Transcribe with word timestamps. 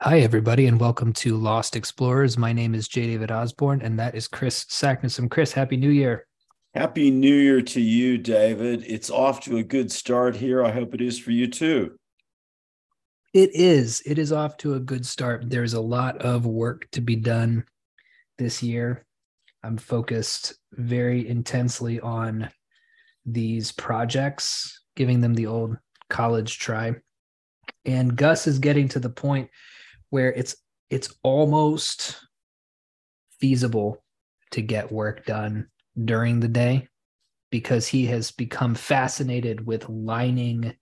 Hi, 0.00 0.20
everybody, 0.20 0.66
and 0.66 0.80
welcome 0.80 1.12
to 1.14 1.36
Lost 1.36 1.76
Explorers. 1.76 2.36
My 2.36 2.52
name 2.52 2.74
is 2.74 2.88
J. 2.88 3.06
David 3.06 3.30
Osborne, 3.30 3.82
and 3.82 3.98
that 3.98 4.14
is 4.14 4.28
Chris 4.28 4.64
Sacknessum. 4.64 5.30
Chris, 5.30 5.52
Happy 5.52 5.76
New 5.76 5.90
Year. 5.90 6.26
Happy 6.74 7.10
New 7.10 7.34
Year 7.34 7.62
to 7.62 7.80
you, 7.80 8.18
David. 8.18 8.84
It's 8.86 9.10
off 9.10 9.40
to 9.44 9.58
a 9.58 9.62
good 9.62 9.92
start 9.92 10.36
here. 10.36 10.64
I 10.64 10.70
hope 10.70 10.94
it 10.94 11.00
is 11.00 11.18
for 11.18 11.30
you 11.30 11.46
too. 11.46 11.96
It 13.32 13.54
is. 13.54 14.02
It 14.04 14.18
is 14.18 14.32
off 14.32 14.56
to 14.58 14.74
a 14.74 14.80
good 14.80 15.06
start. 15.06 15.48
There's 15.48 15.74
a 15.74 15.80
lot 15.80 16.18
of 16.22 16.46
work 16.46 16.88
to 16.92 17.00
be 17.00 17.16
done 17.16 17.64
this 18.38 18.62
year. 18.62 19.06
I'm 19.62 19.76
focused 19.76 20.54
very 20.72 21.28
intensely 21.28 22.00
on 22.00 22.50
these 23.24 23.72
projects, 23.72 24.82
giving 24.96 25.20
them 25.20 25.34
the 25.34 25.46
old 25.46 25.76
college 26.10 26.58
try. 26.58 26.96
And 27.84 28.16
Gus 28.16 28.46
is 28.46 28.58
getting 28.58 28.88
to 28.88 29.00
the 29.00 29.10
point 29.10 29.50
where 30.12 30.30
it's 30.30 30.54
it's 30.90 31.08
almost 31.22 32.18
feasible 33.40 34.04
to 34.50 34.60
get 34.60 34.92
work 34.92 35.24
done 35.24 35.68
during 36.04 36.38
the 36.38 36.48
day 36.48 36.86
because 37.50 37.86
he 37.86 38.04
has 38.06 38.30
become 38.30 38.74
fascinated 38.74 39.66
with 39.66 39.88
lining 39.88 40.74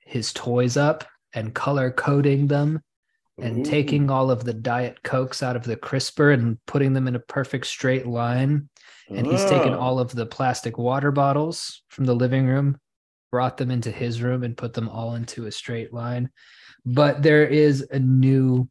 his 0.00 0.32
toys 0.32 0.76
up 0.76 1.04
and 1.32 1.54
color 1.54 1.92
coding 1.92 2.48
them 2.48 2.82
and 3.40 3.60
Ooh. 3.64 3.70
taking 3.70 4.10
all 4.10 4.28
of 4.28 4.42
the 4.42 4.54
diet 4.54 5.04
cokes 5.04 5.40
out 5.40 5.54
of 5.54 5.62
the 5.62 5.76
crisper 5.76 6.32
and 6.32 6.58
putting 6.66 6.92
them 6.92 7.06
in 7.06 7.14
a 7.14 7.20
perfect 7.20 7.66
straight 7.66 8.08
line. 8.08 8.68
And 9.08 9.24
he's 9.24 9.44
taken 9.44 9.72
oh. 9.72 9.78
all 9.78 10.00
of 10.00 10.12
the 10.12 10.26
plastic 10.26 10.78
water 10.78 11.12
bottles 11.12 11.82
from 11.88 12.06
the 12.06 12.14
living 12.14 12.46
room 12.46 12.76
brought 13.30 13.56
them 13.56 13.70
into 13.70 13.92
his 13.92 14.20
room 14.20 14.42
and 14.42 14.56
put 14.56 14.72
them 14.74 14.88
all 14.88 15.14
into 15.14 15.46
a 15.46 15.52
straight 15.52 15.92
line 15.92 16.30
but 16.94 17.22
there 17.22 17.46
is 17.46 17.86
a 17.90 17.98
new 17.98 18.66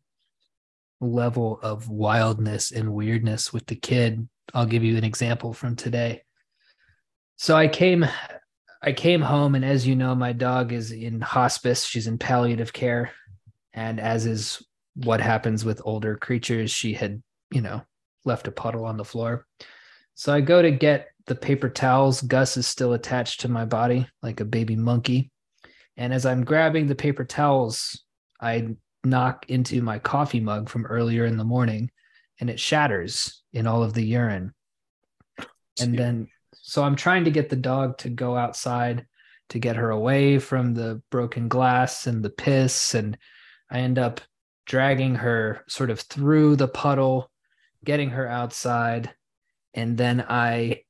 level 0.99 1.59
of 1.61 1.87
wildness 1.87 2.71
and 2.71 2.91
weirdness 2.91 3.53
with 3.53 3.67
the 3.67 3.75
kid. 3.75 4.27
I'll 4.55 4.65
give 4.65 4.83
you 4.83 4.97
an 4.97 5.03
example 5.03 5.53
from 5.53 5.75
today. 5.75 6.23
So 7.35 7.55
I 7.55 7.67
came 7.67 8.07
I 8.81 8.93
came 8.93 9.21
home 9.21 9.53
and 9.53 9.63
as 9.63 9.85
you 9.85 9.95
know 9.95 10.15
my 10.15 10.33
dog 10.33 10.71
is 10.71 10.91
in 10.91 11.21
hospice, 11.21 11.83
she's 11.85 12.07
in 12.07 12.17
palliative 12.17 12.73
care 12.73 13.11
and 13.73 13.99
as 13.99 14.25
is 14.25 14.63
what 14.95 15.21
happens 15.21 15.63
with 15.63 15.81
older 15.85 16.15
creatures, 16.15 16.71
she 16.71 16.93
had, 16.93 17.21
you 17.51 17.61
know, 17.61 17.83
left 18.25 18.47
a 18.47 18.51
puddle 18.51 18.85
on 18.85 18.97
the 18.97 19.05
floor. 19.05 19.45
So 20.15 20.33
I 20.33 20.41
go 20.41 20.63
to 20.63 20.71
get 20.71 21.09
the 21.27 21.35
paper 21.35 21.69
towels. 21.69 22.21
Gus 22.21 22.57
is 22.57 22.65
still 22.65 22.93
attached 22.93 23.41
to 23.41 23.47
my 23.47 23.65
body 23.65 24.07
like 24.23 24.39
a 24.39 24.45
baby 24.45 24.75
monkey. 24.75 25.29
And 25.97 26.11
as 26.11 26.25
I'm 26.25 26.43
grabbing 26.43 26.87
the 26.87 26.95
paper 26.95 27.23
towels, 27.23 28.03
I 28.39 28.75
knock 29.03 29.45
into 29.49 29.81
my 29.81 29.99
coffee 29.99 30.39
mug 30.39 30.69
from 30.69 30.85
earlier 30.85 31.25
in 31.25 31.37
the 31.37 31.43
morning 31.43 31.91
and 32.39 32.49
it 32.49 32.59
shatters 32.59 33.43
in 33.53 33.67
all 33.67 33.83
of 33.83 33.93
the 33.93 34.03
urine. 34.03 34.53
And 35.79 35.97
then, 35.97 36.27
so 36.53 36.83
I'm 36.83 36.95
trying 36.95 37.25
to 37.25 37.31
get 37.31 37.49
the 37.49 37.55
dog 37.55 37.97
to 37.99 38.09
go 38.09 38.35
outside 38.35 39.05
to 39.49 39.59
get 39.59 39.77
her 39.77 39.89
away 39.91 40.39
from 40.39 40.73
the 40.73 41.01
broken 41.09 41.47
glass 41.47 42.07
and 42.07 42.23
the 42.23 42.29
piss. 42.29 42.93
And 42.93 43.17
I 43.71 43.79
end 43.79 43.97
up 43.97 44.21
dragging 44.65 45.15
her 45.15 45.63
sort 45.67 45.89
of 45.89 46.01
through 46.01 46.57
the 46.57 46.67
puddle, 46.67 47.31
getting 47.85 48.09
her 48.11 48.27
outside. 48.27 49.13
And 49.73 49.97
then 49.97 50.25
I 50.27 50.81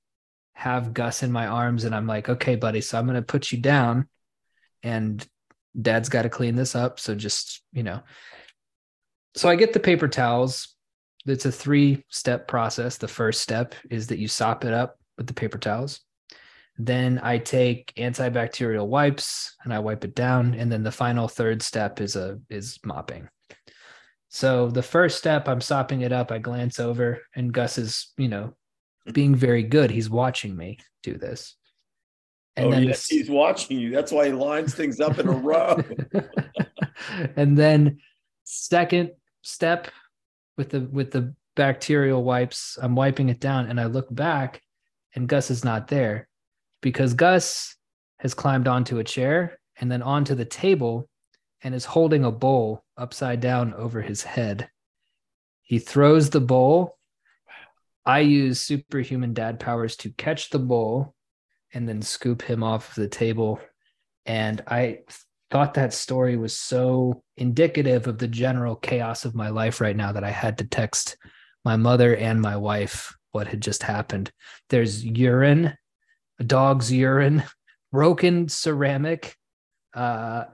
have 0.53 0.93
Gus 0.93 1.21
in 1.21 1.31
my 1.31 1.47
arms 1.47 1.83
and 1.83 1.93
I'm 1.93 2.07
like, 2.07 2.29
okay, 2.29 2.55
buddy, 2.55 2.81
so 2.81 2.97
I'm 2.97 3.05
going 3.05 3.15
to 3.15 3.21
put 3.21 3.51
you 3.51 3.59
down 3.59 4.07
and 4.81 5.25
dad's 5.81 6.09
got 6.09 6.23
to 6.23 6.29
clean 6.29 6.55
this 6.55 6.75
up. 6.75 6.99
So 6.99 7.15
just, 7.15 7.61
you 7.71 7.83
know. 7.83 8.01
So 9.35 9.49
I 9.49 9.55
get 9.55 9.73
the 9.73 9.79
paper 9.79 10.07
towels. 10.07 10.75
It's 11.25 11.45
a 11.45 11.51
three 11.51 12.03
step 12.09 12.47
process. 12.47 12.97
The 12.97 13.07
first 13.07 13.41
step 13.41 13.75
is 13.89 14.07
that 14.07 14.19
you 14.19 14.27
sop 14.27 14.65
it 14.65 14.73
up 14.73 14.97
with 15.17 15.27
the 15.27 15.33
paper 15.33 15.57
towels. 15.57 16.01
Then 16.77 17.19
I 17.23 17.39
take 17.39 17.93
antibacterial 17.97 18.87
wipes 18.87 19.55
and 19.63 19.73
I 19.73 19.79
wipe 19.79 20.03
it 20.03 20.15
down. 20.15 20.53
And 20.53 20.71
then 20.71 20.83
the 20.83 20.91
final 20.91 21.27
third 21.27 21.61
step 21.61 21.99
is 22.01 22.15
a 22.15 22.39
is 22.49 22.79
mopping. 22.85 23.27
So 24.29 24.69
the 24.69 24.83
first 24.83 25.17
step, 25.17 25.47
I'm 25.47 25.61
sopping 25.61 26.01
it 26.01 26.11
up. 26.11 26.31
I 26.31 26.37
glance 26.37 26.79
over, 26.79 27.21
and 27.35 27.53
Gus 27.53 27.77
is, 27.77 28.11
you 28.17 28.27
know, 28.27 28.53
being 29.11 29.35
very 29.35 29.63
good. 29.63 29.89
He's 29.89 30.09
watching 30.09 30.55
me 30.55 30.79
do 31.01 31.17
this. 31.17 31.55
Oh, 32.57 32.63
and 32.63 32.67
oh, 32.67 32.71
then 32.71 32.83
yes, 32.83 33.07
he's 33.07 33.29
watching 33.29 33.79
you. 33.79 33.91
That's 33.91 34.11
why 34.11 34.27
he 34.27 34.31
lines 34.33 34.73
things 34.73 34.99
up 34.99 35.19
in 35.19 35.27
a 35.27 35.31
row. 35.31 35.83
and 37.35 37.57
then 37.57 37.99
second 38.43 39.11
step 39.43 39.91
with 40.57 40.69
the 40.69 40.81
with 40.81 41.11
the 41.11 41.35
bacterial 41.55 42.23
wipes, 42.23 42.77
I'm 42.81 42.95
wiping 42.95 43.29
it 43.29 43.39
down 43.39 43.67
and 43.67 43.79
I 43.79 43.85
look 43.85 44.13
back 44.13 44.61
and 45.15 45.27
Gus 45.27 45.51
is 45.51 45.63
not 45.63 45.87
there 45.87 46.27
because 46.81 47.13
Gus 47.13 47.75
has 48.19 48.33
climbed 48.33 48.67
onto 48.67 48.99
a 48.99 49.03
chair 49.03 49.59
and 49.79 49.91
then 49.91 50.01
onto 50.01 50.33
the 50.35 50.45
table 50.45 51.07
and 51.63 51.75
is 51.75 51.85
holding 51.85 52.23
a 52.23 52.31
bowl 52.31 52.83
upside 52.97 53.39
down 53.39 53.73
over 53.73 54.01
his 54.01 54.23
head. 54.23 54.69
He 55.61 55.79
throws 55.79 56.29
the 56.29 56.39
bowl. 56.39 56.97
I 58.05 58.19
use 58.19 58.61
superhuman 58.61 59.33
dad 59.33 59.59
powers 59.59 59.95
to 59.97 60.09
catch 60.11 60.49
the 60.49 60.59
bowl 60.59 61.13
and 61.77 61.87
then 61.87 62.01
scoop 62.01 62.41
him 62.41 62.63
off 62.63 62.89
of 62.89 62.95
the 62.95 63.07
table. 63.07 63.59
And 64.25 64.63
I 64.65 65.01
thought 65.51 65.75
that 65.75 65.93
story 65.93 66.35
was 66.35 66.57
so 66.57 67.21
indicative 67.37 68.07
of 68.07 68.17
the 68.17 68.27
general 68.27 68.75
chaos 68.75 69.25
of 69.25 69.35
my 69.35 69.49
life 69.49 69.79
right 69.79 69.95
now 69.95 70.11
that 70.11 70.23
I 70.23 70.31
had 70.31 70.57
to 70.57 70.65
text 70.65 71.17
my 71.63 71.77
mother 71.77 72.15
and 72.15 72.41
my 72.41 72.57
wife 72.57 73.15
what 73.31 73.45
had 73.45 73.61
just 73.61 73.83
happened. 73.83 74.31
There's 74.69 75.05
urine, 75.05 75.77
a 76.39 76.43
dog's 76.43 76.91
urine, 76.91 77.43
broken 77.91 78.49
ceramic, 78.49 79.35
uh, 79.93 80.45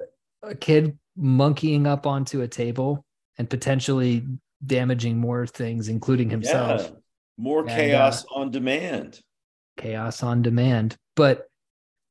a 0.43 0.55
kid 0.55 0.99
monkeying 1.15 1.87
up 1.87 2.05
onto 2.05 2.41
a 2.41 2.49
table 2.49 3.05
and 3.37 3.49
potentially 3.49 4.25
damaging 4.65 5.17
more 5.17 5.47
things, 5.47 5.87
including 5.87 6.29
himself. 6.29 6.81
Yeah. 6.81 6.97
More 7.37 7.61
and, 7.61 7.69
chaos 7.69 8.25
uh, 8.25 8.39
on 8.39 8.51
demand. 8.51 9.21
Chaos 9.77 10.23
on 10.23 10.41
demand. 10.41 10.97
But 11.15 11.49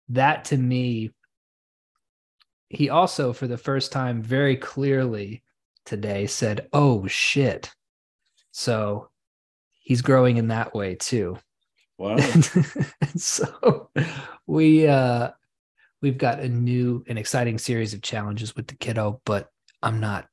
that 0.08 0.46
to 0.46 0.56
me, 0.56 1.10
he 2.68 2.88
also, 2.88 3.32
for 3.32 3.46
the 3.46 3.58
first 3.58 3.92
time, 3.92 4.22
very 4.22 4.56
clearly 4.56 5.42
today 5.84 6.26
said, 6.26 6.68
Oh 6.72 7.06
shit. 7.06 7.70
So 8.50 9.10
he's 9.80 10.02
growing 10.02 10.36
in 10.36 10.48
that 10.48 10.74
way 10.74 10.94
too. 10.94 11.38
Wow. 11.98 12.16
so 13.16 13.90
we 14.46 14.86
uh 14.86 15.30
we've 16.00 16.18
got 16.18 16.40
a 16.40 16.48
new 16.48 17.04
and 17.06 17.18
exciting 17.18 17.58
series 17.58 17.94
of 17.94 18.02
challenges 18.02 18.56
with 18.56 18.66
the 18.66 18.74
kiddo, 18.74 19.20
but 19.24 19.50
I'm 19.82 20.00
not 20.00 20.28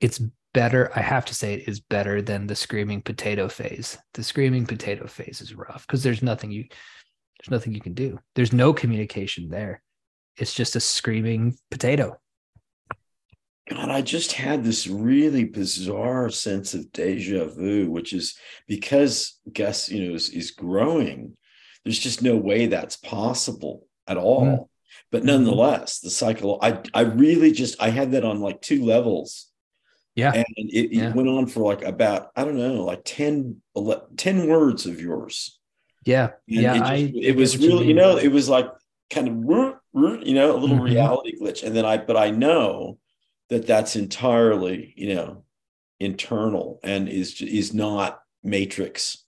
it's 0.00 0.20
better. 0.56 0.90
I 0.96 1.02
have 1.02 1.26
to 1.26 1.34
say 1.34 1.52
it 1.52 1.68
is 1.68 1.80
better 1.80 2.22
than 2.22 2.46
the 2.46 2.56
screaming 2.56 3.02
potato 3.02 3.46
phase. 3.46 3.98
The 4.14 4.22
screaming 4.22 4.64
potato 4.64 5.06
phase 5.06 5.42
is 5.42 5.54
rough 5.54 5.86
because 5.86 6.02
there's 6.02 6.22
nothing 6.22 6.50
you 6.50 6.64
there's 7.38 7.50
nothing 7.50 7.74
you 7.74 7.82
can 7.82 7.92
do. 7.92 8.18
There's 8.34 8.54
no 8.54 8.72
communication 8.72 9.50
there. 9.50 9.82
It's 10.38 10.54
just 10.54 10.74
a 10.74 10.80
screaming 10.80 11.58
potato. 11.70 12.18
God, 13.68 13.90
I 13.90 14.00
just 14.00 14.32
had 14.32 14.64
this 14.64 14.86
really 14.86 15.44
bizarre 15.44 16.30
sense 16.30 16.72
of 16.72 16.90
deja 16.90 17.44
vu, 17.48 17.90
which 17.90 18.14
is 18.14 18.38
because 18.66 19.38
Gus, 19.52 19.90
you 19.90 20.08
know, 20.08 20.14
is, 20.14 20.30
is 20.30 20.52
growing. 20.52 21.36
There's 21.84 21.98
just 21.98 22.22
no 22.22 22.36
way 22.36 22.64
that's 22.64 22.96
possible 22.96 23.86
at 24.06 24.16
all. 24.16 24.46
Mm. 24.46 24.68
But 25.12 25.18
mm-hmm. 25.18 25.26
nonetheless, 25.26 26.00
the 26.00 26.08
cycle, 26.08 26.58
I 26.62 26.80
I 26.94 27.02
really 27.02 27.52
just 27.52 27.76
I 27.78 27.90
had 27.90 28.12
that 28.12 28.24
on 28.24 28.40
like 28.40 28.62
two 28.62 28.82
levels. 28.82 29.52
Yeah. 30.16 30.32
And 30.32 30.44
it, 30.56 30.72
it 30.72 30.92
yeah. 30.92 31.12
went 31.12 31.28
on 31.28 31.46
for 31.46 31.60
like 31.60 31.84
about, 31.84 32.30
I 32.34 32.44
don't 32.44 32.56
know, 32.56 32.84
like 32.84 33.02
10, 33.04 33.60
11, 33.76 34.16
10 34.16 34.48
words 34.48 34.86
of 34.86 35.00
yours. 35.00 35.60
Yeah. 36.04 36.30
And 36.48 36.62
yeah. 36.62 36.74
It, 36.74 36.78
just, 36.78 36.90
I, 36.90 37.12
it 37.20 37.36
was 37.36 37.58
really, 37.58 37.84
you, 37.84 37.88
you, 37.88 37.94
know, 37.94 38.16
it 38.16 38.32
was 38.32 38.48
like 38.48 38.68
kind 39.10 39.28
of, 39.28 39.34
you 40.26 40.34
know, 40.34 40.56
a 40.56 40.58
little 40.58 40.76
mm-hmm. 40.76 40.84
reality 40.84 41.38
glitch. 41.38 41.62
And 41.62 41.76
then 41.76 41.84
I, 41.84 41.98
but 41.98 42.16
I 42.16 42.30
know 42.30 42.98
that 43.50 43.66
that's 43.66 43.94
entirely, 43.94 44.94
you 44.96 45.14
know, 45.14 45.44
internal 46.00 46.80
and 46.82 47.08
is, 47.08 47.40
is 47.42 47.74
not 47.74 48.20
matrix. 48.42 49.22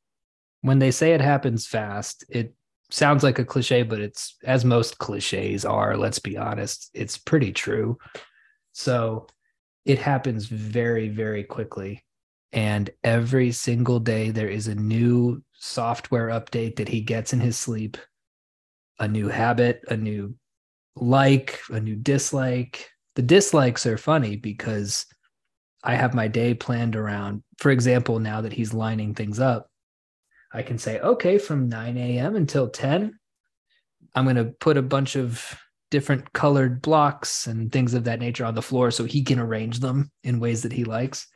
When 0.63 0.79
they 0.79 0.91
say 0.91 1.13
it 1.13 1.21
happens 1.21 1.67
fast, 1.67 2.25
it 2.31 2.55
sounds 2.91 3.23
like 3.23 3.39
a 3.39 3.45
cliche, 3.45 3.83
but 3.83 4.01
it's 4.01 4.37
as 4.43 4.65
most 4.65 4.97
cliches 4.97 5.67
are, 5.67 5.99
let's 5.99 6.19
be 6.19 6.39
honest, 6.39 6.91
it's 6.95 7.19
pretty 7.19 7.53
true. 7.53 7.99
So 8.73 9.27
it 9.89 9.99
happens 9.99 10.45
very, 10.45 11.09
very 11.09 11.43
quickly. 11.43 12.05
And 12.53 12.91
every 13.03 13.51
single 13.53 13.99
day, 13.99 14.31
there 14.31 14.49
is 14.49 14.69
a 14.69 14.75
new 14.75 15.43
software 15.55 16.29
update 16.29 16.77
that 16.77 16.89
he 16.89 17.01
gets 17.01 17.33
in 17.33 17.41
his 17.41 17.57
sleep, 17.57 17.97
a 19.01 19.09
new 19.09 19.29
habit, 19.29 19.83
a 19.89 19.97
new 19.97 20.35
like, 20.95 21.61
a 21.71 21.81
new 21.81 21.97
dislike. 21.97 22.91
The 23.15 23.23
dislikes 23.23 23.87
are 23.87 23.97
funny 23.97 24.37
because 24.37 25.07
I 25.83 25.95
have 25.95 26.15
my 26.15 26.29
day 26.29 26.53
planned 26.53 26.95
around, 26.95 27.43
for 27.59 27.71
example, 27.71 28.19
now 28.19 28.43
that 28.43 28.53
he's 28.53 28.75
lining 28.75 29.15
things 29.15 29.41
up, 29.41 29.71
I 30.53 30.63
can 30.63 30.77
say, 30.77 31.01
okay, 31.01 31.39
from 31.39 31.69
9 31.69 31.97
a.m. 31.97 32.37
until 32.37 32.69
10, 32.69 33.19
I'm 34.15 34.25
going 34.25 34.37
to 34.37 34.53
put 34.61 34.77
a 34.77 34.83
bunch 34.83 35.17
of 35.17 35.59
different 35.91 36.33
colored 36.33 36.83
blocks 36.83 37.47
and 37.47 37.73
things 37.73 37.95
of 37.95 38.05
that 38.05 38.21
nature 38.21 38.45
on 38.45 38.55
the 38.55 38.63
floor 38.63 38.91
so 38.91 39.05
he 39.05 39.23
can 39.23 39.39
arrange 39.39 39.81
them 39.81 40.11
in 40.23 40.41
ways 40.41 40.63
that 40.63 40.73
he 40.73 40.85
likes. 40.85 41.27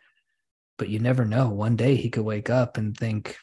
But 0.78 0.88
you 0.88 0.98
never 0.98 1.24
know. 1.24 1.48
One 1.48 1.76
day 1.76 1.96
he 1.96 2.10
could 2.10 2.24
wake 2.24 2.50
up 2.50 2.76
and 2.76 2.96
think, 2.96 3.36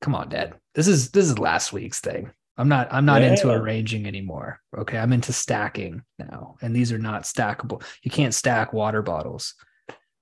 come 0.00 0.14
on, 0.14 0.28
dad, 0.28 0.54
this 0.74 0.88
is 0.88 1.10
this 1.10 1.26
is 1.26 1.38
last 1.38 1.72
week's 1.72 2.00
thing. 2.00 2.30
I'm 2.56 2.68
not 2.68 2.88
I'm 2.90 3.04
not 3.04 3.22
yeah. 3.22 3.30
into 3.30 3.50
arranging 3.50 4.06
anymore. 4.06 4.60
Okay. 4.76 4.98
I'm 4.98 5.12
into 5.12 5.32
stacking 5.32 6.02
now. 6.18 6.56
And 6.60 6.74
these 6.74 6.92
are 6.92 6.98
not 6.98 7.22
stackable. 7.22 7.82
You 8.02 8.10
can't 8.10 8.34
stack 8.34 8.72
water 8.72 9.02
bottles. 9.02 9.54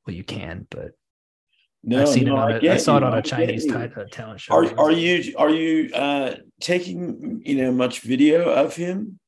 Well, 0.07 0.15
you 0.15 0.25
can, 0.25 0.67
but 0.71 0.93
no, 1.85 2.03
I've 2.03 2.09
seen 2.09 2.25
no, 2.25 2.37
it 2.37 2.39
on 2.39 2.53
a, 2.53 2.69
I, 2.69 2.75
I 2.75 2.77
saw 2.77 2.93
you. 2.93 2.99
it 2.99 3.03
on 3.05 3.19
a 3.19 3.23
Chinese 3.23 3.65
t- 3.65 3.73
uh, 3.73 3.89
talent 4.11 4.41
show. 4.41 4.55
Are, 4.55 4.79
are 4.79 4.91
you 4.91 5.35
are 5.37 5.51
you 5.51 5.93
uh 5.95 6.35
taking 6.61 7.43
you 7.45 7.57
know 7.57 7.73
much 7.73 8.01
video 8.01 8.49
of 8.49 8.75
him? 8.75 9.19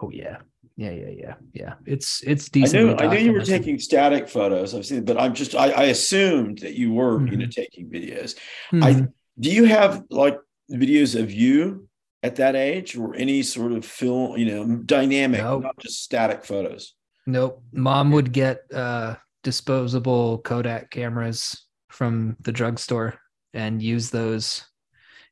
Oh 0.00 0.10
yeah. 0.10 0.38
Yeah, 0.78 0.90
yeah, 0.90 1.10
yeah, 1.16 1.34
yeah. 1.54 1.74
It's 1.86 2.22
it's 2.22 2.50
decent. 2.50 3.00
I 3.00 3.06
knew, 3.06 3.10
I 3.10 3.14
knew 3.14 3.24
you 3.24 3.32
were 3.32 3.40
taking 3.40 3.78
static 3.78 4.28
photos. 4.28 4.74
I've 4.74 4.84
seen, 4.84 5.06
but 5.06 5.18
I'm 5.18 5.32
just 5.32 5.54
I, 5.54 5.70
I 5.70 5.82
assumed 5.84 6.58
that 6.58 6.74
you 6.74 6.92
were 6.92 7.16
mm-hmm. 7.16 7.28
you 7.28 7.36
know 7.38 7.44
mm-hmm. 7.46 7.60
taking 7.62 7.88
videos. 7.88 8.36
Mm-hmm. 8.72 8.84
I 8.84 9.08
do 9.40 9.50
you 9.50 9.64
have 9.64 10.04
like 10.10 10.38
videos 10.70 11.18
of 11.18 11.32
you 11.32 11.88
at 12.22 12.36
that 12.36 12.56
age 12.56 12.94
or 12.94 13.14
any 13.14 13.42
sort 13.42 13.72
of 13.72 13.86
film, 13.86 14.36
you 14.36 14.46
know, 14.46 14.76
dynamic, 14.76 15.40
nope. 15.40 15.62
not 15.62 15.78
just 15.78 16.02
static 16.02 16.44
photos? 16.44 16.94
Nope. 17.26 17.62
Mom 17.72 18.10
would 18.12 18.32
get 18.32 18.60
uh 18.74 19.14
disposable 19.42 20.38
Kodak 20.38 20.90
cameras 20.90 21.66
from 21.88 22.36
the 22.40 22.52
drugstore 22.52 23.14
and 23.54 23.80
use 23.80 24.10
those. 24.10 24.66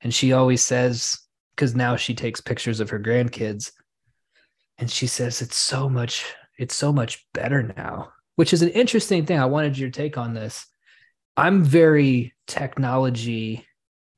And 0.00 0.14
she 0.14 0.32
always 0.32 0.62
says, 0.62 1.19
because 1.55 1.75
now 1.75 1.96
she 1.96 2.14
takes 2.14 2.40
pictures 2.40 2.81
of 2.81 2.90
her 2.90 2.99
grandkids, 2.99 3.72
and 4.79 4.91
she 4.91 5.06
says 5.06 5.43
it's 5.43 5.56
so 5.56 5.88
much, 5.88 6.25
it's 6.59 6.75
so 6.75 6.93
much 6.93 7.26
better 7.32 7.73
now, 7.76 8.12
which 8.37 8.53
is 8.53 8.62
an 8.62 8.71
interesting 8.71 9.26
thing. 9.26 9.38
I 9.38 9.47
wanted 9.47 9.79
your 9.79 9.91
take 9.91 10.19
on 10.19 10.35
this. 10.35 10.67
I'm 11.37 11.62
very 11.62 12.35
technology 12.47 13.67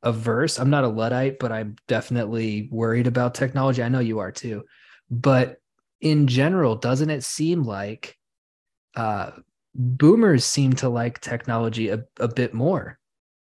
averse. 0.03 0.58
I'm 0.58 0.70
not 0.70 0.85
a 0.85 0.88
Luddite, 0.88 1.38
but 1.38 1.53
I'm 1.53 1.76
definitely 1.88 2.69
worried 2.70 3.06
about 3.06 3.35
technology. 3.35 3.82
I 3.82 3.88
know 3.88 4.00
you 4.00 4.19
are 4.20 4.32
too. 4.32 4.64
But 5.11 5.56
in 6.00 6.26
general, 6.26 6.76
doesn't 6.76 7.11
it 7.11 7.25
seem 7.25 7.62
like 7.62 8.17
uh, 8.94 9.32
boomers 9.75 10.44
seem 10.44 10.73
to 10.75 10.88
like 10.88 11.20
technology 11.20 11.88
a, 11.88 12.05
a 12.19 12.29
bit 12.29 12.55
more 12.55 12.99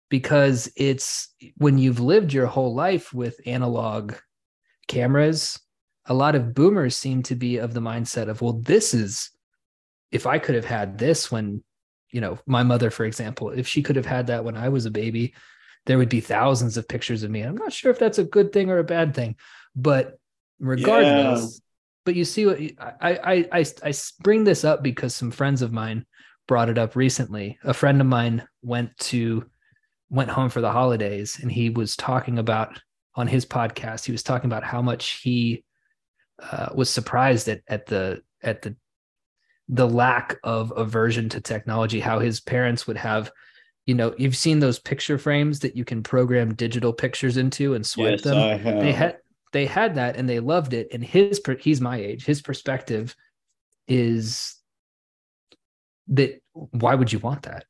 because 0.09 0.71
it's 0.75 1.29
when 1.57 1.77
you've 1.77 1.99
lived 1.99 2.33
your 2.33 2.45
whole 2.45 2.73
life 2.73 3.13
with 3.13 3.39
analog 3.45 4.13
cameras 4.87 5.59
a 6.11 6.13
lot 6.13 6.35
of 6.35 6.53
boomers 6.53 6.95
seem 6.95 7.23
to 7.23 7.35
be 7.35 7.57
of 7.57 7.73
the 7.73 7.79
mindset 7.79 8.27
of 8.27 8.41
well 8.41 8.53
this 8.53 8.93
is 8.93 9.31
if 10.11 10.27
i 10.27 10.37
could 10.37 10.55
have 10.55 10.65
had 10.65 10.97
this 10.97 11.31
when 11.31 11.63
you 12.11 12.21
know 12.21 12.37
my 12.45 12.63
mother 12.63 12.89
for 12.89 13.05
example 13.05 13.49
if 13.49 13.67
she 13.67 13.81
could 13.81 13.95
have 13.95 14.05
had 14.05 14.27
that 14.27 14.43
when 14.43 14.57
i 14.57 14.69
was 14.69 14.85
a 14.85 14.91
baby 14.91 15.33
there 15.85 15.97
would 15.97 16.09
be 16.09 16.19
thousands 16.19 16.77
of 16.77 16.87
pictures 16.87 17.23
of 17.23 17.31
me 17.31 17.41
i'm 17.41 17.55
not 17.55 17.73
sure 17.73 17.91
if 17.91 17.99
that's 17.99 18.19
a 18.19 18.23
good 18.23 18.51
thing 18.51 18.69
or 18.69 18.79
a 18.79 18.83
bad 18.83 19.13
thing 19.13 19.35
but 19.75 20.19
regardless 20.59 21.41
yeah. 21.41 21.59
but 22.05 22.15
you 22.15 22.25
see 22.25 22.45
what 22.45 22.59
I, 23.01 23.13
I 23.23 23.49
i 23.59 23.65
i 23.83 23.93
bring 24.19 24.43
this 24.43 24.63
up 24.63 24.83
because 24.83 25.15
some 25.15 25.31
friends 25.31 25.61
of 25.61 25.71
mine 25.71 26.05
brought 26.51 26.67
it 26.67 26.77
up 26.77 26.97
recently. 26.97 27.57
A 27.63 27.73
friend 27.73 28.01
of 28.01 28.07
mine 28.07 28.45
went 28.61 28.97
to 28.97 29.45
went 30.09 30.29
home 30.29 30.49
for 30.49 30.59
the 30.59 30.69
holidays 30.69 31.39
and 31.41 31.49
he 31.49 31.69
was 31.69 31.95
talking 31.95 32.37
about 32.37 32.77
on 33.15 33.25
his 33.25 33.45
podcast 33.45 34.03
he 34.03 34.11
was 34.11 34.23
talking 34.23 34.49
about 34.49 34.63
how 34.63 34.81
much 34.81 35.21
he 35.23 35.63
uh, 36.51 36.69
was 36.73 36.89
surprised 36.89 37.47
at 37.47 37.61
at 37.67 37.85
the 37.85 38.21
at 38.41 38.61
the 38.61 38.75
the 39.69 39.87
lack 39.87 40.37
of 40.43 40.73
aversion 40.75 41.29
to 41.29 41.39
technology 41.39 41.99
how 41.99 42.19
his 42.19 42.39
parents 42.41 42.87
would 42.87 42.97
have 42.97 43.31
you 43.85 43.95
know 43.95 44.13
you've 44.17 44.35
seen 44.35 44.59
those 44.59 44.79
picture 44.79 45.17
frames 45.17 45.59
that 45.59 45.75
you 45.75 45.85
can 45.85 46.03
program 46.03 46.53
digital 46.53 46.91
pictures 46.91 47.37
into 47.37 47.73
and 47.73 47.85
swipe 47.85 48.11
yes, 48.11 48.21
them 48.21 48.79
they 48.79 48.91
had 48.91 49.17
they 49.53 49.65
had 49.65 49.95
that 49.95 50.17
and 50.17 50.27
they 50.27 50.39
loved 50.39 50.73
it 50.73 50.87
and 50.91 51.03
his 51.03 51.41
he's 51.59 51.79
my 51.79 51.97
age 51.97 52.25
his 52.25 52.41
perspective 52.41 53.15
is 53.87 54.55
that 56.11 56.41
why 56.53 56.95
would 56.95 57.11
you 57.11 57.19
want 57.19 57.43
that? 57.43 57.65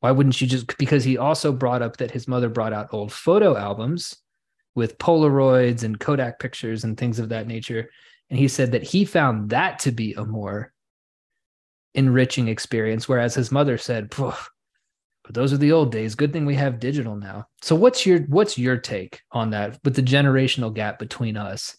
Why 0.00 0.12
wouldn't 0.12 0.40
you 0.40 0.46
just 0.46 0.78
because 0.78 1.04
he 1.04 1.18
also 1.18 1.52
brought 1.52 1.82
up 1.82 1.98
that 1.98 2.10
his 2.10 2.26
mother 2.26 2.48
brought 2.48 2.72
out 2.72 2.92
old 2.92 3.12
photo 3.12 3.56
albums 3.56 4.16
with 4.74 4.98
Polaroids 4.98 5.82
and 5.82 5.98
Kodak 5.98 6.38
pictures 6.38 6.84
and 6.84 6.96
things 6.96 7.18
of 7.18 7.28
that 7.30 7.46
nature. 7.46 7.90
And 8.30 8.38
he 8.38 8.48
said 8.48 8.72
that 8.72 8.84
he 8.84 9.04
found 9.04 9.50
that 9.50 9.80
to 9.80 9.92
be 9.92 10.14
a 10.14 10.24
more 10.24 10.72
enriching 11.94 12.48
experience, 12.48 13.08
whereas 13.08 13.34
his 13.34 13.50
mother 13.50 13.76
said, 13.76 14.10
but 15.30 15.34
those 15.34 15.52
are 15.52 15.58
the 15.58 15.72
old 15.72 15.92
days. 15.92 16.14
Good 16.14 16.32
thing 16.32 16.46
we 16.46 16.54
have 16.54 16.80
digital 16.80 17.16
now. 17.16 17.46
So 17.62 17.74
what's 17.74 18.06
your 18.06 18.20
what's 18.20 18.56
your 18.56 18.76
take 18.76 19.20
on 19.32 19.50
that 19.50 19.78
with 19.84 19.96
the 19.96 20.02
generational 20.02 20.72
gap 20.72 20.98
between 20.98 21.36
us? 21.36 21.76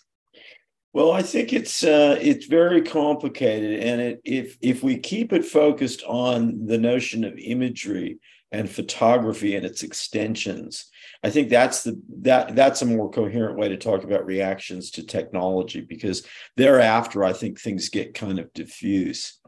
Well, 0.93 1.13
I 1.13 1.21
think 1.21 1.53
it's 1.53 1.83
uh, 1.83 2.17
it's 2.21 2.47
very 2.47 2.81
complicated, 2.81 3.79
and 3.79 4.01
it, 4.01 4.21
if 4.25 4.57
if 4.61 4.83
we 4.83 4.97
keep 4.97 5.31
it 5.31 5.45
focused 5.45 6.03
on 6.03 6.65
the 6.65 6.77
notion 6.77 7.23
of 7.23 7.37
imagery 7.37 8.19
and 8.51 8.69
photography 8.69 9.55
and 9.55 9.65
its 9.65 9.83
extensions, 9.83 10.90
I 11.23 11.29
think 11.29 11.49
that's 11.49 11.83
the 11.83 12.01
that 12.21 12.55
that's 12.55 12.81
a 12.81 12.85
more 12.85 13.09
coherent 13.09 13.57
way 13.57 13.69
to 13.69 13.77
talk 13.77 14.03
about 14.03 14.25
reactions 14.25 14.91
to 14.91 15.05
technology 15.05 15.81
because 15.81 16.25
thereafter, 16.57 17.23
I 17.23 17.33
think 17.33 17.59
things 17.59 17.89
get 17.89 18.15
kind 18.15 18.39
of 18.39 18.51
diffuse. 18.53 19.39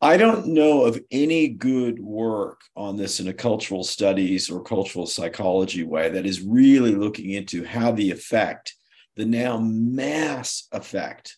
I 0.00 0.16
don't 0.16 0.46
know 0.46 0.84
of 0.84 1.00
any 1.10 1.48
good 1.48 1.98
work 1.98 2.60
on 2.76 2.96
this 2.96 3.18
in 3.18 3.26
a 3.26 3.34
cultural 3.34 3.82
studies 3.82 4.48
or 4.48 4.62
cultural 4.62 5.06
psychology 5.06 5.82
way 5.82 6.08
that 6.10 6.24
is 6.24 6.40
really 6.40 6.94
looking 6.94 7.30
into 7.30 7.64
how 7.64 7.90
the 7.90 8.12
effect 8.12 8.76
the 9.18 9.26
now 9.26 9.58
mass 9.58 10.68
effect 10.70 11.36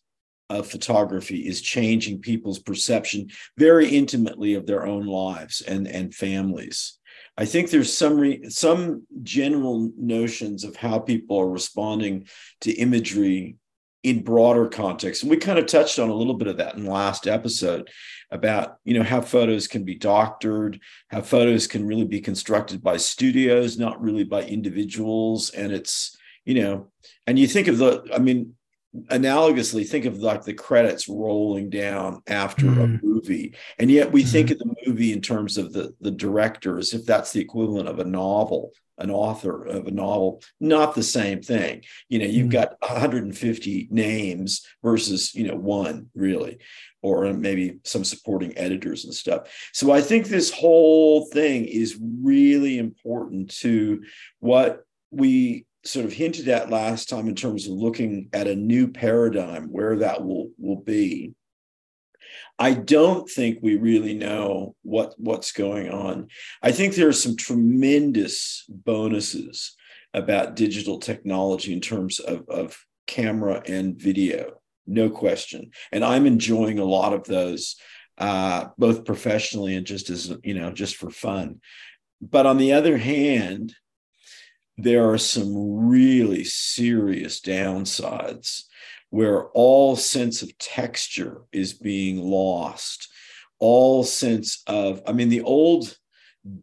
of 0.50 0.66
photography 0.66 1.46
is 1.48 1.62
changing 1.62 2.20
people's 2.20 2.58
perception 2.58 3.28
very 3.56 3.88
intimately 3.88 4.54
of 4.54 4.66
their 4.66 4.84
own 4.84 5.06
lives 5.06 5.62
and, 5.62 5.88
and 5.88 6.14
families. 6.14 6.98
I 7.40 7.46
think 7.46 7.70
there's 7.70 7.92
some 7.92 8.18
re, 8.18 8.50
some 8.50 9.06
general 9.22 9.90
notions 9.96 10.62
of 10.62 10.76
how 10.76 10.98
people 10.98 11.40
are 11.40 11.48
responding 11.48 12.28
to 12.60 12.72
imagery 12.72 13.56
in 14.02 14.22
broader 14.22 14.68
context, 14.68 15.22
and 15.22 15.30
we 15.30 15.38
kind 15.38 15.58
of 15.58 15.64
touched 15.64 15.98
on 15.98 16.10
a 16.10 16.14
little 16.14 16.34
bit 16.34 16.48
of 16.48 16.58
that 16.58 16.74
in 16.74 16.84
the 16.84 16.90
last 16.90 17.26
episode 17.26 17.90
about 18.30 18.76
you 18.84 18.92
know 18.92 19.02
how 19.02 19.22
photos 19.22 19.66
can 19.66 19.84
be 19.84 19.94
doctored, 19.94 20.80
how 21.08 21.22
photos 21.22 21.66
can 21.66 21.86
really 21.86 22.04
be 22.04 22.20
constructed 22.20 22.82
by 22.82 22.98
studios, 22.98 23.78
not 23.78 24.02
really 24.02 24.24
by 24.24 24.42
individuals, 24.42 25.48
and 25.48 25.72
it's 25.72 26.18
you 26.44 26.62
know, 26.62 26.90
and 27.26 27.38
you 27.38 27.46
think 27.46 27.68
of 27.68 27.78
the, 27.78 28.04
I 28.12 28.18
mean, 28.18 28.54
analogously, 28.94 29.88
think 29.88 30.04
of 30.04 30.18
like 30.18 30.44
the 30.44 30.54
credits 30.54 31.08
rolling 31.08 31.70
down 31.70 32.22
after 32.26 32.66
mm. 32.66 32.82
a 32.82 33.04
movie, 33.04 33.54
and 33.78 33.90
yet 33.90 34.10
we 34.10 34.24
mm. 34.24 34.30
think 34.30 34.48
mm-hmm. 34.48 34.68
of 34.70 34.76
the 34.76 34.86
movie 34.86 35.12
in 35.12 35.20
terms 35.20 35.58
of 35.58 35.72
the 35.72 35.94
the 36.00 36.10
director 36.10 36.78
as 36.78 36.92
if 36.92 37.04
that's 37.04 37.32
the 37.32 37.40
equivalent 37.40 37.88
of 37.88 37.98
a 37.98 38.04
novel, 38.04 38.72
an 38.98 39.10
author 39.10 39.64
of 39.64 39.86
a 39.86 39.92
novel. 39.92 40.42
Not 40.60 40.94
the 40.94 41.02
same 41.02 41.40
thing. 41.40 41.84
You 42.08 42.18
know, 42.18 42.26
you've 42.26 42.48
mm. 42.48 42.52
got 42.52 42.76
150 42.80 43.88
names 43.90 44.66
versus 44.82 45.34
you 45.34 45.46
know 45.46 45.56
one 45.56 46.10
really 46.14 46.58
or 47.02 47.32
maybe 47.32 47.78
some 47.84 48.04
supporting 48.04 48.56
editors 48.58 49.04
and 49.04 49.14
stuff. 49.14 49.70
So 49.72 49.90
I 49.90 50.02
think 50.02 50.26
this 50.26 50.52
whole 50.52 51.26
thing 51.26 51.64
is 51.64 51.98
really 52.00 52.78
important 52.78 53.50
to 53.60 54.02
what 54.40 54.84
we 55.10 55.66
sort 55.84 56.04
of 56.04 56.12
hinted 56.12 56.48
at 56.48 56.70
last 56.70 57.08
time 57.08 57.28
in 57.28 57.34
terms 57.34 57.66
of 57.66 57.72
looking 57.72 58.28
at 58.32 58.46
a 58.46 58.54
new 58.54 58.88
paradigm 58.88 59.66
where 59.66 59.96
that 59.96 60.24
will 60.24 60.50
will 60.58 60.80
be. 60.80 61.34
I 62.58 62.74
don't 62.74 63.28
think 63.28 63.58
we 63.62 63.76
really 63.76 64.14
know 64.14 64.74
what 64.82 65.14
what's 65.18 65.52
going 65.52 65.90
on. 65.90 66.28
I 66.62 66.72
think 66.72 66.94
there 66.94 67.08
are 67.08 67.12
some 67.12 67.36
tremendous 67.36 68.64
bonuses 68.68 69.74
about 70.12 70.56
digital 70.56 70.98
technology 70.98 71.72
in 71.72 71.80
terms 71.80 72.18
of, 72.18 72.48
of 72.48 72.76
camera 73.06 73.62
and 73.66 73.96
video 73.96 74.60
no 74.90 75.08
question. 75.08 75.70
And 75.92 76.04
i'm 76.04 76.26
enjoying 76.26 76.78
a 76.78 76.84
lot 76.84 77.12
of 77.12 77.24
those 77.24 77.76
uh, 78.18 78.66
both 78.76 79.06
professionally 79.06 79.74
and 79.76 79.86
just 79.86 80.10
as 80.10 80.30
you 80.44 80.52
know 80.52 80.70
just 80.72 80.96
for 80.96 81.10
fun. 81.10 81.60
But 82.20 82.44
on 82.44 82.58
the 82.58 82.72
other 82.72 82.98
hand 82.98 83.74
there 84.82 85.10
are 85.10 85.18
some 85.18 85.88
really 85.88 86.44
serious 86.44 87.40
downsides 87.40 88.64
where 89.10 89.48
all 89.48 89.96
sense 89.96 90.42
of 90.42 90.56
texture 90.58 91.42
is 91.52 91.72
being 91.74 92.18
lost. 92.18 93.08
All 93.58 94.04
sense 94.04 94.62
of, 94.66 95.02
I 95.06 95.12
mean, 95.12 95.28
the 95.28 95.42
old 95.42 95.96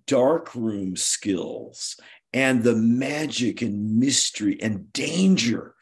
darkroom 0.07 0.95
skills 0.95 1.95
and 2.33 2.63
the 2.63 2.75
magic 2.75 3.61
and 3.61 3.99
mystery 3.99 4.61
and 4.61 4.91
danger 4.93 5.75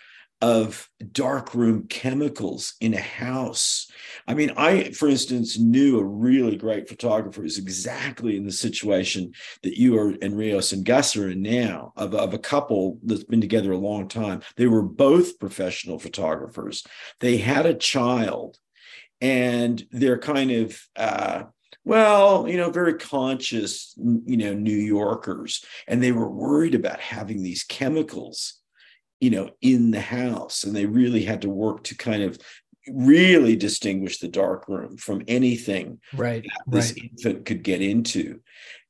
of 0.46 0.88
darkroom 1.12 1.88
chemicals 1.88 2.75
in 2.80 2.94
a 2.94 3.02
house. 3.02 3.90
I 4.28 4.36
mean, 4.36 4.52
I, 4.56 4.92
for 4.92 5.10
instance, 5.10 5.58
knew 5.58 5.98
a 5.98 6.04
really 6.04 6.56
great 6.56 6.88
photographer 6.88 7.42
who's 7.42 7.58
exactly 7.58 8.38
in 8.38 8.46
the 8.46 8.52
situation 8.52 9.34
that 9.64 9.80
you 9.80 9.98
are 9.98 10.14
and 10.22 10.38
Rios 10.38 10.72
and 10.72 10.86
Gus 10.86 11.16
are 11.16 11.32
in 11.32 11.42
now 11.42 11.94
of, 11.96 12.14
of 12.14 12.36
a 12.36 12.38
couple 12.38 13.00
that's 13.02 13.24
been 13.24 13.42
together 13.42 13.72
a 13.72 13.78
long 13.80 14.08
time. 14.08 14.44
They 14.56 14.68
were 14.68 14.84
both 14.84 15.40
professional 15.40 15.98
photographers. 15.98 16.86
They 17.22 17.38
had 17.38 17.66
a 17.66 17.74
child 17.74 18.60
and 19.20 19.84
they're 19.90 20.20
kind 20.20 20.52
of 20.52 20.80
uh, 20.96 21.44
well, 21.84 22.48
you 22.48 22.58
know, 22.58 22.70
very 22.70 22.96
conscious, 22.96 23.96
you 23.98 24.38
know, 24.38 24.54
New 24.54 24.78
Yorkers, 24.78 25.66
and 25.88 26.02
they 26.02 26.12
were 26.12 26.30
worried 26.30 26.75
about 26.75 27.00
having 27.00 27.42
these 27.42 27.64
chemicals, 27.64 28.60
you 29.25 29.32
know, 29.32 29.50
in 29.60 29.89
the 29.89 30.00
house, 30.00 30.63
and 30.63 30.75
they 30.75 30.86
really 30.86 31.24
had 31.24 31.41
to 31.41 31.50
work 31.50 31.84
to 31.86 31.98
kind 31.98 32.22
of 32.22 32.38
really 32.88 33.55
distinguish 33.55 34.20
the 34.20 34.27
dark 34.27 34.67
room 34.67 34.98
from 34.98 35.24
anything 35.27 36.00
right 36.13 36.46
this 36.67 36.91
right. 36.91 37.10
infant 37.10 37.44
could 37.44 37.63
get 37.63 37.82
into, 37.82 38.39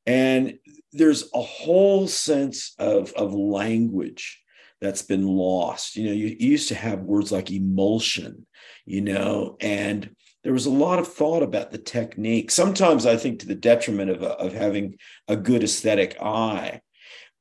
and 0.06 0.60
there's 0.92 1.30
a 1.34 1.42
whole 1.42 2.06
sense 2.06 2.75
of 2.80 3.13
of 3.13 3.34
language 3.34 4.44
that's 4.82 5.04
been 5.04 5.25
lost. 5.25 5.96
You 5.96 6.08
know, 6.08 6.12
you, 6.12 6.36
you 6.38 6.50
used 6.50 6.68
to 6.68 6.75
have 6.75 7.00
words 7.00 7.32
like 7.32 7.50
emulsion, 7.50 8.46
you 8.86 9.00
know, 9.00 9.56
and 9.62 10.13
there 10.44 10.51
was 10.51 10.65
a 10.65 10.82
lot 10.86 11.00
of 11.00 11.08
thought 11.08 11.44
about 11.44 11.72
the 11.72 11.77
technique. 11.77 12.51
Sometimes 12.51 13.06
I 13.06 13.15
think 13.15 13.39
to 13.39 13.48
the 13.48 13.56
detriment 13.56 14.12
of, 14.12 14.22
of 14.22 14.51
having 14.51 14.98
a 15.30 15.38
good 15.38 15.63
aesthetic 15.63 16.18
eye. 16.22 16.82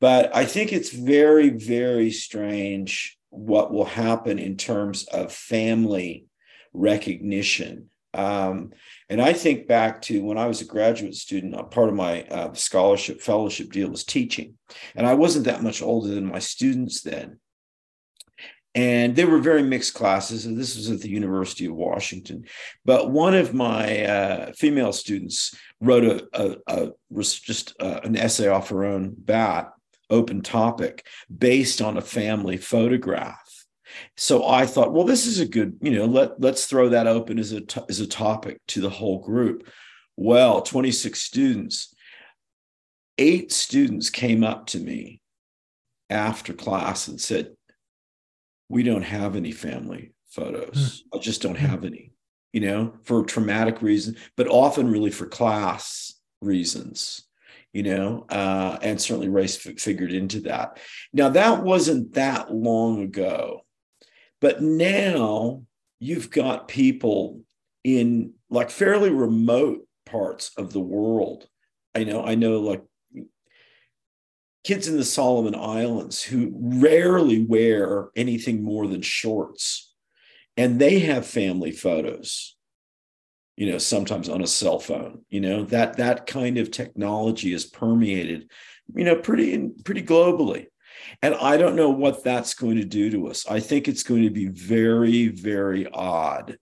But 0.04 0.36
I 0.36 0.44
think 0.44 0.70
it's 0.70 0.90
very, 0.90 1.48
very 1.48 2.10
strange 2.10 3.16
what 3.30 3.72
will 3.72 3.86
happen 3.86 4.38
in 4.38 4.58
terms 4.58 5.04
of 5.04 5.32
family 5.32 6.26
recognition. 6.74 7.88
Um, 8.12 8.74
and 9.08 9.18
I 9.22 9.32
think 9.32 9.66
back 9.66 10.02
to 10.02 10.22
when 10.22 10.36
I 10.36 10.44
was 10.44 10.60
a 10.60 10.66
graduate 10.66 11.14
student, 11.14 11.70
part 11.70 11.88
of 11.88 11.94
my 11.94 12.24
uh, 12.24 12.52
scholarship 12.52 13.22
fellowship 13.22 13.72
deal 13.72 13.88
was 13.88 14.04
teaching. 14.04 14.58
And 14.94 15.06
I 15.06 15.14
wasn't 15.14 15.46
that 15.46 15.62
much 15.62 15.80
older 15.80 16.08
than 16.08 16.26
my 16.26 16.38
students 16.38 17.00
then 17.00 17.38
and 18.74 19.16
they 19.16 19.24
were 19.24 19.38
very 19.38 19.62
mixed 19.62 19.94
classes 19.94 20.44
and 20.44 20.58
this 20.58 20.76
was 20.76 20.90
at 20.90 21.00
the 21.00 21.08
university 21.08 21.66
of 21.66 21.76
washington 21.76 22.44
but 22.84 23.12
one 23.12 23.32
of 23.32 23.54
my 23.54 24.04
uh, 24.04 24.52
female 24.58 24.92
students 24.92 25.54
wrote 25.80 26.02
a, 26.02 26.26
a, 26.32 26.56
a 26.66 26.90
just 27.22 27.72
uh, 27.80 28.00
an 28.02 28.16
essay 28.16 28.48
off 28.48 28.70
her 28.70 28.84
own 28.84 29.14
bat 29.16 29.70
open 30.10 30.40
topic 30.40 31.06
based 31.36 31.80
on 31.80 31.96
a 31.96 32.02
family 32.02 32.56
photograph 32.56 33.64
so 34.16 34.46
i 34.46 34.66
thought 34.66 34.92
well 34.92 35.04
this 35.04 35.26
is 35.26 35.40
a 35.40 35.46
good 35.46 35.76
you 35.80 35.90
know 35.90 36.04
let, 36.04 36.40
let's 36.40 36.66
throw 36.66 36.88
that 36.88 37.06
open 37.06 37.38
as 37.38 37.52
a 37.52 37.62
as 37.88 38.00
a 38.00 38.06
topic 38.06 38.60
to 38.66 38.80
the 38.80 38.90
whole 38.90 39.20
group 39.20 39.68
well 40.16 40.62
26 40.62 41.20
students 41.20 41.94
eight 43.18 43.52
students 43.52 44.10
came 44.10 44.42
up 44.42 44.66
to 44.66 44.78
me 44.78 45.20
after 46.10 46.52
class 46.52 47.08
and 47.08 47.20
said 47.20 47.54
we 48.68 48.82
don't 48.82 49.02
have 49.02 49.36
any 49.36 49.52
family 49.52 50.12
photos. 50.34 51.04
Mm. 51.12 51.18
I 51.18 51.22
just 51.22 51.42
don't 51.42 51.56
have 51.56 51.84
any, 51.84 52.12
you 52.52 52.60
know, 52.60 52.94
for 53.04 53.24
traumatic 53.24 53.82
reasons, 53.82 54.18
but 54.36 54.48
often 54.48 54.90
really 54.90 55.10
for 55.10 55.26
class 55.26 56.14
reasons, 56.40 57.22
you 57.74 57.82
know, 57.82 58.24
uh, 58.30 58.78
and 58.80 59.00
certainly 59.00 59.28
race 59.28 59.66
f- 59.66 59.78
figured 59.78 60.12
into 60.12 60.40
that. 60.42 60.78
Now, 61.12 61.28
that 61.30 61.62
wasn't 61.62 62.14
that 62.14 62.54
long 62.54 63.02
ago, 63.02 63.62
but 64.40 64.62
now 64.62 65.64
you've 65.98 66.30
got 66.30 66.68
people 66.68 67.40
in 67.82 68.34
like 68.48 68.70
fairly 68.70 69.10
remote 69.10 69.86
parts 70.06 70.52
of 70.56 70.72
the 70.72 70.80
world. 70.80 71.48
I 71.96 72.04
know, 72.04 72.24
I 72.24 72.36
know, 72.36 72.60
like 72.60 72.84
kids 74.62 74.86
in 74.86 74.96
the 74.96 75.04
Solomon 75.04 75.56
Islands 75.56 76.22
who 76.22 76.52
rarely 76.54 77.44
wear 77.44 78.08
anything 78.14 78.62
more 78.62 78.86
than 78.86 79.02
shorts. 79.02 79.92
And 80.56 80.80
they 80.80 81.00
have 81.00 81.26
family 81.26 81.72
photos, 81.72 82.53
you 83.56 83.70
know, 83.70 83.78
sometimes 83.78 84.28
on 84.28 84.42
a 84.42 84.46
cell 84.46 84.78
phone, 84.78 85.24
you 85.28 85.40
know, 85.40 85.64
that 85.64 85.96
that 85.96 86.26
kind 86.26 86.58
of 86.58 86.70
technology 86.70 87.52
is 87.52 87.64
permeated, 87.64 88.50
you 88.94 89.04
know, 89.04 89.16
pretty 89.16 89.70
pretty 89.84 90.02
globally. 90.02 90.66
And 91.22 91.34
I 91.34 91.56
don't 91.56 91.76
know 91.76 91.90
what 91.90 92.24
that's 92.24 92.54
going 92.54 92.76
to 92.76 92.84
do 92.84 93.10
to 93.10 93.28
us. 93.28 93.46
I 93.48 93.60
think 93.60 93.88
it's 93.88 94.02
going 94.02 94.22
to 94.22 94.30
be 94.30 94.46
very, 94.46 95.28
very 95.28 95.86
odd. 95.86 96.58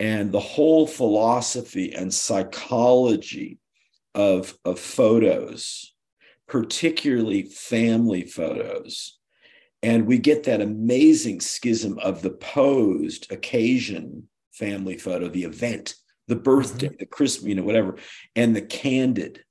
And 0.00 0.32
the 0.32 0.40
whole 0.40 0.86
philosophy 0.86 1.94
and 1.94 2.12
psychology 2.12 3.58
of, 4.14 4.56
of 4.64 4.80
photos 4.80 5.94
particularly 6.46 7.42
family 7.42 8.22
photos. 8.22 9.18
And 9.82 10.06
we 10.06 10.18
get 10.18 10.44
that 10.44 10.60
amazing 10.60 11.40
schism 11.40 11.98
of 11.98 12.22
the 12.22 12.30
posed 12.30 13.30
occasion 13.30 14.28
family 14.52 14.96
photo, 14.96 15.28
the 15.28 15.44
event, 15.44 15.94
the 16.28 16.36
birthday, 16.36 16.88
mm-hmm. 16.88 16.96
the 16.98 17.06
Christmas, 17.06 17.48
you 17.48 17.54
know, 17.54 17.62
whatever, 17.62 17.96
and 18.34 18.54
the 18.54 18.62
candid. 18.62 19.44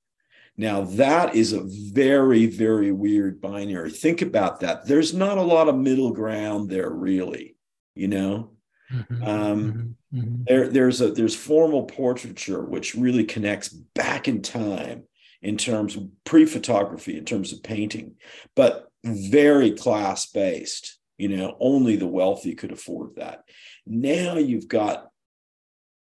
Now, 0.56 0.82
that 0.82 1.36
is 1.36 1.52
a 1.52 1.64
very, 1.66 2.46
very 2.46 2.92
weird 2.92 3.42
binary. 3.42 3.90
Think 3.90 4.22
about 4.22 4.60
that. 4.60 4.86
There's 4.86 5.14
not 5.14 5.38
a 5.38 5.42
lot 5.42 5.68
of 5.68 5.76
middle 5.76 6.12
ground 6.12 6.70
there, 6.70 6.90
really, 6.90 7.56
you 7.96 8.08
know? 8.08 8.52
Mm-hmm. 8.92 9.24
Um, 9.24 9.96
mm-hmm. 10.14 10.20
mm-hmm. 10.20 10.44
There, 10.48 10.70
there's 10.70 11.02
a 11.02 11.12
there's 11.12 11.36
formal 11.36 11.86
portraiture 11.86 12.64
which 12.64 12.94
really 12.94 13.24
connects 13.24 13.70
back 13.70 14.28
in 14.28 14.42
time 14.42 15.06
in 15.42 15.58
terms 15.58 15.96
of 15.96 16.08
pre-photography, 16.24 17.18
in 17.18 17.26
terms 17.26 17.52
of 17.52 17.64
painting, 17.64 18.16
but 18.56 18.88
very 19.04 19.72
class 19.72 20.28
based. 20.28 21.00
You 21.18 21.30
know, 21.30 21.56
only 21.60 21.96
the 21.96 22.08
wealthy 22.08 22.56
could 22.56 22.72
afford 22.72 23.16
that. 23.16 23.44
Now 23.86 24.38
you've 24.38 24.68
got 24.68 25.08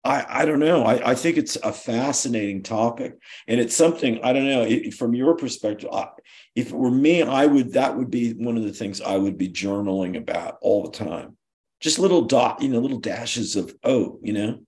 I, 0.05 0.41
I 0.41 0.45
don't 0.45 0.59
know. 0.59 0.83
I, 0.83 1.11
I 1.11 1.15
think 1.15 1.37
it's 1.37 1.55
a 1.57 1.73
fascinating 1.73 2.63
topic, 2.63 3.17
and 3.47 3.59
it's 3.59 3.75
something 3.75 4.19
I 4.23 4.33
don't 4.33 4.47
know. 4.47 4.61
It, 4.61 4.93
from 4.93 5.13
your 5.13 5.35
perspective, 5.35 5.89
I, 5.91 6.07
if 6.55 6.67
it 6.67 6.75
were 6.75 6.91
me, 6.91 7.23
I 7.23 7.45
would 7.45 7.73
that 7.73 7.97
would 7.97 8.11
be 8.11 8.33
one 8.33 8.57
of 8.57 8.63
the 8.63 8.73
things 8.73 9.01
I 9.01 9.17
would 9.17 9.37
be 9.37 9.49
journaling 9.49 10.17
about 10.17 10.57
all 10.61 10.83
the 10.83 10.97
time. 10.97 11.37
Just 11.81 11.99
little 11.99 12.21
dot, 12.21 12.61
you 12.61 12.69
know, 12.69 12.79
little 12.79 12.99
dashes 12.99 13.55
of 13.55 13.75
oh, 13.83 14.19
you 14.21 14.33
know, 14.33 14.59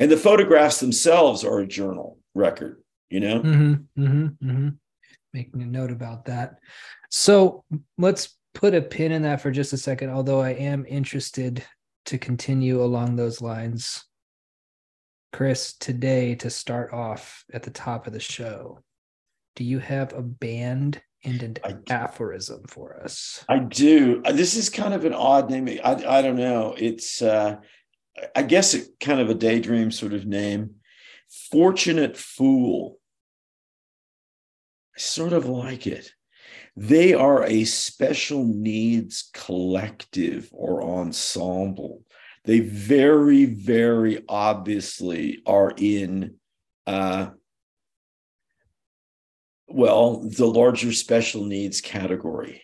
and 0.00 0.10
the 0.10 0.16
photographs 0.16 0.80
themselves 0.80 1.44
are 1.44 1.60
a 1.60 1.66
journal 1.66 2.18
record 2.34 2.82
you 3.10 3.20
know 3.20 3.40
mm-hmm, 3.40 4.02
mm-hmm, 4.02 4.26
mm-hmm. 4.44 4.68
making 5.32 5.62
a 5.62 5.66
note 5.66 5.90
about 5.90 6.24
that 6.24 6.58
so 7.10 7.64
let's 7.98 8.36
put 8.54 8.74
a 8.74 8.82
pin 8.82 9.12
in 9.12 9.22
that 9.22 9.40
for 9.40 9.50
just 9.50 9.72
a 9.72 9.78
second 9.78 10.10
although 10.10 10.40
i 10.40 10.50
am 10.50 10.84
interested 10.88 11.64
to 12.04 12.18
continue 12.18 12.82
along 12.82 13.16
those 13.16 13.40
lines 13.40 14.04
chris 15.34 15.74
today 15.74 16.34
to 16.34 16.48
start 16.48 16.92
off 16.92 17.44
at 17.52 17.62
the 17.62 17.70
top 17.70 18.06
of 18.06 18.12
the 18.12 18.20
show 18.20 18.78
do 19.56 19.64
you 19.64 19.78
have 19.78 20.12
a 20.12 20.22
band 20.22 21.00
and 21.24 21.42
an 21.42 21.56
I, 21.64 21.76
aphorism 21.92 22.64
for 22.68 23.00
us 23.02 23.44
i 23.48 23.58
do 23.58 24.22
uh, 24.24 24.32
this 24.32 24.56
is 24.56 24.70
kind 24.70 24.94
of 24.94 25.04
an 25.04 25.14
odd 25.14 25.50
name 25.50 25.68
i, 25.84 25.92
I 25.92 26.22
don't 26.22 26.36
know 26.36 26.74
it's 26.78 27.20
uh 27.20 27.56
i 28.36 28.42
guess 28.42 28.74
it 28.74 28.88
kind 29.00 29.20
of 29.20 29.28
a 29.28 29.34
daydream 29.34 29.90
sort 29.90 30.12
of 30.12 30.26
name 30.26 30.76
Fortunate 31.50 32.16
Fool. 32.16 32.98
I 34.96 35.00
sort 35.00 35.32
of 35.32 35.46
like 35.46 35.86
it. 35.86 36.12
They 36.76 37.14
are 37.14 37.44
a 37.44 37.64
special 37.64 38.44
needs 38.44 39.30
collective 39.32 40.48
or 40.52 40.82
ensemble. 40.82 42.02
They 42.44 42.60
very, 42.60 43.46
very 43.46 44.22
obviously 44.28 45.42
are 45.46 45.72
in, 45.76 46.36
uh, 46.86 47.28
well, 49.66 50.28
the 50.28 50.46
larger 50.46 50.92
special 50.92 51.44
needs 51.44 51.80
category, 51.80 52.62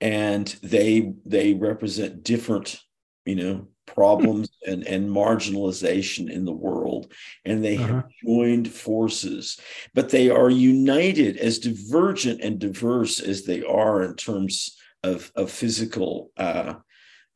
and 0.00 0.46
they 0.62 1.14
they 1.24 1.54
represent 1.54 2.24
different, 2.24 2.80
you 3.24 3.36
know, 3.36 3.68
problems 3.86 4.50
and, 4.66 4.84
and 4.86 5.08
marginalization 5.08 6.30
in 6.30 6.44
the 6.44 6.52
world. 6.52 7.12
And 7.44 7.64
they 7.64 7.76
uh-huh. 7.76 7.86
have 7.86 8.04
joined 8.24 8.68
forces, 8.68 9.58
but 9.94 10.10
they 10.10 10.28
are 10.28 10.50
united 10.50 11.36
as 11.36 11.60
divergent 11.60 12.40
and 12.42 12.58
diverse 12.58 13.20
as 13.20 13.44
they 13.44 13.62
are 13.62 14.02
in 14.02 14.16
terms 14.16 14.76
of, 15.02 15.30
of 15.36 15.50
physical 15.50 16.32
uh, 16.36 16.74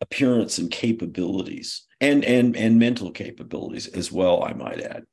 appearance 0.01 0.59
and 0.59 0.71
capabilities 0.71 1.87
and 2.01 2.25
and 2.25 2.57
and 2.57 2.79
mental 2.79 3.11
capabilities 3.11 3.87
as 3.89 4.11
well 4.11 4.43
i 4.43 4.53
might 4.53 4.81
add. 4.81 5.05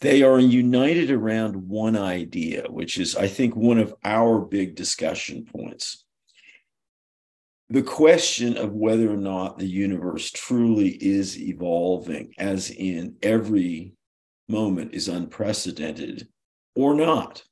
They 0.00 0.22
are 0.22 0.38
united 0.38 1.10
around 1.10 1.56
one 1.56 1.96
idea 1.96 2.64
which 2.68 2.98
is 2.98 3.16
i 3.16 3.26
think 3.26 3.56
one 3.56 3.78
of 3.78 3.94
our 4.04 4.40
big 4.40 4.74
discussion 4.74 5.44
points. 5.44 6.04
The 7.70 7.82
question 7.82 8.58
of 8.58 8.72
whether 8.74 9.10
or 9.10 9.16
not 9.16 9.58
the 9.58 9.66
universe 9.66 10.30
truly 10.30 10.90
is 10.90 11.40
evolving 11.40 12.34
as 12.38 12.70
in 12.70 13.16
every 13.22 13.94
moment 14.48 14.92
is 14.94 15.08
unprecedented 15.08 16.28
or 16.76 16.94
not 16.94 17.42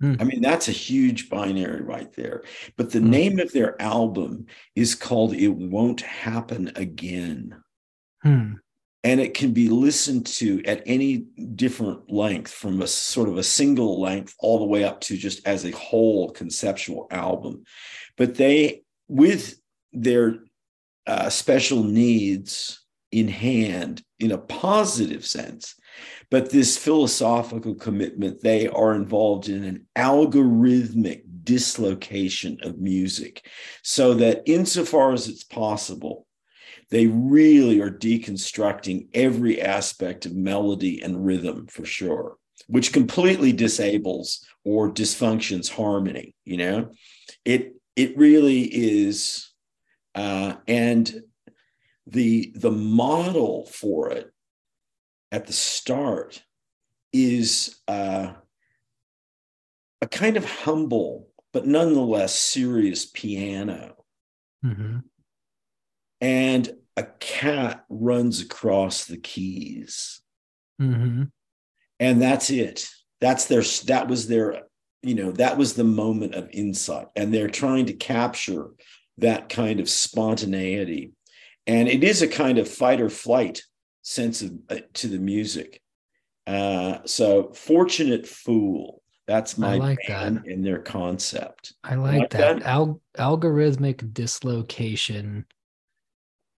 Hmm. 0.00 0.14
I 0.18 0.24
mean, 0.24 0.40
that's 0.40 0.68
a 0.68 0.72
huge 0.72 1.28
binary 1.28 1.82
right 1.82 2.12
there. 2.14 2.42
But 2.76 2.90
the 2.90 2.98
mm. 2.98 3.08
name 3.08 3.38
of 3.38 3.52
their 3.52 3.80
album 3.80 4.46
is 4.74 4.94
called 4.94 5.34
It 5.34 5.48
Won't 5.48 6.00
Happen 6.00 6.72
Again. 6.74 7.56
Hmm. 8.22 8.54
And 9.04 9.20
it 9.20 9.34
can 9.34 9.52
be 9.52 9.68
listened 9.68 10.26
to 10.26 10.64
at 10.64 10.82
any 10.86 11.26
different 11.54 12.10
length, 12.10 12.50
from 12.50 12.80
a 12.80 12.86
sort 12.86 13.28
of 13.28 13.36
a 13.36 13.42
single 13.42 14.00
length 14.00 14.34
all 14.38 14.58
the 14.58 14.64
way 14.64 14.82
up 14.82 15.00
to 15.02 15.16
just 15.16 15.46
as 15.46 15.64
a 15.64 15.72
whole 15.72 16.30
conceptual 16.30 17.06
album. 17.10 17.64
But 18.16 18.34
they, 18.34 18.82
with 19.06 19.60
their 19.92 20.38
uh, 21.06 21.28
special 21.28 21.84
needs 21.84 22.80
in 23.12 23.28
hand 23.28 24.02
in 24.18 24.32
a 24.32 24.38
positive 24.38 25.26
sense, 25.26 25.74
but 26.30 26.50
this 26.50 26.76
philosophical 26.76 27.74
commitment, 27.74 28.42
they 28.42 28.68
are 28.68 28.94
involved 28.94 29.48
in 29.48 29.64
an 29.64 29.86
algorithmic 29.96 31.22
dislocation 31.44 32.58
of 32.62 32.78
music 32.78 33.46
so 33.82 34.14
that 34.14 34.42
insofar 34.46 35.12
as 35.12 35.28
it's 35.28 35.44
possible, 35.44 36.26
they 36.90 37.06
really 37.06 37.80
are 37.80 37.90
deconstructing 37.90 39.08
every 39.14 39.60
aspect 39.60 40.26
of 40.26 40.34
melody 40.34 41.02
and 41.02 41.24
rhythm 41.24 41.66
for 41.66 41.84
sure, 41.84 42.36
which 42.66 42.92
completely 42.92 43.52
disables 43.52 44.46
or 44.64 44.92
dysfunctions 44.92 45.68
harmony. 45.68 46.34
You 46.44 46.56
know, 46.58 46.90
it 47.44 47.74
it 47.96 48.16
really 48.16 48.62
is, 48.62 49.50
uh, 50.14 50.54
and 50.66 51.22
the 52.06 52.52
the 52.54 52.70
model 52.70 53.66
for 53.66 54.10
it 54.10 54.30
at 55.34 55.46
the 55.46 55.52
start 55.52 56.40
is 57.12 57.80
uh, 57.88 58.32
a 60.00 60.06
kind 60.06 60.36
of 60.36 60.44
humble 60.44 61.28
but 61.52 61.66
nonetheless 61.66 62.34
serious 62.34 63.04
piano. 63.04 63.96
Mm-hmm. 64.64 64.98
And 66.20 66.72
a 66.96 67.02
cat 67.18 67.84
runs 67.88 68.42
across 68.42 69.06
the 69.06 69.16
keys. 69.16 70.20
Mm-hmm. 70.80 71.24
And 71.98 72.22
that's 72.22 72.50
it. 72.50 72.88
That's 73.20 73.46
their, 73.46 73.62
that 73.86 74.06
was 74.06 74.28
their, 74.28 74.62
you 75.02 75.16
know, 75.16 75.32
that 75.32 75.58
was 75.58 75.74
the 75.74 75.84
moment 75.84 76.36
of 76.36 76.48
insight. 76.52 77.08
And 77.16 77.34
they're 77.34 77.48
trying 77.48 77.86
to 77.86 77.92
capture 77.92 78.68
that 79.18 79.48
kind 79.48 79.80
of 79.80 79.88
spontaneity. 79.88 81.12
And 81.66 81.88
it 81.88 82.04
is 82.04 82.22
a 82.22 82.28
kind 82.28 82.58
of 82.58 82.68
fight 82.68 83.00
or 83.00 83.10
flight 83.10 83.62
sense 84.04 84.42
of, 84.42 84.52
uh, 84.70 84.76
to 84.92 85.08
the 85.08 85.18
music. 85.18 85.80
Uh, 86.46 86.98
so 87.06 87.52
fortunate 87.52 88.26
fool. 88.26 89.02
That's 89.26 89.56
my 89.56 89.74
I 89.74 89.78
like 89.78 89.98
that. 90.06 90.46
in 90.46 90.62
their 90.62 90.80
concept. 90.80 91.72
I 91.82 91.94
like, 91.94 92.18
like 92.20 92.30
that. 92.30 92.58
that? 92.60 92.66
Al- 92.66 93.00
algorithmic 93.18 94.12
dislocation 94.12 95.46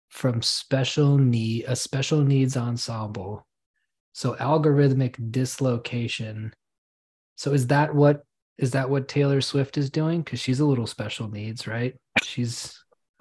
from 0.08 0.42
special 0.42 1.16
need 1.16 1.64
a 1.68 1.76
special 1.76 2.22
needs 2.22 2.56
ensemble. 2.56 3.46
So 4.12 4.34
algorithmic 4.34 5.30
dislocation. 5.30 6.52
So 7.36 7.52
is 7.52 7.68
that 7.68 7.94
what 7.94 8.24
is 8.59 8.72
that 8.72 8.90
what 8.90 9.06
Taylor 9.06 9.40
Swift 9.40 9.78
is 9.78 9.90
doing? 9.90 10.22
Because 10.22 10.40
she's 10.40 10.61
a 10.61 10.66
little 10.66 10.87
special 10.87 11.30
needs, 11.30 11.68
right? 11.68 11.94
She's 12.24 12.82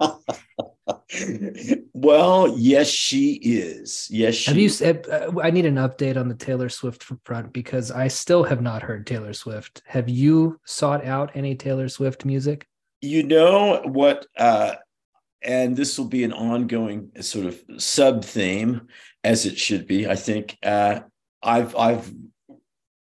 well, 1.92 2.54
yes, 2.56 2.88
she 2.88 3.34
is. 3.34 4.08
Yes, 4.10 4.34
she 4.34 4.50
have 4.50 4.58
you? 4.58 5.10
Uh, 5.10 5.40
I 5.42 5.50
need 5.50 5.66
an 5.66 5.76
update 5.76 6.16
on 6.16 6.28
the 6.28 6.34
Taylor 6.34 6.68
Swift 6.68 7.04
front 7.24 7.52
because 7.52 7.90
I 7.90 8.08
still 8.08 8.44
have 8.44 8.60
not 8.60 8.82
heard 8.82 9.06
Taylor 9.06 9.32
Swift. 9.32 9.82
Have 9.86 10.08
you 10.08 10.60
sought 10.64 11.04
out 11.04 11.32
any 11.34 11.54
Taylor 11.56 11.88
Swift 11.88 12.24
music? 12.24 12.68
You 13.00 13.24
know 13.24 13.82
what? 13.84 14.26
Uh, 14.36 14.76
and 15.42 15.76
this 15.76 15.98
will 15.98 16.06
be 16.06 16.24
an 16.24 16.32
ongoing 16.32 17.10
sort 17.20 17.46
of 17.46 17.60
sub 17.78 18.24
theme, 18.24 18.88
as 19.24 19.44
it 19.44 19.58
should 19.58 19.86
be. 19.86 20.08
I 20.08 20.16
think 20.16 20.56
uh, 20.62 21.00
I've 21.42 21.74
I've 21.76 22.12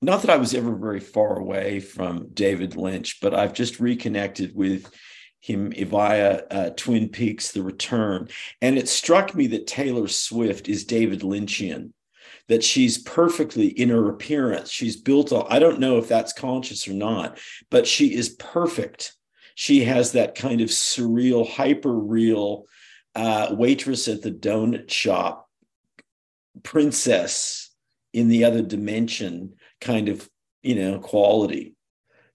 not 0.02 0.22
that 0.22 0.32
I 0.32 0.38
was 0.38 0.54
ever 0.54 0.76
very 0.76 1.00
far 1.00 1.38
away 1.38 1.80
from 1.80 2.30
David 2.34 2.76
Lynch, 2.76 3.20
but 3.22 3.34
I've 3.34 3.54
just 3.54 3.80
reconnected 3.80 4.56
with 4.56 4.94
him 5.46 5.72
via 5.72 6.42
uh, 6.50 6.70
Twin 6.72 7.10
Peaks: 7.10 7.52
The 7.52 7.62
Return, 7.62 8.30
and 8.62 8.78
it 8.78 8.90
struck 8.90 9.36
me 9.36 9.48
that 9.48 9.68
Taylor 9.68 10.08
Swift 10.08 10.68
is 10.68 10.86
David 10.86 11.22
Lynchian. 11.22 11.92
That 12.48 12.64
she's 12.64 12.98
perfectly 13.00 13.68
in 13.68 13.90
her 13.90 14.10
appearance. 14.10 14.72
She's 14.72 14.98
built. 14.98 15.32
All, 15.32 15.48
I 15.50 15.60
don't 15.60 15.80
know 15.80 15.98
if 15.98 16.08
that's 16.08 16.34
conscious 16.34 16.88
or 16.88 16.94
not, 16.94 17.40
but 17.70 17.88
she 17.88 18.16
is 18.16 18.30
perfect. 18.30 19.14
She 19.56 19.84
has 19.84 20.12
that 20.12 20.36
kind 20.36 20.62
of 20.62 20.70
surreal, 20.70 21.48
hyper 21.48 21.94
real 21.94 22.66
uh, 23.16 23.56
waitress 23.58 24.08
at 24.08 24.22
the 24.22 24.32
donut 24.32 24.90
shop, 24.90 25.48
princess 26.64 27.72
in 28.14 28.30
the 28.30 28.46
other 28.46 28.62
dimension 28.62 29.54
kind 29.82 30.10
of 30.10 30.28
you 30.64 30.76
know 30.76 31.00
quality 31.00 31.75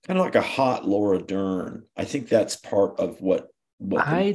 kind 0.06 0.18
of 0.18 0.24
like 0.24 0.34
a 0.34 0.42
hot 0.42 0.86
Laura 0.86 1.20
Dern. 1.20 1.84
I 1.96 2.04
think 2.04 2.28
that's 2.28 2.56
part 2.56 2.98
of 2.98 3.20
what 3.20 3.48
what 3.78 4.06
I 4.06 4.34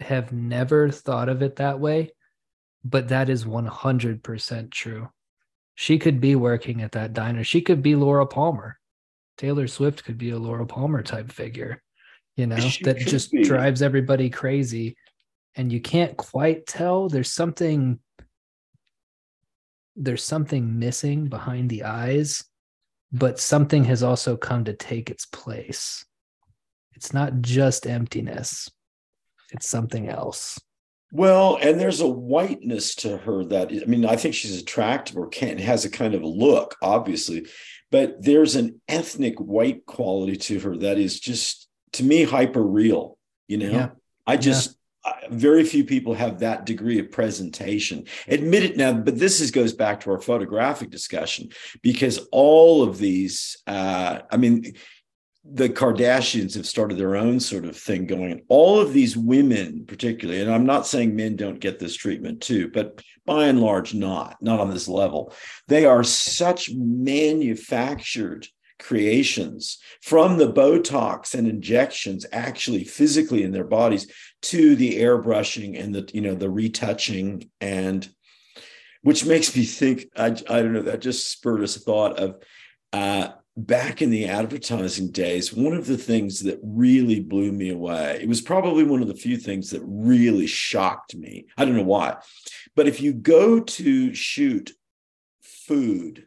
have 0.00 0.32
never 0.32 0.90
thought 0.90 1.28
of 1.28 1.42
it 1.42 1.56
that 1.56 1.80
way, 1.80 2.10
but 2.84 3.08
that 3.08 3.28
is 3.28 3.44
100% 3.44 4.70
true. 4.70 5.08
She 5.74 5.98
could 5.98 6.20
be 6.20 6.34
working 6.34 6.82
at 6.82 6.92
that 6.92 7.12
diner. 7.12 7.44
She 7.44 7.62
could 7.62 7.82
be 7.82 7.94
Laura 7.94 8.26
Palmer. 8.26 8.78
Taylor 9.38 9.66
Swift 9.66 10.04
could 10.04 10.18
be 10.18 10.30
a 10.30 10.38
Laura 10.38 10.66
Palmer 10.66 11.02
type 11.02 11.32
figure, 11.32 11.82
you 12.36 12.46
know, 12.46 12.58
she 12.58 12.84
that 12.84 12.98
just 12.98 13.30
be. 13.30 13.42
drives 13.42 13.82
everybody 13.82 14.30
crazy. 14.30 14.96
And 15.54 15.70
you 15.70 15.80
can't 15.80 16.16
quite 16.16 16.66
tell. 16.66 17.08
There's 17.08 17.32
something 17.32 17.98
there's 19.94 20.24
something 20.24 20.78
missing 20.78 21.26
behind 21.26 21.68
the 21.68 21.84
eyes 21.84 22.42
but 23.12 23.38
something 23.38 23.84
has 23.84 24.02
also 24.02 24.36
come 24.36 24.64
to 24.64 24.72
take 24.72 25.10
its 25.10 25.26
place. 25.26 26.04
It's 26.94 27.12
not 27.12 27.40
just 27.40 27.86
emptiness, 27.86 28.70
it's 29.50 29.66
something 29.66 30.08
else. 30.08 30.58
Well, 31.14 31.58
and 31.60 31.78
there's 31.78 32.00
a 32.00 32.08
whiteness 32.08 32.94
to 32.96 33.18
her 33.18 33.44
that 33.44 33.70
I 33.70 33.84
mean, 33.84 34.06
I 34.06 34.16
think 34.16 34.34
she's 34.34 34.60
attractive 34.60 35.16
or 35.16 35.28
can 35.28 35.58
has 35.58 35.84
a 35.84 35.90
kind 35.90 36.14
of 36.14 36.22
a 36.22 36.26
look, 36.26 36.76
obviously, 36.80 37.46
but 37.90 38.22
there's 38.22 38.56
an 38.56 38.80
ethnic 38.88 39.38
white 39.38 39.84
quality 39.84 40.36
to 40.36 40.60
her 40.60 40.76
that 40.78 40.98
is 40.98 41.20
just 41.20 41.68
to 41.92 42.02
me 42.02 42.24
hyper 42.24 42.62
real. 42.62 43.18
You 43.46 43.58
know, 43.58 43.70
yeah. 43.70 43.88
I 44.26 44.38
just 44.38 44.76
very 45.30 45.64
few 45.64 45.84
people 45.84 46.14
have 46.14 46.38
that 46.38 46.64
degree 46.66 46.98
of 46.98 47.10
presentation. 47.10 48.04
Admit 48.28 48.62
it 48.62 48.76
now, 48.76 48.92
but 48.92 49.18
this 49.18 49.40
is 49.40 49.50
goes 49.50 49.72
back 49.72 50.00
to 50.00 50.10
our 50.10 50.20
photographic 50.20 50.90
discussion 50.90 51.48
because 51.82 52.26
all 52.30 52.82
of 52.82 52.98
these, 52.98 53.56
uh, 53.66 54.20
I 54.30 54.36
mean, 54.36 54.74
the 55.44 55.68
Kardashians 55.68 56.54
have 56.54 56.66
started 56.66 56.98
their 56.98 57.16
own 57.16 57.40
sort 57.40 57.64
of 57.64 57.76
thing 57.76 58.06
going. 58.06 58.42
All 58.48 58.80
of 58.80 58.92
these 58.92 59.16
women, 59.16 59.84
particularly, 59.86 60.40
and 60.40 60.50
I'm 60.50 60.66
not 60.66 60.86
saying 60.86 61.16
men 61.16 61.34
don't 61.34 61.58
get 61.58 61.80
this 61.80 61.96
treatment 61.96 62.40
too, 62.40 62.70
but 62.72 63.02
by 63.26 63.46
and 63.46 63.60
large, 63.60 63.92
not, 63.92 64.36
not 64.40 64.60
on 64.60 64.70
this 64.70 64.86
level. 64.86 65.32
They 65.66 65.84
are 65.84 66.04
such 66.04 66.70
manufactured 66.72 68.46
creations 68.82 69.78
from 70.02 70.36
the 70.36 70.52
Botox 70.52 71.34
and 71.34 71.46
injections 71.46 72.26
actually 72.32 72.84
physically 72.84 73.42
in 73.42 73.52
their 73.52 73.64
bodies 73.64 74.10
to 74.42 74.74
the 74.76 74.98
airbrushing 74.98 75.80
and 75.80 75.94
the 75.94 76.10
you 76.12 76.20
know 76.20 76.34
the 76.34 76.50
retouching 76.50 77.48
and 77.60 78.08
which 79.02 79.24
makes 79.24 79.56
me 79.56 79.64
think 79.64 80.06
I, 80.16 80.26
I 80.26 80.62
don't 80.62 80.72
know 80.72 80.82
that 80.82 81.00
just 81.00 81.30
spurred 81.30 81.62
us 81.62 81.76
a 81.76 81.80
thought 81.80 82.18
of 82.18 82.42
uh, 82.92 83.28
back 83.56 84.02
in 84.02 84.10
the 84.10 84.26
advertising 84.26 85.10
days 85.10 85.52
one 85.52 85.74
of 85.74 85.86
the 85.86 85.98
things 85.98 86.40
that 86.40 86.58
really 86.62 87.20
blew 87.20 87.52
me 87.52 87.70
away 87.70 88.18
it 88.22 88.28
was 88.28 88.40
probably 88.40 88.84
one 88.84 89.00
of 89.00 89.08
the 89.08 89.14
few 89.14 89.36
things 89.36 89.70
that 89.70 89.82
really 89.84 90.46
shocked 90.46 91.14
me. 91.14 91.46
I 91.56 91.64
don't 91.64 91.76
know 91.76 91.82
why 91.82 92.16
but 92.74 92.88
if 92.88 93.00
you 93.00 93.12
go 93.12 93.60
to 93.60 94.14
shoot 94.14 94.72
food 95.40 96.26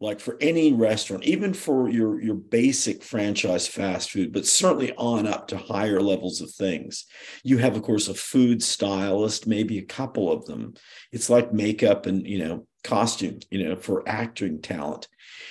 like 0.00 0.20
for 0.20 0.36
any 0.40 0.72
restaurant, 0.72 1.24
even 1.24 1.54
for 1.54 1.88
your, 1.88 2.20
your 2.20 2.34
basic 2.34 3.02
franchise 3.02 3.66
fast 3.66 4.10
food, 4.10 4.32
but 4.32 4.46
certainly 4.46 4.92
on 4.96 5.26
up 5.26 5.48
to 5.48 5.56
higher 5.56 6.00
levels 6.00 6.40
of 6.40 6.50
things. 6.50 7.06
You 7.42 7.58
have, 7.58 7.76
of 7.76 7.82
course, 7.82 8.08
a 8.08 8.14
food 8.14 8.62
stylist, 8.62 9.46
maybe 9.46 9.78
a 9.78 9.84
couple 9.84 10.30
of 10.30 10.44
them. 10.46 10.74
It's 11.12 11.30
like 11.30 11.52
makeup 11.52 12.06
and, 12.06 12.26
you 12.26 12.38
know, 12.38 12.66
costume, 12.82 13.38
you 13.50 13.66
know, 13.66 13.76
for 13.76 14.02
acting 14.06 14.60
talent. 14.60 15.08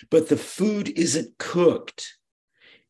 But 0.09 0.29
the 0.29 0.37
food 0.37 0.89
isn't 0.89 1.37
cooked 1.37 2.13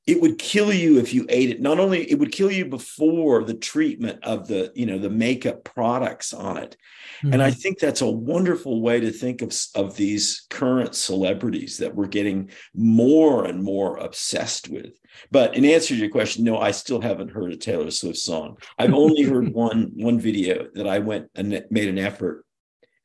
it 0.06 0.22
would 0.22 0.38
kill 0.38 0.74
you 0.74 1.00
if 1.00 1.14
you 1.14 1.26
ate 1.30 1.50
it. 1.50 1.62
Not 1.62 1.80
only 1.80 2.10
it 2.12 2.20
would 2.20 2.32
kill 2.32 2.52
you 2.52 2.66
before 2.66 3.44
the 3.44 3.54
treatment 3.54 4.22
of 4.24 4.48
the 4.48 4.72
you 4.76 4.86
know 4.86 4.98
the 4.98 5.10
makeup 5.10 5.64
products 5.64 6.34
on 6.34 6.58
it. 6.58 6.76
Mm-hmm. 7.20 7.34
and 7.34 7.44
i 7.44 7.50
mm-hmm. 7.50 7.60
think 7.60 7.80
that's 7.80 8.02
a 8.02 8.10
wonderful 8.10 8.82
way 8.82 9.00
to 9.00 9.12
think 9.12 9.42
of, 9.42 9.56
of 9.76 9.96
these 9.96 10.46
current 10.50 10.96
celebrities 10.96 11.78
that 11.78 11.96
we're 11.96 12.08
getting 12.08 12.50
more 12.74 13.46
and 13.46 13.64
more 13.64 13.98
obsessed 13.98 14.70
with. 14.70 14.98
But 15.32 15.56
in 15.56 15.64
answer 15.64 15.90
to 15.90 16.00
your 16.00 16.10
question 16.10 16.44
no 16.44 16.58
i 16.58 16.72
still 16.72 17.02
haven't 17.02 17.32
heard 17.32 17.54
a 17.54 17.58
taylor 17.58 17.92
swift 17.92 18.18
song. 18.18 18.58
I've 18.78 18.94
only 18.94 19.24
heard 19.24 19.54
one 19.54 19.92
one 19.96 20.20
video 20.20 20.68
that 20.74 20.88
i 20.88 21.00
went 21.00 21.30
and 21.36 21.64
made 21.70 21.88
an 21.88 22.00
effort 22.00 22.46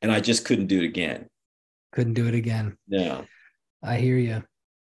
and 0.01 0.11
i 0.11 0.19
just 0.19 0.45
couldn't 0.45 0.67
do 0.67 0.81
it 0.81 0.85
again. 0.85 1.27
Couldn't 1.91 2.13
do 2.13 2.27
it 2.27 2.35
again. 2.35 2.77
No 2.87 3.25
i 3.81 3.95
hear 3.95 4.17
you 4.17 4.43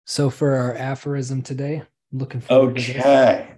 so 0.05 0.29
for 0.29 0.55
our 0.55 0.75
aphorism 0.75 1.41
today 1.41 1.81
looking 2.17 2.41
forward 2.41 2.77
okay. 2.77 3.55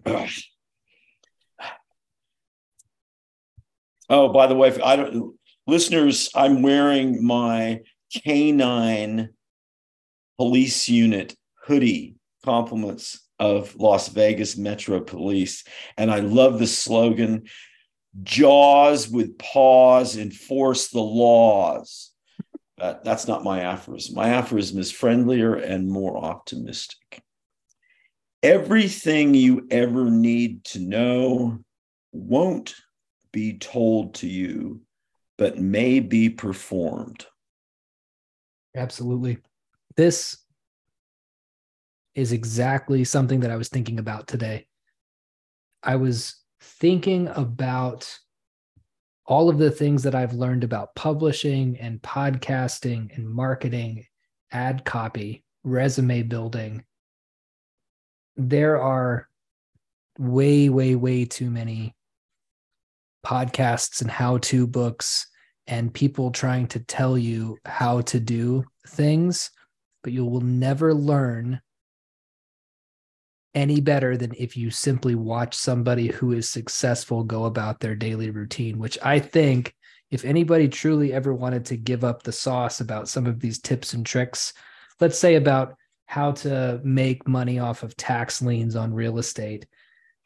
Oh, 4.10 4.30
by 4.30 4.48
the 4.48 4.56
way, 4.56 4.78
I 4.82 4.96
don't 4.96 5.38
listeners, 5.68 6.30
I'm 6.34 6.62
wearing 6.62 7.24
my 7.26 7.82
canine 8.24 9.30
police 10.38 10.88
unit 10.88 11.36
hoodie 11.64 12.16
compliments 12.44 13.28
of 13.40 13.76
Las 13.76 14.08
Vegas 14.08 14.58
Metro 14.58 15.02
Police. 15.02 15.64
And 15.98 16.10
I 16.10 16.20
love 16.22 16.58
the 16.58 16.68
slogan 16.68 17.48
Jaws 18.24 19.10
with 19.10 19.38
paws 19.38 20.18
enforce 20.18 20.88
the 20.88 21.02
laws. 21.02 22.12
That's 22.78 23.28
not 23.28 23.44
my 23.44 23.62
aphorism. 23.62 24.16
My 24.16 24.30
aphorism 24.30 24.80
is 24.80 24.92
friendlier 24.92 25.56
and 25.56 25.90
more 25.90 26.18
optimistic. 26.18 27.22
Everything 28.44 29.34
you 29.34 29.68
ever 29.72 30.10
need 30.10 30.64
to 30.66 30.80
know 30.80 31.60
won't 32.12 32.76
be 33.32 33.58
told 33.58 34.16
to 34.16 34.28
you, 34.28 34.82
but 35.38 35.60
may 35.60 36.00
be 36.00 36.30
performed. 36.30 37.26
Absolutely. 38.76 39.40
This 39.96 40.38
is 42.16 42.32
exactly 42.32 43.04
something 43.04 43.42
that 43.42 43.52
I 43.52 43.58
was 43.58 43.70
thinking 43.70 44.00
about 44.00 44.28
today. 44.28 44.68
I 45.84 45.96
was 45.96 46.36
thinking 46.62 47.28
about 47.28 48.12
all 49.26 49.50
of 49.50 49.58
the 49.58 49.72
things 49.72 50.04
that 50.04 50.16
I've 50.16 50.34
learned 50.34 50.64
about 50.64 50.96
publishing 50.96 51.78
and 51.80 52.02
podcasting 52.02 53.16
and 53.16 53.30
marketing, 53.30 54.06
ad 54.52 54.86
copy, 54.86 55.44
resume 55.64 56.24
building, 56.24 56.84
there 58.38 58.82
are 58.82 59.28
way, 60.18 60.70
way, 60.70 60.96
way 60.96 61.26
too 61.26 61.50
many 61.50 61.96
podcasts 63.26 64.02
and 64.02 64.10
how 64.10 64.38
to 64.38 64.66
books 64.66 65.28
and 65.66 65.94
people 65.94 66.32
trying 66.32 66.68
to 66.68 66.80
tell 66.80 67.18
you 67.18 67.58
how 67.66 68.02
to 68.02 68.20
do 68.20 68.64
things, 68.88 69.52
but 70.02 70.14
you 70.14 70.24
will 70.24 70.42
never 70.42 70.94
learn 70.94 71.60
any 73.54 73.82
better 73.82 74.16
than 74.16 74.32
if 74.38 74.56
you 74.56 74.70
simply 74.70 75.16
watch 75.16 75.56
somebody 75.56 76.08
who 76.08 76.32
is 76.32 76.48
successful 76.48 77.24
go 77.24 77.46
about 77.46 77.80
their 77.80 77.96
daily 77.96 78.30
routine, 78.30 78.78
which 78.78 78.98
I 79.02 79.20
think 79.20 79.74
if 80.10 80.24
anybody 80.24 80.70
truly 80.70 81.12
ever 81.12 81.34
wanted 81.34 81.66
to 81.66 81.76
give 81.76 82.04
up 82.04 82.24
the 82.24 82.32
sauce 82.32 82.80
about 82.80 83.10
some 83.10 83.26
of 83.26 83.40
these 83.40 83.60
tips 83.60 83.94
and 83.94 84.06
tricks, 84.06 84.54
let's 85.02 85.20
say 85.20 85.36
about 85.36 85.76
how 86.08 86.32
to 86.32 86.82
make 86.84 87.28
money 87.28 87.60
off 87.60 87.84
of 87.84 87.96
tax 87.96 88.42
liens 88.42 88.76
on 88.76 88.94
real 88.94 89.20
estate. 89.20 89.68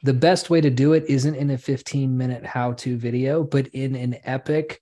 The 0.03 0.13
best 0.13 0.49
way 0.49 0.61
to 0.61 0.69
do 0.69 0.93
it 0.93 1.05
isn't 1.07 1.35
in 1.35 1.49
a 1.49 1.57
15 1.57 2.17
minute 2.17 2.45
how 2.45 2.73
to 2.73 2.97
video, 2.97 3.43
but 3.43 3.67
in 3.67 3.95
an 3.95 4.17
epic 4.23 4.81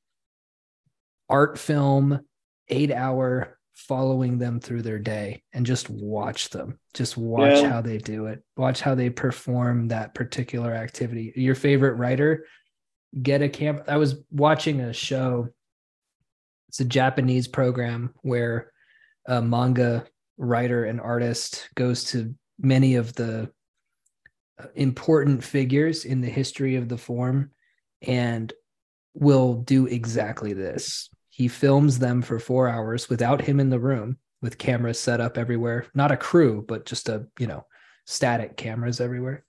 art 1.29 1.57
film, 1.57 2.19
eight 2.67 2.91
hour 2.91 3.57
following 3.73 4.37
them 4.37 4.59
through 4.59 4.81
their 4.81 4.99
day 4.99 5.41
and 5.53 5.65
just 5.65 5.89
watch 5.89 6.49
them. 6.49 6.77
Just 6.93 7.15
watch 7.15 7.61
yeah. 7.61 7.69
how 7.69 7.81
they 7.81 7.97
do 7.97 8.25
it. 8.25 8.43
Watch 8.57 8.81
how 8.81 8.93
they 8.93 9.09
perform 9.09 9.87
that 9.87 10.13
particular 10.13 10.73
activity. 10.73 11.31
Your 11.35 11.55
favorite 11.55 11.93
writer, 11.93 12.45
get 13.21 13.41
a 13.41 13.47
camp 13.47 13.83
I 13.87 13.95
was 13.95 14.17
watching 14.31 14.81
a 14.81 14.91
show. 14.91 15.47
It's 16.67 16.81
a 16.81 16.85
Japanese 16.85 17.47
program 17.47 18.13
where 18.21 18.73
a 19.25 19.41
manga 19.41 20.05
writer 20.39 20.85
and 20.85 20.99
artist 20.99 21.69
goes 21.75 22.05
to 22.05 22.33
many 22.57 22.95
of 22.95 23.13
the 23.13 23.51
uh, 24.57 24.65
important 24.75 25.43
figures 25.43 26.05
in 26.05 26.21
the 26.21 26.29
history 26.29 26.75
of 26.77 26.89
the 26.89 26.97
form 26.97 27.51
and 28.01 28.51
will 29.13 29.55
do 29.55 29.85
exactly 29.85 30.53
this. 30.53 31.09
He 31.29 31.47
films 31.47 31.99
them 31.99 32.21
for 32.21 32.39
four 32.39 32.69
hours 32.69 33.09
without 33.09 33.41
him 33.41 33.59
in 33.59 33.69
the 33.69 33.79
room 33.79 34.17
with 34.41 34.57
cameras 34.57 34.99
set 34.99 35.19
up 35.19 35.37
everywhere, 35.37 35.85
not 35.93 36.11
a 36.11 36.17
crew, 36.17 36.63
but 36.67 36.85
just 36.85 37.09
a, 37.09 37.27
you 37.37 37.47
know, 37.47 37.65
static 38.05 38.55
cameras 38.55 39.01
everywhere. 39.01 39.43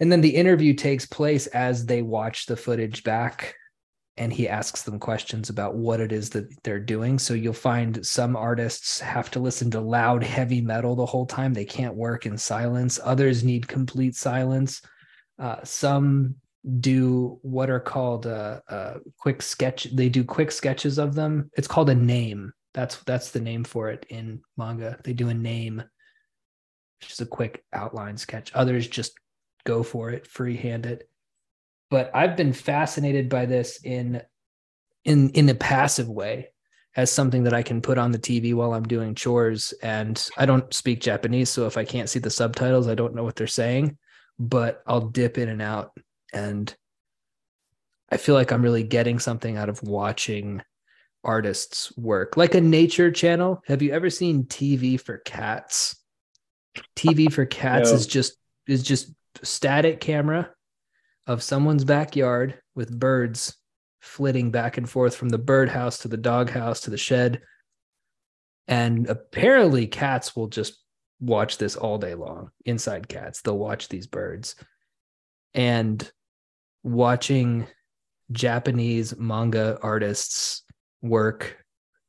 And 0.00 0.10
then 0.10 0.22
the 0.22 0.34
interview 0.34 0.74
takes 0.74 1.06
place 1.06 1.46
as 1.48 1.84
they 1.84 2.02
watch 2.02 2.46
the 2.46 2.56
footage 2.56 3.04
back 3.04 3.54
and 4.16 4.32
he 4.32 4.48
asks 4.48 4.82
them 4.82 4.98
questions 5.00 5.50
about 5.50 5.74
what 5.74 6.00
it 6.00 6.12
is 6.12 6.30
that 6.30 6.46
they're 6.62 6.78
doing. 6.78 7.18
So 7.18 7.34
you'll 7.34 7.52
find 7.52 8.04
some 8.06 8.36
artists 8.36 9.00
have 9.00 9.30
to 9.32 9.40
listen 9.40 9.70
to 9.72 9.80
loud, 9.80 10.22
heavy 10.22 10.60
metal 10.60 10.94
the 10.94 11.06
whole 11.06 11.26
time. 11.26 11.52
They 11.52 11.64
can't 11.64 11.96
work 11.96 12.24
in 12.24 12.38
silence. 12.38 13.00
Others 13.02 13.42
need 13.42 13.66
complete 13.66 14.14
silence. 14.14 14.80
Uh, 15.38 15.56
some 15.64 16.36
do 16.80 17.38
what 17.42 17.70
are 17.70 17.80
called 17.80 18.26
uh, 18.26 18.60
uh, 18.68 18.94
quick 19.18 19.42
sketch. 19.42 19.88
They 19.92 20.08
do 20.08 20.22
quick 20.22 20.52
sketches 20.52 20.98
of 20.98 21.14
them. 21.14 21.50
It's 21.56 21.68
called 21.68 21.90
a 21.90 21.94
name. 21.94 22.52
That's 22.72 22.96
that's 23.04 23.32
the 23.32 23.40
name 23.40 23.64
for 23.64 23.90
it 23.90 24.06
in 24.08 24.40
manga. 24.56 24.98
They 25.02 25.12
do 25.12 25.28
a 25.28 25.34
name, 25.34 25.82
which 27.00 27.12
is 27.12 27.20
a 27.20 27.26
quick 27.26 27.64
outline 27.72 28.16
sketch. 28.16 28.52
Others 28.54 28.88
just 28.88 29.14
go 29.64 29.82
for 29.82 30.10
it, 30.10 30.26
freehand 30.26 30.86
it 30.86 31.08
but 31.90 32.10
I've 32.14 32.36
been 32.36 32.52
fascinated 32.52 33.28
by 33.28 33.46
this 33.46 33.80
in 33.82 34.22
in 35.04 35.30
in 35.30 35.48
a 35.48 35.54
passive 35.54 36.08
way 36.08 36.48
as 36.96 37.10
something 37.10 37.44
that 37.44 37.54
I 37.54 37.62
can 37.62 37.80
put 37.80 37.98
on 37.98 38.12
the 38.12 38.18
TV 38.18 38.54
while 38.54 38.72
I'm 38.72 38.84
doing 38.84 39.14
chores. 39.14 39.74
And 39.82 40.24
I 40.36 40.46
don't 40.46 40.72
speak 40.72 41.00
Japanese, 41.00 41.50
so 41.50 41.66
if 41.66 41.76
I 41.76 41.84
can't 41.84 42.08
see 42.08 42.20
the 42.20 42.30
subtitles, 42.30 42.86
I 42.86 42.94
don't 42.94 43.14
know 43.14 43.24
what 43.24 43.36
they're 43.36 43.46
saying. 43.46 43.98
But 44.38 44.82
I'll 44.86 45.08
dip 45.08 45.38
in 45.38 45.48
and 45.48 45.62
out, 45.62 45.92
and 46.32 46.74
I 48.10 48.16
feel 48.16 48.34
like 48.34 48.52
I'm 48.52 48.62
really 48.62 48.82
getting 48.82 49.18
something 49.18 49.56
out 49.56 49.68
of 49.68 49.82
watching 49.82 50.62
artists 51.22 51.96
work, 51.96 52.36
like 52.36 52.54
a 52.54 52.60
nature 52.60 53.10
channel. 53.10 53.62
Have 53.66 53.82
you 53.82 53.92
ever 53.92 54.10
seen 54.10 54.44
TV 54.44 55.00
for 55.00 55.18
cats? 55.18 55.96
TV 56.96 57.32
for 57.32 57.46
cats 57.46 57.90
no. 57.90 57.96
is 57.96 58.06
just 58.06 58.36
is 58.66 58.82
just 58.82 59.12
static 59.42 60.00
camera 60.00 60.50
of 61.26 61.42
someone's 61.42 61.84
backyard 61.84 62.60
with 62.74 62.98
birds 62.98 63.56
flitting 64.00 64.50
back 64.50 64.76
and 64.76 64.88
forth 64.88 65.16
from 65.16 65.30
the 65.30 65.38
birdhouse 65.38 65.98
to 65.98 66.08
the 66.08 66.16
doghouse 66.16 66.82
to 66.82 66.90
the 66.90 66.98
shed. 66.98 67.40
And 68.68 69.08
apparently, 69.08 69.86
cats 69.86 70.36
will 70.36 70.48
just 70.48 70.82
watch 71.20 71.58
this 71.58 71.76
all 71.76 71.98
day 71.98 72.14
long. 72.14 72.50
Inside 72.64 73.08
cats, 73.08 73.40
they'll 73.42 73.58
watch 73.58 73.88
these 73.88 74.06
birds. 74.06 74.56
And 75.54 76.10
watching 76.82 77.66
Japanese 78.32 79.16
manga 79.16 79.78
artists 79.82 80.62
work 81.02 81.58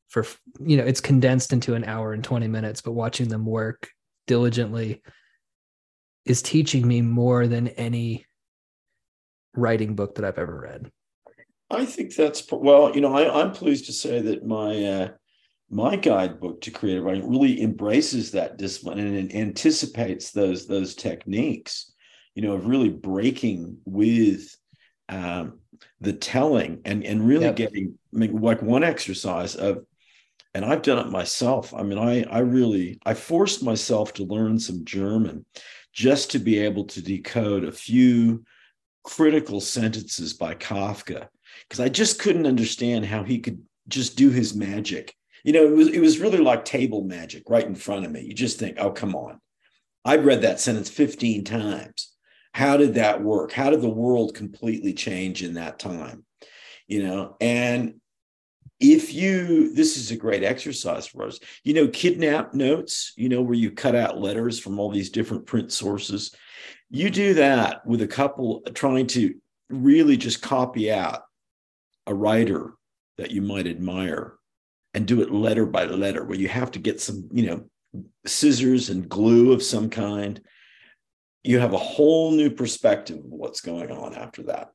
for, 0.07 0.25
you 0.59 0.77
know, 0.77 0.83
it's 0.83 1.01
condensed 1.01 1.53
into 1.53 1.75
an 1.75 1.83
hour 1.83 2.13
and 2.13 2.23
20 2.23 2.47
minutes, 2.47 2.81
but 2.81 2.93
watching 2.93 3.27
them 3.27 3.45
work 3.45 3.89
diligently 4.27 5.01
is 6.25 6.41
teaching 6.41 6.87
me 6.87 7.01
more 7.01 7.47
than 7.47 7.67
any 7.69 8.25
writing 9.55 9.95
book 9.95 10.15
that 10.15 10.25
I've 10.25 10.37
ever 10.37 10.59
read. 10.59 10.91
I 11.69 11.85
think 11.85 12.15
that's 12.15 12.43
well, 12.51 12.93
you 12.93 13.01
know, 13.01 13.15
I, 13.15 13.41
am 13.41 13.51
pleased 13.51 13.85
to 13.87 13.93
say 13.93 14.21
that 14.21 14.45
my 14.45 14.83
uh, 14.83 15.07
my 15.69 15.95
guidebook 15.95 16.61
to 16.61 16.71
creative 16.71 17.03
writing 17.03 17.29
really 17.29 17.61
embraces 17.61 18.31
that 18.31 18.57
discipline 18.57 18.99
and 18.99 19.33
anticipates 19.33 20.31
those 20.31 20.67
those 20.67 20.93
techniques, 20.93 21.91
you 22.35 22.43
know, 22.43 22.53
of 22.53 22.67
really 22.67 22.89
breaking 22.89 23.77
with 23.85 24.55
um, 25.09 25.59
the 26.01 26.13
telling 26.13 26.81
and 26.85 27.03
and 27.03 27.27
really 27.27 27.45
yep. 27.45 27.55
getting 27.55 27.97
I 28.13 28.17
mean, 28.17 28.39
like 28.39 28.61
one 28.61 28.83
exercise 28.83 29.55
of 29.55 29.85
and 30.53 30.63
I've 30.63 30.83
done 30.83 31.05
it 31.05 31.11
myself. 31.11 31.73
I 31.73 31.81
mean, 31.81 31.97
I 31.97 32.23
I 32.23 32.39
really 32.39 32.99
I 33.05 33.15
forced 33.15 33.63
myself 33.63 34.13
to 34.13 34.23
learn 34.23 34.59
some 34.59 34.85
German 34.85 35.45
just 35.93 36.29
to 36.31 36.39
be 36.39 36.59
able 36.59 36.85
to 36.85 37.01
decode 37.01 37.63
a 37.63 37.71
few 37.71 38.45
critical 39.05 39.61
sentences 39.61 40.33
by 40.33 40.55
Kafka 40.55 41.27
because 41.63 41.79
I 41.79 41.87
just 41.87 42.19
couldn't 42.19 42.47
understand 42.47 43.05
how 43.05 43.23
he 43.23 43.39
could 43.39 43.61
just 43.87 44.17
do 44.17 44.29
his 44.31 44.55
magic. 44.55 45.15
You 45.43 45.53
know, 45.53 45.63
it 45.63 45.75
was 45.75 45.87
it 45.87 45.99
was 45.99 46.19
really 46.19 46.39
like 46.39 46.65
table 46.65 47.03
magic 47.03 47.43
right 47.47 47.65
in 47.65 47.75
front 47.75 48.05
of 48.05 48.11
me. 48.11 48.21
You 48.21 48.33
just 48.33 48.59
think, 48.59 48.77
oh, 48.79 48.91
come 48.91 49.15
on. 49.15 49.39
I've 50.03 50.25
read 50.25 50.41
that 50.41 50.59
sentence 50.59 50.89
15 50.89 51.43
times. 51.45 52.13
How 52.53 52.77
did 52.77 52.95
that 52.95 53.21
work? 53.21 53.51
How 53.51 53.69
did 53.69 53.81
the 53.81 53.89
world 53.89 54.35
completely 54.35 54.93
change 54.93 55.43
in 55.43 55.55
that 55.55 55.79
time? 55.79 56.25
You 56.87 57.03
know, 57.03 57.37
and 57.39 57.95
if 58.79 59.13
you 59.13 59.73
this 59.73 59.97
is 59.97 60.11
a 60.11 60.17
great 60.17 60.43
exercise 60.43 61.07
for 61.07 61.25
us 61.25 61.39
you 61.63 61.73
know 61.73 61.87
kidnap 61.87 62.53
notes 62.53 63.13
you 63.15 63.29
know 63.29 63.41
where 63.41 63.55
you 63.55 63.71
cut 63.71 63.95
out 63.95 64.19
letters 64.19 64.59
from 64.59 64.79
all 64.79 64.91
these 64.91 65.11
different 65.11 65.45
print 65.45 65.71
sources 65.71 66.35
you 66.89 67.09
do 67.09 67.35
that 67.35 67.85
with 67.85 68.01
a 68.01 68.07
couple 68.07 68.61
trying 68.73 69.07
to 69.07 69.35
really 69.69 70.17
just 70.17 70.41
copy 70.41 70.91
out 70.91 71.23
a 72.07 72.13
writer 72.13 72.73
that 73.17 73.31
you 73.31 73.41
might 73.41 73.67
admire 73.67 74.35
and 74.93 75.07
do 75.07 75.21
it 75.21 75.31
letter 75.31 75.65
by 75.65 75.85
letter 75.85 76.23
where 76.23 76.37
you 76.37 76.47
have 76.47 76.71
to 76.71 76.79
get 76.79 77.01
some 77.01 77.27
you 77.31 77.47
know 77.47 77.65
scissors 78.25 78.89
and 78.89 79.09
glue 79.09 79.51
of 79.51 79.63
some 79.63 79.89
kind. 79.89 80.41
You 81.43 81.59
have 81.59 81.73
a 81.73 81.77
whole 81.77 82.31
new 82.31 82.49
perspective 82.49 83.17
of 83.17 83.25
what's 83.25 83.61
going 83.61 83.91
on 83.91 84.15
after 84.15 84.43
that. 84.43 84.71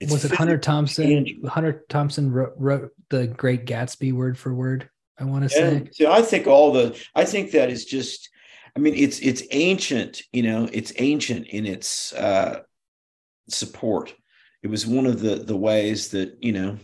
It's 0.00 0.12
was 0.12 0.24
it 0.24 0.32
hunter 0.32 0.58
thompson? 0.58 1.40
hunter 1.46 1.84
thompson 1.88 2.30
wrote, 2.30 2.54
wrote, 2.56 2.90
the 3.10 3.26
great 3.28 3.64
gatsby 3.64 4.12
word 4.12 4.36
for 4.36 4.52
word 4.52 4.90
i 5.18 5.24
want 5.24 5.48
to 5.48 5.56
yeah. 5.56 5.70
say? 5.70 5.88
so 5.92 6.12
i 6.12 6.20
think 6.20 6.48
all 6.48 6.72
the 6.72 7.00
i 7.14 7.24
think 7.24 7.52
that 7.52 7.70
is 7.70 7.84
just 7.84 8.28
i 8.76 8.78
mean 8.78 8.94
it's 8.94 9.18
it's 9.20 9.42
ancient 9.50 10.22
you 10.32 10.42
know 10.42 10.68
it's 10.72 10.92
ancient 10.98 11.46
in 11.48 11.66
its 11.66 12.12
uh 12.14 12.60
support 13.48 14.14
it 14.62 14.68
was 14.68 14.86
one 14.86 15.06
of 15.06 15.20
the 15.20 15.36
the 15.36 15.56
ways 15.56 16.08
that 16.08 16.36
you 16.40 16.52
know 16.52 16.78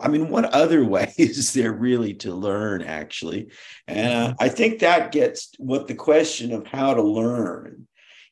I 0.00 0.08
mean, 0.08 0.28
what 0.28 0.44
other 0.46 0.84
way 0.88 1.12
is 1.18 1.52
there 1.52 1.72
really 1.72 2.14
to 2.14 2.34
learn, 2.34 2.82
actually? 2.82 3.48
And 3.86 4.32
uh. 4.32 4.34
I 4.38 4.48
think 4.48 4.80
that 4.80 5.12
gets 5.12 5.50
what 5.58 5.88
the 5.88 5.94
question 5.94 6.52
of 6.52 6.66
how 6.66 6.94
to 6.94 7.02
learn. 7.02 7.86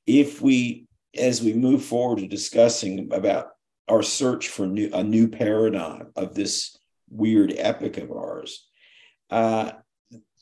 If 0.07 0.41
we, 0.41 0.87
as 1.17 1.43
we 1.43 1.53
move 1.53 1.85
forward 1.85 2.19
to 2.21 2.27
discussing 2.27 3.13
about 3.13 3.49
our 3.89 4.03
search 4.03 4.49
for 4.49 4.67
new, 4.67 4.91
a 4.93 5.03
new 5.03 5.29
paradigm 5.29 6.09
of 6.17 6.35
this 6.35 6.77
weird 7.11 7.53
epic 7.57 7.99
of 7.99 8.11
ours, 8.11 8.67
uh, 9.31 9.73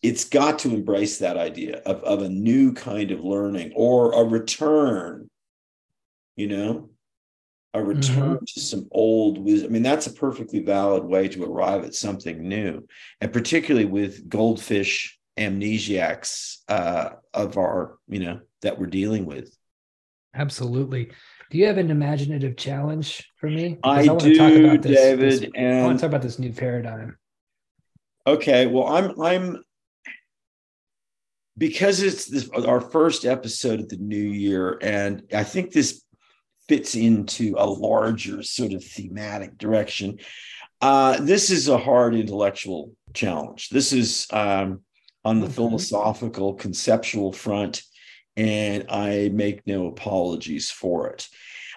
it's 0.03 0.25
got 0.25 0.61
to 0.61 0.71
embrace 0.71 1.19
that 1.19 1.37
idea 1.37 1.79
of, 1.85 2.03
of 2.05 2.23
a 2.23 2.29
new 2.29 2.73
kind 2.73 3.11
of 3.11 3.25
learning 3.25 3.73
or 3.75 4.13
a 4.13 4.25
return, 4.25 5.29
you 6.37 6.47
know, 6.47 6.91
a 7.75 7.83
return 7.83 8.37
mm-hmm. 8.37 8.45
to 8.47 8.61
some 8.61 8.89
old 8.91 9.39
wisdom. 9.39 9.71
I 9.71 9.73
mean, 9.73 9.83
that's 9.83 10.07
a 10.07 10.13
perfectly 10.13 10.61
valid 10.61 11.05
way 11.05 11.29
to 11.29 11.45
arrive 11.45 11.85
at 11.85 11.95
something 11.95 12.49
new, 12.49 12.87
and 13.21 13.33
particularly 13.33 13.87
with 13.87 14.29
goldfish 14.29 15.19
amnesiacs 15.37 16.59
uh, 16.69 17.11
of 17.35 17.59
our, 17.59 17.99
you 18.09 18.21
know, 18.21 18.41
that 18.63 18.79
we're 18.79 18.87
dealing 18.87 19.27
with. 19.27 19.55
Absolutely. 20.35 21.11
Do 21.51 21.59
you 21.59 21.67
have 21.67 21.79
an 21.79 21.91
imaginative 21.91 22.57
challenge 22.57 23.31
for 23.37 23.49
me? 23.49 23.79
I, 23.83 24.01
I 24.01 24.17
do, 24.17 24.37
talk 24.37 24.53
about 24.53 24.83
this, 24.83 24.97
David. 24.97 25.33
This, 25.33 25.51
and 25.55 25.79
I 25.79 25.83
want 25.85 25.99
to 25.99 26.03
talk 26.03 26.11
about 26.11 26.23
this 26.23 26.39
new 26.39 26.53
paradigm. 26.53 27.17
Okay. 28.27 28.67
Well, 28.67 28.87
I'm 28.87 29.21
I'm 29.21 29.65
because 31.59 32.03
it's 32.03 32.27
this, 32.27 32.49
our 32.51 32.81
first 32.81 33.25
episode 33.25 33.81
of 33.81 33.89
the 33.89 33.97
new 33.97 34.17
year, 34.17 34.79
and 34.81 35.23
I 35.35 35.45
think 35.45 35.73
this 35.73 36.03
fits 36.69 36.95
into 36.95 37.55
a 37.59 37.67
larger 37.67 38.43
sort 38.43 38.73
of 38.73 38.85
thematic 38.85 39.59
direction. 39.59 40.19
Uh, 40.81 41.19
this 41.21 41.51
is 41.51 41.69
a 41.69 41.79
hard 41.79 42.15
intellectual 42.15 42.93
challenge. 43.15 43.71
This 43.71 43.93
is 43.93 44.27
um, 44.33 44.83
on 45.25 45.41
the 45.41 45.47
okay. 45.47 45.55
philosophical, 45.55 46.55
conceptual 46.55 47.33
front, 47.33 47.83
and 48.37 48.87
I 48.89 49.31
make 49.33 49.67
no 49.67 49.89
apologies 49.89 50.71
for 50.71 51.09
it. 51.09 51.27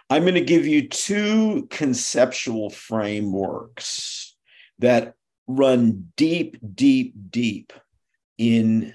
I'm 0.10 0.24
going 0.24 0.36
to 0.36 0.42
give 0.42 0.68
you 0.68 0.90
two 0.90 1.68
conceptual 1.70 2.70
frameworks 2.70 4.36
that 4.80 5.16
run 5.48 6.12
deep, 6.18 6.58
deep, 6.76 7.16
deep 7.32 7.74
in 8.38 8.94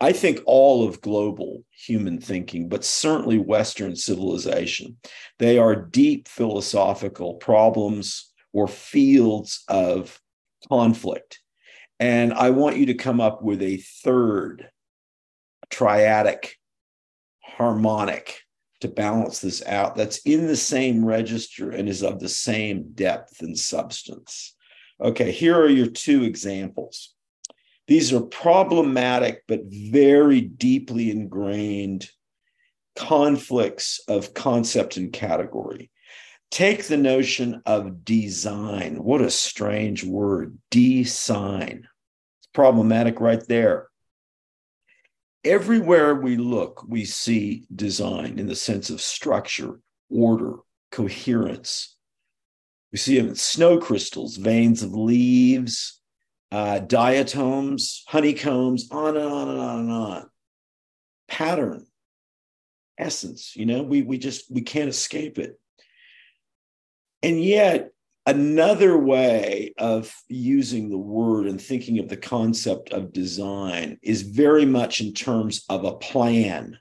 I 0.00 0.12
think 0.12 0.40
all 0.44 0.86
of 0.86 1.00
global 1.00 1.64
human 1.70 2.20
thinking, 2.20 2.68
but 2.68 2.84
certainly 2.84 3.38
Western 3.38 3.96
civilization. 3.96 4.98
They 5.38 5.58
are 5.58 5.74
deep 5.74 6.28
philosophical 6.28 7.34
problems 7.34 8.32
or 8.52 8.68
fields 8.68 9.64
of 9.68 10.20
conflict. 10.68 11.40
And 11.98 12.34
I 12.34 12.50
want 12.50 12.76
you 12.76 12.86
to 12.86 12.94
come 12.94 13.20
up 13.20 13.42
with 13.42 13.62
a 13.62 13.78
third 13.78 14.68
triadic 15.70 16.50
harmonic 17.42 18.40
to 18.80 18.88
balance 18.88 19.40
this 19.40 19.64
out 19.64 19.96
that's 19.96 20.18
in 20.18 20.46
the 20.46 20.56
same 20.56 21.04
register 21.04 21.70
and 21.70 21.88
is 21.88 22.02
of 22.02 22.20
the 22.20 22.28
same 22.28 22.92
depth 22.92 23.40
and 23.40 23.58
substance. 23.58 24.54
Okay, 25.00 25.32
here 25.32 25.58
are 25.58 25.68
your 25.68 25.86
two 25.86 26.24
examples. 26.24 27.15
These 27.86 28.12
are 28.12 28.20
problematic, 28.20 29.42
but 29.46 29.60
very 29.66 30.40
deeply 30.40 31.10
ingrained 31.10 32.10
conflicts 32.96 34.00
of 34.08 34.34
concept 34.34 34.96
and 34.96 35.12
category. 35.12 35.90
Take 36.50 36.84
the 36.84 36.96
notion 36.96 37.62
of 37.66 38.04
design. 38.04 39.02
What 39.02 39.20
a 39.20 39.30
strange 39.30 40.04
word, 40.04 40.58
design. 40.70 41.86
It's 42.40 42.48
problematic 42.52 43.20
right 43.20 43.42
there. 43.46 43.88
Everywhere 45.44 46.14
we 46.14 46.36
look, 46.36 46.84
we 46.88 47.04
see 47.04 47.66
design 47.74 48.38
in 48.38 48.46
the 48.48 48.56
sense 48.56 48.90
of 48.90 49.00
structure, 49.00 49.78
order, 50.10 50.56
coherence. 50.90 51.96
We 52.90 52.98
see 52.98 53.18
them 53.18 53.28
in 53.28 53.34
snow 53.36 53.78
crystals, 53.78 54.36
veins 54.36 54.82
of 54.82 54.92
leaves, 54.92 56.00
uh, 56.52 56.78
diatoms, 56.80 58.04
honeycombs, 58.06 58.88
on 58.90 59.16
and 59.16 59.26
on 59.26 59.48
and 59.48 59.60
on 59.60 59.78
and 59.80 59.90
on. 59.90 60.30
Pattern, 61.28 61.86
essence, 62.98 63.54
you 63.56 63.66
know, 63.66 63.82
we, 63.82 64.02
we 64.02 64.18
just, 64.18 64.50
we 64.50 64.62
can't 64.62 64.88
escape 64.88 65.38
it. 65.38 65.58
And 67.22 67.42
yet, 67.42 67.90
another 68.26 68.96
way 68.98 69.72
of 69.78 70.14
using 70.28 70.90
the 70.90 70.98
word 70.98 71.46
and 71.46 71.60
thinking 71.60 71.98
of 71.98 72.08
the 72.08 72.16
concept 72.16 72.90
of 72.90 73.12
design 73.12 73.98
is 74.02 74.22
very 74.22 74.66
much 74.66 75.00
in 75.00 75.12
terms 75.12 75.64
of 75.68 75.84
a 75.84 75.96
plan, 75.96 76.78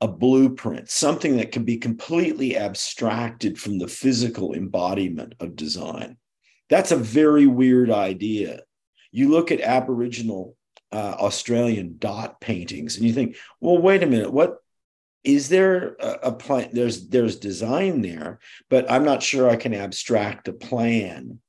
a 0.00 0.08
blueprint, 0.08 0.90
something 0.90 1.36
that 1.36 1.52
can 1.52 1.64
be 1.64 1.76
completely 1.76 2.56
abstracted 2.56 3.58
from 3.58 3.78
the 3.78 3.88
physical 3.88 4.54
embodiment 4.54 5.34
of 5.40 5.56
design. 5.56 6.16
That's 6.70 6.92
a 6.92 6.96
very 6.96 7.46
weird 7.46 7.90
idea. 7.90 8.60
You 9.12 9.30
look 9.30 9.52
at 9.52 9.60
Aboriginal 9.60 10.56
uh, 10.92 11.16
Australian 11.18 11.96
dot 11.98 12.40
paintings 12.40 12.96
and 12.96 13.06
you 13.06 13.12
think, 13.12 13.36
well, 13.60 13.78
wait 13.78 14.02
a 14.02 14.06
minute, 14.06 14.32
what 14.32 14.58
is 15.24 15.48
there 15.48 15.96
a, 16.00 16.10
a 16.24 16.32
plan? 16.32 16.70
There's 16.72 17.08
there's 17.08 17.36
design 17.36 18.02
there, 18.02 18.38
but 18.70 18.90
I'm 18.90 19.04
not 19.04 19.22
sure 19.22 19.48
I 19.48 19.56
can 19.56 19.74
abstract 19.74 20.48
a 20.48 20.52
plan. 20.52 21.40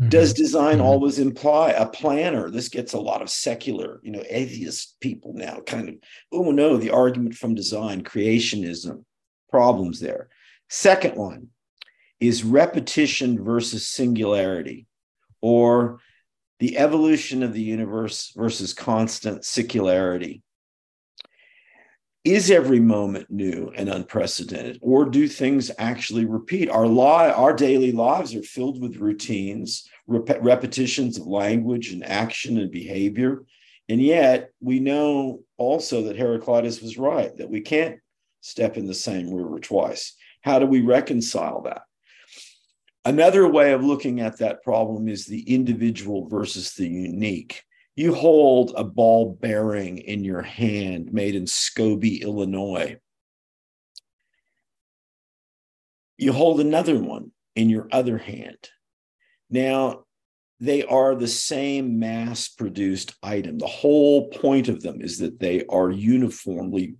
Mm-hmm. 0.00 0.08
Does 0.08 0.32
design 0.32 0.76
mm-hmm. 0.76 0.86
always 0.86 1.18
imply 1.18 1.70
a 1.70 1.86
planner? 1.86 2.50
This 2.50 2.68
gets 2.68 2.92
a 2.92 3.00
lot 3.00 3.20
of 3.20 3.30
secular, 3.30 4.00
you 4.02 4.12
know, 4.12 4.22
atheist 4.28 5.00
people 5.00 5.32
now 5.34 5.60
kind 5.66 5.88
of, 5.88 5.94
oh 6.32 6.50
no, 6.50 6.76
the 6.76 6.90
argument 6.90 7.34
from 7.34 7.54
design, 7.54 8.04
creationism, 8.04 9.04
problems 9.50 9.98
there. 10.00 10.28
Second 10.70 11.16
one, 11.16 11.48
is 12.20 12.44
repetition 12.44 13.42
versus 13.42 13.88
singularity, 13.88 14.86
or 15.40 16.00
the 16.58 16.76
evolution 16.76 17.42
of 17.42 17.52
the 17.52 17.62
universe 17.62 18.32
versus 18.36 18.74
constant 18.74 19.44
secularity. 19.44 20.42
Is 22.24 22.50
every 22.50 22.80
moment 22.80 23.30
new 23.30 23.72
and 23.74 23.88
unprecedented, 23.88 24.78
or 24.82 25.04
do 25.04 25.28
things 25.28 25.70
actually 25.78 26.24
repeat? 26.24 26.68
Our 26.68 26.86
li- 26.86 27.32
our 27.32 27.54
daily 27.54 27.92
lives 27.92 28.34
are 28.34 28.42
filled 28.42 28.82
with 28.82 28.96
routines, 28.96 29.88
rep- 30.06 30.42
repetitions 30.42 31.16
of 31.16 31.26
language 31.26 31.92
and 31.92 32.04
action 32.04 32.58
and 32.58 32.70
behavior, 32.70 33.44
and 33.88 34.02
yet 34.02 34.50
we 34.60 34.80
know 34.80 35.42
also 35.56 36.02
that 36.02 36.16
Heraclitus 36.16 36.82
was 36.82 36.98
right 36.98 37.34
that 37.36 37.48
we 37.48 37.60
can't 37.60 38.00
step 38.40 38.76
in 38.76 38.86
the 38.86 38.94
same 38.94 39.32
river 39.32 39.58
twice. 39.60 40.14
How 40.42 40.58
do 40.58 40.66
we 40.66 40.80
reconcile 40.80 41.62
that? 41.62 41.82
Another 43.08 43.48
way 43.48 43.72
of 43.72 43.82
looking 43.82 44.20
at 44.20 44.36
that 44.36 44.62
problem 44.62 45.08
is 45.08 45.24
the 45.24 45.40
individual 45.54 46.28
versus 46.28 46.74
the 46.74 46.86
unique. 46.86 47.62
You 47.96 48.14
hold 48.14 48.74
a 48.76 48.84
ball 48.84 49.34
bearing 49.40 49.96
in 49.96 50.24
your 50.24 50.42
hand 50.42 51.10
made 51.10 51.34
in 51.34 51.44
Skokie, 51.44 52.20
Illinois. 52.20 52.98
You 56.18 56.34
hold 56.34 56.60
another 56.60 56.98
one 56.98 57.32
in 57.56 57.70
your 57.70 57.88
other 57.92 58.18
hand. 58.18 58.58
Now, 59.48 60.04
they 60.60 60.82
are 60.82 61.14
the 61.14 61.28
same 61.28 61.98
mass 61.98 62.48
produced 62.48 63.14
item. 63.22 63.56
The 63.56 63.66
whole 63.66 64.28
point 64.28 64.68
of 64.68 64.82
them 64.82 65.00
is 65.00 65.16
that 65.20 65.40
they 65.40 65.64
are 65.64 65.90
uniformly 65.90 66.96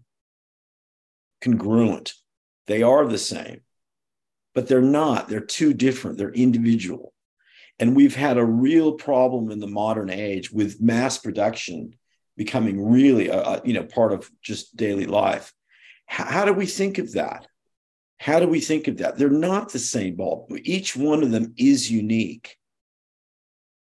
congruent. 1.43 2.15
They 2.67 2.83
are 2.83 3.07
the 3.07 3.19
same, 3.19 3.61
but 4.55 4.69
they're 4.69 4.83
not. 4.83 5.29
They're 5.29 5.41
too 5.41 5.75
different, 5.75 6.19
they're 6.19 6.31
individual. 6.31 7.13
And 7.79 7.95
we've 7.95 8.17
had 8.17 8.39
a 8.39 8.45
real 8.45 8.93
problem 8.93 9.51
in 9.51 9.61
the 9.61 9.67
modern 9.69 10.11
age 10.11 10.51
with 10.51 10.81
mass 10.81 11.19
production 11.19 11.95
becoming 12.37 12.89
really 12.89 13.29
a, 13.29 13.41
a 13.41 13.63
you 13.65 13.75
know 13.75 13.85
part 13.85 14.13
of 14.13 14.31
just 14.43 14.77
daily 14.77 15.07
life. 15.07 15.53
How, 16.07 16.25
how 16.25 16.45
do 16.45 16.53
we 16.53 16.67
think 16.67 16.99
of 16.99 17.13
that? 17.13 17.47
How 18.19 18.41
do 18.41 18.49
we 18.49 18.61
think 18.61 18.89
of 18.89 18.99
that? 18.99 19.19
They're 19.19 19.29
not 19.29 19.71
the 19.71 19.79
same 19.79 20.17
ball. 20.17 20.49
Each 20.63 20.97
one 20.97 21.23
of 21.23 21.31
them 21.31 21.53
is 21.57 21.91
unique 21.91 22.57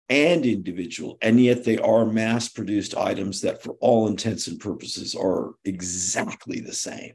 and 0.07 0.45
individual, 0.45 1.17
and 1.21 1.39
yet 1.39 1.63
they 1.63 1.77
are 1.79 2.05
mass 2.05 2.47
produced 2.47 2.95
items 2.95 3.41
that, 3.41 3.61
for 3.61 3.73
all 3.81 4.07
intents 4.07 4.47
and 4.47 4.59
purposes, 4.59 5.15
are 5.15 5.51
exactly 5.65 6.59
the 6.59 6.73
same. 6.73 7.13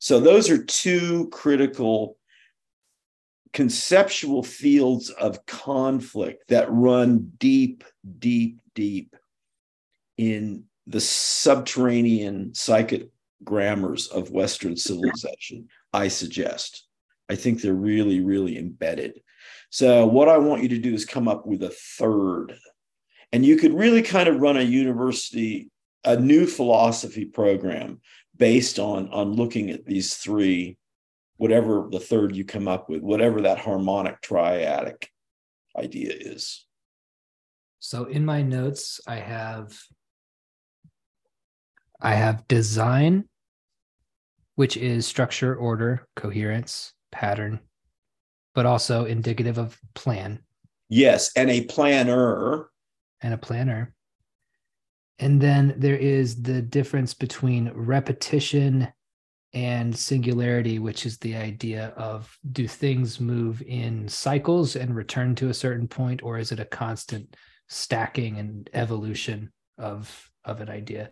So, 0.00 0.20
those 0.20 0.50
are 0.50 0.62
two 0.62 1.28
critical 1.30 2.17
conceptual 3.52 4.42
fields 4.42 5.10
of 5.10 5.44
conflict 5.46 6.48
that 6.48 6.70
run 6.70 7.32
deep, 7.38 7.84
deep, 8.18 8.60
deep 8.74 9.16
in 10.16 10.64
the 10.86 11.00
subterranean 11.00 12.54
psychic 12.54 13.08
grammars 13.44 14.08
of 14.08 14.30
Western 14.30 14.76
civilization, 14.76 15.68
I 15.92 16.08
suggest. 16.08 16.86
I 17.28 17.36
think 17.36 17.60
they're 17.60 17.74
really, 17.74 18.20
really 18.20 18.58
embedded. 18.58 19.20
So, 19.70 20.06
what 20.06 20.28
I 20.28 20.38
want 20.38 20.62
you 20.62 20.68
to 20.70 20.78
do 20.78 20.94
is 20.94 21.04
come 21.04 21.28
up 21.28 21.46
with 21.46 21.62
a 21.62 21.70
third. 21.70 22.54
And 23.32 23.44
you 23.44 23.56
could 23.56 23.74
really 23.74 24.02
kind 24.02 24.28
of 24.28 24.40
run 24.40 24.56
a 24.56 24.62
university, 24.62 25.70
a 26.04 26.16
new 26.16 26.46
philosophy 26.46 27.26
program 27.26 28.00
based 28.36 28.78
on, 28.78 29.08
on 29.10 29.32
looking 29.32 29.70
at 29.70 29.84
these 29.84 30.14
three, 30.14 30.78
whatever 31.38 31.88
the 31.90 32.00
third 32.00 32.36
you 32.36 32.44
come 32.44 32.68
up 32.68 32.90
with, 32.90 33.00
whatever 33.00 33.40
that 33.42 33.58
harmonic 33.58 34.20
triadic 34.20 35.06
idea 35.76 36.12
is. 36.12 36.66
So 37.78 38.04
in 38.04 38.24
my 38.24 38.42
notes, 38.42 39.00
I 39.06 39.16
have 39.16 39.78
I 42.00 42.14
have 42.14 42.46
design, 42.46 43.24
which 44.56 44.76
is 44.76 45.06
structure, 45.06 45.54
order, 45.56 46.06
coherence, 46.14 46.92
pattern, 47.10 47.60
but 48.54 48.66
also 48.66 49.04
indicative 49.04 49.58
of 49.58 49.78
plan. 49.94 50.40
Yes, 50.88 51.32
and 51.36 51.50
a 51.50 51.64
planner. 51.64 52.68
And 53.20 53.34
a 53.34 53.38
planner. 53.38 53.94
And 55.18 55.40
then 55.40 55.74
there 55.76 55.96
is 55.96 56.42
the 56.42 56.62
difference 56.62 57.14
between 57.14 57.72
repetition 57.74 58.88
and 59.54 59.96
singularity, 59.96 60.78
which 60.78 61.06
is 61.06 61.18
the 61.18 61.34
idea 61.34 61.92
of 61.96 62.36
do 62.52 62.68
things 62.68 63.20
move 63.20 63.62
in 63.62 64.06
cycles 64.08 64.76
and 64.76 64.94
return 64.94 65.34
to 65.36 65.48
a 65.48 65.54
certain 65.54 65.88
point, 65.88 66.22
or 66.22 66.38
is 66.38 66.52
it 66.52 66.60
a 66.60 66.64
constant 66.64 67.34
stacking 67.68 68.38
and 68.38 68.68
evolution 68.74 69.50
of, 69.78 70.30
of 70.44 70.60
an 70.60 70.68
idea? 70.68 71.10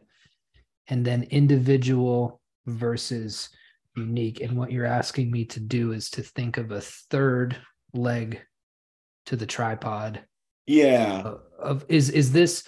And 0.88 1.04
then 1.04 1.24
individual 1.24 2.40
versus 2.66 3.48
unique. 3.96 4.40
And 4.40 4.56
what 4.56 4.70
you're 4.70 4.86
asking 4.86 5.30
me 5.30 5.46
to 5.46 5.60
do 5.60 5.92
is 5.92 6.10
to 6.10 6.22
think 6.22 6.58
of 6.58 6.70
a 6.70 6.80
third 6.80 7.56
leg 7.94 8.42
to 9.26 9.36
the 9.36 9.46
tripod. 9.46 10.22
Yeah. 10.66 11.20
Of, 11.22 11.40
of 11.58 11.84
is 11.88 12.10
is 12.10 12.32
this 12.32 12.64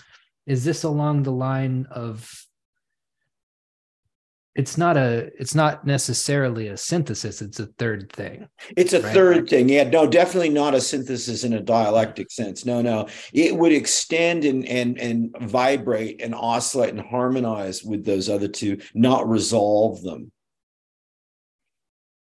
is 0.47 0.65
this 0.65 0.85
along 0.85 1.23
the 1.23 1.33
line 1.33 1.87
of 1.91 2.33
it's 4.55 4.77
not 4.77 4.97
a 4.97 5.31
it's 5.39 5.55
not 5.55 5.87
necessarily 5.87 6.69
a 6.69 6.77
synthesis 6.77 7.41
it's 7.41 7.61
a 7.61 7.67
third 7.79 8.11
thing 8.13 8.47
it's 8.77 8.93
a 8.93 9.01
right? 9.01 9.15
third 9.15 9.49
thing 9.49 9.69
yeah 9.69 9.85
no 9.85 10.07
definitely 10.07 10.49
not 10.49 10.75
a 10.75 10.81
synthesis 10.81 11.45
in 11.45 11.53
a 11.53 11.61
dialectic 11.61 12.31
sense 12.31 12.65
no 12.65 12.83
no 12.83 13.07
it 13.33 13.57
would 13.57 13.73
extend 13.73 14.45
and 14.45 14.67
and 14.67 14.99
and 14.99 15.37
vibrate 15.43 16.21
and 16.21 16.35
oscillate 16.35 16.91
and 16.91 17.01
harmonize 17.01 17.85
with 17.85 18.05
those 18.05 18.29
other 18.29 18.49
two 18.49 18.79
not 18.95 19.29
resolve 19.29 20.03
them 20.03 20.31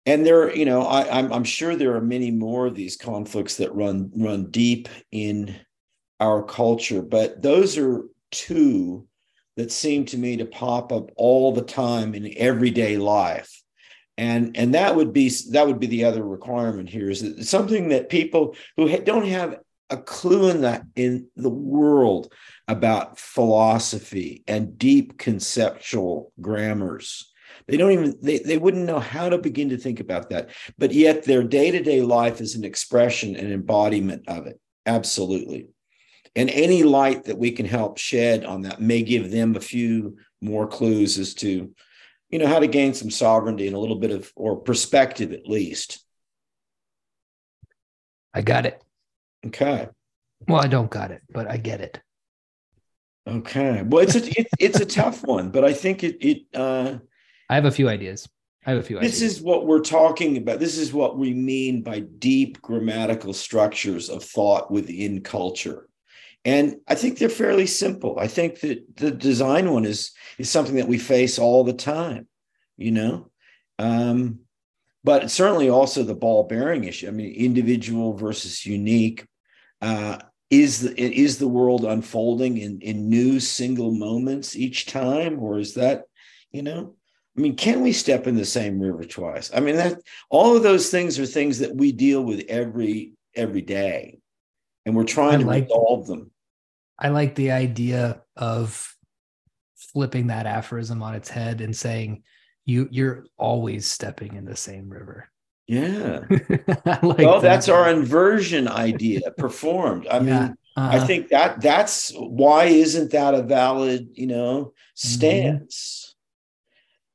and 0.05 0.25
there 0.25 0.53
you 0.55 0.65
know 0.65 0.81
I, 0.81 1.19
I'm, 1.19 1.31
I'm 1.31 1.43
sure 1.43 1.75
there 1.75 1.95
are 1.95 2.01
many 2.01 2.31
more 2.31 2.65
of 2.65 2.75
these 2.75 2.97
conflicts 2.97 3.57
that 3.57 3.73
run 3.75 4.11
run 4.15 4.49
deep 4.49 4.89
in 5.11 5.55
our 6.19 6.41
culture 6.41 7.01
but 7.01 7.41
those 7.41 7.77
are 7.77 8.05
two 8.31 9.07
that 9.57 9.71
seem 9.71 10.05
to 10.05 10.17
me 10.17 10.37
to 10.37 10.45
pop 10.45 10.91
up 10.91 11.11
all 11.15 11.51
the 11.51 11.61
time 11.61 12.15
in 12.15 12.33
everyday 12.37 12.97
life. 12.97 13.61
And 14.17 14.55
and 14.55 14.75
that 14.75 14.95
would 14.95 15.11
be 15.11 15.31
that 15.51 15.65
would 15.65 15.79
be 15.79 15.87
the 15.87 16.05
other 16.05 16.23
requirement 16.23 16.89
here 16.89 17.09
is 17.09 17.21
that 17.21 17.45
something 17.45 17.89
that 17.89 18.09
people 18.09 18.55
who 18.77 18.95
don't 18.99 19.25
have 19.25 19.59
a 19.89 19.97
clue 19.97 20.49
in 20.49 20.61
that 20.61 20.83
in 20.95 21.27
the 21.35 21.49
world 21.49 22.31
about 22.67 23.17
philosophy 23.17 24.43
and 24.47 24.77
deep 24.77 25.17
conceptual 25.17 26.31
grammars 26.39 27.33
they 27.67 27.77
don't 27.77 27.91
even 27.91 28.15
they, 28.21 28.39
they 28.39 28.57
wouldn't 28.57 28.85
know 28.85 28.99
how 28.99 29.29
to 29.29 29.37
begin 29.37 29.69
to 29.69 29.77
think 29.77 29.99
about 29.99 30.29
that. 30.29 30.49
But 30.77 30.91
yet 30.91 31.23
their 31.23 31.43
day-to-day 31.43 32.01
life 32.01 32.41
is 32.41 32.55
an 32.55 32.63
expression 32.63 33.35
and 33.35 33.51
embodiment 33.51 34.27
of 34.27 34.47
it. 34.47 34.59
Absolutely 34.85 35.67
and 36.35 36.49
any 36.49 36.83
light 36.83 37.25
that 37.25 37.37
we 37.37 37.51
can 37.51 37.65
help 37.65 37.97
shed 37.97 38.45
on 38.45 38.63
that 38.63 38.81
may 38.81 39.01
give 39.01 39.31
them 39.31 39.55
a 39.55 39.61
few 39.61 40.17
more 40.41 40.67
clues 40.67 41.17
as 41.17 41.33
to 41.35 41.73
you 42.29 42.39
know 42.39 42.47
how 42.47 42.59
to 42.59 42.67
gain 42.67 42.93
some 42.93 43.11
sovereignty 43.11 43.67
and 43.67 43.75
a 43.75 43.79
little 43.79 43.99
bit 43.99 44.11
of 44.11 44.31
or 44.35 44.57
perspective 44.57 45.31
at 45.31 45.47
least 45.47 46.03
i 48.33 48.41
got 48.41 48.65
it 48.65 48.81
okay 49.45 49.87
well 50.47 50.61
i 50.61 50.67
don't 50.67 50.91
got 50.91 51.11
it 51.11 51.21
but 51.29 51.49
i 51.49 51.57
get 51.57 51.81
it 51.81 52.01
okay 53.27 53.83
well 53.85 54.03
it's 54.03 54.15
a 54.15 54.39
it, 54.39 54.47
it's 54.59 54.79
a 54.79 54.85
tough 54.85 55.23
one 55.23 55.49
but 55.49 55.63
i 55.63 55.71
think 55.71 56.03
it 56.03 56.17
it 56.19 56.43
uh 56.55 56.97
I 57.49 57.55
have 57.55 57.65
a 57.65 57.71
few 57.71 57.87
ideas. 57.87 58.27
I 58.65 58.71
have 58.71 58.79
a 58.79 58.83
few 58.83 58.97
ideas. 58.97 59.11
this 59.11 59.21
ideas. 59.21 59.37
is 59.37 59.43
what 59.43 59.67
we're 59.67 59.81
talking 59.81 60.37
about. 60.37 60.59
This 60.59 60.77
is 60.77 60.93
what 60.93 61.17
we 61.17 61.33
mean 61.33 61.83
by 61.83 61.99
deep 61.99 62.61
grammatical 62.61 63.33
structures 63.33 64.09
of 64.09 64.23
thought 64.23 64.71
within 64.71 65.21
culture. 65.21 65.87
And 66.45 66.77
I 66.87 66.95
think 66.95 67.17
they're 67.17 67.29
fairly 67.29 67.67
simple. 67.67 68.17
I 68.19 68.27
think 68.27 68.59
that 68.61 68.97
the 68.97 69.11
design 69.11 69.71
one 69.71 69.85
is 69.85 70.11
is 70.37 70.49
something 70.49 70.75
that 70.75 70.87
we 70.87 70.97
face 70.97 71.39
all 71.39 71.63
the 71.63 71.73
time, 71.73 72.27
you 72.77 72.91
know. 72.91 73.31
Um, 73.79 74.39
but 75.03 75.31
certainly 75.31 75.69
also 75.69 76.03
the 76.03 76.15
ball 76.15 76.43
bearing 76.43 76.83
issue. 76.83 77.07
I 77.07 77.11
mean, 77.11 77.33
individual 77.33 78.13
versus 78.13 78.65
unique. 78.65 79.25
Uh, 79.81 80.17
is 80.49 80.81
the 80.81 80.99
is 80.99 81.39
the 81.39 81.47
world 81.47 81.83
unfolding 81.83 82.57
in 82.57 82.79
in 82.81 83.09
new 83.09 83.39
single 83.39 83.91
moments 83.91 84.55
each 84.55 84.85
time, 84.85 85.39
or 85.39 85.57
is 85.57 85.73
that, 85.73 86.03
you 86.51 86.61
know? 86.61 86.95
I 87.35 87.41
mean, 87.41 87.55
can 87.55 87.81
we 87.81 87.91
step 87.91 88.27
in 88.27 88.35
the 88.35 88.45
same 88.45 88.79
river 88.79 89.03
twice? 89.03 89.49
I 89.51 89.59
mean, 89.59 89.77
that 89.77 89.97
all 90.29 90.55
of 90.55 90.61
those 90.61 90.91
things 90.91 91.17
are 91.17 91.25
things 91.25 91.59
that 91.59 91.75
we 91.75 91.91
deal 91.91 92.21
with 92.23 92.45
every 92.47 93.13
every 93.35 93.61
day, 93.61 94.19
and 94.85 94.95
we're 94.95 95.05
trying 95.05 95.35
I 95.35 95.41
to 95.41 95.45
like, 95.47 95.63
resolve 95.63 96.05
them. 96.05 96.29
I 96.97 97.09
like 97.09 97.35
the 97.35 97.51
idea 97.51 98.21
of 98.35 98.95
flipping 99.75 100.27
that 100.27 100.45
aphorism 100.45 101.03
on 101.03 101.15
its 101.15 101.29
head 101.29 101.61
and 101.61 101.75
saying, 101.75 102.23
"You 102.65 102.87
you're 102.91 103.25
always 103.37 103.89
stepping 103.89 104.35
in 104.35 104.45
the 104.45 104.55
same 104.55 104.89
river." 104.89 105.29
Yeah. 105.67 106.21
like 106.85 107.17
well, 107.17 107.39
that. 107.39 107.41
that's 107.41 107.69
our 107.69 107.89
inversion 107.89 108.67
idea 108.67 109.31
performed. 109.37 110.07
I 110.07 110.15
yeah. 110.17 110.19
mean, 110.21 110.55
uh-huh. 110.75 110.97
I 110.97 110.99
think 110.99 111.29
that 111.29 111.61
that's 111.61 112.11
why 112.15 112.65
isn't 112.65 113.11
that 113.11 113.33
a 113.33 113.43
valid, 113.43 114.09
you 114.13 114.27
know, 114.27 114.65
mm-hmm. 114.65 114.73
stance? 114.93 115.75
Mm-hmm 115.75 116.13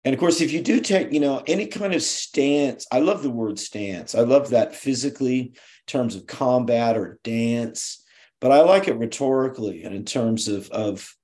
and 0.08 0.14
of 0.14 0.20
course, 0.20 0.40
if 0.40 0.52
you 0.52 0.62
do 0.62 0.80
take, 0.80 1.12
you 1.12 1.20
know, 1.20 1.42
any 1.46 1.66
kind 1.66 1.92
of 1.92 2.02
stance, 2.02 2.86
I 2.90 3.00
love 3.00 3.22
the 3.22 3.28
word 3.28 3.58
stance. 3.58 4.14
I 4.14 4.20
love 4.20 4.48
that 4.50 4.74
physically 4.74 5.40
in 5.40 5.52
terms 5.86 6.16
of 6.16 6.26
combat 6.26 6.96
or 6.96 7.18
dance, 7.24 8.02
but 8.40 8.52
I 8.52 8.60
like 8.60 8.88
it 8.88 8.98
rhetorically 8.98 9.84
and 9.84 9.94
in 9.94 10.04
terms 10.04 10.48
of 10.48 10.70
of 10.70 11.14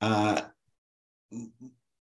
uh, 0.00 0.40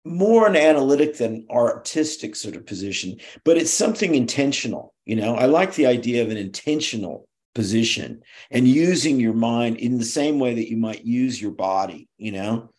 more 0.04 0.46
an 0.46 0.56
analytic 0.56 1.16
than 1.16 1.46
artistic 1.50 2.34
sort 2.36 2.56
of 2.56 2.66
position. 2.66 3.16
But 3.44 3.56
it's 3.56 3.72
something 3.72 4.14
intentional. 4.14 4.94
You 5.04 5.16
know, 5.16 5.34
I 5.34 5.46
like 5.46 5.74
the 5.74 5.86
idea 5.86 6.22
of 6.22 6.30
an 6.30 6.36
intentional 6.36 7.28
position 7.54 8.22
and 8.50 8.66
using 8.66 9.20
your 9.20 9.34
mind 9.34 9.76
in 9.76 9.98
the 9.98 10.04
same 10.04 10.38
way 10.38 10.54
that 10.54 10.70
you 10.70 10.76
might 10.76 11.04
use 11.04 11.40
your 11.40 11.50
body, 11.50 12.08
you 12.16 12.32
know? 12.32 12.70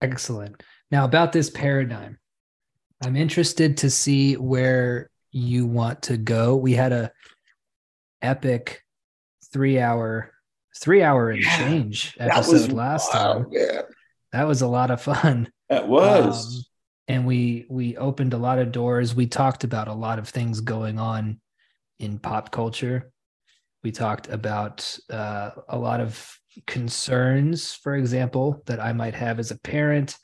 Excellent. 0.00 0.62
Now, 0.90 1.04
about 1.04 1.32
this 1.32 1.50
paradigm, 1.50 2.18
I'm 3.02 3.16
interested 3.16 3.78
to 3.78 3.90
see 3.90 4.34
where 4.34 5.10
you 5.30 5.66
want 5.66 6.02
to 6.02 6.16
go. 6.16 6.56
We 6.56 6.72
had 6.72 6.92
a 6.92 7.12
epic 8.22 8.82
three 9.52 9.78
hour, 9.78 10.30
three 10.80 11.02
hour 11.02 11.30
and 11.30 11.42
yeah, 11.42 11.58
change 11.58 12.16
episode 12.18 12.72
last 12.72 13.12
time. 13.12 13.46
Yeah. 13.50 13.82
That 14.32 14.46
was 14.46 14.62
a 14.62 14.68
lot 14.68 14.90
of 14.90 15.00
fun. 15.02 15.50
That 15.68 15.88
was. 15.88 16.56
Um, 16.56 16.62
and 17.08 17.26
we 17.26 17.66
we 17.68 17.96
opened 17.96 18.34
a 18.34 18.38
lot 18.38 18.58
of 18.58 18.70
doors. 18.70 19.14
We 19.14 19.26
talked 19.26 19.64
about 19.64 19.88
a 19.88 19.92
lot 19.92 20.18
of 20.18 20.28
things 20.28 20.60
going 20.60 20.98
on 20.98 21.40
in 21.98 22.18
pop 22.18 22.52
culture. 22.52 23.10
We 23.82 23.90
talked 23.90 24.28
about 24.28 24.98
uh, 25.10 25.50
a 25.68 25.78
lot 25.78 26.00
of 26.00 26.38
concerns, 26.66 27.74
for 27.74 27.96
example, 27.96 28.62
that 28.66 28.80
I 28.80 28.92
might 28.92 29.14
have 29.14 29.38
as 29.38 29.50
a 29.50 29.58
parent 29.58 30.16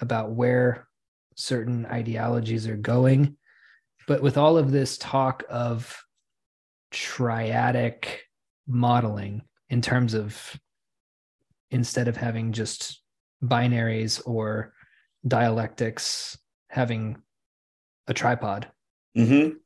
about 0.00 0.30
where 0.30 0.88
certain 1.36 1.86
ideologies 1.86 2.66
are 2.66 2.76
going. 2.76 3.36
But 4.06 4.22
with 4.22 4.36
all 4.36 4.56
of 4.56 4.70
this 4.70 4.98
talk 4.98 5.44
of 5.48 6.02
triadic 6.92 8.18
modeling 8.66 9.42
in 9.68 9.80
terms 9.80 10.14
of 10.14 10.58
instead 11.70 12.08
of 12.08 12.16
having 12.16 12.52
just 12.52 13.00
binaries 13.42 14.20
or 14.26 14.74
dialectics, 15.26 16.38
having 16.68 17.16
a 18.06 18.14
tripod. 18.14 18.68
Mm-hmm. 19.16 19.56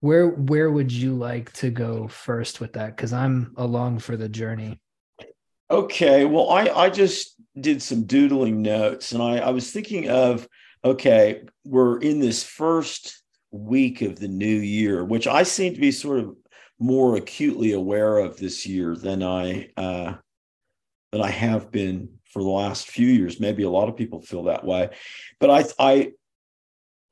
Where 0.00 0.28
where 0.28 0.70
would 0.70 0.90
you 0.90 1.14
like 1.14 1.52
to 1.54 1.70
go 1.70 2.08
first 2.08 2.60
with 2.60 2.72
that? 2.74 2.96
Because 2.96 3.12
I'm 3.12 3.54
along 3.56 4.00
for 4.00 4.16
the 4.16 4.28
journey. 4.28 4.80
Okay. 5.70 6.24
Well, 6.24 6.50
I, 6.50 6.66
I 6.68 6.90
just 6.90 7.36
did 7.58 7.82
some 7.82 8.04
doodling 8.04 8.62
notes 8.62 9.12
and 9.12 9.22
I, 9.22 9.38
I 9.38 9.50
was 9.50 9.70
thinking 9.70 10.08
of 10.08 10.48
okay, 10.84 11.42
we're 11.64 11.98
in 11.98 12.18
this 12.18 12.42
first 12.42 13.22
week 13.52 14.02
of 14.02 14.18
the 14.18 14.26
new 14.26 14.56
year, 14.56 15.04
which 15.04 15.28
I 15.28 15.44
seem 15.44 15.74
to 15.74 15.80
be 15.80 15.92
sort 15.92 16.18
of 16.18 16.34
more 16.82 17.16
acutely 17.16 17.72
aware 17.72 18.18
of 18.18 18.36
this 18.36 18.66
year 18.66 18.96
than 18.96 19.22
I 19.22 19.70
uh, 19.76 20.14
than 21.12 21.20
I 21.20 21.30
have 21.30 21.70
been 21.70 22.18
for 22.24 22.42
the 22.42 22.48
last 22.48 22.88
few 22.88 23.06
years. 23.06 23.38
Maybe 23.38 23.62
a 23.62 23.70
lot 23.70 23.88
of 23.88 23.96
people 23.96 24.20
feel 24.20 24.44
that 24.44 24.64
way, 24.64 24.90
but 25.38 25.50
I 25.50 25.64
I 25.78 26.12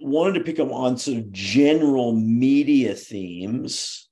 wanted 0.01 0.39
to 0.39 0.45
pick 0.45 0.59
up 0.59 0.73
on 0.73 0.97
sort 0.97 1.19
of 1.19 1.31
general 1.31 2.13
media 2.15 2.95
themes 2.95 4.09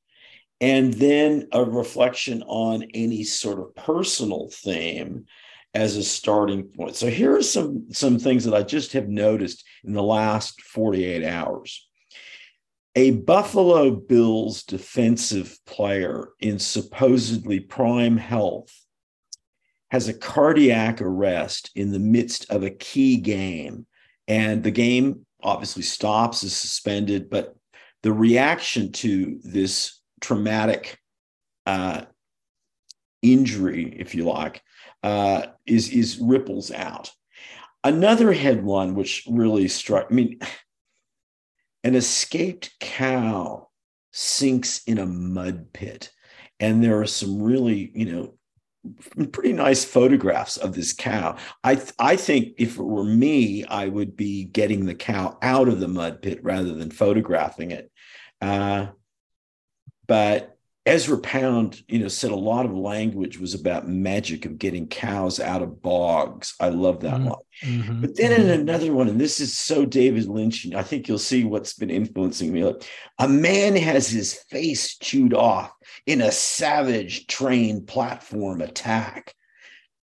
and 0.60 0.92
then 0.94 1.48
a 1.52 1.64
reflection 1.64 2.42
on 2.46 2.84
any 2.94 3.24
sort 3.24 3.58
of 3.58 3.74
personal 3.74 4.50
theme 4.50 5.24
as 5.74 5.96
a 5.96 6.02
starting 6.02 6.64
point. 6.64 6.94
So 6.96 7.08
here 7.08 7.36
are 7.36 7.42
some 7.42 7.86
some 7.90 8.18
things 8.18 8.44
that 8.44 8.54
I 8.54 8.62
just 8.62 8.92
have 8.92 9.08
noticed 9.08 9.64
in 9.84 9.92
the 9.92 10.02
last 10.02 10.62
48 10.62 11.24
hours. 11.24 11.87
A 12.94 13.12
Buffalo 13.12 13.90
Bills 13.90 14.62
defensive 14.64 15.58
player 15.66 16.30
in 16.40 16.58
supposedly 16.58 17.60
prime 17.60 18.16
health 18.16 18.74
has 19.90 20.08
a 20.08 20.14
cardiac 20.14 21.00
arrest 21.00 21.70
in 21.74 21.92
the 21.92 21.98
midst 21.98 22.50
of 22.50 22.62
a 22.62 22.70
key 22.70 23.16
game 23.16 23.86
and 24.26 24.62
the 24.62 24.70
game 24.70 25.24
obviously 25.42 25.82
stops 25.82 26.42
is 26.42 26.54
suspended 26.54 27.30
but 27.30 27.54
the 28.02 28.12
reaction 28.12 28.92
to 28.92 29.40
this 29.42 30.00
traumatic 30.20 30.98
uh, 31.66 32.02
injury, 33.22 33.94
if 33.98 34.14
you 34.14 34.24
like, 34.24 34.62
uh, 35.02 35.46
is 35.66 35.90
is 35.90 36.18
ripples 36.18 36.70
out. 36.70 37.12
Another 37.84 38.32
headline 38.32 38.94
which 38.94 39.24
really 39.28 39.68
struck 39.68 40.06
I 40.10 40.14
mean, 40.14 40.38
an 41.84 41.94
escaped 41.94 42.70
cow 42.80 43.68
sinks 44.12 44.82
in 44.84 44.98
a 44.98 45.06
mud 45.06 45.72
pit, 45.72 46.10
and 46.60 46.82
there 46.82 47.00
are 47.00 47.06
some 47.06 47.42
really 47.42 47.90
you 47.94 48.12
know 48.12 48.34
pretty 49.32 49.52
nice 49.52 49.84
photographs 49.84 50.56
of 50.56 50.74
this 50.74 50.92
cow. 50.92 51.36
I 51.64 51.80
I 51.98 52.16
think 52.16 52.54
if 52.58 52.78
it 52.78 52.82
were 52.82 53.04
me, 53.04 53.64
I 53.64 53.88
would 53.88 54.16
be 54.16 54.44
getting 54.44 54.86
the 54.86 54.94
cow 54.94 55.38
out 55.42 55.68
of 55.68 55.80
the 55.80 55.88
mud 55.88 56.22
pit 56.22 56.42
rather 56.42 56.74
than 56.74 56.90
photographing 56.90 57.70
it. 57.70 57.90
Uh, 58.40 58.88
but 60.06 60.57
Ezra 60.88 61.18
Pound, 61.18 61.82
you 61.86 61.98
know, 61.98 62.08
said 62.08 62.30
a 62.30 62.36
lot 62.36 62.64
of 62.64 62.72
language 62.72 63.38
was 63.38 63.52
about 63.52 63.86
magic 63.86 64.46
of 64.46 64.58
getting 64.58 64.88
cows 64.88 65.38
out 65.38 65.60
of 65.60 65.82
bogs. 65.82 66.54
I 66.58 66.70
love 66.70 67.00
that 67.00 67.16
mm-hmm. 67.16 67.28
one. 67.28 67.38
Mm-hmm. 67.62 68.00
But 68.00 68.16
then 68.16 68.32
in 68.32 68.46
mm-hmm. 68.46 68.60
another 68.62 68.92
one, 68.92 69.08
and 69.08 69.20
this 69.20 69.38
is 69.38 69.54
so 69.54 69.84
David 69.84 70.26
Lynch, 70.26 70.66
I 70.74 70.82
think 70.82 71.06
you'll 71.06 71.18
see 71.18 71.44
what's 71.44 71.74
been 71.74 71.90
influencing 71.90 72.52
me. 72.52 72.64
Like, 72.64 72.82
a 73.18 73.28
man 73.28 73.76
has 73.76 74.08
his 74.08 74.32
face 74.50 74.96
chewed 74.96 75.34
off 75.34 75.70
in 76.06 76.22
a 76.22 76.32
savage 76.32 77.26
train 77.26 77.84
platform 77.84 78.62
attack. 78.62 79.34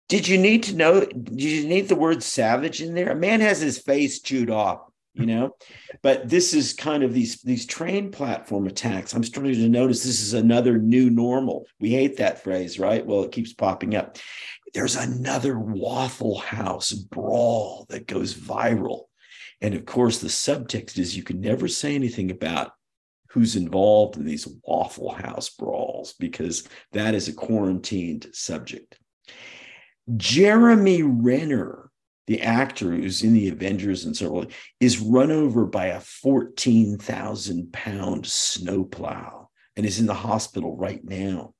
Did 0.09 0.27
you 0.27 0.37
need 0.37 0.63
to 0.63 0.75
know? 0.75 1.05
Did 1.05 1.41
you 1.41 1.65
need 1.65 1.87
the 1.87 1.95
word 1.95 2.21
savage 2.21 2.81
in 2.81 2.93
there? 2.93 3.11
A 3.11 3.15
man 3.15 3.39
has 3.39 3.61
his 3.61 3.79
face 3.79 4.19
chewed 4.19 4.49
off 4.49 4.81
you 5.13 5.25
know? 5.25 5.55
But 6.01 6.29
this 6.29 6.53
is 6.53 6.73
kind 6.73 7.03
of 7.03 7.13
these 7.13 7.41
these 7.41 7.65
train 7.65 8.11
platform 8.11 8.67
attacks. 8.67 9.13
I'm 9.13 9.23
starting 9.23 9.53
to 9.53 9.69
notice 9.69 10.03
this 10.03 10.21
is 10.21 10.33
another 10.33 10.77
new 10.77 11.09
normal. 11.09 11.65
We 11.79 11.91
hate 11.91 12.17
that 12.17 12.43
phrase 12.43 12.79
right? 12.79 13.05
Well 13.05 13.23
it 13.23 13.31
keeps 13.31 13.53
popping 13.53 13.95
up. 13.95 14.17
There's 14.73 14.95
another 14.95 15.59
waffle 15.59 16.39
house 16.39 16.91
brawl 16.91 17.85
that 17.89 18.07
goes 18.07 18.33
viral. 18.33 19.03
And 19.61 19.75
of 19.75 19.85
course 19.85 20.19
the 20.19 20.27
subtext 20.27 20.97
is 20.97 21.15
you 21.15 21.23
can 21.23 21.39
never 21.39 21.67
say 21.67 21.95
anything 21.95 22.31
about 22.31 22.71
who's 23.29 23.55
involved 23.55 24.15
in 24.17 24.25
these 24.25 24.47
waffle 24.63 25.11
house 25.11 25.49
brawls 25.49 26.13
because 26.19 26.67
that 26.91 27.15
is 27.15 27.27
a 27.27 27.33
quarantined 27.33 28.27
subject. 28.31 28.99
Jeremy 30.17 31.01
renner 31.01 31.89
the 32.27 32.41
actor 32.41 32.91
who's 32.91 33.23
in 33.23 33.33
the 33.33 33.49
Avengers 33.49 34.05
and 34.05 34.15
so 34.15 34.37
on, 34.37 34.47
is 34.79 34.99
run 34.99 35.31
over 35.31 35.65
by 35.65 35.87
a 35.87 35.99
14,000 35.99 37.73
pound 37.73 38.25
snowplow 38.25 39.49
and 39.75 39.85
is 39.85 39.99
in 39.99 40.05
the 40.05 40.13
hospital 40.13 40.75
right 40.75 41.03
now. 41.03 41.53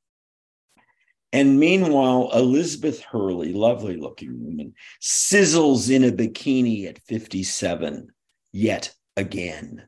And 1.31 1.59
meanwhile, 1.59 2.29
Elizabeth 2.33 3.01
Hurley, 3.01 3.53
lovely 3.53 3.97
looking 3.97 4.43
woman, 4.45 4.75
sizzles 5.01 5.89
in 5.89 6.03
a 6.03 6.11
bikini 6.11 6.87
at 6.87 7.01
57 7.07 8.09
yet 8.51 8.93
again. 9.17 9.83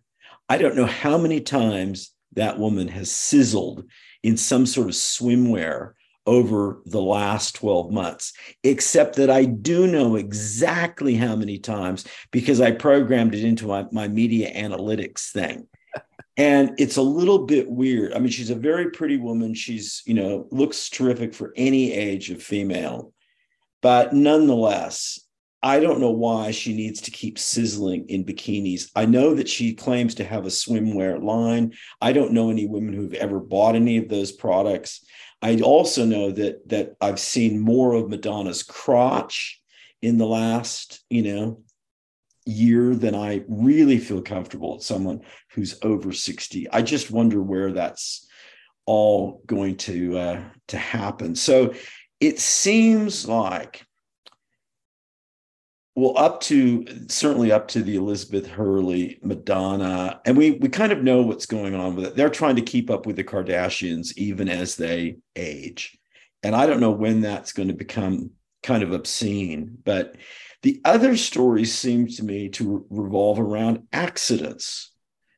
I 0.50 0.58
don't 0.58 0.76
know 0.76 0.88
how 0.88 1.20
many 1.20 1.42
times 1.42 2.12
that 2.34 2.58
woman 2.58 2.88
has 2.88 3.12
sizzled 3.12 3.86
in 4.24 4.38
some 4.38 4.66
sort 4.66 4.88
of 4.88 4.96
swimwear 4.96 5.94
over 6.26 6.82
the 6.86 7.02
last 7.02 7.56
12 7.56 7.92
months, 7.92 8.34
except 8.64 9.16
that 9.18 9.30
I 9.30 9.46
do 9.46 9.88
know 9.88 10.16
exactly 10.16 11.16
how 11.16 11.36
many 11.36 11.60
times 11.60 12.06
because 12.32 12.62
I 12.62 12.72
programmed 12.72 13.36
it 13.36 13.44
into 13.44 13.68
my, 13.68 13.86
my 13.92 14.08
media 14.08 14.54
analytics 14.54 15.32
thing. 15.32 15.68
And 16.38 16.72
it's 16.78 16.98
a 16.98 17.02
little 17.02 17.46
bit 17.46 17.72
weird. 17.72 18.12
I 18.12 18.20
mean, 18.20 18.28
she's 18.28 18.50
a 18.50 18.56
very 18.56 18.92
pretty 18.92 19.16
woman. 19.16 19.54
She's, 19.54 20.04
you 20.06 20.14
know, 20.14 20.50
looks 20.52 20.90
terrific 20.90 21.34
for 21.34 21.54
any 21.56 21.94
age 21.94 22.30
of 22.30 22.44
female. 22.44 23.14
But 23.82 24.12
nonetheless, 24.12 25.18
I 25.66 25.80
don't 25.80 26.00
know 26.00 26.12
why 26.12 26.52
she 26.52 26.76
needs 26.76 27.02
to 27.02 27.12
keep 27.12 27.40
sizzling 27.40 28.06
in 28.08 28.24
bikinis. 28.24 28.92
I 28.96 29.06
know 29.06 29.34
that 29.34 29.50
she 29.50 29.74
claims 29.74 30.14
to 30.16 30.24
have 30.24 30.46
a 30.46 30.50
swimwear 30.50 31.20
line. 31.24 31.74
I 32.00 32.14
don't 32.14 32.34
know 32.34 32.52
any 32.52 32.68
women 32.68 32.94
who've 32.94 33.16
ever 33.16 33.40
bought 33.40 33.76
any 33.76 33.98
of 33.98 34.08
those 34.08 34.32
products. 34.32 35.04
I 35.42 35.60
also 35.62 36.06
know 36.06 36.32
that 36.32 36.68
that 36.70 36.96
I've 37.02 37.20
seen 37.20 37.60
more 37.60 37.94
of 37.94 38.10
Madonna's 38.10 38.64
crotch 38.64 39.62
in 40.02 40.18
the 40.18 40.26
last, 40.26 41.04
you 41.10 41.24
know, 41.24 41.62
year 42.46 42.96
than 42.96 43.16
I 43.16 43.44
really 43.48 43.98
feel 43.98 44.22
comfortable 44.22 44.76
at 44.76 44.84
someone 44.84 45.22
who's 45.52 45.80
over 45.82 46.12
60. 46.12 46.70
I 46.70 46.82
just 46.82 47.12
wonder 47.12 47.42
where 47.42 47.72
that's 47.72 48.28
all 48.86 49.42
going 49.48 49.78
to 49.78 50.18
uh, 50.18 50.44
to 50.68 50.78
happen. 50.78 51.36
So 51.36 51.74
it 52.20 52.40
seems 52.40 53.28
like 53.28 53.84
well 55.96 56.18
up 56.18 56.42
to 56.42 56.86
certainly 57.08 57.52
up 57.52 57.68
to 57.68 57.82
the 57.82 57.96
elizabeth 57.96 58.48
hurley 58.48 59.20
madonna 59.22 60.20
and 60.26 60.38
we 60.38 60.52
we 60.52 60.70
kind 60.70 60.92
of 60.92 61.04
know 61.04 61.22
what's 61.22 61.46
going 61.46 61.74
on 61.76 61.96
with 61.96 62.06
it 62.06 62.16
they're 62.16 62.30
trying 62.30 62.56
to 62.56 62.62
keep 62.62 62.90
up 62.90 63.06
with 63.06 63.16
the 63.16 63.24
kardashians 63.24 64.16
even 64.18 64.50
as 64.50 64.76
they 64.76 65.16
age 65.36 65.98
and 66.44 66.56
i 66.56 66.66
don't 66.66 66.80
know 66.80 66.92
when 66.92 67.22
that's 67.22 67.54
going 67.54 67.70
to 67.70 67.74
become 67.74 68.32
kind 68.64 68.84
of 68.84 68.92
obscene 68.92 69.78
but 69.84 70.16
the 70.64 70.82
other 70.84 71.16
stories 71.16 71.74
seem 71.74 72.08
to 72.08 72.24
me 72.24 72.50
to 72.50 72.86
revolve 72.90 73.40
around 73.40 73.88
accidents 73.94 74.92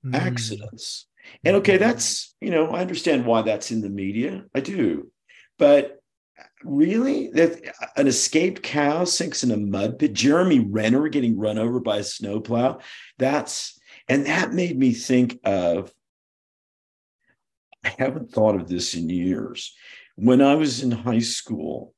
mm. 0.05 0.16
accidents 0.16 1.08
And 1.43 1.58
okay, 1.58 1.78
that's, 1.78 2.36
you 2.41 2.51
know, 2.51 2.70
I 2.70 2.82
understand 2.82 3.26
why 3.26 3.41
that's 3.41 3.72
in 3.72 3.82
the 3.82 3.89
media. 3.89 4.45
I 4.53 4.60
do. 4.60 5.12
But 5.58 5.97
really, 6.68 7.30
that 7.32 7.74
an 7.95 8.07
escaped 8.07 8.63
cow 8.63 9.03
sinks 9.03 9.43
in 9.43 9.51
a 9.51 9.57
mud 9.57 9.99
pit, 9.99 10.13
Jeremy 10.13 10.59
Renner 10.59 11.07
getting 11.07 11.38
run 11.38 11.57
over 11.57 11.80
by 11.80 11.97
a 11.97 12.03
snowplow, 12.03 12.80
that's, 13.18 13.80
and 14.07 14.26
that 14.26 14.53
made 14.53 14.78
me 14.78 14.93
think 14.93 15.39
of, 15.43 15.91
I 17.84 17.95
haven't 17.97 18.32
thought 18.32 18.55
of 18.55 18.68
this 18.68 18.95
in 18.95 19.09
years. 19.09 19.76
When 20.15 20.41
I 20.41 20.55
was 20.55 20.84
in 20.84 20.91
high 20.91 21.20
school, 21.20 21.93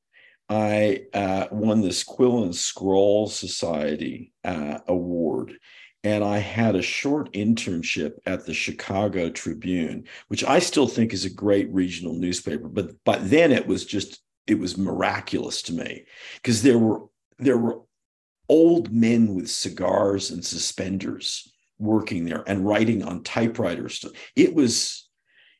I 0.50 1.04
uh, 1.14 1.48
won 1.52 1.82
this 1.82 2.04
Quill 2.04 2.44
and 2.44 2.56
Scroll 2.56 3.28
Society 3.28 4.34
uh, 4.44 4.80
award 4.88 5.58
and 6.04 6.24
I 6.24 6.38
had 6.38 6.76
a 6.76 6.82
short 6.82 7.34
internship 7.34 8.14
at 8.26 8.46
the 8.46 8.54
Chicago 8.54 9.30
Tribune, 9.30 10.06
which 10.30 10.44
I 10.44 10.60
still 10.60 10.88
think 10.88 11.14
is 11.14 11.26
a 11.26 11.30
great 11.30 11.72
regional 11.74 12.14
newspaper. 12.14 12.70
But 12.70 12.92
but 13.04 13.30
then 13.30 13.52
it 13.52 13.68
was 13.68 13.86
just 13.86 14.22
it 14.48 14.60
was 14.60 14.78
miraculous 14.78 15.62
to 15.64 15.74
me 15.74 16.06
because 16.36 16.64
there 16.64 16.78
were 16.78 17.02
there 17.38 17.58
were 17.58 17.82
old 18.48 18.92
men 18.92 19.36
with 19.36 19.50
cigars 19.50 20.32
and 20.32 20.44
suspenders 20.44 21.52
working 21.78 22.26
there 22.26 22.44
and 22.48 22.66
writing 22.66 23.04
on 23.04 23.24
typewriters. 23.24 24.04
It 24.36 24.54
was 24.54 25.08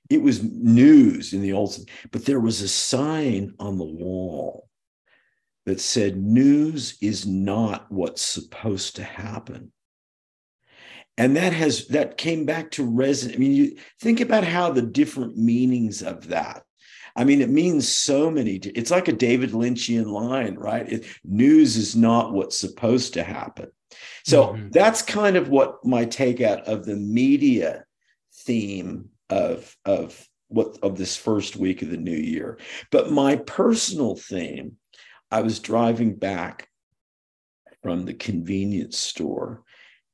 it 0.10 0.22
was 0.22 0.44
news 0.44 1.34
in 1.34 1.42
the 1.42 1.54
old, 1.54 1.78
but 2.12 2.26
there 2.26 2.40
was 2.40 2.62
a 2.62 2.68
sign 2.68 3.54
on 3.60 3.78
the 3.78 3.86
wall 3.86 4.68
that 5.66 5.80
said 5.80 6.18
news 6.18 6.98
is 7.00 7.28
not 7.28 7.86
what's 7.92 8.24
supposed 8.24 8.96
to 8.96 9.04
happen 9.04 9.72
and 11.20 11.36
that 11.36 11.52
has 11.52 11.86
that 11.88 12.18
came 12.18 12.46
back 12.46 12.72
to 12.72 12.90
resonate. 12.90 13.36
I 13.36 13.38
mean, 13.38 13.52
you 13.52 13.76
think 14.00 14.22
about 14.22 14.46
how 14.46 14.72
the 14.72 14.82
different 14.82 15.38
meanings 15.38 16.02
of 16.02 16.30
that. 16.30 16.64
I 17.16 17.24
mean, 17.24 17.42
it 17.42 17.50
means 17.50 17.88
so 17.88 18.30
many. 18.30 18.56
It's 18.56 18.92
like 18.92 19.08
a 19.08 19.14
David 19.14 19.52
Lynchian 19.52 20.08
line, 20.08 20.56
right? 20.56 20.92
It, 20.92 21.06
news 21.24 21.76
is 21.76 21.96
not 21.96 22.34
what's 22.34 22.60
supposed 22.60 23.14
to 23.14 23.24
happen. 23.24 23.72
So 24.26 24.48
mm-hmm. 24.48 24.70
that's 24.70 25.02
kind 25.02 25.36
of 25.36 25.50
what 25.50 25.84
my 25.86 26.06
take 26.06 26.42
out 26.42 26.68
of 26.68 26.86
the 26.86 26.96
media 26.96 27.86
theme 28.34 29.10
of 29.30 29.76
of 29.86 30.28
what 30.48 30.78
of 30.82 30.98
this 30.98 31.16
first 31.16 31.56
week 31.56 31.82
of 31.82 31.90
the 31.90 31.98
new 31.98 32.16
year. 32.16 32.60
But 32.92 33.12
my 33.12 33.38
personal 33.38 34.16
theme, 34.16 34.78
I 35.32 35.42
was 35.42 35.60
driving 35.60 36.16
back 36.16 36.68
from 37.82 38.06
the 38.06 38.14
convenience 38.14 38.98
store 38.98 39.64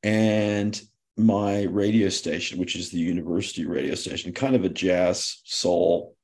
and 0.04 0.80
my 1.18 1.64
radio 1.64 2.10
station, 2.10 2.60
which 2.60 2.76
is 2.76 2.90
the 2.90 3.00
university 3.00 3.66
radio 3.66 3.96
station, 3.96 4.34
kind 4.34 4.56
of 4.56 4.66
a 4.66 4.70
jazz 4.70 5.42
soul 5.46 6.15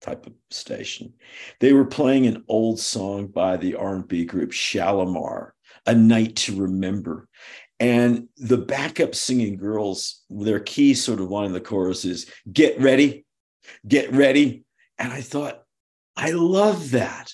type 0.00 0.26
of 0.26 0.32
station. 0.50 1.12
They 1.60 1.72
were 1.72 1.84
playing 1.84 2.26
an 2.26 2.44
old 2.48 2.80
song 2.80 3.26
by 3.28 3.56
the 3.56 3.74
R&B 3.74 4.24
group 4.24 4.50
Shalamar, 4.50 5.50
"A 5.86 5.94
Night 5.94 6.36
to 6.36 6.56
Remember." 6.56 7.28
And 7.78 8.28
the 8.36 8.58
backup 8.58 9.14
singing 9.14 9.56
girls, 9.56 10.22
their 10.28 10.60
key 10.60 10.94
sort 10.94 11.20
of 11.20 11.30
line 11.30 11.46
in 11.46 11.52
the 11.52 11.60
chorus 11.60 12.04
is 12.04 12.30
"Get 12.52 12.78
ready, 12.80 13.24
get 13.86 14.12
ready." 14.12 14.64
And 14.98 15.12
I 15.12 15.22
thought, 15.22 15.62
I 16.16 16.32
love 16.32 16.90
that. 16.90 17.32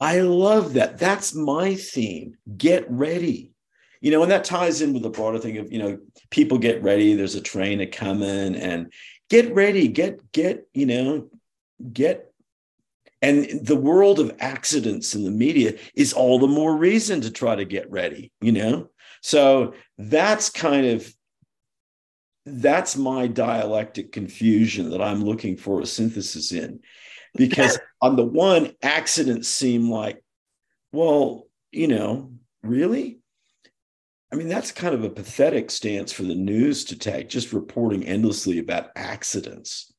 I 0.00 0.20
love 0.20 0.74
that. 0.74 0.98
That's 0.98 1.34
my 1.34 1.74
theme. 1.74 2.36
Get 2.56 2.88
ready 2.88 3.52
you 4.00 4.10
know, 4.10 4.22
and 4.22 4.30
that 4.30 4.44
ties 4.44 4.80
in 4.80 4.92
with 4.92 5.02
the 5.02 5.10
broader 5.10 5.38
thing 5.38 5.58
of, 5.58 5.72
you 5.72 5.78
know, 5.78 5.98
people 6.30 6.58
get 6.58 6.82
ready, 6.82 7.14
there's 7.14 7.34
a 7.34 7.40
train 7.40 7.80
a 7.80 7.86
coming 7.86 8.54
and 8.54 8.92
get 9.28 9.52
ready, 9.54 9.88
get, 9.88 10.20
get, 10.32 10.66
you 10.72 10.86
know, 10.86 11.28
get. 11.92 12.32
And 13.20 13.66
the 13.66 13.76
world 13.76 14.20
of 14.20 14.36
accidents 14.38 15.14
in 15.14 15.24
the 15.24 15.30
media 15.30 15.74
is 15.94 16.12
all 16.12 16.38
the 16.38 16.46
more 16.46 16.76
reason 16.76 17.20
to 17.22 17.30
try 17.30 17.56
to 17.56 17.64
get 17.64 17.90
ready, 17.90 18.30
you 18.40 18.52
know? 18.52 18.90
So 19.22 19.74
that's 19.96 20.50
kind 20.50 20.86
of 20.86 21.12
that's 22.46 22.96
my 22.96 23.26
dialectic 23.26 24.12
confusion 24.12 24.90
that 24.90 25.02
I'm 25.02 25.22
looking 25.22 25.56
for 25.56 25.80
a 25.80 25.86
synthesis 25.86 26.52
in. 26.52 26.80
Because 27.34 27.78
on 28.00 28.16
the 28.16 28.24
one, 28.24 28.72
accidents 28.82 29.48
seem 29.48 29.90
like, 29.90 30.22
well, 30.92 31.46
you 31.70 31.88
know, 31.88 32.32
really? 32.62 33.18
I 34.32 34.36
mean, 34.36 34.48
that's 34.48 34.72
kind 34.72 34.94
of 34.94 35.04
a 35.04 35.10
pathetic 35.10 35.70
stance 35.70 36.12
for 36.12 36.22
the 36.22 36.34
news 36.34 36.84
to 36.86 36.98
take, 36.98 37.28
just 37.28 37.52
reporting 37.52 38.04
endlessly 38.04 38.58
about 38.58 38.90
accidents. 38.94 39.92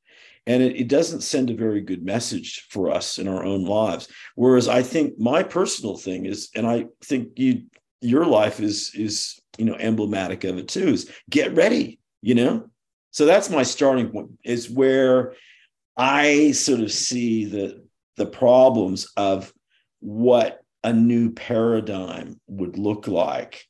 And 0.49 0.63
it, 0.63 0.75
it, 0.77 0.87
doesn't 0.87 1.21
send 1.21 1.51
a 1.51 1.55
very 1.55 1.79
good 1.79 2.03
message 2.03 2.65
for 2.71 2.89
us 2.89 3.19
in 3.19 3.27
our 3.27 3.45
own 3.45 3.65
lives. 3.65 4.07
Whereas 4.33 4.67
I 4.67 4.81
think 4.81 5.19
my 5.19 5.43
personal 5.43 5.95
thing 5.95 6.25
is, 6.25 6.49
and 6.55 6.65
I 6.65 6.87
think 7.03 7.37
you 7.37 7.65
your 8.01 8.25
life 8.25 8.59
is 8.59 8.91
is 8.95 9.39
you 9.59 9.65
know 9.65 9.75
emblematic 9.75 10.43
of 10.45 10.57
it 10.57 10.67
too, 10.67 10.87
is 10.87 11.11
get 11.29 11.55
ready, 11.55 11.99
you 12.23 12.33
know? 12.33 12.67
So 13.11 13.27
that's 13.27 13.51
my 13.51 13.61
starting 13.61 14.09
point, 14.09 14.31
is 14.43 14.69
where 14.69 15.35
I 15.95 16.51
sort 16.51 16.79
of 16.79 16.91
see 16.91 17.45
the 17.45 17.85
the 18.17 18.25
problems 18.25 19.07
of 19.15 19.53
what 19.99 20.61
a 20.83 20.91
new 20.91 21.31
paradigm 21.31 22.39
would 22.47 22.77
look 22.77 23.07
like 23.07 23.65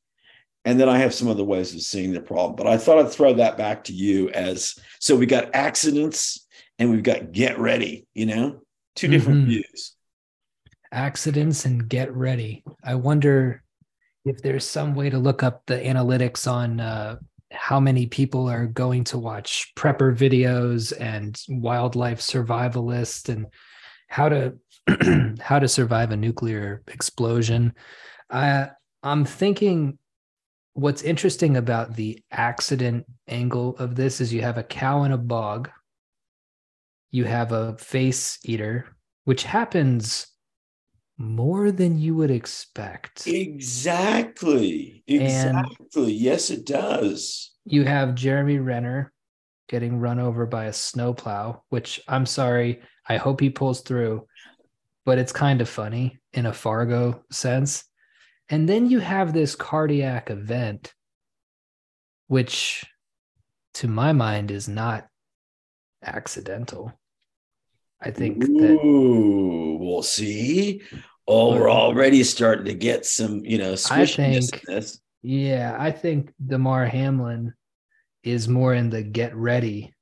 and 0.66 0.80
then 0.80 0.90
I 0.90 0.98
have 1.00 1.14
some 1.14 1.28
other 1.28 1.44
ways 1.44 1.74
of 1.74 1.82
seeing 1.82 2.14
the 2.14 2.22
problem. 2.22 2.56
But 2.56 2.68
I 2.68 2.78
thought 2.78 3.00
I'd 3.00 3.12
throw 3.12 3.34
that 3.34 3.58
back 3.58 3.86
to 3.86 3.94
you 3.94 4.30
as 4.30 4.76
so 5.00 5.16
we 5.16 5.26
got 5.26 5.56
accidents 5.56 6.46
and 6.80 6.90
we've 6.90 7.04
got 7.04 7.32
get 7.32 7.60
ready, 7.60 8.08
you 8.14 8.26
know, 8.26 8.62
2 8.96 9.08
different 9.08 9.42
mm-hmm. 9.42 9.50
views. 9.50 9.96
Accidents 10.92 11.66
and 11.66 11.88
get 11.88 12.14
ready. 12.16 12.64
I 12.84 12.96
wonder 12.96 13.64
if 14.26 14.42
there's 14.42 14.66
some 14.66 14.96
way 14.96 15.10
to 15.10 15.20
look 15.20 15.44
up 15.44 15.64
the 15.68 15.76
analytics 15.76 16.52
on 16.52 16.80
uh, 16.80 17.18
how 17.52 17.80
many 17.80 18.08
people 18.08 18.50
are 18.50 18.66
going 18.66 19.04
to 19.04 19.18
watch 19.18 19.72
prepper 19.76 20.16
videos 20.16 20.94
and 21.00 21.40
wildlife 21.50 22.20
survivalist 22.20 23.30
and 23.30 23.48
how 24.08 24.30
to 24.30 24.56
how 25.40 25.60
to 25.60 25.68
survive 25.68 26.12
a 26.12 26.18
nuclear 26.18 26.82
explosion. 26.88 27.74
I 28.30 28.70
I'm 29.04 29.26
thinking 29.26 29.98
what's 30.74 31.02
interesting 31.02 31.58
about 31.58 31.96
the 31.96 32.22
accident 32.32 33.06
angle 33.28 33.76
of 33.78 33.96
this 33.96 34.22
is 34.22 34.34
you 34.34 34.42
have 34.42 34.58
a 34.58 34.64
cow 34.64 35.04
in 35.04 35.12
a 35.12 35.18
bog, 35.18 35.70
you 37.12 37.26
have 37.26 37.52
a 37.52 37.78
face 37.78 38.40
eater, 38.44 38.86
which 39.26 39.44
happens 39.44 40.28
more 41.18 41.72
than 41.72 42.00
you 42.00 42.16
would 42.16 42.32
expect. 42.32 43.28
Exactly. 43.28 45.04
Exactly. 45.08 46.04
And 46.04 46.12
yes, 46.12 46.50
it 46.50 46.66
does. 46.66 47.52
You 47.66 47.84
have 47.84 48.16
Jeremy 48.16 48.60
Renner 48.60 49.12
getting 49.68 50.00
run 50.00 50.20
over 50.20 50.46
by 50.46 50.66
a 50.66 50.74
snowplow, 50.74 51.62
which 51.70 52.00
I'm 52.08 52.26
sorry, 52.26 52.82
I 53.08 53.18
hope 53.18 53.42
he 53.42 53.50
pulls 53.50 53.82
through, 53.82 54.28
but 55.06 55.18
it's 55.18 55.32
kind 55.32 55.62
of 55.62 55.70
funny 55.70 56.20
in 56.34 56.46
a 56.46 56.54
Fargo 56.54 57.24
sense. 57.32 57.84
And 58.48 58.68
then 58.68 58.90
you 58.90 59.00
have 59.00 59.34
this 59.34 59.56
cardiac 59.56 60.32
event, 60.32 60.94
which 62.28 62.86
to 63.76 63.88
my 63.88 64.14
mind 64.14 64.52
is 64.52 64.68
not 64.68 65.09
accidental. 66.04 66.94
I 68.02 68.12
think 68.12 68.44
Ooh, 68.44 68.58
that 68.60 69.80
we'll 69.80 70.04
see. 70.04 70.82
Oh, 71.28 71.56
we're 71.56 71.70
already 71.70 72.24
starting 72.24 72.66
to 72.66 72.74
get 72.74 73.06
some, 73.06 73.46
you 73.46 73.58
know, 73.58 73.76
I 73.92 74.06
think, 74.06 74.46
yeah, 75.22 75.76
I 75.78 75.92
think 75.92 76.34
Damar 76.46 76.86
Hamlin 76.86 77.54
is 78.24 78.48
more 78.48 78.74
in 78.74 78.90
the 78.90 79.04
get 79.04 79.36
ready 79.36 79.94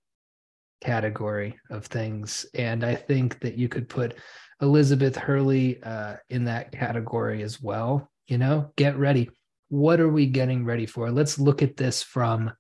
category 0.80 1.60
of 1.70 1.86
things. 1.86 2.46
And 2.54 2.84
I 2.84 2.96
think 2.96 3.40
that 3.42 3.58
you 3.58 3.68
could 3.68 3.90
put 3.90 4.16
Elizabeth 4.62 5.16
Hurley 5.16 5.82
uh, 5.84 6.16
in 6.30 6.46
that 6.46 6.72
category 6.72 7.44
as 7.44 7.62
well 7.62 8.10
you 8.28 8.38
know 8.38 8.72
get 8.76 8.98
ready 8.98 9.30
what 9.70 10.00
are 10.00 10.10
we 10.10 10.26
getting 10.26 10.66
ready 10.66 10.86
for 10.86 11.12
let's 11.12 11.40
look 11.40 11.62
at 11.62 11.78
this 11.78 12.04
from 12.04 12.52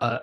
uh 0.00 0.18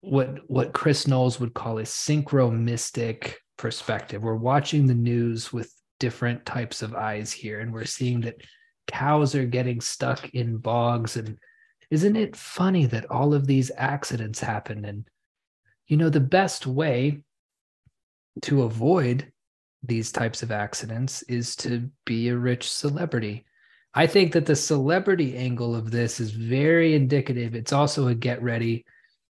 what 0.00 0.38
what 0.48 0.72
chris 0.72 1.06
knowles 1.06 1.40
would 1.40 1.54
call 1.54 1.78
a 1.78 1.82
synchromystic 1.82 3.34
perspective 3.56 4.22
we're 4.22 4.34
watching 4.34 4.86
the 4.86 4.94
news 4.94 5.52
with 5.52 5.72
different 5.98 6.44
types 6.46 6.82
of 6.82 6.94
eyes 6.94 7.32
here 7.32 7.60
and 7.60 7.72
we're 7.72 7.84
seeing 7.84 8.20
that 8.20 8.40
cows 8.86 9.34
are 9.34 9.44
getting 9.44 9.80
stuck 9.80 10.28
in 10.30 10.56
bogs 10.56 11.16
and 11.16 11.36
isn't 11.90 12.16
it 12.16 12.36
funny 12.36 12.86
that 12.86 13.10
all 13.10 13.34
of 13.34 13.46
these 13.46 13.72
accidents 13.76 14.38
happen 14.40 14.84
and 14.84 15.08
you 15.88 15.96
know 15.96 16.08
the 16.08 16.20
best 16.20 16.66
way 16.66 17.18
to 18.42 18.62
avoid 18.62 19.32
these 19.82 20.12
types 20.12 20.42
of 20.42 20.50
accidents 20.50 21.22
is 21.24 21.56
to 21.56 21.88
be 22.04 22.28
a 22.28 22.36
rich 22.36 22.70
celebrity. 22.70 23.44
I 23.94 24.06
think 24.06 24.32
that 24.32 24.46
the 24.46 24.56
celebrity 24.56 25.36
angle 25.36 25.74
of 25.74 25.90
this 25.90 26.20
is 26.20 26.30
very 26.30 26.94
indicative. 26.94 27.54
It's 27.54 27.72
also 27.72 28.08
a 28.08 28.14
get 28.14 28.42
ready 28.42 28.84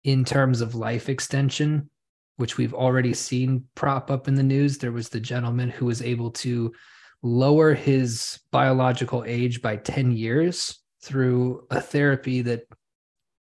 in 0.07 0.25
terms 0.25 0.61
of 0.61 0.77
life 0.77 1.09
extension, 1.09 1.91
which 2.37 2.57
we've 2.57 2.73
already 2.73 3.13
seen 3.13 3.65
prop 3.75 4.09
up 4.09 4.29
in 4.29 4.37
the 4.37 4.43
news. 4.43 4.79
There 4.79 4.93
was 4.93 5.09
the 5.09 5.19
gentleman 5.19 5.69
who 5.69 5.85
was 5.85 6.01
able 6.01 6.31
to 6.31 6.73
lower 7.23 7.75
his 7.75 8.39
biological 8.53 9.25
age 9.27 9.61
by 9.61 9.77
10 9.77 10.13
years 10.13 10.79
through 11.03 11.67
a 11.73 11.81
therapy 11.81 12.41
that 12.43 12.63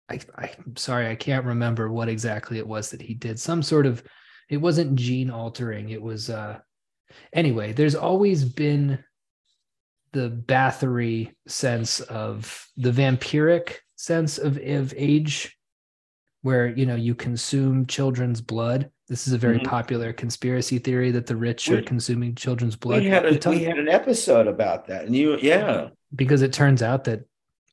I, 0.10 0.22
I'm 0.38 0.78
sorry, 0.78 1.10
I 1.10 1.16
can't 1.16 1.46
remember 1.46 1.92
what 1.92 2.08
exactly 2.08 2.60
it 2.60 2.68
was 2.68 2.92
that 2.92 3.02
he 3.02 3.14
did. 3.14 3.38
Some 3.40 3.62
sort 3.62 3.86
of, 3.86 4.02
it 4.48 4.58
wasn't 4.58 4.96
gene 4.96 5.30
altering. 5.30 5.90
It 5.90 6.02
was, 6.02 6.30
uh, 6.30 6.60
anyway, 7.34 7.74
there's 7.74 7.96
always 7.96 8.46
been 8.46 9.04
the 10.14 10.30
Bathory 10.30 11.34
sense 11.46 12.00
of 12.00 12.66
the 12.78 12.92
vampiric 12.92 13.80
sense 13.98 14.38
of, 14.38 14.58
of 14.58 14.94
age, 14.96 15.58
where, 16.44 16.68
you 16.68 16.86
know, 16.86 16.96
you 16.96 17.16
consume 17.16 17.86
children's 17.88 18.40
blood. 18.40 18.90
This 19.10 19.28
is 19.28 19.34
a 19.34 19.38
very 19.38 19.58
mm-hmm. 19.58 19.70
popular 19.70 20.14
conspiracy 20.14 20.78
theory 20.78 21.12
that 21.12 21.26
the 21.26 21.36
rich 21.36 21.68
we, 21.68 21.76
are 21.76 21.82
consuming 21.82 22.36
children's 22.36 22.76
blood. 22.76 23.02
We 23.02 23.08
had, 23.08 23.26
a, 23.26 23.50
we 23.50 23.64
had 23.64 23.80
an 23.80 23.90
episode 23.90 24.48
about 24.48 24.88
that. 24.88 25.06
And 25.06 25.16
you, 25.16 25.38
yeah. 25.42 25.90
Because 26.16 26.42
it 26.42 26.54
turns 26.54 26.82
out 26.82 27.06
that 27.06 27.26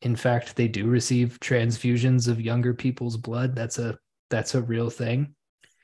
in 0.02 0.16
fact 0.16 0.56
they 0.56 0.68
do 0.68 0.86
receive 0.86 1.38
transfusions 1.40 2.28
of 2.28 2.40
younger 2.40 2.74
people's 2.74 3.16
blood 3.16 3.54
that's 3.54 3.78
a 3.78 3.98
that's 4.28 4.54
a 4.54 4.62
real 4.62 4.90
thing 4.90 5.34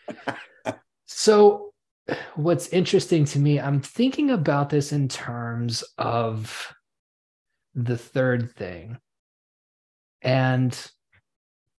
so 1.07 1.73
what's 2.35 2.69
interesting 2.69 3.25
to 3.25 3.39
me 3.39 3.61
i'm 3.61 3.81
thinking 3.81 4.31
about 4.31 4.71
this 4.71 4.93
in 4.93 5.09
terms 5.09 5.85
of 5.99 6.73
the 7.75 7.99
third 7.99 8.51
thing 8.53 8.97
and 10.23 10.91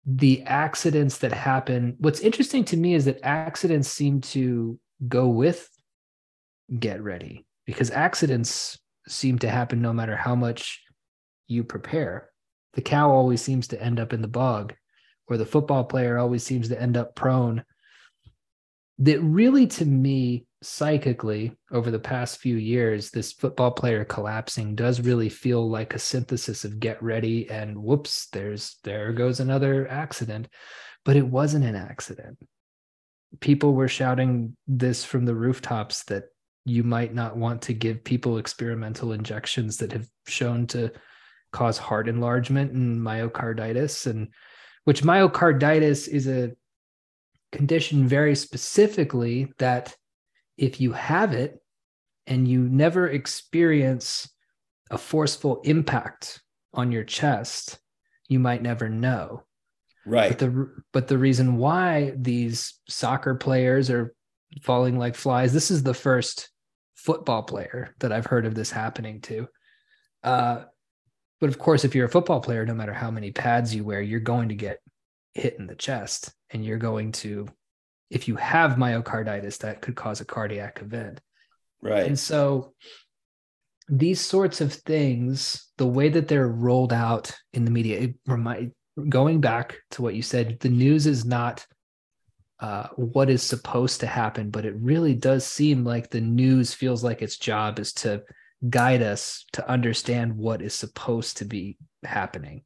the 0.10 0.42
accidents 0.44 1.18
that 1.18 1.34
happen 1.34 1.96
what's 2.00 2.22
interesting 2.22 2.64
to 2.64 2.78
me 2.78 2.94
is 2.94 3.06
that 3.06 3.20
accidents 3.24 3.90
seem 3.90 4.22
to 4.22 4.80
go 5.08 5.28
with 5.28 5.70
get 6.80 7.04
ready 7.04 7.46
because 7.66 7.92
accidents 7.92 8.80
seem 9.08 9.38
to 9.40 9.50
happen 9.50 9.82
no 9.82 9.94
matter 9.94 10.16
how 10.16 10.34
much 10.34 10.82
you 11.48 11.64
prepare. 11.64 12.30
The 12.74 12.82
cow 12.82 13.12
always 13.12 13.42
seems 13.42 13.68
to 13.70 13.82
end 13.82 14.00
up 14.00 14.14
in 14.14 14.22
the 14.22 14.28
bog, 14.28 14.74
or 15.28 15.38
the 15.38 15.46
football 15.46 15.84
player 15.84 16.18
always 16.18 16.44
seems 16.44 16.70
to 16.70 16.82
end 16.82 16.98
up 16.98 17.16
prone. 17.16 17.64
That 19.00 19.22
really, 19.22 19.68
to 19.68 19.86
me, 19.86 20.46
psychically, 20.62 21.56
over 21.72 21.92
the 21.92 22.00
past 22.00 22.40
few 22.40 22.56
years, 22.56 23.12
this 23.12 23.32
football 23.32 23.72
player 23.72 24.04
collapsing 24.04 24.76
does 24.76 25.02
really 25.02 25.30
feel 25.30 25.70
like 25.70 25.94
a 25.94 26.00
synthesis 26.00 26.66
of 26.66 26.80
get 26.80 27.02
ready 27.02 27.50
and 27.50 27.78
whoops, 27.78 28.28
there's 28.32 28.78
there 28.84 29.14
goes 29.14 29.40
another 29.40 29.88
accident. 29.90 30.48
But 31.06 31.16
it 31.16 31.28
wasn't 31.28 31.66
an 31.66 31.76
accident. 31.76 32.38
People 33.40 33.74
were 33.74 33.88
shouting 33.88 34.58
this 34.68 35.06
from 35.06 35.26
the 35.26 35.36
rooftops 35.36 36.04
that 36.06 36.26
you 36.66 36.84
might 36.84 37.14
not 37.14 37.38
want 37.38 37.62
to 37.64 37.74
give 37.74 38.04
people 38.04 38.38
experimental 38.38 39.14
injections 39.14 39.78
that 39.78 39.94
have 39.94 40.08
shown 40.28 40.68
to 40.68 40.92
cause 41.54 41.78
heart 41.78 42.10
enlargement 42.10 42.74
and 42.74 43.00
myocarditis 43.00 44.06
and 44.06 44.28
which 44.84 45.02
myocarditis 45.02 46.08
is 46.10 46.28
a 46.28 46.52
condition 47.54 48.06
very 48.06 48.36
specifically 48.36 49.52
that 49.58 49.96
if 50.58 50.82
you 50.82 50.94
have 50.94 51.34
it 51.34 51.62
and 52.26 52.48
you 52.48 52.62
never 52.62 53.08
experience 53.08 54.30
a 54.90 54.98
forceful 54.98 55.62
impact 55.64 56.42
on 56.74 56.92
your 56.92 57.04
chest 57.04 57.80
you 58.28 58.40
might 58.40 58.62
never 58.62 58.90
know. 58.90 59.44
Right. 60.06 60.30
But 60.30 60.40
the 60.40 60.74
but 60.94 61.08
the 61.08 61.18
reason 61.18 61.58
why 61.58 62.14
these 62.16 62.80
soccer 62.88 63.36
players 63.36 63.90
are 63.90 64.14
falling 64.62 64.98
like 64.98 65.16
flies 65.16 65.52
this 65.52 65.70
is 65.70 65.84
the 65.84 65.94
first 65.94 66.50
football 66.96 67.44
player 67.44 67.94
that 68.00 68.14
i've 68.14 68.26
heard 68.26 68.46
of 68.46 68.56
this 68.56 68.72
happening 68.72 69.22
to. 69.22 69.48
Uh, 70.24 70.64
but 71.40 71.50
of 71.50 71.60
course, 71.60 71.86
if 71.86 71.94
you're 71.94 72.08
a 72.08 72.10
football 72.10 72.42
player, 72.42 72.66
no 72.66 72.74
matter 72.74 72.94
how 72.94 73.12
many 73.12 73.32
pads 73.32 73.74
you 73.76 73.84
wear, 73.84 74.02
you're 74.02 74.20
going 74.20 74.50
to 74.50 74.56
get 74.56 74.80
hit 75.34 75.56
in 75.60 75.68
the 75.68 75.76
chest 75.76 76.34
and 76.50 76.66
you're 76.66 76.78
going 76.80 77.12
to, 77.12 77.48
if 78.10 78.28
you 78.28 78.36
have 78.36 78.78
myocarditis, 78.78 79.60
that 79.60 79.82
could 79.82 79.96
cause 79.96 80.22
a 80.22 80.26
cardiac 80.26 80.82
event. 80.82 81.20
Right. 81.82 82.06
And 82.06 82.18
so 82.18 82.74
these 83.90 84.22
sorts 84.22 84.62
of 84.62 84.74
things, 84.74 85.68
the 85.78 85.88
way 85.88 86.10
that 86.10 86.28
they're 86.28 86.48
rolled 86.48 86.94
out 86.94 87.36
in 87.54 87.66
the 87.66 87.72
media, 87.72 88.00
it 88.00 88.16
remind, 88.26 88.72
going 89.10 89.42
back 89.42 89.78
to 89.92 90.02
what 90.02 90.16
you 90.16 90.22
said, 90.22 90.60
the 90.60 90.70
news 90.70 91.06
is 91.06 91.26
not 91.26 91.66
uh, 92.60 92.88
what 92.96 93.30
is 93.30 93.44
supposed 93.44 94.00
to 94.00 94.08
happen, 94.08 94.50
but 94.50 94.66
it 94.66 94.76
really 94.78 95.14
does 95.14 95.46
seem 95.46 95.84
like 95.84 96.10
the 96.10 96.22
news 96.22 96.74
feels 96.74 97.04
like 97.04 97.22
its 97.22 97.38
job 97.38 97.80
is 97.80 97.94
to 97.94 98.24
guide 98.70 99.04
us 99.04 99.46
to 99.54 99.70
understand 99.70 100.36
what 100.36 100.62
is 100.62 100.74
supposed 100.74 101.38
to 101.38 101.46
be 101.46 101.78
happening 102.04 102.64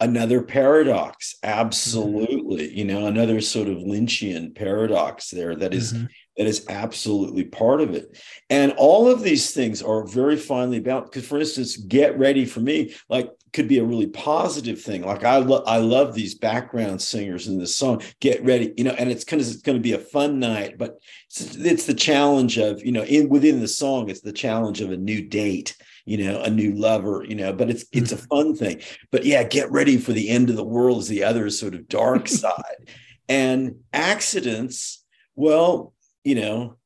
another 0.00 0.42
paradox 0.42 1.36
absolutely 1.42 2.66
mm-hmm. 2.66 2.78
you 2.78 2.84
know 2.84 3.06
another 3.06 3.40
sort 3.40 3.68
of 3.68 3.78
lynchian 3.78 4.54
paradox 4.54 5.30
there 5.30 5.54
that 5.54 5.72
is, 5.72 5.92
mm-hmm. 5.92 6.06
that 6.36 6.46
is 6.46 6.66
absolutely 6.68 7.44
part 7.44 7.80
of 7.80 7.94
it 7.94 8.18
and 8.50 8.72
all 8.72 9.08
of 9.08 9.22
these 9.22 9.52
things 9.52 9.82
are 9.82 10.04
very 10.04 10.36
finely 10.36 10.80
balanced 10.80 11.12
because 11.12 11.26
for 11.26 11.38
instance 11.38 11.76
get 11.76 12.18
ready 12.18 12.44
for 12.44 12.60
me 12.60 12.92
like 13.08 13.30
could 13.52 13.68
be 13.68 13.78
a 13.78 13.84
really 13.84 14.08
positive 14.08 14.82
thing 14.82 15.02
like 15.02 15.22
i 15.22 15.36
love 15.36 15.62
i 15.68 15.76
love 15.76 16.12
these 16.12 16.34
background 16.34 17.00
singers 17.00 17.46
in 17.46 17.56
this 17.56 17.76
song 17.76 18.02
get 18.18 18.44
ready 18.44 18.74
you 18.76 18.82
know 18.82 18.94
and 18.98 19.12
it's 19.12 19.24
kind 19.24 19.40
of 19.40 19.46
it's 19.46 19.62
going 19.62 19.78
to 19.78 19.82
be 19.82 19.92
a 19.92 19.98
fun 19.98 20.40
night 20.40 20.76
but 20.76 20.96
it's, 21.30 21.54
it's 21.54 21.86
the 21.86 21.94
challenge 21.94 22.58
of 22.58 22.84
you 22.84 22.90
know 22.90 23.04
in 23.04 23.28
within 23.28 23.60
the 23.60 23.68
song 23.68 24.10
it's 24.10 24.22
the 24.22 24.32
challenge 24.32 24.80
of 24.80 24.90
a 24.90 24.96
new 24.96 25.22
date 25.22 25.76
you 26.04 26.18
know, 26.18 26.42
a 26.42 26.50
new 26.50 26.72
lover, 26.72 27.24
you 27.26 27.34
know, 27.34 27.52
but 27.52 27.70
it's 27.70 27.84
it's 27.92 28.12
a 28.12 28.16
mm-hmm. 28.16 28.26
fun 28.26 28.54
thing. 28.56 28.80
But 29.10 29.24
yeah, 29.24 29.42
get 29.42 29.70
ready 29.70 29.96
for 29.96 30.12
the 30.12 30.28
end 30.28 30.50
of 30.50 30.56
the 30.56 30.64
world 30.64 31.00
is 31.00 31.08
the 31.08 31.24
other 31.24 31.48
sort 31.50 31.74
of 31.74 31.88
dark 31.88 32.28
side. 32.42 32.90
And 33.28 33.76
accidents, 33.92 35.02
well, 35.34 35.94
you 36.24 36.34
know, 36.34 36.76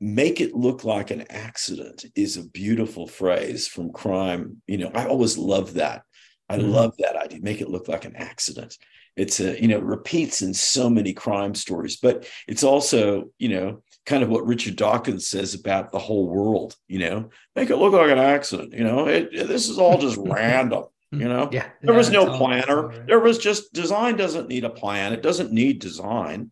make 0.00 0.40
it 0.40 0.54
look 0.54 0.84
like 0.84 1.10
an 1.10 1.24
accident 1.30 2.04
is 2.14 2.36
a 2.36 2.48
beautiful 2.48 3.08
phrase 3.08 3.66
from 3.66 3.92
crime. 3.92 4.62
You 4.66 4.78
know, 4.78 4.90
I 4.94 5.06
always 5.06 5.36
love 5.36 5.74
that. 5.74 6.02
I 6.48 6.58
mm-hmm. 6.58 6.70
love 6.70 6.96
that 6.98 7.16
idea. 7.16 7.40
Make 7.42 7.60
it 7.60 7.68
look 7.68 7.88
like 7.88 8.04
an 8.04 8.16
accident. 8.16 8.76
It's 9.18 9.40
a, 9.40 9.60
you 9.60 9.68
know, 9.68 9.80
repeats 9.80 10.42
in 10.42 10.54
so 10.54 10.88
many 10.88 11.12
crime 11.12 11.54
stories, 11.54 11.96
but 11.96 12.28
it's 12.46 12.62
also, 12.62 13.30
you 13.38 13.48
know, 13.48 13.82
kind 14.06 14.22
of 14.22 14.28
what 14.28 14.46
Richard 14.46 14.76
Dawkins 14.76 15.26
says 15.26 15.54
about 15.54 15.92
the 15.92 15.98
whole 15.98 16.28
world, 16.28 16.76
you 16.86 16.98
know, 16.98 17.30
make 17.54 17.70
it 17.70 17.76
look 17.76 17.92
like 17.92 18.10
an 18.10 18.18
accident, 18.18 18.72
you 18.72 18.84
know, 18.84 19.08
it, 19.08 19.28
it, 19.32 19.48
this 19.48 19.68
is 19.68 19.78
all 19.78 19.98
just 19.98 20.16
random, 20.20 20.84
you 21.10 21.28
know, 21.28 21.48
yeah, 21.52 21.68
there 21.82 21.92
yeah, 21.92 21.98
was 21.98 22.10
no 22.10 22.36
planner. 22.36 22.88
Right. 22.88 23.06
There 23.06 23.20
was 23.20 23.38
just 23.38 23.72
design 23.72 24.16
doesn't 24.16 24.48
need 24.48 24.64
a 24.64 24.70
plan. 24.70 25.12
It 25.12 25.22
doesn't 25.22 25.52
need 25.52 25.80
design. 25.80 26.50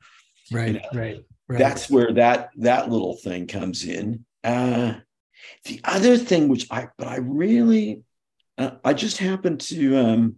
Right. 0.51 0.69
You 0.69 0.73
know? 0.75 0.89
right. 0.93 1.25
Right. 1.49 1.59
That's 1.59 1.89
where 1.89 2.13
that, 2.15 2.51
that 2.57 2.91
little 2.91 3.15
thing 3.17 3.47
comes 3.47 3.85
in. 3.85 4.25
Uh, 4.43 4.95
the 5.65 5.81
other 5.85 6.17
thing, 6.17 6.49
which 6.49 6.67
I, 6.71 6.89
but 6.99 7.07
I 7.07 7.17
really, 7.19 8.03
uh, 8.59 8.73
I 8.85 8.95
just 8.95 9.19
happened 9.19 9.61
to, 9.61 9.97
um, 9.97 10.37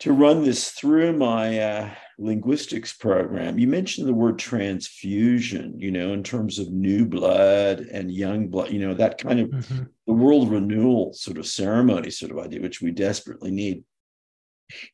to 0.00 0.12
run 0.12 0.44
this 0.44 0.70
through 0.70 1.16
my 1.16 1.58
uh, 1.58 1.90
linguistics 2.18 2.92
program, 2.92 3.58
you 3.58 3.66
mentioned 3.66 4.08
the 4.08 4.14
word 4.14 4.38
transfusion, 4.38 5.78
you 5.78 5.90
know, 5.90 6.12
in 6.12 6.22
terms 6.22 6.58
of 6.58 6.72
new 6.72 7.06
blood 7.06 7.80
and 7.80 8.10
young 8.10 8.48
blood, 8.48 8.70
you 8.70 8.80
know, 8.80 8.94
that 8.94 9.18
kind 9.18 9.40
of 9.40 9.48
mm-hmm. 9.48 9.84
the 10.06 10.12
world 10.12 10.50
renewal 10.50 11.12
sort 11.12 11.38
of 11.38 11.46
ceremony 11.46 12.10
sort 12.10 12.32
of 12.32 12.38
idea, 12.38 12.60
which 12.60 12.80
we 12.80 12.90
desperately 12.90 13.50
need. 13.50 13.84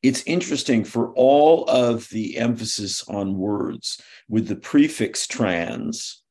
It's 0.02 0.22
interesting 0.24 0.84
for 0.84 1.12
all 1.14 1.64
of 1.68 2.08
the 2.10 2.36
emphasis 2.36 3.08
on 3.08 3.38
words 3.38 4.00
with 4.28 4.48
the 4.48 4.56
prefix 4.56 5.26
trans 5.26 6.22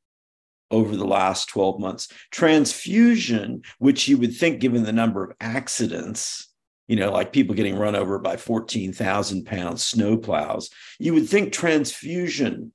over 0.72 0.96
the 0.96 1.08
last 1.08 1.50
12 1.50 1.80
months. 1.80 2.10
Transfusion, 2.32 3.62
which 3.80 4.08
you 4.08 4.18
would 4.18 4.36
think, 4.36 4.60
given 4.60 4.84
the 4.84 4.92
number 4.92 5.24
of 5.24 5.36
accidents, 5.40 6.49
you 6.90 6.96
know, 6.96 7.12
like 7.12 7.32
people 7.32 7.54
getting 7.54 7.78
run 7.78 7.96
over 7.96 8.18
by 8.18 8.36
14,000 8.36 9.46
pound 9.46 9.78
snowplows, 9.78 10.72
you 10.98 11.14
would 11.14 11.30
think 11.30 11.54
transfusion 11.54 12.74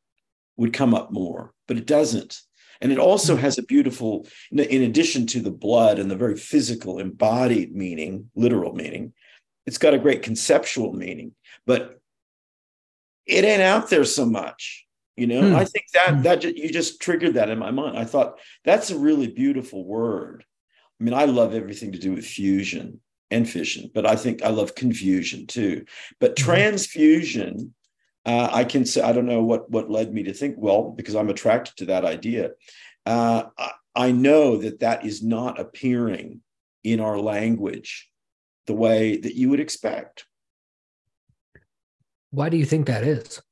would 0.56 0.72
come 0.72 0.94
up 0.94 1.10
more, 1.10 1.52
but 1.66 1.76
it 1.76 1.84
doesn't. 1.84 2.40
And 2.80 2.92
it 2.92 2.98
also 2.98 3.34
hmm. 3.34 3.42
has 3.42 3.58
a 3.58 3.64
beautiful, 3.64 4.28
in 4.52 4.82
addition 4.82 5.26
to 5.28 5.40
the 5.40 5.50
blood 5.50 5.98
and 5.98 6.08
the 6.08 6.16
very 6.16 6.36
physical, 6.36 7.00
embodied 7.00 7.74
meaning, 7.74 8.30
literal 8.36 8.72
meaning, 8.72 9.12
it's 9.66 9.78
got 9.78 9.94
a 9.94 9.98
great 9.98 10.22
conceptual 10.22 10.92
meaning, 10.92 11.32
but 11.66 11.98
it 13.26 13.44
ain't 13.44 13.62
out 13.62 13.90
there 13.90 14.04
so 14.04 14.24
much. 14.24 14.86
You 15.16 15.26
know, 15.26 15.48
hmm. 15.48 15.56
I 15.56 15.64
think 15.64 15.86
that 15.92 16.14
hmm. 16.14 16.22
that 16.22 16.44
you 16.44 16.70
just 16.70 17.00
triggered 17.00 17.34
that 17.34 17.50
in 17.50 17.58
my 17.58 17.72
mind. 17.72 17.98
I 17.98 18.04
thought 18.04 18.38
that's 18.64 18.92
a 18.92 18.98
really 18.98 19.26
beautiful 19.26 19.84
word. 19.84 20.44
I 21.00 21.04
mean, 21.04 21.14
I 21.14 21.24
love 21.24 21.52
everything 21.52 21.92
to 21.92 21.98
do 21.98 22.12
with 22.12 22.24
fusion 22.24 23.00
and 23.34 23.48
fission, 23.48 23.90
but 23.92 24.06
I 24.06 24.16
think 24.16 24.42
I 24.42 24.50
love 24.50 24.74
confusion 24.74 25.46
too. 25.46 25.84
But 26.20 26.36
Mhm. 26.36 26.44
transfusion, 26.44 27.74
uh, 28.24 28.48
I 28.52 28.64
can 28.64 28.86
say 28.86 29.00
I 29.02 29.12
don't 29.12 29.26
know 29.26 29.42
what 29.42 29.70
what 29.70 29.90
led 29.90 30.14
me 30.14 30.22
to 30.24 30.32
think 30.32 30.54
well 30.56 30.90
because 30.98 31.16
I'm 31.16 31.30
attracted 31.30 31.76
to 31.78 31.86
that 31.86 32.04
idea. 32.04 32.52
Uh, 33.04 33.44
I, 33.58 33.70
I 34.06 34.12
know 34.12 34.56
that 34.58 34.80
that 34.80 35.04
is 35.04 35.22
not 35.22 35.60
appearing 35.60 36.40
in 36.82 37.00
our 37.00 37.18
language 37.18 38.10
the 38.66 38.74
way 38.74 39.16
that 39.24 39.34
you 39.34 39.50
would 39.50 39.60
expect. 39.60 40.26
Why 42.30 42.48
do 42.48 42.56
you 42.56 42.64
think 42.64 42.86
that 42.86 43.04
is? 43.04 43.42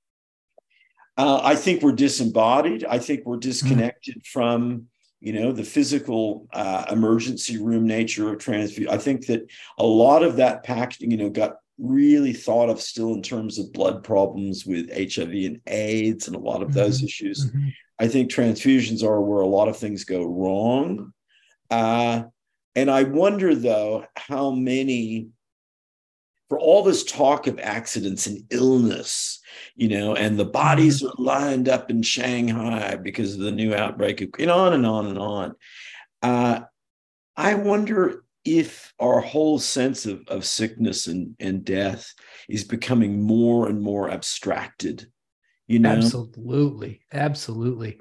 Uh, 1.16 1.40
I 1.42 1.54
think 1.56 1.82
we're 1.82 1.92
disembodied. 2.06 2.84
I 2.84 2.98
think 2.98 3.26
we're 3.26 3.36
disconnected 3.36 4.26
from, 4.26 4.88
you 5.22 5.32
know, 5.32 5.52
the 5.52 5.62
physical 5.62 6.48
uh, 6.52 6.84
emergency 6.90 7.56
room 7.56 7.86
nature 7.86 8.32
of 8.32 8.40
transfusion. 8.40 8.92
I 8.92 8.98
think 8.98 9.26
that 9.26 9.48
a 9.78 9.86
lot 9.86 10.24
of 10.24 10.36
that 10.36 10.64
packaging, 10.64 11.12
you 11.12 11.16
know, 11.16 11.30
got 11.30 11.58
really 11.78 12.32
thought 12.32 12.68
of 12.68 12.80
still 12.80 13.14
in 13.14 13.22
terms 13.22 13.56
of 13.58 13.72
blood 13.72 14.02
problems 14.02 14.66
with 14.66 14.90
HIV 14.90 15.30
and 15.46 15.60
AIDS 15.68 16.26
and 16.26 16.34
a 16.34 16.40
lot 16.40 16.60
of 16.60 16.74
those 16.74 17.00
Mhm. 17.00 17.04
issues. 17.04 17.50
Mhm. 17.50 17.72
I 18.00 18.08
think 18.08 18.30
transfusions 18.32 19.04
are 19.04 19.20
where 19.20 19.42
a 19.42 19.46
lot 19.46 19.68
of 19.68 19.76
things 19.76 20.04
go 20.04 20.24
wrong. 20.24 21.12
Uh, 21.70 22.24
and 22.74 22.90
I 22.90 23.04
wonder, 23.04 23.54
though, 23.54 24.04
how 24.16 24.50
many, 24.50 25.28
for 26.53 26.59
all 26.59 26.82
this 26.82 27.03
talk 27.03 27.46
of 27.46 27.59
accidents 27.59 28.26
and 28.26 28.44
illness, 28.50 29.40
you 29.74 29.88
know, 29.88 30.14
and 30.14 30.38
the 30.38 30.44
bodies 30.44 31.03
are 31.03 31.14
lined 31.16 31.66
up 31.66 31.88
in 31.88 32.03
Shanghai 32.03 32.94
because 32.96 33.32
of 33.32 33.40
the 33.40 33.50
new 33.50 33.74
outbreak, 33.74 34.20
of, 34.20 34.28
and 34.38 34.50
on 34.50 34.74
and 34.74 34.84
on 34.84 35.07
and 35.07 35.18
on. 35.18 35.55
Uh, 36.20 36.61
I 37.38 37.55
wonder 37.55 38.26
if 38.44 38.92
our 39.00 39.22
whole 39.22 39.59
sense 39.59 40.05
of, 40.05 40.24
of 40.28 40.44
sickness 40.44 41.07
and, 41.07 41.34
and 41.40 41.64
death 41.64 42.12
is 42.50 42.64
becoming 42.64 43.22
more 43.22 43.66
and 43.66 43.80
more 43.80 44.11
abstracted. 44.11 45.07
You 45.68 45.78
know, 45.78 45.92
Absolutely. 45.92 47.00
Absolutely. 47.11 47.98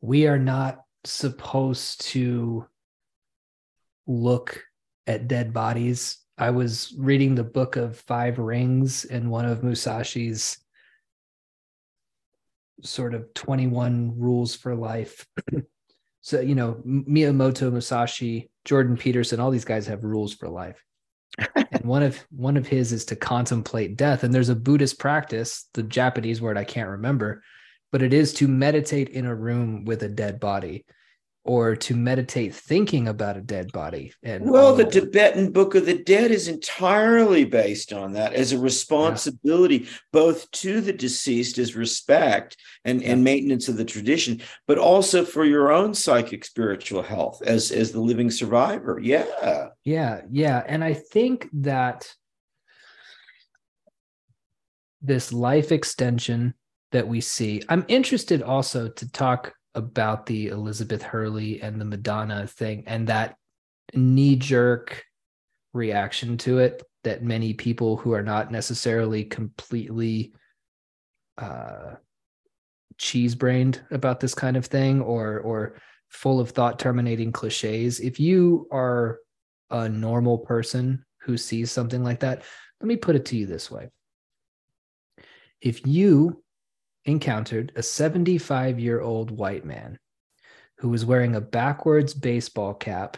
We 0.00 0.28
are 0.28 0.38
not 0.38 0.80
supposed 1.04 2.06
to 2.12 2.64
look 4.06 4.64
at 5.06 5.28
dead 5.28 5.52
bodies. 5.52 6.16
I 6.38 6.50
was 6.50 6.94
reading 6.98 7.34
the 7.34 7.44
book 7.44 7.76
of 7.76 7.98
Five 7.98 8.38
Rings 8.38 9.04
and 9.04 9.30
one 9.30 9.46
of 9.46 9.62
Musashi's 9.62 10.58
sort 12.82 13.14
of 13.14 13.32
21 13.34 14.18
rules 14.18 14.54
for 14.54 14.74
life. 14.74 15.26
so, 16.20 16.40
you 16.40 16.54
know, 16.54 16.82
Miyamoto 16.86 17.72
Musashi, 17.72 18.50
Jordan 18.64 18.96
Peterson, 18.96 19.40
all 19.40 19.50
these 19.50 19.64
guys 19.64 19.86
have 19.86 20.04
rules 20.04 20.34
for 20.34 20.48
life. 20.48 20.84
and 21.54 21.84
one 21.84 22.02
of 22.02 22.18
one 22.30 22.56
of 22.56 22.66
his 22.66 22.92
is 22.92 23.04
to 23.04 23.16
contemplate 23.16 23.96
death 23.96 24.24
and 24.24 24.32
there's 24.32 24.48
a 24.48 24.56
buddhist 24.56 24.98
practice 24.98 25.68
the 25.74 25.82
japanese 25.82 26.40
word 26.40 26.56
i 26.56 26.64
can't 26.64 26.88
remember 26.88 27.42
but 27.92 28.02
it 28.02 28.12
is 28.12 28.32
to 28.32 28.48
meditate 28.48 29.10
in 29.10 29.26
a 29.26 29.34
room 29.34 29.84
with 29.84 30.02
a 30.02 30.08
dead 30.08 30.40
body 30.40 30.84
or 31.46 31.76
to 31.76 31.94
meditate 31.94 32.54
thinking 32.54 33.08
about 33.08 33.36
a 33.36 33.40
dead 33.40 33.70
body 33.72 34.12
and 34.22 34.50
Well, 34.50 34.74
the 34.74 34.84
Tibetan 34.84 35.52
Book 35.52 35.74
of 35.74 35.86
the 35.86 35.98
Dead 35.98 36.30
is 36.30 36.48
entirely 36.48 37.44
based 37.44 37.92
on 37.92 38.12
that 38.12 38.32
as 38.32 38.52
a 38.52 38.58
responsibility, 38.58 39.88
both 40.12 40.50
to 40.52 40.80
the 40.80 40.92
deceased 40.92 41.58
as 41.58 41.76
respect 41.76 42.56
and, 42.84 43.02
and 43.02 43.22
maintenance 43.22 43.68
of 43.68 43.76
the 43.76 43.84
tradition, 43.84 44.42
but 44.66 44.78
also 44.78 45.24
for 45.24 45.44
your 45.44 45.72
own 45.72 45.94
psychic 45.94 46.44
spiritual 46.44 47.02
health 47.02 47.42
as, 47.42 47.70
as 47.70 47.92
the 47.92 48.00
living 48.00 48.30
survivor. 48.30 48.98
Yeah. 49.02 49.68
Yeah, 49.84 50.22
yeah. 50.30 50.62
And 50.66 50.82
I 50.82 50.94
think 50.94 51.48
that 51.52 52.12
this 55.00 55.32
life 55.32 55.70
extension 55.70 56.54
that 56.92 57.06
we 57.06 57.20
see, 57.20 57.62
I'm 57.68 57.84
interested 57.88 58.42
also 58.42 58.88
to 58.88 59.10
talk 59.12 59.52
about 59.76 60.26
the 60.26 60.48
Elizabeth 60.48 61.02
Hurley 61.02 61.62
and 61.62 61.80
the 61.80 61.84
Madonna 61.84 62.46
thing 62.46 62.84
and 62.86 63.06
that 63.06 63.36
knee 63.94 64.36
jerk 64.36 65.04
reaction 65.72 66.36
to 66.38 66.58
it 66.58 66.82
that 67.04 67.22
many 67.22 67.54
people 67.54 67.96
who 67.96 68.12
are 68.12 68.22
not 68.22 68.50
necessarily 68.50 69.22
completely 69.24 70.32
uh 71.38 71.94
cheese 72.98 73.34
brained 73.34 73.82
about 73.90 74.18
this 74.18 74.34
kind 74.34 74.56
of 74.56 74.66
thing 74.66 75.00
or 75.02 75.38
or 75.40 75.78
full 76.08 76.40
of 76.40 76.50
thought 76.50 76.78
terminating 76.78 77.30
cliches 77.30 78.00
if 78.00 78.18
you 78.18 78.66
are 78.72 79.18
a 79.70 79.88
normal 79.88 80.38
person 80.38 81.04
who 81.20 81.36
sees 81.36 81.70
something 81.70 82.02
like 82.02 82.20
that 82.20 82.42
let 82.80 82.86
me 82.86 82.96
put 82.96 83.16
it 83.16 83.24
to 83.26 83.36
you 83.36 83.46
this 83.46 83.70
way. 83.70 83.88
If 85.60 85.86
you 85.86 86.42
encountered 87.06 87.72
a 87.76 87.82
75 87.82 88.78
year 88.78 89.00
old 89.00 89.30
white 89.30 89.64
man 89.64 89.98
who 90.78 90.88
was 90.90 91.04
wearing 91.06 91.34
a 91.34 91.40
backwards 91.40 92.12
baseball 92.12 92.74
cap 92.74 93.16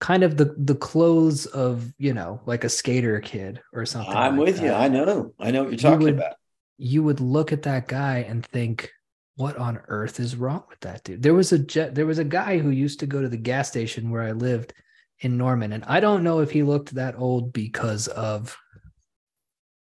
kind 0.00 0.22
of 0.22 0.36
the 0.36 0.54
the 0.58 0.74
clothes 0.74 1.46
of 1.46 1.92
you 1.98 2.12
know 2.12 2.40
like 2.46 2.64
a 2.64 2.68
skater 2.68 3.20
kid 3.20 3.60
or 3.72 3.86
something 3.86 4.14
I'm 4.14 4.36
like 4.36 4.46
with 4.46 4.62
you. 4.62 4.70
I 4.72 4.88
know. 4.88 5.32
I 5.38 5.50
know 5.50 5.62
what 5.64 5.72
you're 5.72 5.78
talking 5.78 6.04
would- 6.04 6.14
about. 6.14 6.34
you 6.76 7.02
would 7.02 7.20
look 7.20 7.52
at 7.52 7.62
that 7.62 7.88
guy 7.88 8.18
and 8.28 8.44
think 8.44 8.90
what 9.36 9.56
on 9.56 9.80
earth 9.88 10.20
is 10.20 10.36
wrong 10.36 10.62
with 10.68 10.78
that 10.80 11.02
dude 11.02 11.22
there 11.22 11.34
was 11.34 11.50
a 11.52 11.58
jet 11.58 11.94
there 11.94 12.06
was 12.06 12.18
a 12.18 12.24
guy 12.24 12.58
who 12.58 12.70
used 12.70 13.00
to 13.00 13.06
go 13.06 13.20
to 13.20 13.28
the 13.28 13.36
gas 13.36 13.66
station 13.68 14.10
where 14.10 14.22
i 14.22 14.30
lived 14.30 14.72
in 15.20 15.36
norman 15.36 15.72
and 15.72 15.84
i 15.86 15.98
don't 15.98 16.22
know 16.22 16.38
if 16.40 16.52
he 16.52 16.62
looked 16.62 16.94
that 16.94 17.18
old 17.18 17.52
because 17.52 18.06
of 18.08 18.56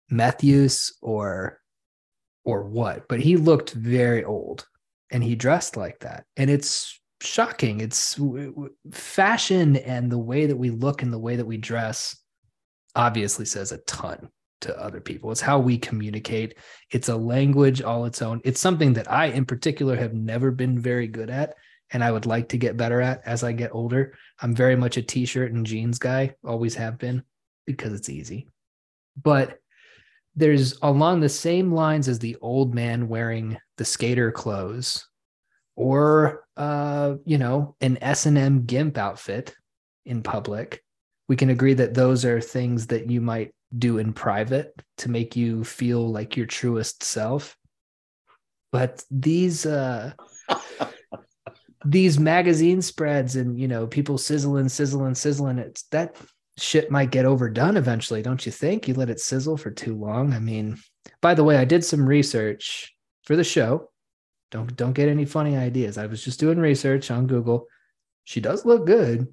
meth 0.09 0.43
use 0.43 0.95
or 1.03 1.59
or 2.45 2.65
what 2.65 3.07
but 3.09 3.21
he 3.21 3.37
looked 3.37 3.73
very 3.73 4.25
old 4.25 4.67
and 5.13 5.23
he 5.23 5.37
dressed 5.37 5.77
like 5.77 6.01
that. 6.01 6.25
And 6.37 6.51
it's 6.51 6.99
shocking. 7.21 7.81
It's 7.81 8.19
fashion 8.91 9.77
and 9.77 10.11
the 10.11 10.19
way 10.19 10.47
that 10.47 10.57
we 10.57 10.71
look 10.71 11.03
and 11.03 11.13
the 11.13 11.19
way 11.19 11.37
that 11.37 11.47
we 11.47 11.59
dress 11.59 12.17
obviously 12.97 13.45
says 13.45 13.71
a 13.71 13.79
ton 13.79 14.29
to 14.63 14.77
other 14.81 15.01
people. 15.01 15.31
It's 15.31 15.41
how 15.41 15.59
we 15.59 15.77
communicate. 15.79 16.57
It's 16.91 17.11
a 17.11 17.17
language 17.17 17.83
all 17.83 18.07
its 18.07 18.23
own. 18.23 18.41
It's 18.45 18.61
something 18.61 18.95
that 18.95 19.11
i 19.11 19.27
in 19.27 19.45
particular 19.45 19.97
have 19.97 20.15
never 20.15 20.51
been 20.51 20.81
very 20.81 21.07
good 21.07 21.31
at 21.31 21.55
and 21.91 22.03
i 22.03 22.11
would 22.11 22.25
like 22.25 22.49
to 22.49 22.57
get 22.57 22.79
better 22.79 23.01
at 23.01 23.21
as 23.27 23.45
i 23.45 23.53
get 23.53 23.75
older. 23.75 24.15
I'm 24.41 24.55
very 24.55 24.77
much 24.77 24.97
a 24.97 25.03
t-shirt 25.03 25.53
and 25.53 25.67
jeans 25.67 25.99
guy 25.99 26.35
always 26.45 26.75
have 26.77 26.99
been 26.99 27.23
because 27.67 27.93
it's 27.93 28.09
easy. 28.09 28.49
But 29.23 29.59
there's 30.35 30.79
along 30.83 31.21
the 31.21 31.29
same 31.29 31.73
lines 31.73 32.09
as 32.09 32.19
the 32.19 32.37
old 32.41 32.75
man 32.75 33.09
wearing 33.09 33.59
the 33.77 33.85
skater 33.85 34.33
clothes 34.33 35.07
or 35.77 36.45
uh 36.57 37.15
you 37.25 37.39
know 37.39 37.75
an 37.81 37.99
s&m 38.03 38.65
gimp 38.65 38.99
outfit 38.99 39.55
in 40.05 40.23
public. 40.23 40.83
We 41.29 41.37
can 41.37 41.51
agree 41.51 41.75
that 41.75 41.95
those 41.95 42.25
are 42.25 42.41
things 42.41 42.89
that 42.89 43.11
you 43.11 43.21
might 43.21 43.53
do 43.77 43.99
in 43.99 44.13
private 44.13 44.73
to 44.99 45.11
make 45.11 45.37
you 45.37 45.65
feel 45.65 46.11
like 46.11 46.37
your 46.37 46.47
truest 46.47 47.03
self. 47.03 47.57
But 48.71 49.05
these 49.11 49.65
uh 49.65 50.13
these 51.85 52.19
magazine 52.19 52.83
spreads 52.83 53.37
and 53.37 53.59
you 53.59 53.69
know 53.69 53.87
people 53.87 54.19
sizzling 54.19 54.69
sizzling 54.69 55.15
sizzling 55.15 55.59
it's 55.59 55.83
that 55.85 56.17
shit 56.59 56.91
might 56.91 57.11
get 57.11 57.25
overdone 57.25 57.77
eventually 57.77 58.23
don't 58.23 58.45
you 58.45 58.53
think 58.53 58.87
you 58.87 58.95
let 58.95 59.11
it 59.11 59.21
sizzle 59.21 59.57
for 59.57 59.71
too 59.71 59.97
long 59.97 60.33
i 60.33 60.39
mean 60.39 60.77
by 61.21 61.35
the 61.35 61.45
way 61.45 61.57
i 61.57 61.65
did 61.65 61.85
some 61.85 62.07
research 62.07 62.95
for 63.25 63.37
the 63.37 63.45
show 63.45 63.89
don't 64.51 64.77
don't 64.77 64.93
get 64.93 65.09
any 65.09 65.25
funny 65.25 65.57
ideas 65.57 65.97
i 65.97 66.07
was 66.07 66.23
just 66.23 66.41
doing 66.41 66.59
research 66.59 67.11
on 67.11 67.27
google 67.27 67.67
she 68.25 68.41
does 68.41 68.67
look 68.67 68.87
good 68.87 69.27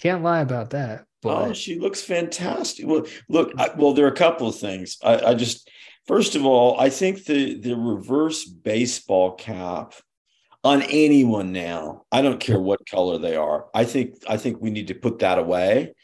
can't 0.00 0.22
lie 0.22 0.40
about 0.40 0.70
that 0.70 1.00
oh, 1.00 1.06
but 1.22 1.48
Oh, 1.48 1.52
she 1.52 1.78
looks 1.78 2.02
fantastic. 2.02 2.86
Well, 2.86 3.06
look, 3.28 3.52
I, 3.58 3.70
well, 3.76 3.92
there 3.92 4.06
are 4.06 4.12
a 4.12 4.16
couple 4.16 4.48
of 4.48 4.58
things. 4.58 4.96
I, 5.04 5.18
I 5.18 5.34
just, 5.34 5.70
first 6.06 6.34
of 6.34 6.44
all, 6.44 6.80
I 6.80 6.88
think 6.88 7.24
the 7.24 7.60
the 7.60 7.76
reverse 7.76 8.44
baseball 8.44 9.34
cap 9.34 9.94
on 10.64 10.82
anyone 10.82 11.52
now. 11.52 12.04
I 12.10 12.22
don't 12.22 12.40
care 12.40 12.58
what 12.58 12.86
color 12.88 13.18
they 13.18 13.36
are. 13.36 13.66
I 13.74 13.84
think 13.84 14.16
I 14.26 14.36
think 14.36 14.60
we 14.60 14.70
need 14.70 14.88
to 14.88 14.94
put 14.94 15.20
that 15.20 15.38
away 15.38 15.94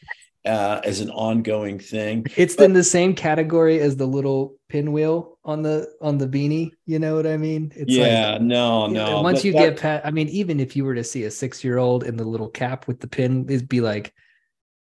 uh, 0.44 0.80
as 0.84 1.00
an 1.00 1.10
ongoing 1.10 1.78
thing. 1.78 2.24
it's 2.36 2.56
but- 2.56 2.64
in 2.64 2.72
the 2.72 2.84
same 2.84 3.14
category 3.14 3.80
as 3.80 3.96
the 3.96 4.06
little 4.06 4.56
pinwheel 4.68 5.38
on 5.44 5.62
the 5.62 5.90
on 6.02 6.18
the 6.18 6.28
beanie 6.28 6.70
you 6.84 6.98
know 6.98 7.16
what 7.16 7.26
i 7.26 7.38
mean 7.38 7.72
it's 7.74 7.90
yeah, 7.90 8.32
like 8.32 8.42
no, 8.42 8.86
Yeah, 8.88 9.04
no. 9.04 9.22
once 9.22 9.38
but 9.38 9.44
you 9.44 9.52
that- 9.52 9.58
get 9.58 9.76
past, 9.78 10.06
I 10.06 10.10
mean, 10.10 10.28
even 10.28 10.60
if 10.60 10.76
you 10.76 10.84
were 10.84 10.94
to 10.94 11.04
see 11.04 11.24
a 11.24 11.30
six 11.30 11.64
year 11.64 11.78
old 11.78 12.04
in 12.04 12.16
the 12.16 12.24
little 12.24 12.50
cap 12.50 12.86
with 12.86 13.00
the 13.00 13.08
pin, 13.08 13.46
it'd 13.48 13.68
be 13.68 13.80
like, 13.80 14.12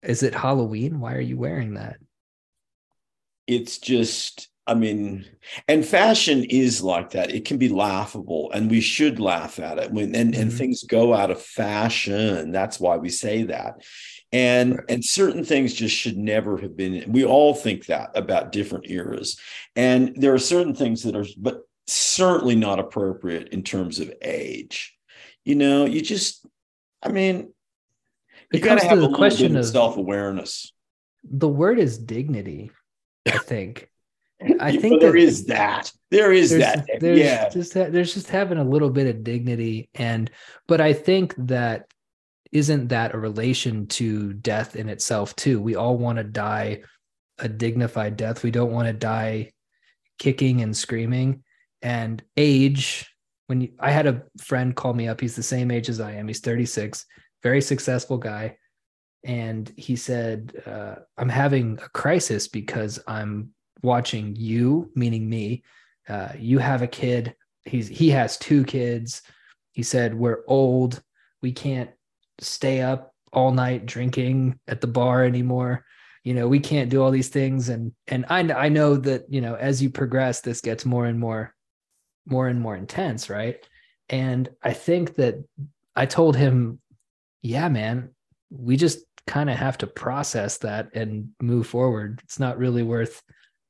is 0.02 0.24
it 0.24 0.34
Halloween? 0.34 1.00
Why 1.00 1.14
are 1.14 1.22
you 1.22 1.38
wearing 1.38 1.76
that? 1.76 1.98
it's 3.48 3.78
just 3.78 4.50
I 4.70 4.74
mean, 4.74 5.26
and 5.70 5.86
fashion 5.86 6.44
is 6.44 6.82
like 6.82 7.12
that. 7.12 7.34
It 7.34 7.46
can 7.46 7.58
be 7.58 7.70
laughable, 7.70 8.52
and 8.52 8.70
we 8.70 8.82
should 8.82 9.18
laugh 9.18 9.60
at 9.60 9.78
it 9.78 9.92
when 9.92 10.14
and, 10.14 10.34
mm-hmm. 10.34 10.42
and 10.42 10.54
things 10.54 10.84
go 10.84 11.14
out 11.14 11.32
of 11.32 11.42
fashion. 11.42 12.52
That's 12.52 12.78
why 12.78 12.98
we 12.98 13.10
say 13.10 13.44
that. 13.44 13.82
And 14.34 14.76
right. 14.76 14.86
and 14.90 15.06
certain 15.06 15.46
things 15.46 15.74
just 15.74 15.96
should 15.96 16.18
never 16.18 16.58
have 16.58 16.76
been. 16.76 17.12
We 17.12 17.24
all 17.24 17.54
think 17.54 17.86
that 17.86 18.12
about 18.14 18.52
different 18.52 18.90
eras, 18.90 19.40
and 19.76 20.14
there 20.16 20.34
are 20.34 20.40
certain 20.40 20.76
things 20.76 21.04
that 21.04 21.16
are, 21.16 21.26
but 21.38 21.62
certainly 21.88 22.56
not 22.56 22.80
appropriate 22.80 23.50
in 23.50 23.64
terms 23.64 24.00
of 24.00 24.12
age. 24.22 24.98
You 25.46 25.56
know, 25.56 25.86
you 25.86 26.02
just, 26.02 26.46
I 27.02 27.10
mean, 27.10 27.54
you 28.52 28.60
got 28.60 28.80
to 28.80 28.88
have 28.88 29.02
a 29.02 29.14
question 29.14 29.56
of 29.56 29.66
self 29.66 29.98
awareness. 29.98 30.74
The 31.24 31.48
word 31.48 31.80
is 31.80 31.98
dignity. 31.98 32.72
I 33.26 33.38
think. 33.38 33.90
I 34.60 34.78
think 34.78 35.02
there 35.02 35.16
is 35.16 35.46
that. 35.46 35.92
There 36.12 36.32
is 36.32 36.52
that. 36.52 36.86
There's 37.00 37.20
yeah. 37.20 37.50
Just 37.50 37.74
there's 37.74 38.14
just 38.14 38.30
having 38.30 38.58
a 38.58 38.64
little 38.64 38.90
bit 38.90 39.08
of 39.08 39.24
dignity, 39.24 39.90
and 39.96 40.30
but 40.68 40.80
I 40.80 40.94
think 40.94 41.34
that 41.48 41.88
isn't 42.52 42.88
that 42.90 43.14
a 43.14 43.18
relation 43.18 43.88
to 43.88 44.34
death 44.34 44.76
in 44.76 44.90
itself 44.90 45.36
too? 45.36 45.62
We 45.62 45.76
all 45.76 45.98
want 45.98 46.18
to 46.18 46.24
die 46.24 46.82
a 47.40 47.48
dignified 47.48 48.18
death. 48.18 48.44
We 48.44 48.52
don't 48.52 48.72
want 48.72 48.88
to 48.88 48.94
die 48.94 49.52
kicking 50.20 50.62
and 50.62 50.76
screaming. 50.76 51.44
And 51.82 52.24
age, 52.36 53.14
when 53.48 53.62
you, 53.62 53.70
I 53.80 53.92
had 53.92 54.08
a 54.08 54.24
friend 54.40 54.76
call 54.76 54.94
me 54.94 55.08
up, 55.08 55.22
he's 55.22 55.36
the 55.36 55.44
same 55.44 55.72
age 55.72 55.90
as 55.90 56.00
I 56.00 56.14
am. 56.14 56.28
He's 56.28 56.40
36, 56.40 57.06
very 57.44 57.62
successful 57.62 58.18
guy. 58.18 58.58
And 59.24 59.72
he 59.78 59.96
said, 59.96 60.62
uh, 60.66 60.96
I'm 61.18 61.30
having 61.30 61.80
a 61.84 61.90
crisis 61.90 62.48
because 62.48 63.00
I'm 63.08 63.52
watching 63.84 64.36
you, 64.36 64.92
meaning 64.96 65.30
me. 65.30 65.64
Uh, 66.08 66.30
you 66.38 66.60
have 66.60 66.82
a 66.82 66.88
kid. 66.88 67.36
He's 67.66 67.88
he 67.88 68.10
has 68.12 68.38
two 68.38 68.64
kids. 68.64 69.22
He 69.74 69.84
said 69.84 70.14
we're 70.14 70.44
old. 70.48 71.02
We 71.42 71.52
can't 71.52 71.90
stay 72.40 72.82
up 72.82 73.14
all 73.34 73.52
night 73.52 73.86
drinking 73.86 74.60
at 74.68 74.82
the 74.82 74.88
bar 74.88 75.24
anymore. 75.24 75.86
You 76.24 76.34
know, 76.34 76.48
we 76.48 76.60
can't 76.60 76.90
do 76.90 77.02
all 77.02 77.12
these 77.12 77.30
things. 77.30 77.70
And 77.70 77.94
and 78.08 78.26
I 78.30 78.40
I 78.66 78.70
know 78.70 78.98
that 78.98 79.26
you 79.30 79.42
know 79.42 79.56
as 79.56 79.82
you 79.82 79.90
progress, 79.90 80.42
this 80.42 80.62
gets 80.62 80.86
more 80.86 81.06
and 81.06 81.20
more, 81.20 81.54
more 82.26 82.48
and 82.48 82.60
more 82.60 82.76
intense, 82.76 83.30
right? 83.30 83.58
And 84.10 84.50
I 84.64 84.74
think 84.74 85.16
that 85.16 85.44
I 85.96 86.06
told 86.06 86.36
him, 86.36 86.80
yeah, 87.42 87.70
man, 87.70 88.10
we 88.50 88.78
just 88.78 89.00
kind 89.26 89.50
of 89.50 89.58
have 89.58 89.78
to 89.80 89.88
process 89.88 90.58
that 90.60 90.90
and 90.96 91.30
move 91.42 91.68
forward. 91.68 92.22
It's 92.24 92.40
not 92.40 92.58
really 92.58 92.84
worth 92.84 93.22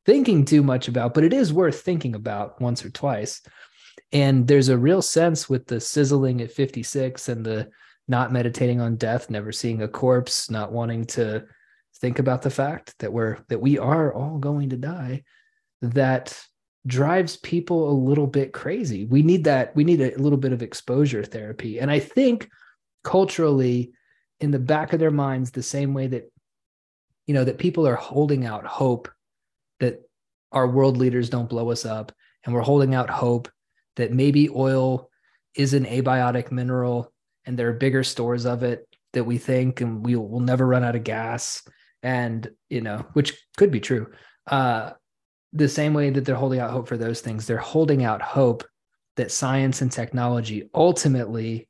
thinking 0.06 0.46
too 0.46 0.64
much 0.64 0.88
about, 0.88 1.14
but 1.14 1.24
it 1.24 1.34
is 1.34 1.52
worth 1.52 1.82
thinking 1.82 2.16
about 2.16 2.62
once 2.62 2.86
or 2.86 2.90
twice. 2.90 3.42
And 4.14 4.48
there's 4.48 4.70
a 4.70 4.78
real 4.78 5.02
sense 5.02 5.50
with 5.50 5.66
the 5.66 5.82
sizzling 5.82 6.42
at 6.42 6.52
56 6.52 7.28
and 7.28 7.46
the 7.46 7.70
not 8.08 8.32
meditating 8.32 8.80
on 8.80 8.96
death, 8.96 9.30
never 9.30 9.52
seeing 9.52 9.82
a 9.82 9.88
corpse, 9.88 10.50
not 10.50 10.72
wanting 10.72 11.06
to 11.06 11.46
think 12.00 12.20
about 12.20 12.42
the 12.42 12.50
fact 12.50 12.96
that 13.00 13.12
we're 13.12 13.38
that 13.50 13.62
we 13.62 13.78
are 13.78 14.14
all 14.14 14.38
going 14.38 14.70
to 14.70 14.78
die 14.78 15.24
that 15.82 16.40
drives 16.86 17.38
people 17.38 17.90
a 17.90 17.92
little 17.92 18.28
bit 18.28 18.54
crazy. 18.54 19.06
We 19.06 19.22
need 19.22 19.44
that 19.44 19.76
we 19.76 19.84
need 19.84 20.02
a 20.02 20.18
little 20.18 20.38
bit 20.38 20.54
of 20.54 20.62
exposure 20.62 21.24
therapy. 21.24 21.80
And 21.80 21.92
I 21.92 22.00
think 22.00 22.50
culturally 23.04 23.92
in 24.40 24.52
the 24.52 24.60
back 24.60 24.94
of 24.94 25.00
their 25.00 25.12
minds 25.12 25.52
the 25.52 25.64
same 25.64 25.94
way 25.94 26.08
that 26.08 26.32
you 27.26 27.34
know 27.34 27.44
that 27.44 27.58
people 27.58 27.88
are 27.88 27.96
holding 27.96 28.46
out 28.46 28.66
hope 28.66 29.10
that 29.80 30.02
our 30.52 30.68
world 30.68 30.98
leaders 30.98 31.30
don't 31.30 31.50
blow 31.50 31.72
us 31.72 31.86
up 31.86 32.12
and 32.46 32.54
we're 32.54 32.62
holding 32.62 32.96
out 32.96 33.10
hope 33.10 33.50
that 33.98 34.14
maybe 34.14 34.50
oil 34.50 35.10
is 35.56 35.74
an 35.74 35.86
abiotic 35.86 36.52
mineral 36.52 37.12
and 37.48 37.58
there 37.58 37.70
are 37.70 37.74
bigger 37.74 38.04
stores 38.04 38.46
of 38.46 38.62
it 38.62 38.88
that 39.14 39.24
we 39.24 39.38
think 39.38 39.82
and 39.82 40.06
we 40.06 40.16
will 40.16 40.40
never 40.40 40.68
run 40.68 40.84
out 40.84 40.96
of 40.96 41.04
gas 41.04 41.64
and 42.04 42.50
you 42.70 42.82
know 42.82 43.06
which 43.14 43.34
could 43.58 43.72
be 43.72 43.80
true 43.80 44.08
uh 44.48 44.92
the 45.54 45.68
same 45.68 45.94
way 45.94 46.10
that 46.10 46.26
they're 46.26 46.36
holding 46.36 46.60
out 46.60 46.72
hope 46.72 46.88
for 46.88 46.98
those 46.98 47.22
things 47.22 47.48
they're 47.48 47.58
holding 47.58 48.04
out 48.04 48.22
hope 48.22 48.64
that 49.16 49.32
science 49.32 49.82
and 49.82 49.92
technology 49.92 50.70
ultimately 50.76 51.68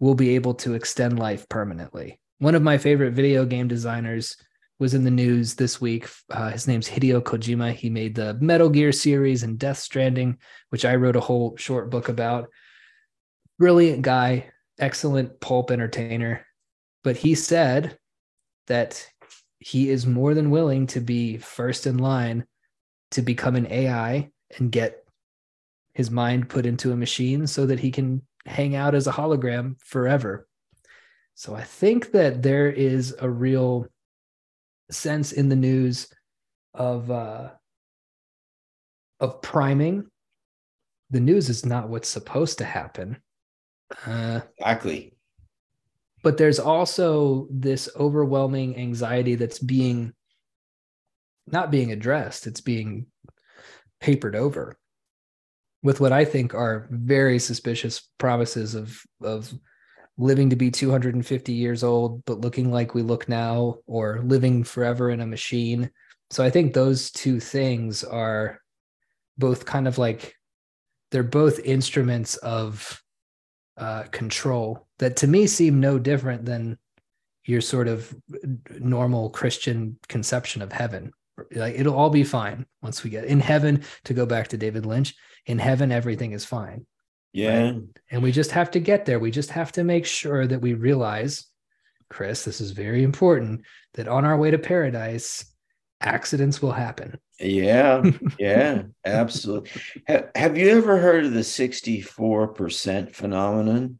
will 0.00 0.14
be 0.14 0.34
able 0.34 0.52
to 0.52 0.74
extend 0.74 1.18
life 1.18 1.48
permanently 1.48 2.20
one 2.38 2.54
of 2.54 2.62
my 2.62 2.76
favorite 2.76 3.12
video 3.12 3.46
game 3.46 3.68
designers 3.68 4.36
was 4.82 4.94
in 4.94 5.04
the 5.04 5.10
news 5.12 5.54
this 5.54 5.80
week. 5.80 6.08
Uh, 6.28 6.50
his 6.50 6.66
name's 6.66 6.88
Hideo 6.88 7.22
Kojima. 7.22 7.72
He 7.72 7.88
made 7.88 8.16
the 8.16 8.34
Metal 8.40 8.68
Gear 8.68 8.90
series 8.90 9.44
and 9.44 9.56
Death 9.56 9.78
Stranding, 9.78 10.38
which 10.70 10.84
I 10.84 10.96
wrote 10.96 11.14
a 11.14 11.20
whole 11.20 11.56
short 11.56 11.88
book 11.88 12.08
about. 12.08 12.48
Brilliant 13.60 14.02
guy, 14.02 14.50
excellent 14.78 15.40
pulp 15.40 15.70
entertainer. 15.70 16.46
But 17.04 17.16
he 17.16 17.34
said 17.34 17.98
that 18.66 19.06
he 19.58 19.90
is 19.90 20.06
more 20.06 20.34
than 20.34 20.50
willing 20.50 20.86
to 20.88 21.00
be 21.00 21.38
first 21.38 21.86
in 21.86 21.98
line 21.98 22.46
to 23.12 23.22
become 23.22 23.56
an 23.56 23.70
AI 23.70 24.30
and 24.58 24.72
get 24.72 25.04
his 25.94 26.10
mind 26.10 26.48
put 26.48 26.66
into 26.66 26.92
a 26.92 26.96
machine 26.96 27.46
so 27.46 27.66
that 27.66 27.80
he 27.80 27.90
can 27.90 28.22
hang 28.46 28.74
out 28.74 28.94
as 28.94 29.06
a 29.06 29.12
hologram 29.12 29.76
forever. 29.82 30.48
So 31.34 31.54
I 31.54 31.62
think 31.62 32.12
that 32.12 32.42
there 32.42 32.70
is 32.70 33.14
a 33.18 33.28
real 33.28 33.86
sense 34.90 35.32
in 35.32 35.48
the 35.48 35.56
news 35.56 36.08
of 36.74 37.10
uh, 37.10 37.50
of 39.20 39.42
priming. 39.42 40.06
The 41.10 41.20
news 41.20 41.48
is 41.48 41.64
not 41.64 41.88
what's 41.88 42.08
supposed 42.08 42.58
to 42.58 42.64
happen. 42.64 43.18
Uh, 44.06 44.40
exactly. 44.58 45.14
But 46.22 46.38
there's 46.38 46.60
also 46.60 47.48
this 47.50 47.88
overwhelming 47.96 48.76
anxiety 48.76 49.34
that's 49.34 49.58
being 49.58 50.12
not 51.46 51.70
being 51.70 51.90
addressed. 51.90 52.46
It's 52.46 52.60
being 52.60 53.06
papered 54.00 54.36
over 54.36 54.76
with 55.82 56.00
what 56.00 56.12
I 56.12 56.24
think 56.24 56.54
are 56.54 56.86
very 56.90 57.38
suspicious 57.38 58.08
promises 58.18 58.74
of 58.74 59.02
of 59.22 59.52
living 60.18 60.50
to 60.50 60.56
be 60.56 60.70
250 60.70 61.52
years 61.52 61.82
old 61.82 62.24
but 62.26 62.40
looking 62.40 62.70
like 62.70 62.94
we 62.94 63.02
look 63.02 63.28
now 63.28 63.78
or 63.86 64.20
living 64.22 64.62
forever 64.62 65.10
in 65.10 65.20
a 65.20 65.26
machine 65.26 65.90
so 66.30 66.44
i 66.44 66.50
think 66.50 66.74
those 66.74 67.10
two 67.10 67.40
things 67.40 68.04
are 68.04 68.60
both 69.38 69.64
kind 69.64 69.88
of 69.88 69.96
like 69.96 70.34
they're 71.10 71.22
both 71.22 71.58
instruments 71.60 72.36
of 72.36 73.01
uh, 73.82 74.04
control 74.10 74.86
that 74.98 75.16
to 75.16 75.26
me 75.26 75.46
seem 75.46 75.80
no 75.80 75.98
different 75.98 76.44
than 76.44 76.78
your 77.44 77.60
sort 77.60 77.88
of 77.88 78.14
normal 78.78 79.30
christian 79.30 79.98
conception 80.08 80.62
of 80.62 80.72
heaven 80.72 81.12
like 81.52 81.74
it'll 81.76 81.96
all 81.96 82.10
be 82.10 82.22
fine 82.24 82.64
once 82.82 83.02
we 83.02 83.10
get 83.10 83.24
in 83.24 83.40
heaven 83.40 83.82
to 84.04 84.14
go 84.14 84.24
back 84.24 84.48
to 84.48 84.56
david 84.56 84.86
lynch 84.86 85.14
in 85.46 85.58
heaven 85.58 85.90
everything 85.90 86.32
is 86.32 86.44
fine 86.44 86.86
yeah. 87.32 87.62
Right? 87.62 87.82
And 88.10 88.22
we 88.22 88.32
just 88.32 88.50
have 88.52 88.70
to 88.72 88.80
get 88.80 89.06
there. 89.06 89.18
We 89.18 89.30
just 89.30 89.50
have 89.50 89.72
to 89.72 89.84
make 89.84 90.06
sure 90.06 90.46
that 90.46 90.60
we 90.60 90.74
realize, 90.74 91.46
Chris, 92.10 92.44
this 92.44 92.60
is 92.60 92.72
very 92.72 93.02
important, 93.02 93.62
that 93.94 94.08
on 94.08 94.24
our 94.24 94.36
way 94.36 94.50
to 94.50 94.58
paradise, 94.58 95.44
accidents 96.02 96.60
will 96.60 96.72
happen. 96.72 97.18
Yeah. 97.40 98.02
Yeah. 98.38 98.84
absolutely. 99.04 99.70
Have, 100.06 100.30
have 100.34 100.58
you 100.58 100.70
ever 100.70 100.98
heard 100.98 101.24
of 101.24 101.32
the 101.32 101.40
64% 101.40 103.14
phenomenon? 103.14 103.98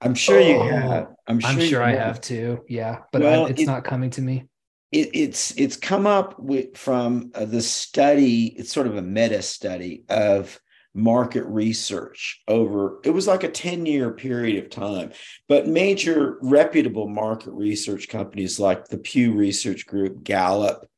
I'm 0.00 0.14
sure 0.14 0.38
oh, 0.38 0.40
you 0.40 0.60
have. 0.60 1.08
I'm 1.26 1.40
sure, 1.40 1.50
I'm 1.50 1.60
sure 1.60 1.82
I 1.82 1.92
have. 1.92 2.00
have 2.00 2.20
too. 2.20 2.64
Yeah, 2.68 2.98
but 3.12 3.22
well, 3.22 3.46
I, 3.46 3.50
it's 3.50 3.62
it, 3.62 3.66
not 3.66 3.84
coming 3.84 4.10
to 4.10 4.22
me. 4.22 4.44
It, 4.92 5.10
it's 5.14 5.56
it's 5.56 5.76
come 5.76 6.06
up 6.06 6.38
with 6.38 6.76
from 6.76 7.32
uh, 7.34 7.46
the 7.46 7.62
study. 7.62 8.46
It's 8.46 8.70
sort 8.70 8.86
of 8.86 8.96
a 8.96 9.02
meta 9.02 9.40
study 9.42 10.04
of 10.08 10.60
market 10.96 11.44
research 11.44 12.42
over 12.48 13.00
it 13.04 13.10
was 13.10 13.26
like 13.26 13.44
a 13.44 13.50
10 13.50 13.86
year 13.86 14.10
period 14.10 14.62
of 14.64 14.70
time. 14.70 15.12
But 15.48 15.68
major 15.68 16.38
reputable 16.42 17.08
market 17.08 17.52
research 17.52 18.08
companies 18.08 18.58
like 18.58 18.88
the 18.88 18.98
pew 18.98 19.32
research 19.32 19.86
group 19.86 20.24
gallup 20.24 20.88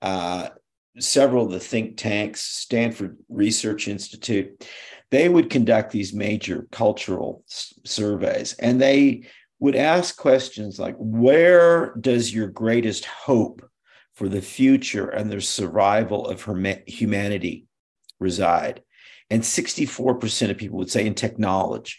uh, 0.00 0.48
several 0.98 1.46
of 1.46 1.52
the 1.52 1.60
think 1.60 1.96
tanks 1.96 2.42
stanford 2.42 3.16
research 3.30 3.88
institute 3.88 4.62
they 5.12 5.28
would 5.28 5.50
conduct 5.50 5.92
these 5.92 6.14
major 6.14 6.66
cultural 6.72 7.44
s- 7.48 7.74
surveys. 7.84 8.54
And 8.54 8.80
they 8.80 9.24
would 9.60 9.76
ask 9.76 10.16
questions 10.16 10.80
like 10.80 10.96
where 10.98 11.94
does 12.00 12.34
your 12.34 12.48
greatest 12.48 13.04
hope 13.04 13.62
for 14.14 14.28
the 14.28 14.40
future 14.40 15.08
and 15.08 15.30
the 15.30 15.40
survival 15.42 16.26
of 16.26 16.48
humanity 16.86 17.66
reside 18.18 18.82
and 19.30 19.42
64% 19.42 20.50
of 20.50 20.58
people 20.58 20.78
would 20.78 20.90
say 20.90 21.06
in 21.06 21.14
technology. 21.14 21.96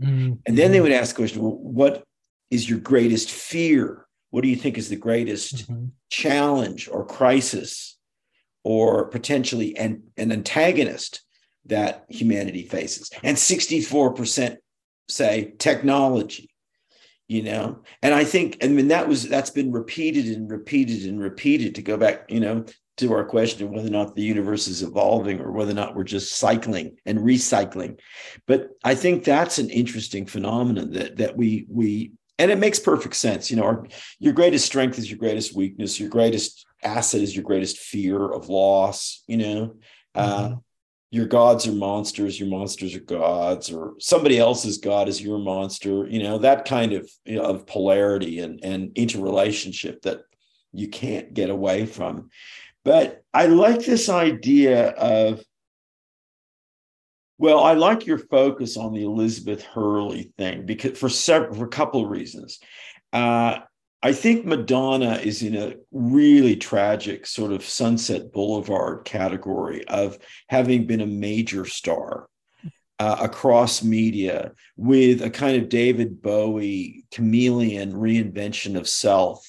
Mm-hmm. 0.00 0.34
And 0.46 0.58
then 0.58 0.72
they 0.72 0.80
would 0.80 0.92
ask 0.92 1.14
the 1.14 1.22
question, 1.22 1.42
well, 1.42 1.56
what 1.56 2.04
is 2.50 2.68
your 2.68 2.78
greatest 2.78 3.30
fear? 3.30 4.06
What 4.30 4.42
do 4.42 4.48
you 4.48 4.56
think 4.56 4.78
is 4.78 4.88
the 4.88 4.96
greatest 4.96 5.70
mm-hmm. 5.70 5.86
challenge 6.10 6.88
or 6.88 7.06
crisis 7.06 7.98
or 8.62 9.06
potentially 9.08 9.76
an, 9.76 10.02
an 10.16 10.32
antagonist 10.32 11.22
that 11.66 12.04
humanity 12.08 12.64
faces. 12.64 13.10
And 13.22 13.36
64% 13.36 14.56
say 15.08 15.54
technology 15.58 16.50
you 17.28 17.42
know 17.42 17.80
and 18.02 18.14
i 18.14 18.24
think 18.24 18.56
i 18.62 18.68
mean 18.68 18.88
that 18.88 19.08
was 19.08 19.28
that's 19.28 19.50
been 19.50 19.72
repeated 19.72 20.26
and 20.26 20.50
repeated 20.50 21.08
and 21.08 21.20
repeated 21.20 21.74
to 21.74 21.82
go 21.82 21.96
back 21.96 22.24
you 22.28 22.40
know 22.40 22.64
to 22.96 23.12
our 23.12 23.24
question 23.24 23.66
of 23.66 23.70
whether 23.70 23.88
or 23.88 23.90
not 23.90 24.14
the 24.14 24.22
universe 24.22 24.68
is 24.68 24.82
evolving 24.82 25.40
or 25.40 25.52
whether 25.52 25.72
or 25.72 25.74
not 25.74 25.94
we're 25.94 26.04
just 26.04 26.36
cycling 26.36 26.96
and 27.06 27.18
recycling 27.18 27.98
but 28.46 28.70
i 28.84 28.94
think 28.94 29.24
that's 29.24 29.58
an 29.58 29.70
interesting 29.70 30.26
phenomenon 30.26 30.90
that 30.90 31.16
that 31.16 31.36
we 31.36 31.66
we 31.68 32.12
and 32.38 32.50
it 32.50 32.58
makes 32.58 32.78
perfect 32.78 33.16
sense 33.16 33.50
you 33.50 33.56
know 33.56 33.64
our, 33.64 33.86
your 34.18 34.32
greatest 34.32 34.66
strength 34.66 34.98
is 34.98 35.10
your 35.10 35.18
greatest 35.18 35.54
weakness 35.54 36.00
your 36.00 36.10
greatest 36.10 36.66
asset 36.82 37.20
is 37.20 37.34
your 37.34 37.44
greatest 37.44 37.78
fear 37.78 38.30
of 38.32 38.48
loss 38.48 39.22
you 39.26 39.36
know 39.36 39.74
uh, 40.14 40.38
mm-hmm. 40.44 40.54
uh, 40.54 40.56
your 41.10 41.26
gods 41.26 41.66
are 41.66 41.72
monsters, 41.72 42.38
your 42.38 42.48
monsters 42.48 42.94
are 42.94 43.00
gods, 43.00 43.70
or 43.70 43.94
somebody 43.98 44.38
else's 44.38 44.78
god 44.78 45.08
is 45.08 45.22
your 45.22 45.38
monster. 45.38 46.06
You 46.08 46.22
know 46.22 46.38
that 46.38 46.64
kind 46.64 46.92
of 46.92 47.10
you 47.24 47.36
know, 47.36 47.42
of 47.42 47.66
polarity 47.66 48.40
and 48.40 48.60
and 48.62 48.92
interrelationship 48.96 50.02
that 50.02 50.22
you 50.72 50.88
can't 50.88 51.32
get 51.32 51.48
away 51.48 51.86
from. 51.86 52.30
But 52.86 53.24
I 53.34 53.46
like 53.46 53.84
this 53.84 54.08
idea 54.08 54.90
of 54.90 55.42
well, 57.36 57.64
I 57.64 57.74
like 57.74 58.06
your 58.06 58.18
focus 58.18 58.76
on 58.76 58.94
the 58.94 59.02
Elizabeth 59.02 59.62
Hurley 59.62 60.32
thing 60.38 60.64
because 60.64 60.96
for 60.96 61.08
several 61.08 61.52
for 61.54 61.64
a 61.64 61.68
couple 61.68 62.04
of 62.04 62.10
reasons. 62.10 62.60
Uh, 63.12 63.58
I 64.04 64.12
think 64.12 64.46
Madonna 64.46 65.14
is 65.16 65.42
in 65.42 65.56
a 65.56 65.74
really 65.90 66.54
tragic 66.54 67.26
sort 67.26 67.50
of 67.50 67.64
Sunset 67.64 68.32
Boulevard 68.32 69.04
category 69.04 69.84
of 69.88 70.16
having 70.48 70.86
been 70.86 71.00
a 71.00 71.06
major 71.06 71.64
star 71.64 72.28
uh, 73.00 73.16
across 73.20 73.82
media 73.82 74.52
with 74.76 75.22
a 75.22 75.30
kind 75.30 75.60
of 75.60 75.68
David 75.68 76.22
Bowie 76.22 77.04
chameleon 77.10 77.94
reinvention 77.94 78.76
of 78.76 78.88
self 78.88 79.44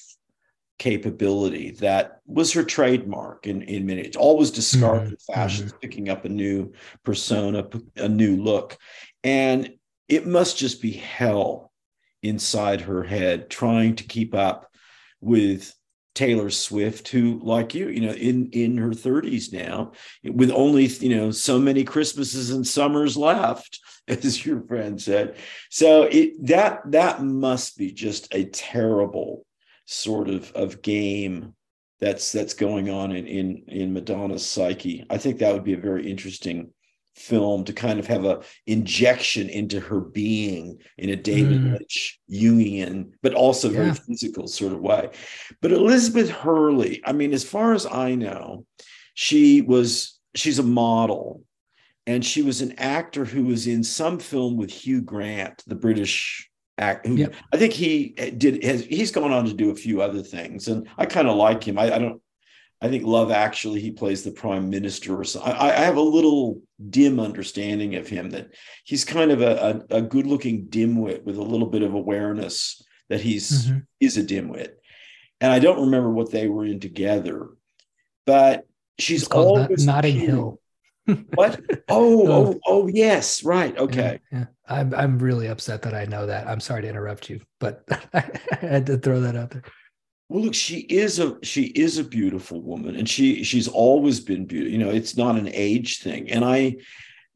capability 0.78 1.72
that 1.72 2.20
was 2.26 2.52
her 2.52 2.62
trademark 2.62 3.46
in, 3.46 3.62
in 3.62 3.84
many 3.84 4.14
always 4.14 4.50
discarded 4.50 5.14
mm-hmm. 5.14 5.32
fashions 5.32 5.72
mm-hmm. 5.72 5.80
picking 5.80 6.08
up 6.08 6.24
a 6.24 6.28
new 6.28 6.72
persona 7.02 7.66
a 7.96 8.08
new 8.08 8.36
look 8.36 8.78
and 9.24 9.72
it 10.08 10.26
must 10.26 10.56
just 10.56 10.80
be 10.80 10.92
hell 10.92 11.72
inside 12.22 12.80
her 12.82 13.02
head 13.02 13.50
trying 13.50 13.96
to 13.96 14.04
keep 14.04 14.34
up 14.34 14.70
with 15.20 15.74
Taylor 16.14 16.50
Swift, 16.50 17.06
who, 17.06 17.38
like 17.44 17.76
you, 17.76 17.88
you 17.90 18.00
know, 18.00 18.12
in 18.12 18.50
in 18.50 18.76
her 18.76 18.90
30s 18.90 19.52
now, 19.52 19.92
with 20.24 20.50
only 20.50 20.86
you 20.86 21.14
know 21.16 21.30
so 21.30 21.60
many 21.60 21.84
Christmases 21.84 22.50
and 22.50 22.66
summers 22.66 23.16
left, 23.16 23.78
as 24.08 24.44
your 24.44 24.60
friend 24.62 25.00
said. 25.00 25.36
So 25.70 26.04
it 26.04 26.32
that 26.46 26.80
that 26.90 27.22
must 27.22 27.78
be 27.78 27.92
just 27.92 28.34
a 28.34 28.46
terrible 28.46 29.46
sort 29.90 30.28
of 30.28 30.52
of 30.52 30.82
game 30.82 31.54
that's 31.98 32.30
that's 32.30 32.52
going 32.52 32.90
on 32.90 33.10
in 33.10 33.26
in 33.26 33.64
in 33.68 33.92
Madonna's 33.92 34.44
psyche. 34.44 35.04
I 35.08 35.16
think 35.16 35.38
that 35.38 35.52
would 35.52 35.64
be 35.64 35.72
a 35.72 35.78
very 35.78 36.08
interesting 36.08 36.72
film 37.16 37.64
to 37.64 37.72
kind 37.72 37.98
of 37.98 38.06
have 38.06 38.24
a 38.24 38.42
injection 38.66 39.48
into 39.48 39.80
her 39.80 40.00
being 40.00 40.78
in 40.98 41.08
a 41.08 41.16
David 41.16 41.60
mm. 41.60 41.72
Lynch 41.72 42.20
Jungian, 42.30 43.12
but 43.22 43.34
also 43.34 43.70
very 43.70 43.92
physical 43.94 44.46
sort 44.46 44.72
of 44.72 44.80
way. 44.80 45.10
But 45.60 45.72
Elizabeth 45.72 46.30
Hurley, 46.30 47.02
I 47.04 47.12
mean, 47.12 47.32
as 47.32 47.42
far 47.42 47.72
as 47.72 47.86
I 47.86 48.14
know, 48.14 48.66
she 49.14 49.62
was 49.62 50.20
she's 50.34 50.58
a 50.58 50.62
model 50.62 51.42
and 52.06 52.24
she 52.24 52.42
was 52.42 52.60
an 52.60 52.78
actor 52.78 53.24
who 53.24 53.46
was 53.46 53.66
in 53.66 53.82
some 53.82 54.18
film 54.18 54.56
with 54.56 54.70
Hugh 54.70 55.00
Grant, 55.00 55.64
the 55.66 55.74
British 55.74 56.47
actor. 56.78 57.10
Yep. 57.10 57.34
I 57.52 57.56
think 57.56 57.72
he 57.72 58.08
did 58.36 58.62
has 58.64 58.84
he's 58.84 59.10
gone 59.10 59.32
on 59.32 59.44
to 59.46 59.52
do 59.52 59.70
a 59.70 59.74
few 59.74 60.00
other 60.02 60.22
things, 60.22 60.68
and 60.68 60.88
I 60.96 61.06
kind 61.06 61.28
of 61.28 61.36
like 61.36 61.64
him. 61.64 61.78
I, 61.78 61.94
I 61.94 61.98
don't 61.98 62.22
I 62.80 62.88
think 62.88 63.04
Love 63.04 63.32
Actually, 63.32 63.80
he 63.80 63.90
plays 63.90 64.22
the 64.22 64.30
prime 64.30 64.70
minister 64.70 65.18
or 65.18 65.24
something. 65.24 65.52
I, 65.52 65.70
I 65.70 65.84
have 65.84 65.96
a 65.96 66.02
little 66.02 66.62
dim 66.90 67.18
understanding 67.18 67.96
of 67.96 68.06
him 68.06 68.30
that 68.30 68.54
he's 68.84 69.04
kind 69.04 69.32
of 69.32 69.42
a, 69.42 69.84
a, 69.90 69.96
a 69.96 70.02
good 70.02 70.26
looking 70.26 70.66
dimwit 70.66 71.24
with 71.24 71.36
a 71.36 71.42
little 71.42 71.66
bit 71.66 71.82
of 71.82 71.94
awareness 71.94 72.82
that 73.08 73.20
he's 73.20 73.66
mm-hmm. 73.66 73.78
is 73.98 74.16
a 74.16 74.22
dimwit. 74.22 74.74
And 75.40 75.52
I 75.52 75.58
don't 75.58 75.80
remember 75.80 76.10
what 76.10 76.30
they 76.30 76.48
were 76.48 76.64
in 76.64 76.78
together, 76.78 77.48
but 78.26 78.66
she's 78.98 79.26
always 79.28 79.84
Notting 79.84 80.16
Hill. 80.16 80.60
What? 81.34 81.60
Oh, 81.90 82.28
oh, 82.28 82.30
oh, 82.30 82.60
oh, 82.66 82.86
yes, 82.86 83.42
right. 83.42 83.76
Okay. 83.78 84.20
Yeah, 84.30 84.38
yeah, 84.38 84.44
I'm 84.68 84.94
I'm 84.94 85.18
really 85.18 85.46
upset 85.46 85.80
that 85.82 85.94
I 85.94 86.04
know 86.04 86.26
that. 86.26 86.46
I'm 86.46 86.60
sorry 86.60 86.82
to 86.82 86.88
interrupt 86.88 87.30
you, 87.30 87.40
but 87.60 87.82
I 88.12 88.30
had 88.60 88.86
to 88.86 88.98
throw 88.98 89.20
that 89.20 89.34
out 89.34 89.50
there. 89.50 89.62
Well, 90.28 90.44
look, 90.44 90.54
she 90.54 90.80
is 90.80 91.18
a 91.18 91.38
she 91.42 91.64
is 91.64 91.96
a 91.96 92.04
beautiful 92.04 92.60
woman, 92.60 92.96
and 92.96 93.08
she 93.08 93.42
she's 93.42 93.68
always 93.68 94.20
been 94.20 94.44
beautiful. 94.44 94.72
You 94.72 94.84
know, 94.84 94.90
it's 94.90 95.16
not 95.16 95.36
an 95.36 95.48
age 95.50 96.00
thing, 96.00 96.30
and 96.30 96.44
I, 96.44 96.76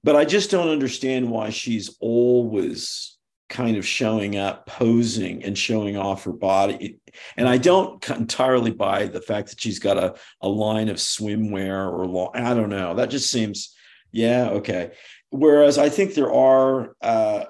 but 0.05 0.17
I 0.17 0.27
just 0.27 0.51
don't 0.51 0.69
understand 0.69 1.31
why 1.31 1.49
she's 1.49 1.97
always 2.01 3.12
kind 3.53 3.77
of 3.77 3.87
showing 3.87 4.37
up, 4.37 4.67
posing, 4.67 5.45
and 5.45 5.57
showing 5.57 5.97
off 5.97 6.25
her 6.25 6.33
body. 6.33 6.99
And 7.37 7.49
I 7.49 7.59
don't 7.59 8.09
entirely 8.11 8.73
buy 8.73 9.07
the 9.07 9.21
fact 9.21 9.51
that 9.51 9.61
she's 9.61 9.79
got 9.79 9.97
a 9.97 10.15
a 10.41 10.49
line 10.49 10.89
of 10.89 10.97
swimwear 10.97 11.93
or 11.93 12.07
long. 12.07 12.31
I 12.35 12.55
don't 12.55 12.71
know. 12.71 12.95
That 12.95 13.11
just 13.11 13.31
seems, 13.31 13.77
yeah, 14.11 14.49
okay. 14.59 14.93
Whereas 15.31 15.79
I 15.79 15.89
think 15.89 16.15
there 16.15 16.33
are. 16.33 16.97
Uh, 17.01 17.45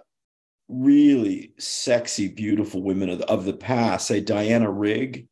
really 0.68 1.53
sexy, 1.59 2.28
beautiful 2.28 2.82
women 2.82 3.11
of 3.11 3.18
the, 3.18 3.28
of 3.28 3.44
the 3.44 3.53
past, 3.53 4.07
say 4.07 4.20
Diana 4.20 4.70
Rigg, 4.70 5.28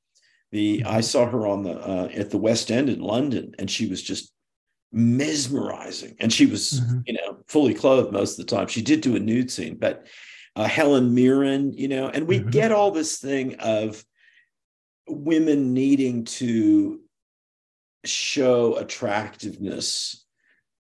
the 0.52 0.82
I 0.84 0.88
mm-hmm. 0.88 1.00
saw 1.00 1.26
her 1.26 1.46
on 1.46 1.62
the 1.62 1.78
uh, 1.78 2.08
at 2.14 2.30
the 2.30 2.38
West 2.38 2.70
End 2.70 2.90
in 2.90 3.00
London, 3.00 3.54
and 3.58 3.70
she 3.70 3.86
was 3.86 4.02
just 4.02 4.32
mesmerizing. 4.92 6.16
And 6.20 6.32
she 6.32 6.46
was, 6.46 6.80
mm-hmm. 6.80 7.00
you 7.06 7.14
know, 7.14 7.38
fully 7.46 7.74
clothed 7.74 8.12
most 8.12 8.38
of 8.38 8.46
the 8.46 8.54
time. 8.54 8.66
She 8.66 8.82
did 8.82 9.00
do 9.00 9.16
a 9.16 9.20
nude 9.20 9.50
scene, 9.50 9.76
but 9.76 10.06
uh, 10.60 10.68
Helen 10.68 11.14
Mirren, 11.14 11.72
you 11.72 11.88
know, 11.88 12.08
and 12.08 12.28
we 12.28 12.38
mm-hmm. 12.38 12.50
get 12.50 12.70
all 12.70 12.90
this 12.90 13.18
thing 13.18 13.54
of 13.60 14.04
women 15.08 15.72
needing 15.72 16.24
to 16.24 17.00
show 18.04 18.76
attractiveness 18.76 20.22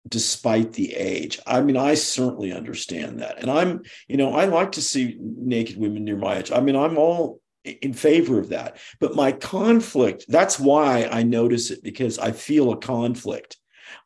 despite 0.08 0.74
the 0.74 0.94
age. 0.94 1.40
I 1.48 1.62
mean, 1.62 1.76
I 1.76 1.96
certainly 1.96 2.54
understand 2.54 3.22
that. 3.22 3.40
And 3.40 3.50
I'm, 3.50 3.82
you 4.08 4.16
know, 4.16 4.36
I 4.36 4.46
like 4.46 4.74
to 4.74 4.82
see 4.82 5.18
naked 5.20 5.78
women 5.78 6.04
near 6.04 6.18
my 6.18 6.38
age. 6.38 6.52
I 6.52 6.60
mean, 6.60 6.76
I'm 6.76 7.00
all 7.00 7.42
in 7.64 7.94
favor 7.94 8.38
of 8.38 8.50
that. 8.50 8.78
But 9.00 9.16
my 9.16 9.32
conflict, 9.32 10.26
that's 10.28 10.60
why 10.60 11.10
I 11.12 11.24
notice 11.24 11.72
it 11.72 11.82
because 11.82 12.20
I 12.20 12.32
feel 12.32 12.72
a 12.72 12.78
conflict. 12.78 13.58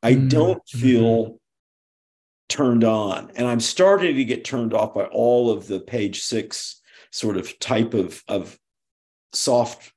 I 0.01 0.13
mm-hmm. 0.13 0.30
don't 0.30 0.70
feel 0.70 1.26
mm-hmm. 1.26 1.36
Turned 2.50 2.84
on. 2.84 3.32
And 3.36 3.48
I'm 3.48 3.60
starting 3.60 4.16
to 4.16 4.26
get 4.26 4.45
turned 4.45 4.74
off 4.74 4.93
by 4.93 5.06
all 5.06 5.52
of 5.52 5.68
the 5.68 5.80
page 5.80 6.22
six 6.22 6.82
sort 7.12 7.38
of 7.38 7.60
type 7.60 7.93
of, 7.93 8.24
of 8.28 8.58
soft, 9.34 9.91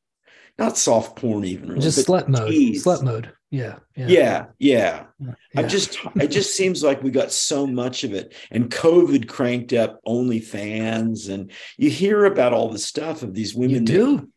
not 0.59 0.76
soft 0.76 1.16
porn 1.16 1.44
even 1.44 1.68
really, 1.68 1.80
just 1.80 2.07
slut 2.07 2.28
mode. 2.28 2.53
Slut 2.53 3.03
mode. 3.03 3.32
Yeah, 3.51 3.76
yeah. 3.96 4.07
Yeah. 4.07 4.46
Yeah. 4.59 5.05
yeah. 5.18 5.34
I 5.57 5.62
just 5.64 5.98
it 6.16 6.28
just 6.30 6.55
seems 6.55 6.84
like 6.84 7.03
we 7.03 7.11
got 7.11 7.32
so 7.32 7.66
much 7.66 8.05
of 8.05 8.14
it. 8.14 8.34
And 8.51 8.70
COVID 8.70 9.28
cranked 9.28 9.72
up 9.72 10.01
OnlyFans. 10.07 11.28
And 11.28 11.51
you 11.76 11.90
hear 11.90 12.26
about 12.26 12.53
all 12.53 12.70
the 12.70 12.78
stuff 12.78 13.22
of 13.22 13.34
these 13.34 13.55
women. 13.55 13.70
You 13.70 13.80
do. 13.80 14.16
That, 14.16 14.28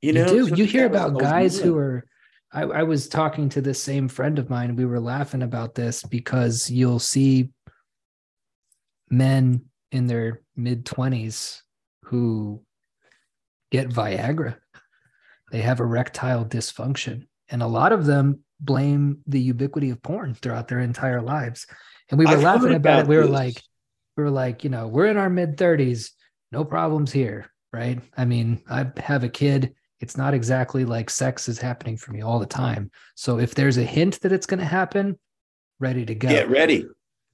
you 0.00 0.12
know, 0.14 0.32
you 0.32 0.48
do. 0.48 0.54
You 0.56 0.64
hear 0.64 0.86
about 0.86 1.18
guys 1.18 1.58
women. 1.58 1.68
who 1.68 1.78
are 1.78 2.06
I, 2.52 2.62
I 2.62 2.82
was 2.82 3.08
talking 3.08 3.48
to 3.50 3.60
this 3.60 3.82
same 3.82 4.08
friend 4.08 4.38
of 4.38 4.50
mine. 4.50 4.76
We 4.76 4.84
were 4.84 5.00
laughing 5.00 5.42
about 5.42 5.74
this 5.74 6.02
because 6.02 6.70
you'll 6.70 6.98
see 6.98 7.50
men 9.08 9.62
in 9.90 10.06
their 10.06 10.42
mid 10.56 10.84
20s 10.84 11.60
who 12.04 12.62
get 13.70 13.88
Viagra. 13.88 14.56
They 15.50 15.62
have 15.62 15.80
erectile 15.80 16.44
dysfunction 16.44 17.26
and 17.48 17.62
a 17.62 17.66
lot 17.66 17.92
of 17.92 18.06
them 18.06 18.40
blame 18.60 19.18
the 19.26 19.40
ubiquity 19.40 19.90
of 19.90 20.02
porn 20.02 20.34
throughout 20.34 20.68
their 20.68 20.80
entire 20.80 21.20
lives. 21.20 21.66
And 22.10 22.18
we 22.18 22.24
were 22.24 22.32
I've 22.32 22.42
laughing 22.42 22.74
about, 22.74 23.00
it. 23.00 23.06
We 23.06 23.16
were 23.16 23.26
like, 23.26 23.60
we 24.16 24.24
were 24.24 24.30
like, 24.30 24.64
you 24.64 24.70
know, 24.70 24.88
we're 24.88 25.06
in 25.06 25.16
our 25.16 25.30
mid 25.30 25.56
30s, 25.56 26.10
no 26.50 26.64
problems 26.64 27.12
here, 27.12 27.50
right? 27.72 28.00
I 28.16 28.24
mean, 28.24 28.62
I 28.68 28.90
have 28.98 29.24
a 29.24 29.28
kid. 29.28 29.74
It's 30.02 30.16
not 30.16 30.34
exactly 30.34 30.84
like 30.84 31.08
sex 31.08 31.48
is 31.48 31.58
happening 31.58 31.96
for 31.96 32.10
me 32.10 32.22
all 32.22 32.40
the 32.40 32.46
time. 32.46 32.90
So 33.14 33.38
if 33.38 33.54
there's 33.54 33.78
a 33.78 33.84
hint 33.84 34.20
that 34.20 34.32
it's 34.32 34.46
going 34.46 34.58
to 34.60 34.66
happen, 34.66 35.18
ready 35.78 36.04
to 36.04 36.14
go. 36.14 36.28
Get 36.28 36.50
ready. 36.50 36.86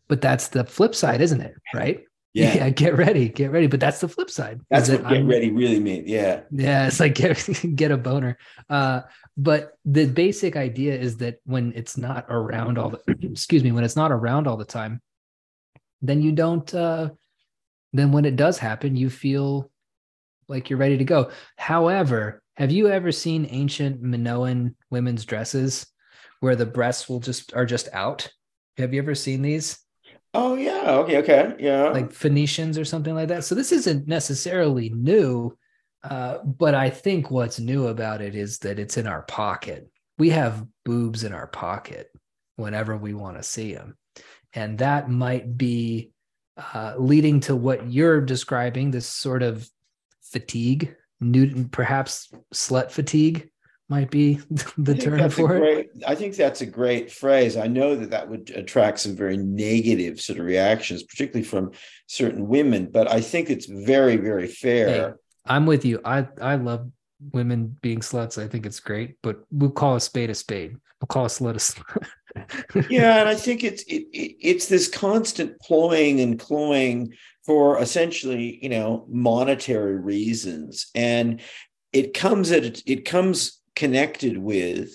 But 0.06 0.20
that's 0.20 0.48
the 0.48 0.64
flip 0.64 0.94
side, 0.94 1.22
isn't 1.22 1.40
it? 1.40 1.54
Right? 1.74 2.04
Yeah. 2.34 2.54
yeah, 2.56 2.70
get 2.70 2.96
ready, 2.96 3.30
get 3.30 3.52
ready. 3.52 3.68
But 3.68 3.80
that's 3.80 4.00
the 4.00 4.08
flip 4.08 4.30
side. 4.30 4.60
That's 4.70 4.90
what 4.90 5.02
that 5.02 5.08
get 5.08 5.16
I'm- 5.16 5.26
ready 5.26 5.50
really 5.50 5.80
mean. 5.80 6.04
Yeah. 6.06 6.42
Yeah, 6.50 6.86
it's 6.86 7.00
like 7.00 7.14
get 7.16 7.48
get 7.74 7.90
a 7.90 7.96
boner. 7.96 8.36
Uh, 8.68 9.02
but 9.36 9.72
the 9.86 10.06
basic 10.06 10.54
idea 10.54 10.94
is 10.94 11.16
that 11.18 11.38
when 11.44 11.72
it's 11.74 11.96
not 11.96 12.26
around 12.28 12.76
all 12.76 12.90
the 12.90 13.00
excuse 13.22 13.64
me, 13.64 13.72
when 13.72 13.84
it's 13.84 13.96
not 13.96 14.12
around 14.12 14.46
all 14.46 14.58
the 14.58 14.64
time, 14.64 15.00
then 16.02 16.20
you 16.20 16.32
don't 16.32 16.72
uh 16.74 17.08
then 17.94 18.12
when 18.12 18.26
it 18.26 18.36
does 18.36 18.58
happen, 18.58 18.94
you 18.94 19.08
feel 19.08 19.70
like 20.48 20.68
you're 20.68 20.78
ready 20.78 20.98
to 20.98 21.04
go. 21.04 21.30
However, 21.56 22.42
have 22.58 22.72
you 22.72 22.88
ever 22.88 23.12
seen 23.12 23.46
ancient 23.50 24.02
Minoan 24.02 24.74
women's 24.90 25.24
dresses 25.24 25.86
where 26.40 26.56
the 26.56 26.66
breasts 26.66 27.08
will 27.08 27.20
just 27.20 27.54
are 27.54 27.64
just 27.64 27.88
out? 27.92 28.28
Have 28.78 28.92
you 28.92 29.00
ever 29.00 29.14
seen 29.14 29.42
these? 29.42 29.78
Oh 30.34 30.56
yeah. 30.56 30.96
Okay. 30.96 31.18
Okay. 31.18 31.54
Yeah. 31.60 31.90
like 31.90 32.12
Phoenicians 32.12 32.76
or 32.76 32.84
something 32.84 33.14
like 33.14 33.28
that. 33.28 33.44
So 33.44 33.54
this 33.54 33.70
isn't 33.70 34.08
necessarily 34.08 34.88
new, 34.88 35.56
uh, 36.02 36.38
but 36.38 36.74
I 36.74 36.90
think 36.90 37.30
what's 37.30 37.60
new 37.60 37.86
about 37.86 38.20
it 38.20 38.34
is 38.34 38.58
that 38.58 38.80
it's 38.80 38.96
in 38.96 39.06
our 39.06 39.22
pocket. 39.22 39.88
We 40.18 40.30
have 40.30 40.66
boobs 40.84 41.22
in 41.22 41.32
our 41.32 41.46
pocket 41.46 42.10
whenever 42.56 42.96
we 42.96 43.14
want 43.14 43.36
to 43.36 43.44
see 43.44 43.72
them, 43.72 43.96
and 44.52 44.78
that 44.78 45.08
might 45.08 45.56
be 45.56 46.10
uh, 46.74 46.94
leading 46.98 47.38
to 47.42 47.54
what 47.54 47.88
you're 47.88 48.20
describing. 48.20 48.90
This 48.90 49.06
sort 49.06 49.44
of 49.44 49.68
fatigue, 50.22 50.96
Newton, 51.20 51.68
perhaps 51.68 52.30
slut 52.54 52.90
fatigue, 52.90 53.50
might 53.88 54.10
be 54.10 54.34
the 54.78 54.94
term 54.94 55.30
for 55.30 55.56
it. 55.56 55.60
great- 55.60 55.90
I 56.06 56.14
think 56.14 56.36
that's 56.36 56.60
a 56.60 56.66
great 56.66 57.10
phrase. 57.10 57.56
I 57.56 57.66
know 57.66 57.96
that 57.96 58.10
that 58.10 58.28
would 58.28 58.50
attract 58.50 59.00
some 59.00 59.16
very 59.16 59.36
negative 59.36 60.20
sort 60.20 60.38
of 60.38 60.44
reactions, 60.44 61.02
particularly 61.02 61.44
from 61.44 61.72
certain 62.06 62.46
women. 62.48 62.90
But 62.90 63.10
I 63.10 63.20
think 63.20 63.50
it's 63.50 63.66
very, 63.66 64.16
very 64.16 64.46
fair. 64.46 65.16
I'm 65.46 65.64
with 65.66 65.84
you. 65.84 66.00
I 66.04 66.28
I 66.40 66.56
love 66.56 66.90
women 67.32 67.76
being 67.80 68.00
sluts. 68.00 68.42
I 68.42 68.46
think 68.46 68.66
it's 68.66 68.80
great, 68.80 69.16
but 69.22 69.40
we'll 69.50 69.70
call 69.70 69.96
a 69.96 70.00
spade 70.00 70.30
a 70.30 70.34
spade. 70.34 70.76
We'll 71.00 71.06
call 71.06 71.24
a 71.24 71.28
slut 71.28 71.54
a 71.54 71.58
slut. 71.58 72.90
yeah, 72.90 73.20
and 73.20 73.28
I 73.28 73.34
think 73.34 73.64
it's 73.64 73.82
it, 73.84 74.06
it, 74.12 74.36
it's 74.40 74.66
this 74.68 74.88
constant 74.88 75.58
ploying 75.60 76.20
and 76.20 76.38
cloying 76.38 77.14
for 77.48 77.80
essentially, 77.80 78.58
you 78.62 78.68
know, 78.68 79.06
monetary 79.08 79.96
reasons, 79.96 80.90
and 80.94 81.40
it 81.94 82.12
comes 82.12 82.52
at 82.52 82.82
it 82.86 83.06
comes 83.06 83.62
connected 83.74 84.36
with 84.36 84.94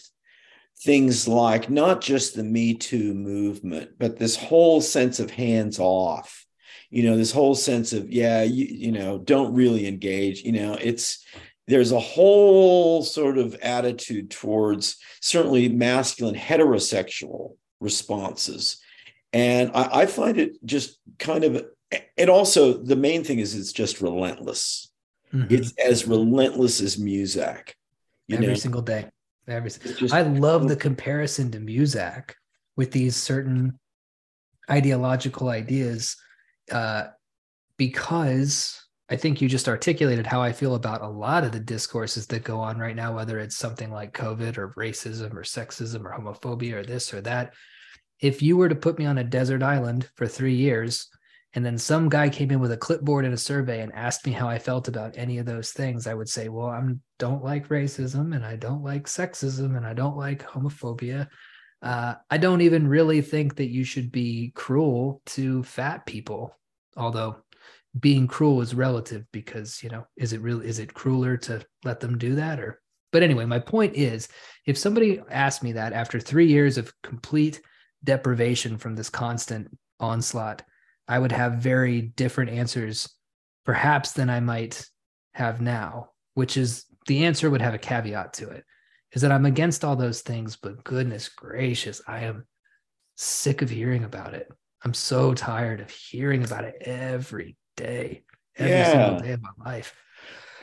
things 0.84 1.28
like 1.28 1.72
not 1.72 2.00
just 2.00 2.36
the 2.36 2.44
Me 2.44 2.76
Too 2.76 3.16
movement, 3.16 3.94
but 3.98 4.20
this 4.20 4.36
whole 4.36 4.82
sense 4.82 5.20
of 5.20 5.32
hands 5.32 5.80
off. 5.80 6.46
You 6.92 7.02
know, 7.02 7.18
this 7.18 7.32
whole 7.32 7.56
sense 7.56 7.92
of 7.92 8.12
yeah, 8.12 8.44
you 8.44 8.66
you 8.66 8.92
know, 8.92 9.18
don't 9.18 9.56
really 9.56 9.88
engage. 9.88 10.44
You 10.44 10.52
know, 10.52 10.78
it's 10.80 11.26
there's 11.68 11.92
a 11.92 12.00
whole 12.00 13.02
sort 13.02 13.40
of 13.40 13.56
attitude 13.64 14.30
towards 14.30 14.98
certainly 15.22 15.70
masculine 15.70 16.36
heterosexual 16.36 17.56
responses. 17.80 18.78
And 19.32 19.72
I, 19.74 20.02
I 20.02 20.06
find 20.06 20.38
it 20.38 20.64
just 20.64 21.00
kind 21.18 21.44
of, 21.44 21.66
and 22.18 22.30
also 22.30 22.74
the 22.74 22.96
main 22.96 23.24
thing 23.24 23.40
is 23.40 23.56
it's 23.56 23.74
just 23.74 24.02
relentless. 24.02 24.92
Mhm. 25.34 25.52
It's 25.52 25.74
as 25.78 26.08
relentless 26.08 26.82
as 26.82 26.98
Muzak. 26.98 27.74
You 28.28 28.38
every 28.38 28.48
know, 28.48 28.54
single 28.56 28.82
day. 28.82 29.10
Every 29.48 29.70
just- 29.70 30.14
I 30.14 30.22
love 30.22 30.68
the 30.68 30.76
comparison 30.76 31.52
to 31.52 31.60
Muzak 31.60 32.32
with 32.76 32.92
these 32.92 33.16
certain 33.16 33.80
ideological 34.70 35.50
ideas 35.50 36.16
uh, 36.72 37.08
because 37.78 38.80
I 39.10 39.18
think 39.18 39.42
you 39.42 39.50
just 39.50 39.68
articulated 39.68 40.26
how 40.26 40.42
I 40.42 40.54
feel 40.54 40.76
about 40.76 41.02
a 41.02 41.08
lot 41.08 41.44
of 41.44 41.52
the 41.52 41.60
discourses 41.60 42.26
that 42.28 42.44
go 42.46 42.60
on 42.60 42.78
right 42.78 42.96
now, 42.96 43.14
whether 43.16 43.38
it's 43.40 43.58
something 43.58 43.92
like 43.92 44.14
COVID 44.14 44.58
or 44.58 44.70
racism 44.70 45.34
or 45.34 45.42
sexism 45.44 46.06
or 46.06 46.18
homophobia 46.18 46.76
or 46.76 46.84
this 46.84 47.14
or 47.14 47.22
that. 47.22 47.54
If 48.22 48.42
you 48.42 48.56
were 48.56 48.70
to 48.70 48.76
put 48.76 48.98
me 48.98 49.06
on 49.06 49.18
a 49.18 49.24
desert 49.24 49.62
island 49.62 50.10
for 50.16 50.26
three 50.28 50.56
years 50.56 51.10
and 51.56 51.64
then 51.64 51.78
some 51.78 52.10
guy 52.10 52.30
came 52.30 52.50
in 52.50 52.60
with 52.60 52.72
a 52.72 52.78
clipboard 52.78 53.26
and 53.26 53.34
a 53.34 53.38
survey 53.38 53.82
and 53.82 53.94
asked 53.94 54.26
me 54.26 54.32
how 54.32 54.48
I 54.48 54.58
felt 54.58 54.88
about 54.88 55.18
any 55.18 55.38
of 55.38 55.46
those 55.46 55.72
things, 55.72 56.08
I 56.08 56.14
would 56.16 56.30
say, 56.30 56.50
well, 56.50 56.68
I 56.68 56.82
don't 57.20 57.44
like 57.44 57.70
racism 57.70 58.36
and 58.36 58.44
I 58.44 58.56
don't 58.56 58.84
like 58.84 59.06
sexism 59.06 59.78
and 59.78 59.86
I 59.86 59.94
don't 59.94 60.18
like 60.18 60.44
homophobia. 60.44 61.28
Uh, 61.82 62.16
I 62.30 62.38
don't 62.38 62.62
even 62.62 62.88
really 62.88 63.22
think 63.22 63.58
that 63.58 63.70
you 63.70 63.84
should 63.84 64.12
be 64.12 64.52
cruel 64.56 65.22
to 65.28 65.64
fat 65.64 66.06
people, 66.08 66.58
although 66.98 67.38
being 68.00 68.26
cruel 68.26 68.62
is 68.62 68.74
relative 68.74 69.24
because 69.32 69.84
you 69.84 69.90
know 69.90 70.06
is 70.18 70.34
it 70.34 70.42
really 70.42 70.68
is 70.68 70.80
it 70.80 70.94
crueler 70.94 71.38
to 71.38 71.64
let 71.84 72.00
them 72.00 72.18
do 72.18 72.34
that 72.36 72.60
or 72.60 72.82
but 73.12 73.22
anyway 73.22 73.46
my 73.46 73.60
point 73.60 73.96
is 73.96 74.28
if 74.66 74.80
somebody 74.80 75.22
asked 75.30 75.62
me 75.62 75.74
that 75.74 75.94
after 75.94 76.20
three 76.20 76.48
years 76.48 76.80
of 76.80 76.92
complete 77.04 77.62
deprivation 78.04 78.78
from 78.78 78.96
this 78.96 79.12
constant 79.12 79.68
onslaught 80.00 80.64
i 81.08 81.18
would 81.18 81.32
have 81.32 81.54
very 81.54 82.02
different 82.02 82.50
answers 82.52 83.10
perhaps 83.66 84.12
than 84.14 84.30
i 84.30 84.40
might 84.40 84.86
have 85.34 85.62
now 85.62 86.10
which 86.34 86.58
is 86.58 86.86
the 87.08 87.26
answer 87.26 87.50
would 87.50 87.62
have 87.62 87.74
a 87.74 87.80
caveat 87.80 88.34
to 88.34 88.50
it 88.50 88.64
is 89.14 89.22
that 89.22 89.32
i'm 89.32 89.46
against 89.46 89.84
all 89.84 89.96
those 89.96 90.22
things 90.22 90.56
but 90.56 90.84
goodness 90.84 91.30
gracious 91.30 92.02
i 92.08 92.20
am 92.22 92.46
sick 93.16 93.62
of 93.62 93.70
hearing 93.70 94.04
about 94.04 94.34
it 94.34 94.48
i'm 94.84 94.94
so 94.94 95.34
tired 95.34 95.80
of 95.80 95.90
hearing 95.90 96.44
about 96.44 96.64
it 96.64 96.76
every 96.82 97.56
day 97.78 98.24
every 98.58 98.72
Yeah. 98.72 98.92
single 98.92 99.20
day 99.20 99.32
of 99.32 99.42
my 99.42 99.50
life 99.66 99.96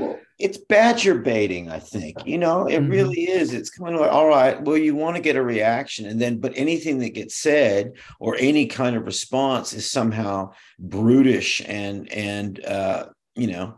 Well, 0.01 0.19
it's 0.39 0.57
badger 0.57 1.17
baiting, 1.19 1.71
I 1.71 1.79
think. 1.79 2.17
You 2.25 2.39
know, 2.39 2.67
it 2.67 2.81
Mhm. 2.81 2.91
really 2.91 3.21
is. 3.29 3.53
It's 3.53 3.71
kind 3.71 3.95
of 3.95 4.01
like, 4.01 4.11
all 4.11 4.27
right, 4.27 4.61
well, 4.63 4.77
you 4.77 4.95
want 4.95 5.17
to 5.17 5.23
get 5.23 5.37
a 5.37 5.43
reaction, 5.43 6.07
and 6.07 6.21
then, 6.21 6.39
but 6.39 6.53
anything 6.57 6.99
that 7.01 7.15
gets 7.15 7.37
said 7.37 7.93
or 8.19 8.37
any 8.39 8.67
kind 8.67 8.97
of 8.97 9.05
response 9.05 9.73
is 9.75 9.91
somehow 9.91 10.53
brutish 10.79 11.61
and 11.67 12.11
and 12.13 12.65
uh, 12.65 13.07
you 13.37 13.47
know, 13.49 13.75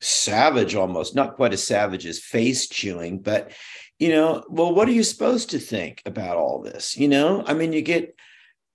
savage 0.00 0.74
almost. 0.74 1.14
Not 1.14 1.36
quite 1.36 1.52
as 1.54 1.64
savage 1.64 2.06
as 2.06 2.18
face 2.18 2.68
chewing, 2.68 3.20
but 3.20 3.52
you 3.98 4.10
know, 4.10 4.44
well, 4.50 4.74
what 4.74 4.88
are 4.88 4.92
you 4.92 5.04
supposed 5.04 5.50
to 5.50 5.58
think 5.58 6.02
about 6.04 6.36
all 6.36 6.60
this? 6.62 6.96
You 6.96 7.08
know, 7.08 7.42
I 7.46 7.54
mean, 7.54 7.72
you 7.72 7.80
get. 7.82 8.14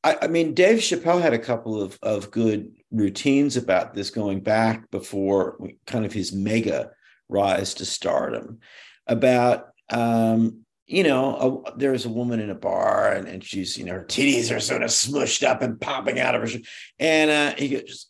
I, 0.03 0.17
I 0.23 0.27
mean, 0.27 0.53
Dave 0.53 0.79
Chappelle 0.79 1.21
had 1.21 1.33
a 1.33 1.39
couple 1.39 1.81
of 1.81 1.99
of 2.01 2.31
good 2.31 2.71
routines 2.91 3.55
about 3.57 3.93
this 3.93 4.09
going 4.09 4.41
back 4.41 4.89
before 4.91 5.57
kind 5.85 6.05
of 6.05 6.13
his 6.13 6.33
mega 6.33 6.91
rise 7.27 7.75
to 7.75 7.85
stardom 7.85 8.59
about 9.07 9.67
um 9.91 10.61
you 10.87 11.03
know 11.03 11.63
a, 11.67 11.77
there's 11.77 12.05
a 12.05 12.09
woman 12.09 12.39
in 12.39 12.49
a 12.49 12.55
bar 12.55 13.11
and, 13.13 13.27
and 13.27 13.43
she's 13.43 13.77
you 13.77 13.85
know 13.85 13.93
her 13.93 14.05
titties 14.05 14.55
are 14.55 14.59
sort 14.59 14.81
of 14.81 14.89
smushed 14.89 15.43
up 15.47 15.61
and 15.61 15.79
popping 15.79 16.19
out 16.19 16.33
of 16.33 16.41
her 16.41 16.47
sh- 16.47 16.67
and 16.97 17.29
uh 17.29 17.53
he 17.57 17.69
goes 17.69 18.07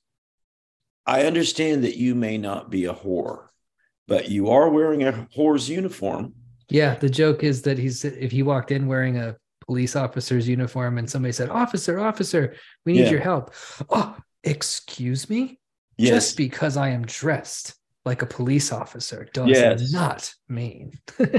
i 1.05 1.23
understand 1.25 1.83
that 1.83 1.97
you 1.97 2.15
may 2.15 2.37
not 2.37 2.69
be 2.69 2.85
a 2.85 2.93
whore 2.93 3.47
but 4.07 4.29
you 4.29 4.49
are 4.49 4.69
wearing 4.69 5.03
a 5.03 5.27
whore's 5.35 5.67
uniform 5.69 6.33
Yeah, 6.69 6.95
the 6.95 7.09
joke 7.09 7.43
is 7.43 7.63
that 7.63 7.77
he's 7.77 8.05
if 8.05 8.31
he 8.31 8.43
walked 8.43 8.71
in 8.71 8.87
wearing 8.87 9.17
a 9.17 9.35
police 9.65 9.95
officer's 9.95 10.47
uniform 10.47 10.97
and 10.97 11.07
somebody 11.09 11.31
said, 11.31 11.49
"Officer, 11.49 11.99
officer, 11.99 12.55
we 12.85 12.93
need 12.93 13.05
Yeah. 13.05 13.11
your 13.11 13.19
help." 13.21 13.53
Oh, 13.89 14.15
excuse 14.43 15.29
me? 15.29 15.59
yes 15.97 16.09
Just 16.09 16.37
because 16.37 16.77
I 16.77 16.89
am 16.89 17.05
dressed 17.05 17.75
like 18.05 18.21
a 18.21 18.25
police 18.25 18.71
officer 18.71 19.27
does 19.33 19.49
Yes. 19.49 19.91
not 19.91 20.33
mean. 20.47 20.93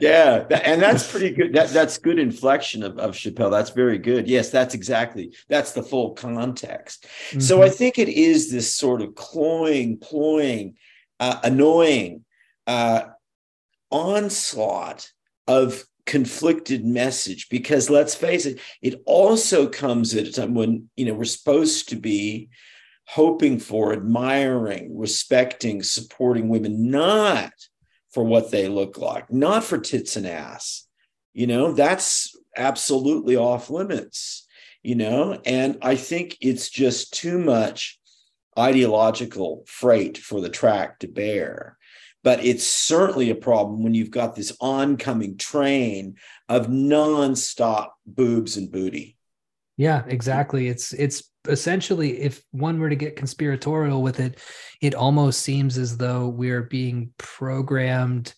Yeah, 0.00 0.40
that, 0.50 0.66
and 0.66 0.82
that's 0.82 1.08
pretty 1.08 1.30
good. 1.30 1.52
That 1.54 1.68
that's 1.70 1.98
good 1.98 2.18
inflection 2.18 2.82
of, 2.82 2.98
of 2.98 3.14
Chappelle. 3.14 3.50
That's 3.50 3.70
very 3.70 3.96
good. 3.98 4.26
Yes, 4.28 4.50
that's 4.50 4.74
exactly 4.74 5.32
that's 5.48 5.70
the 5.72 5.84
full 5.84 6.14
context. 6.14 7.06
So 7.38 7.58
Mhm. 7.58 7.64
I 7.64 7.68
think 7.70 7.96
it 7.98 8.08
is 8.08 8.50
this 8.50 8.72
sort 8.74 9.02
of 9.02 9.14
cloying, 9.14 9.98
ploying, 9.98 10.74
uh, 11.20 11.38
annoying 11.44 12.24
uh, 12.66 13.02
onslaught 13.92 15.12
of 15.46 15.84
conflicted 16.08 16.84
message. 16.84 17.48
Because 17.50 17.90
let's 17.90 18.14
face 18.14 18.46
it, 18.46 18.58
it 18.82 19.00
also 19.04 19.68
comes 19.68 20.14
at 20.14 20.26
a 20.26 20.32
time 20.32 20.54
when 20.54 20.88
you 20.96 21.04
know 21.04 21.14
we're 21.14 21.24
supposed 21.24 21.90
to 21.90 21.96
be 21.96 22.48
hoping 23.06 23.58
for, 23.58 23.92
admiring, 23.92 24.98
respecting, 24.98 25.82
supporting 25.82 26.48
women, 26.48 26.90
not 26.90 27.52
for 28.10 28.24
what 28.24 28.50
they 28.50 28.68
look 28.68 28.98
like, 28.98 29.32
not 29.32 29.62
for 29.62 29.78
tits 29.78 30.16
and 30.16 30.26
ass. 30.26 30.86
You 31.32 31.46
know, 31.46 31.72
that's 31.72 32.34
absolutely 32.56 33.36
off 33.36 33.70
limits, 33.70 34.46
you 34.82 34.94
know, 34.94 35.40
and 35.44 35.78
I 35.82 35.94
think 35.94 36.36
it's 36.40 36.68
just 36.68 37.14
too 37.14 37.38
much 37.38 37.98
ideological 38.58 39.64
freight 39.66 40.18
for 40.18 40.40
the 40.40 40.50
track 40.50 40.98
to 40.98 41.08
bear. 41.08 41.78
But 42.24 42.44
it's 42.44 42.66
certainly 42.66 43.30
a 43.30 43.34
problem 43.34 43.82
when 43.82 43.94
you've 43.94 44.10
got 44.10 44.34
this 44.34 44.56
oncoming 44.60 45.36
train 45.36 46.16
of 46.48 46.66
nonstop 46.66 47.90
boobs 48.06 48.56
and 48.56 48.70
booty. 48.70 49.16
Yeah, 49.76 50.02
exactly. 50.06 50.68
It's 50.68 50.92
it's 50.92 51.30
essentially 51.48 52.20
if 52.20 52.42
one 52.50 52.78
were 52.78 52.88
to 52.88 52.96
get 52.96 53.16
conspiratorial 53.16 54.02
with 54.02 54.20
it 54.20 54.38
it 54.80 54.94
almost 54.94 55.40
seems 55.40 55.78
as 55.78 55.96
though 55.96 56.28
we're 56.28 56.62
being 56.62 57.12
programmed 57.16 58.34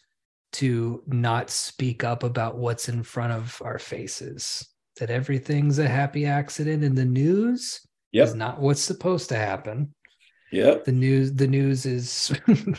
to 0.52 1.02
not 1.07 1.51
speak 1.51 2.05
up 2.05 2.23
about 2.23 2.57
what's 2.57 2.89
in 2.89 3.02
front 3.02 3.32
of 3.32 3.61
our 3.65 3.78
faces 3.78 4.69
that 4.98 5.11
everything's 5.11 5.78
a 5.78 5.89
happy 5.89 6.27
accident 6.27 6.85
in 6.85 6.94
the 6.94 7.05
news 7.05 7.81
yep. 8.12 8.28
is 8.28 8.35
not 8.35 8.61
what's 8.61 8.82
supposed 8.82 9.28
to 9.28 9.36
happen 9.36 9.93
yeah 10.52 10.74
the 10.85 10.93
news 10.93 11.32
the 11.35 11.47
news 11.47 11.86
is 11.86 12.32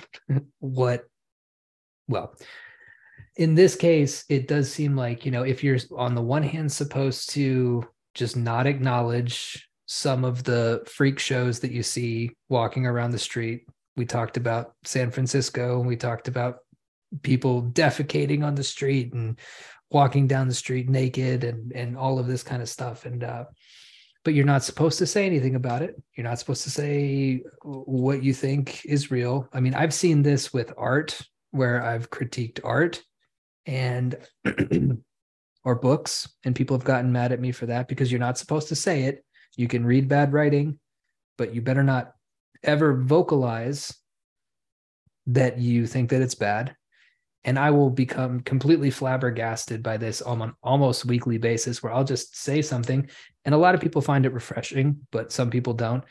what 0.60 1.06
well 2.07 2.35
in 3.38 3.56
this 3.56 3.76
case 3.76 4.26
it 4.30 4.48
does 4.48 4.72
seem 4.72 4.95
like 4.95 5.26
you 5.26 5.31
know 5.31 5.43
if 5.43 5.64
you're 5.64 5.77
on 5.95 6.15
the 6.15 6.22
one 6.22 6.43
hand 6.43 6.72
supposed 6.72 7.30
to 7.30 7.85
just 8.14 8.35
not 8.35 8.68
acknowledge 8.68 9.69
some 9.91 10.23
of 10.23 10.43
the 10.43 10.81
freak 10.85 11.19
shows 11.19 11.60
that 11.60 11.72
you 11.72 11.84
see 11.84 12.31
walking 12.48 12.85
around 12.85 13.11
the 13.11 13.19
street. 13.19 13.68
We 13.98 14.06
talked 14.06 14.38
about 14.38 14.73
San 14.85 15.11
Francisco 15.11 15.80
and 15.80 15.88
we 15.88 15.98
talked 15.98 16.30
about 16.30 16.60
people 17.23 17.64
defecating 17.64 18.41
on 18.41 18.56
the 18.56 18.64
street 18.64 19.11
and 19.11 19.38
walking 19.89 20.27
down 20.27 20.48
the 20.48 20.53
street 20.53 20.88
naked 20.88 21.43
and 21.43 21.73
and 21.73 21.98
all 21.98 22.19
of 22.19 22.27
this 22.27 22.41
kind 22.41 22.61
of 22.61 22.69
stuff 22.69 23.06
and 23.06 23.26
uh 23.26 23.43
but 24.23 24.34
you're 24.34 24.45
not 24.45 24.64
supposed 24.64 24.99
to 24.99 25.07
say 25.07 25.26
anything 25.26 25.56
about 25.56 25.81
it. 25.81 26.02
You're 26.15 26.27
not 26.27 26.39
supposed 26.39 26.64
to 26.64 26.69
say 26.69 27.43
what 27.64 28.23
you 28.23 28.34
think 28.34 28.85
is 28.85 29.11
real. 29.11 29.48
I 29.53 29.60
mean, 29.60 29.73
I've 29.73 29.93
seen 29.93 30.22
this 30.22 30.53
with 30.53 30.73
art 30.77 31.19
where 31.52 31.84
I've 31.84 32.10
critiqued 32.10 32.60
art 32.64 33.02
and 33.65 34.15
or 35.64 35.76
books 35.76 36.34
and 36.43 36.56
people 36.56 36.76
have 36.76 36.85
gotten 36.85 37.11
mad 37.11 37.31
at 37.31 37.39
me 37.39 37.52
for 37.52 37.68
that 37.68 37.88
because 37.88 38.11
you're 38.11 38.19
not 38.19 38.38
supposed 38.38 38.68
to 38.69 38.76
say 38.76 39.03
it 39.03 39.23
you 39.57 39.68
can 39.68 39.85
read 39.85 40.07
bad 40.07 40.34
writing 40.34 40.80
but 41.38 41.53
you 41.53 41.61
better 41.61 41.84
not 41.84 42.14
ever 42.64 42.95
vocalize 42.95 43.93
that 45.27 45.60
you 45.60 45.85
think 45.85 46.10
that 46.10 46.22
it's 46.22 46.35
bad 46.35 46.76
and 47.43 47.57
i 47.57 47.72
will 47.72 47.89
become 47.89 48.39
completely 48.41 48.91
flabbergasted 48.91 49.81
by 49.81 49.97
this 49.97 50.22
on 50.22 50.41
an 50.41 50.53
almost 50.63 51.05
weekly 51.05 51.38
basis 51.38 51.81
where 51.81 51.93
i'll 51.93 52.03
just 52.03 52.35
say 52.35 52.61
something 52.61 53.09
and 53.45 53.55
a 53.55 53.57
lot 53.57 53.76
of 53.76 53.81
people 53.81 54.01
find 54.01 54.26
it 54.26 54.34
refreshing 54.34 54.97
but 55.11 55.31
some 55.31 55.49
people 55.49 55.73
don't 55.73 56.03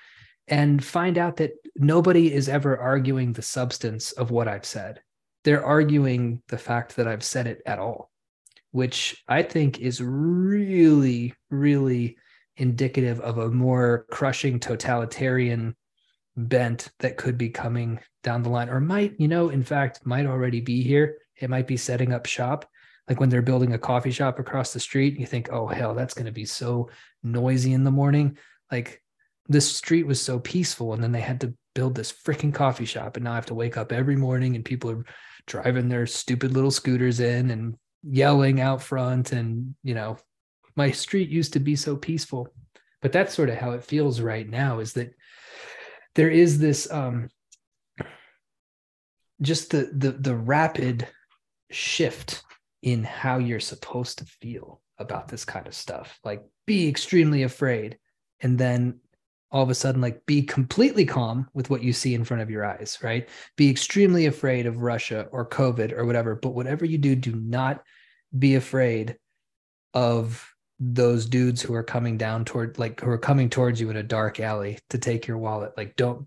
and 0.49 0.85
find 0.85 1.17
out 1.17 1.37
that 1.37 1.53
nobody 1.77 2.33
is 2.33 2.49
ever 2.49 2.77
arguing 2.77 3.33
the 3.33 3.43
substance 3.43 4.13
of 4.13 4.31
what 4.33 4.49
i've 4.49 4.65
said. 4.65 5.01
They're 5.45 5.65
arguing 5.65 6.43
the 6.49 6.59
fact 6.59 6.97
that 6.97 7.07
i've 7.07 7.23
said 7.23 7.47
it 7.47 7.63
at 7.65 7.79
all 7.79 8.11
which 8.73 9.23
I 9.27 9.43
think 9.43 9.81
is 9.81 10.01
really, 10.01 11.35
really 11.51 12.17
indicative 12.57 13.21
of 13.21 13.39
a 13.39 13.51
more 13.51 14.07
crushing 14.11 14.61
totalitarian 14.61 15.77
bent 16.37 16.91
that 17.01 17.17
could 17.17 17.37
be 17.37 17.51
coming 17.51 18.01
down 18.23 18.43
the 18.43 18.49
line, 18.49 18.69
or 18.69 18.81
might, 18.81 19.15
you 19.19 19.29
know, 19.29 19.49
in 19.49 19.63
fact, 19.63 20.05
might 20.05 20.27
already 20.27 20.61
be 20.61 20.83
here. 20.83 21.19
It 21.37 21.51
might 21.51 21.67
be 21.67 21.77
setting 21.77 22.13
up 22.13 22.27
shop. 22.27 22.69
Like 23.09 23.19
when 23.19 23.29
they're 23.29 23.43
building 23.43 23.73
a 23.73 23.79
coffee 23.79 24.11
shop 24.11 24.39
across 24.39 24.73
the 24.73 24.81
street, 24.81 25.19
you 25.19 25.27
think, 25.27 25.49
oh, 25.51 25.67
hell, 25.67 25.95
that's 25.95 26.15
going 26.15 26.27
to 26.27 26.33
be 26.33 26.45
so 26.45 26.91
noisy 27.23 27.73
in 27.73 27.83
the 27.85 27.91
morning. 27.91 28.39
Like 28.71 29.03
this 29.49 29.75
street 29.75 30.07
was 30.07 30.21
so 30.21 30.39
peaceful. 30.39 30.93
And 30.93 31.03
then 31.03 31.13
they 31.13 31.21
had 31.21 31.41
to 31.41 31.55
build 31.75 31.95
this 31.95 32.13
freaking 32.13 32.55
coffee 32.55 32.85
shop. 32.85 33.17
And 33.17 33.25
now 33.25 33.33
I 33.33 33.37
have 33.37 33.47
to 33.47 33.55
wake 33.55 33.77
up 33.77 33.91
every 33.91 34.17
morning 34.17 34.55
and 34.55 34.65
people 34.65 34.91
are 34.91 35.05
driving 35.47 35.89
their 35.89 36.07
stupid 36.07 36.53
little 36.53 36.71
scooters 36.71 37.19
in 37.19 37.51
and 37.51 37.75
yelling 38.03 38.61
out 38.61 38.83
front 38.83 39.33
and 39.33 39.75
you 39.83 39.95
know 39.95 40.17
my 40.77 40.91
street 40.91 41.29
used 41.29 41.53
to 41.53 41.61
be 41.61 41.77
so 41.77 41.97
peaceful 41.97 42.49
but 43.03 43.13
that's 43.13 43.35
sort 43.35 43.51
of 43.51 43.57
how 43.57 43.73
it 43.73 43.85
feels 43.85 44.21
right 44.21 44.49
now 44.49 44.79
is 44.79 44.95
that 44.95 45.13
there 46.15 46.31
is 46.31 46.59
this 46.59 46.91
um 46.91 47.29
just 49.43 49.71
the 49.71 49.91
the 49.93 50.13
the 50.13 50.35
rapid 50.35 51.07
shift 51.71 52.43
in 52.83 53.05
how 53.05 53.39
you're 53.39 53.61
supposed 53.61 54.19
to 54.19 54.25
feel 54.25 54.81
about 54.99 55.29
this 55.29 55.45
kind 55.45 55.67
of 55.67 55.75
stuff. 55.75 56.19
Like 56.25 56.43
be 56.67 56.89
extremely 56.89 57.43
afraid 57.43 57.99
and 58.41 58.59
then 58.59 59.01
all 59.53 59.63
of 59.63 59.71
a 59.71 59.75
sudden 59.75 60.01
like 60.01 60.25
be 60.27 60.43
completely 60.43 61.05
calm 61.05 61.49
with 61.55 61.71
what 61.71 61.83
you 61.83 61.93
see 61.93 62.15
in 62.15 62.25
front 62.25 62.43
of 62.43 62.51
your 62.51 62.65
eyes 62.65 62.99
right? 63.03 63.29
Be 63.57 63.69
extremely 63.69 64.27
afraid 64.27 64.67
of 64.67 64.83
russia 64.83 65.27
or 65.33 65.49
covid 65.49 65.93
or 65.93 66.05
whatever 66.05 66.37
but 66.37 66.55
whatever 66.55 66.85
you 66.85 66.99
do 66.99 67.17
do 67.17 67.35
not 67.35 67.83
be 68.39 68.55
afraid 68.55 69.17
of 69.93 70.47
those 70.81 71.27
dudes 71.27 71.61
who 71.61 71.75
are 71.75 71.83
coming 71.83 72.17
down 72.17 72.45
toward 72.45 72.79
like 72.79 73.01
who 73.01 73.11
are 73.11 73.19
coming 73.19 73.51
towards 73.51 73.81
you 73.81 73.91
in 73.91 73.97
a 73.97 74.03
dark 74.03 74.41
alley 74.41 74.79
to 74.89 74.99
take 74.99 75.27
your 75.27 75.37
wallet. 75.37 75.73
Like 75.77 75.95
don't 75.95 76.27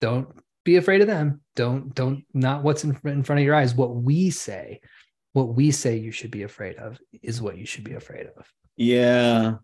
don't 0.00 0.28
be 0.64 0.76
afraid 0.76 1.00
of 1.00 1.06
them. 1.06 1.40
Don't 1.54 1.94
don't 1.94 2.24
not 2.32 2.62
what's 2.62 2.84
in, 2.84 2.98
in 3.04 3.22
front 3.22 3.40
of 3.40 3.44
your 3.44 3.54
eyes. 3.54 3.74
What 3.74 3.94
we 3.94 4.30
say 4.30 4.80
what 5.34 5.54
we 5.54 5.72
say 5.72 5.96
you 5.96 6.12
should 6.12 6.30
be 6.30 6.44
afraid 6.44 6.76
of 6.76 6.98
is 7.22 7.42
what 7.42 7.58
you 7.58 7.66
should 7.66 7.84
be 7.84 7.94
afraid 7.94 8.28
of. 8.36 8.46
Yeah. 8.76 9.56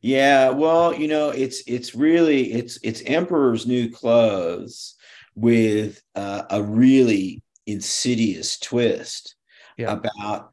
Yeah. 0.00 0.50
Well 0.50 0.94
you 0.94 1.08
know 1.08 1.30
it's 1.30 1.62
it's 1.66 1.94
really 1.94 2.52
it's 2.52 2.78
it's 2.82 3.02
emperor's 3.02 3.66
new 3.66 3.90
clothes 3.90 4.94
with 5.34 6.00
uh, 6.14 6.44
a 6.48 6.62
really 6.62 7.42
insidious 7.66 8.58
twist 8.58 9.34
yeah. 9.76 9.92
about 9.92 10.52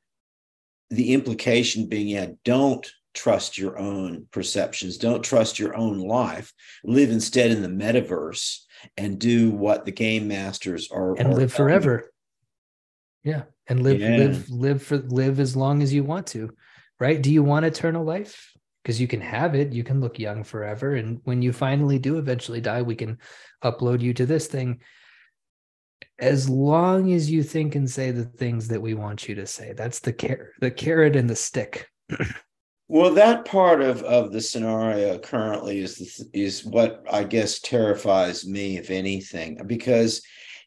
the 0.90 1.14
implication 1.14 1.88
being 1.88 2.08
yeah 2.08 2.28
don't 2.44 2.92
trust 3.14 3.58
your 3.58 3.78
own 3.78 4.26
perceptions. 4.32 4.98
Don't 4.98 5.24
trust 5.24 5.60
your 5.60 5.76
own 5.76 6.00
life. 6.00 6.54
Live 6.84 7.10
instead 7.10 7.52
in 7.52 7.62
the 7.62 7.68
metaverse 7.68 8.60
and 8.98 9.20
do 9.20 9.52
what 9.52 9.86
the 9.86 9.92
game 9.92 10.28
masters 10.28 10.90
are 10.92 11.16
and 11.18 11.30
are 11.30 11.36
live 11.36 11.54
forever. 11.54 12.12
yeah 13.24 13.44
and 13.68 13.84
live 13.84 14.00
yeah. 14.00 14.18
live 14.18 14.50
live 14.50 14.84
for 14.84 14.98
live 14.98 15.40
as 15.40 15.56
long 15.56 15.82
as 15.82 15.94
you 15.94 16.04
want 16.04 16.28
to 16.28 16.50
right? 17.02 17.20
Do 17.20 17.34
you 17.34 17.44
want 17.44 17.66
eternal 17.66 18.06
life? 18.06 18.54
Because 18.82 19.02
you 19.02 19.08
can 19.08 19.22
have 19.22 19.56
it. 19.56 19.74
You 19.74 19.84
can 19.84 20.00
look 20.00 20.20
young 20.20 20.44
forever. 20.44 20.96
And 20.96 21.20
when 21.24 21.42
you 21.42 21.52
finally 21.52 22.00
do 22.00 22.18
eventually 22.18 22.62
die 22.62 22.84
we 22.84 22.96
can 22.96 23.18
upload 23.64 24.00
you 24.00 24.14
to 24.14 24.26
this 24.26 24.48
thing. 24.48 24.82
As 26.20 26.48
long 26.48 27.12
as 27.12 27.30
you 27.30 27.42
think 27.42 27.74
and 27.74 27.90
say 27.90 28.12
the 28.12 28.24
things 28.24 28.68
that 28.68 28.82
we 28.82 28.94
want 28.94 29.28
you 29.28 29.36
to 29.36 29.48
say. 29.48 29.74
That's 29.74 30.00
the 30.00 30.14
carrot 30.14 30.52
the 30.62 30.72
carrot 30.72 31.16
and 31.16 31.30
the 31.30 31.36
stick 31.36 31.90
well 32.92 33.14
that 33.14 33.46
part 33.46 33.82
of 33.82 34.04
of 34.04 34.34
the 34.34 34.42
scenario 34.42 35.18
currently 35.18 35.80
is 35.80 36.28
is 36.34 36.66
what 36.66 37.04
i 37.10 37.24
guess 37.24 37.60
terrifies 37.60 38.46
me 38.46 38.78
if 38.78 38.92
anything 38.92 39.58
because 39.66 40.22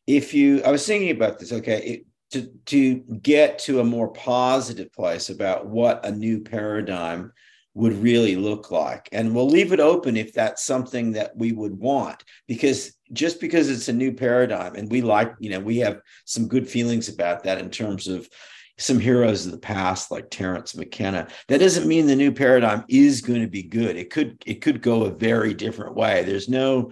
if 0.06 0.32
you 0.32 0.62
i 0.64 0.70
was 0.70 0.86
thinking 0.86 1.10
about 1.10 1.38
this 1.38 1.52
okay 1.52 1.82
it, 1.82 2.06
to 2.30 2.51
to 2.64 2.94
get 3.22 3.59
to 3.59 3.80
a 3.80 3.84
more 3.84 4.09
positive 4.12 4.90
place 4.92 5.28
about 5.28 5.66
what 5.66 6.05
a 6.06 6.10
new 6.10 6.40
paradigm 6.40 7.30
would 7.74 7.92
really 8.02 8.36
look 8.36 8.70
like. 8.70 9.09
And 9.10 9.34
we'll 9.34 9.48
leave 9.48 9.72
it 9.72 9.80
open 9.80 10.16
if 10.16 10.32
that's 10.32 10.64
something 10.64 11.12
that 11.12 11.36
we 11.36 11.52
would 11.52 11.76
want, 11.76 12.22
because 12.46 12.92
just 13.12 13.40
because 13.40 13.68
it's 13.68 13.88
a 13.88 13.92
new 13.92 14.12
paradigm 14.12 14.76
and 14.76 14.90
we 14.90 15.02
like, 15.02 15.34
you 15.40 15.51
know, 15.51 15.60
we 15.60 15.78
have 15.78 16.01
some 16.24 16.46
good 16.46 16.68
feelings 16.68 17.09
about 17.09 17.42
that 17.44 17.59
in 17.59 17.70
terms 17.70 18.06
of 18.06 18.28
some 18.76 18.98
heroes 18.98 19.46
of 19.46 19.52
the 19.52 19.59
past 19.59 20.10
like 20.10 20.30
Terence 20.30 20.76
McKenna. 20.76 21.28
That 21.48 21.59
doesn't 21.59 21.86
mean 21.86 22.06
the 22.06 22.16
new 22.16 22.32
paradigm 22.32 22.84
is 22.88 23.20
going 23.20 23.42
to 23.42 23.48
be 23.48 23.62
good. 23.62 23.96
It 23.96 24.10
could 24.10 24.42
it 24.46 24.62
could 24.62 24.82
go 24.82 25.05
a 25.05 25.10
very 25.10 25.55
different 25.55 25.94
way. 25.94 26.24
There's 26.24 26.48
no 26.48 26.90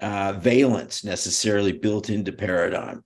uh, 0.00 0.34
valence 0.34 1.04
necessarily 1.04 1.72
built 1.72 2.10
into 2.10 2.32
paradigm. 2.32 3.02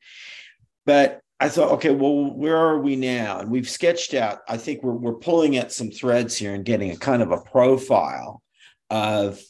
But 0.85 1.21
I 1.39 1.49
thought, 1.49 1.73
okay, 1.73 1.91
well, 1.91 2.35
where 2.35 2.57
are 2.57 2.79
we 2.79 2.97
now? 2.97 3.41
And 3.41 3.51
we've 3.51 3.69
sketched 3.69 4.13
out, 4.13 4.41
I 4.47 4.59
think 4.59 4.83
we're, 4.83 4.93
we're 4.93 5.15
pulling 5.15 5.57
at 5.57 5.73
some 5.73 5.91
threads 5.91 6.37
here 6.37 6.53
and 6.53 6.65
getting 6.65 6.91
a 6.91 6.97
kind 6.97 7.23
of 7.23 7.31
a 7.31 7.41
profile 7.41 8.43
of 8.91 9.41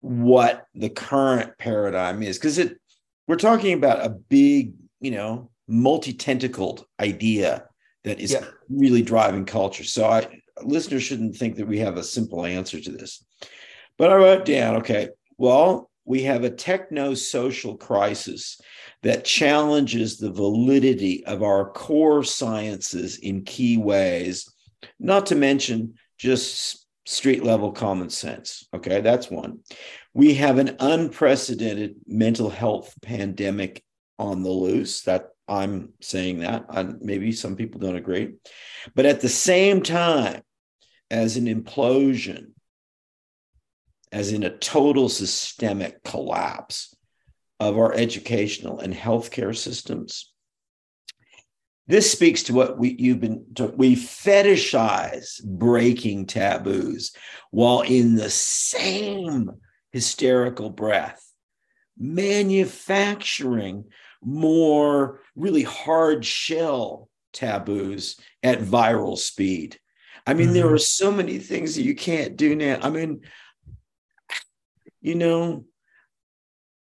what 0.00 0.66
the 0.74 0.88
current 0.88 1.56
paradigm 1.58 2.22
is. 2.22 2.38
Because 2.38 2.58
it 2.58 2.78
we're 3.28 3.36
talking 3.36 3.74
about 3.74 4.04
a 4.04 4.08
big, 4.08 4.72
you 5.00 5.12
know, 5.12 5.50
multi-tentacled 5.68 6.84
idea 6.98 7.68
that 8.04 8.20
is 8.20 8.32
yeah. 8.32 8.44
really 8.68 9.02
driving 9.02 9.44
culture. 9.44 9.84
So 9.84 10.06
I 10.06 10.40
listeners 10.62 11.02
shouldn't 11.02 11.36
think 11.36 11.56
that 11.56 11.68
we 11.68 11.78
have 11.78 11.96
a 11.96 12.02
simple 12.02 12.44
answer 12.44 12.80
to 12.80 12.90
this. 12.90 13.24
But 13.96 14.10
I 14.10 14.16
wrote 14.16 14.44
down, 14.44 14.76
okay, 14.76 15.08
well, 15.36 15.90
we 16.04 16.22
have 16.22 16.44
a 16.44 16.50
techno 16.50 17.14
social 17.14 17.76
crisis 17.76 18.60
that 19.02 19.24
challenges 19.24 20.16
the 20.18 20.32
validity 20.32 21.24
of 21.26 21.42
our 21.42 21.70
core 21.70 22.24
sciences 22.24 23.18
in 23.18 23.44
key 23.44 23.76
ways, 23.76 24.52
not 24.98 25.26
to 25.26 25.34
mention 25.34 25.94
just 26.16 26.86
street 27.06 27.44
level 27.44 27.72
common 27.72 28.10
sense. 28.10 28.66
Okay, 28.74 29.00
that's 29.00 29.30
one. 29.30 29.60
We 30.14 30.34
have 30.34 30.58
an 30.58 30.76
unprecedented 30.80 31.96
mental 32.06 32.50
health 32.50 32.94
pandemic 33.02 33.84
on 34.18 34.42
the 34.42 34.50
loose. 34.50 35.02
That 35.02 35.28
I'm 35.48 35.94
saying 36.00 36.40
that. 36.40 36.66
and 36.70 37.00
maybe 37.00 37.32
some 37.32 37.56
people 37.56 37.80
don't 37.80 37.96
agree. 37.96 38.34
But 38.94 39.06
at 39.06 39.20
the 39.20 39.28
same 39.28 39.82
time, 39.82 40.42
as 41.10 41.36
an 41.36 41.46
implosion 41.46 42.48
as 44.12 44.32
in 44.32 44.42
a 44.42 44.56
total 44.58 45.08
systemic 45.08 46.02
collapse 46.02 46.94
of 47.60 47.76
our 47.76 47.92
educational 47.92 48.78
and 48.78 48.94
healthcare 48.94 49.56
systems. 49.56 50.32
This 51.86 52.12
speaks 52.12 52.44
to 52.44 52.54
what 52.54 52.78
we 52.78 52.94
you've 52.98 53.20
been 53.20 53.46
we 53.76 53.96
fetishize 53.96 55.42
breaking 55.44 56.26
taboos 56.26 57.12
while 57.50 57.80
in 57.80 58.14
the 58.14 58.30
same 58.30 59.50
hysterical 59.92 60.70
breath 60.70 61.24
manufacturing 61.98 63.84
more 64.22 65.20
really 65.36 65.62
hard 65.62 66.24
shell 66.24 67.08
taboos 67.32 68.16
at 68.42 68.60
viral 68.60 69.16
speed. 69.16 69.78
I 70.26 70.34
mean, 70.34 70.46
mm-hmm. 70.46 70.54
there 70.54 70.72
are 70.72 70.78
so 70.78 71.10
many 71.10 71.38
things 71.38 71.76
that 71.76 71.82
you 71.82 71.94
can't 71.94 72.36
do 72.36 72.54
now. 72.54 72.78
I 72.82 72.90
mean, 72.90 73.22
you 75.00 75.14
know, 75.14 75.64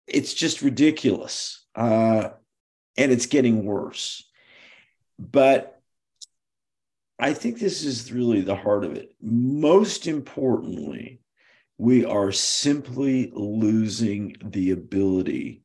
it's 0.08 0.34
just 0.34 0.62
ridiculous. 0.62 1.66
Uh, 1.74 2.30
and 2.98 3.12
it's 3.12 3.26
getting 3.26 3.66
worse. 3.66 4.30
But 5.18 5.80
I 7.20 7.34
think 7.34 7.60
this 7.60 7.84
is 7.84 8.12
really 8.12 8.41
the 8.41 8.56
heart 8.56 8.84
of 8.84 8.94
it. 8.94 9.14
Most 9.22 10.08
importantly, 10.08 11.22
we 11.78 12.06
are 12.06 12.32
simply 12.32 13.32
losing 13.34 14.36
the 14.44 14.72
ability 14.72 15.64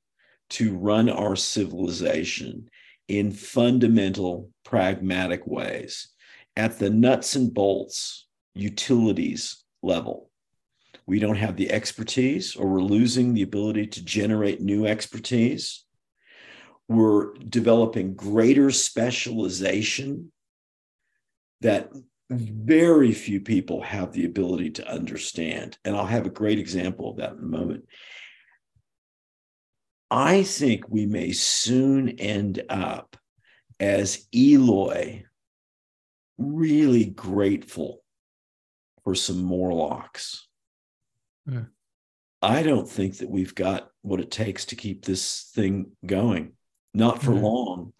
to 0.51 0.77
run 0.77 1.09
our 1.09 1.37
civilization 1.37 2.69
in 3.09 3.33
fundamental, 3.33 4.51
pragmatic 4.65 5.47
ways 5.47 6.09
at 6.57 6.79
the 6.79 6.91
nuts 6.91 7.37
and 7.37 7.53
bolts 7.53 8.27
utilities 8.55 9.63
level. 9.83 10.31
We 11.07 11.21
don't 11.21 11.37
have 11.37 11.57
the 11.57 11.71
expertise, 11.71 12.57
or 12.57 12.67
we're 12.67 12.81
losing 12.81 13.33
the 13.33 13.43
ability 13.43 13.87
to 13.89 14.05
generate 14.05 14.61
new 14.61 14.87
expertise. 14.87 15.85
We're 16.89 17.35
developing 17.35 18.15
greater 18.15 18.71
specialization 18.71 20.33
that 21.61 21.91
very 22.29 23.13
few 23.13 23.41
people 23.41 23.83
have 23.83 24.13
the 24.13 24.25
ability 24.25 24.71
to 24.71 24.89
understand. 24.89 25.79
And 25.85 25.97
I'll 25.97 26.07
have 26.07 26.27
a 26.27 26.31
great 26.31 26.59
example 26.59 27.11
of 27.11 27.19
that 27.19 27.33
in 27.33 27.39
a 27.39 27.43
moment. 27.43 27.85
I 30.11 30.45
think 30.45 30.89
we 30.89 31.07
may 31.07 31.33
soon 31.33 32.11
end 32.11 32.63
up 32.69 33.17
as 33.81 34.27
Eloi 34.35 35.25
really 36.39 37.07
grateful 37.07 38.03
for 39.03 39.15
some 39.15 39.43
Morlocks. 39.43 40.47
Mm. 41.49 41.69
I 42.43 42.63
don't 42.63 42.89
think 42.89 43.19
that 43.19 43.31
we've 43.31 43.55
got 43.55 43.89
what 44.03 44.21
it 44.21 44.31
takes 44.31 44.67
to 44.67 44.77
keep 44.77 45.05
this 45.05 45.51
thing 45.55 45.93
going, 46.05 46.53
not 46.95 47.23
for 47.23 47.33
mm. 47.33 47.43
long. 47.43 47.93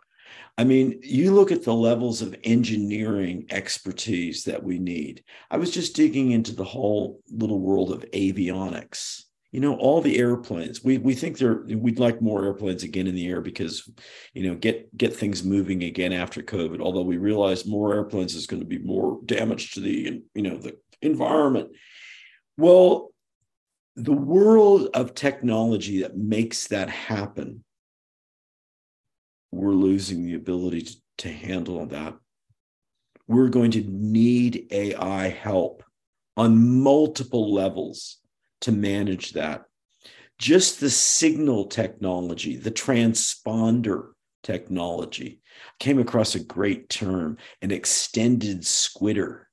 I 0.59 0.65
mean, 0.65 1.01
you 1.03 1.35
look 1.35 1.53
at 1.53 1.65
the 1.65 1.75
levels 1.75 2.23
of 2.23 2.37
engineering 2.45 3.47
expertise 3.51 4.45
that 4.45 4.63
we 4.63 4.79
need. 4.79 5.23
I 5.51 5.59
was 5.59 5.71
just 5.71 5.97
digging 5.97 6.31
into 6.31 6.55
the 6.55 6.65
whole 6.65 7.21
little 7.31 7.61
world 7.61 7.91
of 7.93 8.11
avionics 8.13 9.26
you 9.57 9.63
know 9.63 9.75
all 9.77 10.03
the 10.03 10.19
airplanes 10.19 10.85
we 10.85 10.99
we 10.99 11.15
think 11.15 11.39
they're 11.39 11.63
we'd 11.79 11.99
like 11.99 12.21
more 12.21 12.45
airplanes 12.45 12.83
again 12.83 13.07
in 13.07 13.15
the 13.15 13.27
air 13.27 13.41
because 13.41 13.91
you 14.35 14.47
know 14.47 14.55
get 14.55 14.95
get 14.99 15.17
things 15.17 15.43
moving 15.43 15.83
again 15.83 16.13
after 16.13 16.43
covid 16.43 16.83
although 16.83 17.01
we 17.01 17.17
realize 17.17 17.65
more 17.65 17.95
airplanes 17.95 18.35
is 18.35 18.47
going 18.47 18.61
to 18.61 18.69
be 18.69 18.77
more 18.77 19.19
damage 19.25 19.71
to 19.71 19.81
the 19.81 20.23
you 20.35 20.43
know 20.43 20.59
the 20.59 20.77
environment. 21.01 21.71
Well 22.59 23.15
the 23.95 24.13
world 24.13 24.91
of 24.93 25.15
technology 25.15 26.03
that 26.03 26.19
makes 26.19 26.67
that 26.67 26.91
happen 26.91 27.65
we're 29.53 29.73
losing 29.73 30.27
the 30.27 30.35
ability 30.35 30.83
to, 30.83 30.97
to 31.17 31.29
handle 31.33 31.87
that. 31.87 32.15
We're 33.27 33.49
going 33.49 33.71
to 33.71 33.85
need 33.89 34.67
ai 34.71 35.31
help 35.31 35.83
on 36.37 36.83
multiple 36.83 37.55
levels 37.55 38.19
to 38.63 38.73
manage 38.73 39.33
that. 39.33 39.65
Just 40.39 40.81
the 40.81 40.91
signal 40.91 41.67
technology, 41.67 42.57
the 42.57 42.71
transponder 42.71 44.11
technology. 44.43 45.41
Came 45.81 45.99
across 45.99 46.35
a 46.35 46.41
great 46.41 46.89
term, 46.89 47.39
an 47.63 47.71
extended 47.71 48.61
squitter. 48.61 49.45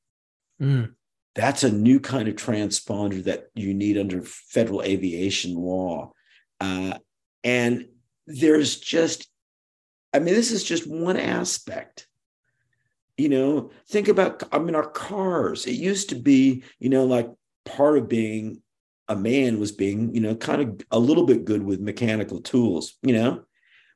Mm. 0.62 0.94
That's 1.36 1.64
a 1.64 1.72
new 1.72 2.00
kind 2.00 2.28
of 2.28 2.36
transponder 2.36 3.24
that 3.24 3.48
you 3.56 3.74
need 3.74 3.98
under 3.98 4.22
federal 4.22 4.84
aviation 4.84 5.56
law. 5.56 6.12
Uh, 6.60 6.98
and 7.44 7.88
there's 8.28 8.78
just, 8.78 9.28
I 10.14 10.20
mean, 10.20 10.34
this 10.34 10.52
is 10.52 10.64
just 10.64 10.88
one 10.88 11.18
aspect 11.18 12.08
you 13.18 13.30
know 13.30 13.70
think 13.88 14.08
about 14.08 14.42
i 14.52 14.58
mean 14.58 14.76
our 14.76 14.90
cars 14.90 15.66
it 15.66 15.74
used 15.74 16.10
to 16.10 16.16
be 16.16 16.64
you 16.80 16.90
know 16.90 17.06
like 17.06 17.30
part 17.66 17.98
of 17.98 18.10
being 18.10 18.63
a 19.08 19.16
man 19.16 19.60
was 19.60 19.72
being, 19.72 20.14
you 20.16 20.22
know, 20.22 20.36
kind 20.36 20.62
of 20.62 20.82
a 20.92 21.00
little 21.00 21.26
bit 21.26 21.46
good 21.46 21.64
with 21.64 21.80
mechanical 21.80 22.42
tools, 22.42 22.98
you 23.02 23.14
know. 23.14 23.44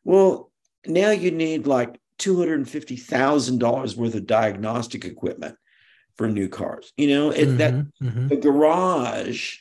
Well, 0.04 0.52
now 0.86 1.12
you 1.12 1.32
need 1.32 1.68
like 1.68 2.00
$250,000 2.20 3.96
worth 3.96 4.16
of 4.16 4.26
diagnostic 4.26 5.06
equipment 5.06 5.56
for 6.16 6.28
new 6.28 6.50
cars. 6.50 6.92
You 6.98 7.08
know, 7.08 7.30
mm-hmm, 7.32 7.58
that 7.58 7.74
mm-hmm. 7.74 8.28
the 8.28 8.38
garage. 8.38 9.58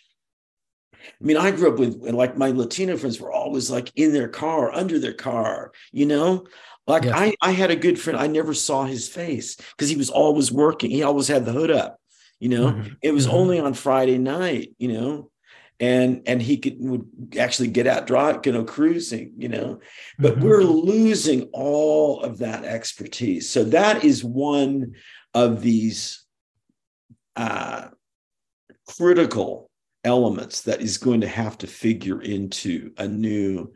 I 0.92 1.24
mean, 1.24 1.36
I 1.36 1.52
grew 1.52 1.72
up 1.72 1.78
with 1.78 2.02
like 2.02 2.36
my 2.36 2.50
Latino 2.50 2.96
friends 2.96 3.20
were 3.20 3.30
always 3.32 3.70
like 3.70 3.92
in 3.94 4.12
their 4.12 4.28
car, 4.28 4.72
under 4.72 4.98
their 4.98 5.14
car, 5.14 5.72
you 5.92 6.06
know. 6.06 6.46
Like 6.86 7.04
yeah. 7.04 7.16
I, 7.16 7.34
I 7.42 7.50
had 7.52 7.70
a 7.70 7.76
good 7.76 7.98
friend. 7.98 8.18
I 8.18 8.26
never 8.26 8.54
saw 8.54 8.84
his 8.84 9.08
face 9.08 9.56
because 9.56 9.88
he 9.88 9.96
was 9.96 10.10
always 10.10 10.52
working. 10.52 10.90
He 10.90 11.02
always 11.02 11.28
had 11.28 11.44
the 11.44 11.52
hood 11.52 11.70
up, 11.70 12.00
you 12.40 12.48
know. 12.48 12.72
Mm-hmm. 12.72 12.94
It 13.02 13.12
was 13.12 13.26
mm-hmm. 13.26 13.36
only 13.36 13.60
on 13.60 13.74
Friday 13.74 14.18
night, 14.18 14.74
you 14.78 14.88
know, 14.88 15.30
and 15.78 16.22
and 16.26 16.40
he 16.40 16.56
could 16.56 16.76
would 16.78 17.06
actually 17.38 17.68
get 17.68 17.86
out 17.86 18.06
drive 18.06 18.40
you 18.44 18.52
know 18.52 18.64
cruising 18.64 19.32
you 19.36 19.48
know? 19.48 19.80
But 20.18 20.34
mm-hmm. 20.34 20.44
we're 20.44 20.62
losing 20.62 21.42
all 21.52 22.22
of 22.22 22.38
that 22.38 22.64
expertise. 22.64 23.48
So 23.50 23.64
that 23.64 24.04
is 24.04 24.24
one 24.24 24.94
of 25.34 25.62
these 25.62 26.24
uh, 27.36 27.88
critical 28.88 29.70
elements 30.04 30.62
that 30.62 30.80
is 30.80 30.98
going 30.98 31.20
to 31.20 31.28
have 31.28 31.58
to 31.58 31.66
figure 31.66 32.22
into 32.22 32.92
a 32.96 33.06
new 33.06 33.72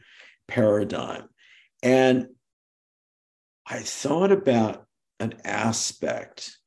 paradigm. 0.48 1.28
And 1.82 2.28
i 3.70 3.78
thought 3.78 4.32
about 4.32 4.86
an 5.20 5.34
aspect 5.44 6.58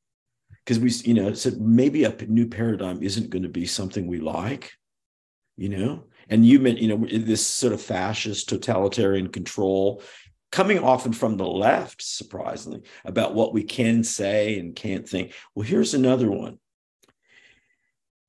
because 0.63 0.79
we 0.79 0.89
you 1.09 1.13
know 1.13 1.33
said 1.33 1.59
maybe 1.59 2.05
a 2.05 2.15
new 2.27 2.47
paradigm 2.47 3.03
isn't 3.03 3.29
going 3.29 3.43
to 3.43 3.49
be 3.49 3.65
something 3.65 4.07
we 4.07 4.19
like 4.19 4.71
you 5.55 5.69
know? 5.69 6.03
And 6.29 6.45
you 6.45 6.59
meant 6.59 6.79
you 6.79 6.87
know 6.87 7.05
this 7.05 7.45
sort 7.45 7.73
of 7.73 7.81
fascist 7.81 8.49
totalitarian 8.49 9.27
control 9.29 10.01
coming 10.51 10.79
often 10.79 11.13
from 11.13 11.37
the 11.37 11.47
left 11.47 12.01
surprisingly 12.01 12.81
about 13.05 13.33
what 13.33 13.53
we 13.53 13.63
can 13.63 14.03
say 14.03 14.59
and 14.59 14.75
can't 14.75 15.07
think. 15.07 15.33
Well 15.55 15.65
here's 15.65 15.93
another 15.93 16.29
one. 16.31 16.59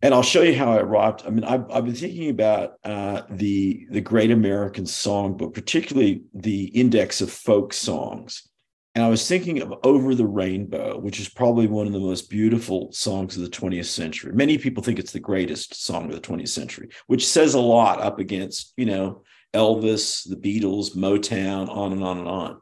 And 0.02 0.12
I'll 0.12 0.22
show 0.22 0.42
you 0.42 0.54
how 0.54 0.72
I 0.72 0.80
arrived. 0.80 1.22
I 1.26 1.30
mean, 1.30 1.44
I've, 1.44 1.70
I've 1.70 1.86
been 1.86 1.94
thinking 1.94 2.28
about 2.28 2.74
uh, 2.84 3.22
the 3.30 3.86
the 3.90 4.02
Great 4.02 4.30
American 4.30 4.84
Songbook, 4.84 5.54
particularly 5.54 6.24
the 6.34 6.64
index 6.66 7.22
of 7.22 7.30
folk 7.30 7.72
songs, 7.72 8.46
and 8.94 9.02
I 9.02 9.08
was 9.08 9.26
thinking 9.26 9.60
of 9.60 9.74
Over 9.82 10.14
the 10.14 10.26
Rainbow, 10.26 10.98
which 10.98 11.18
is 11.18 11.28
probably 11.28 11.66
one 11.66 11.88
of 11.88 11.92
the 11.92 11.98
most 11.98 12.30
beautiful 12.30 12.92
songs 12.92 13.36
of 13.36 13.42
the 13.42 13.48
20th 13.48 13.86
century. 13.86 14.32
Many 14.32 14.56
people 14.56 14.84
think 14.84 15.00
it's 15.00 15.12
the 15.12 15.18
greatest 15.18 15.84
song 15.84 16.04
of 16.04 16.12
the 16.12 16.20
20th 16.20 16.50
century, 16.50 16.90
which 17.08 17.26
says 17.26 17.54
a 17.54 17.60
lot 17.60 18.00
up 18.00 18.20
against, 18.20 18.72
you 18.76 18.86
know, 18.86 19.22
Elvis, 19.52 20.28
the 20.28 20.36
Beatles, 20.36 20.96
Motown, 20.96 21.68
on 21.68 21.92
and 21.92 22.04
on 22.04 22.18
and 22.18 22.28
on. 22.28 22.60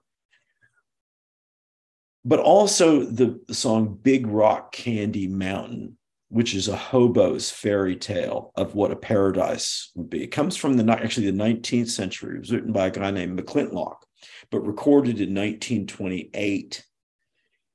But 2.24 2.38
also 2.38 3.04
the, 3.04 3.38
the 3.46 3.54
song 3.54 3.98
Big 4.02 4.26
Rock 4.26 4.72
Candy 4.72 5.26
Mountain, 5.26 5.98
which 6.30 6.54
is 6.54 6.68
a 6.68 6.76
hobo's 6.76 7.50
fairy 7.50 7.96
tale 7.96 8.52
of 8.56 8.74
what 8.74 8.90
a 8.90 8.96
paradise 8.96 9.90
would 9.96 10.08
be. 10.08 10.22
It 10.22 10.28
comes 10.28 10.56
from 10.56 10.78
the 10.78 10.92
actually 10.92 11.30
the 11.30 11.36
19th 11.36 11.90
century. 11.90 12.36
It 12.36 12.40
was 12.40 12.52
written 12.52 12.72
by 12.72 12.86
a 12.86 12.90
guy 12.90 13.10
named 13.10 13.38
McClintock 13.38 13.96
but 14.50 14.66
recorded 14.66 15.20
in 15.20 15.34
1928. 15.34 16.84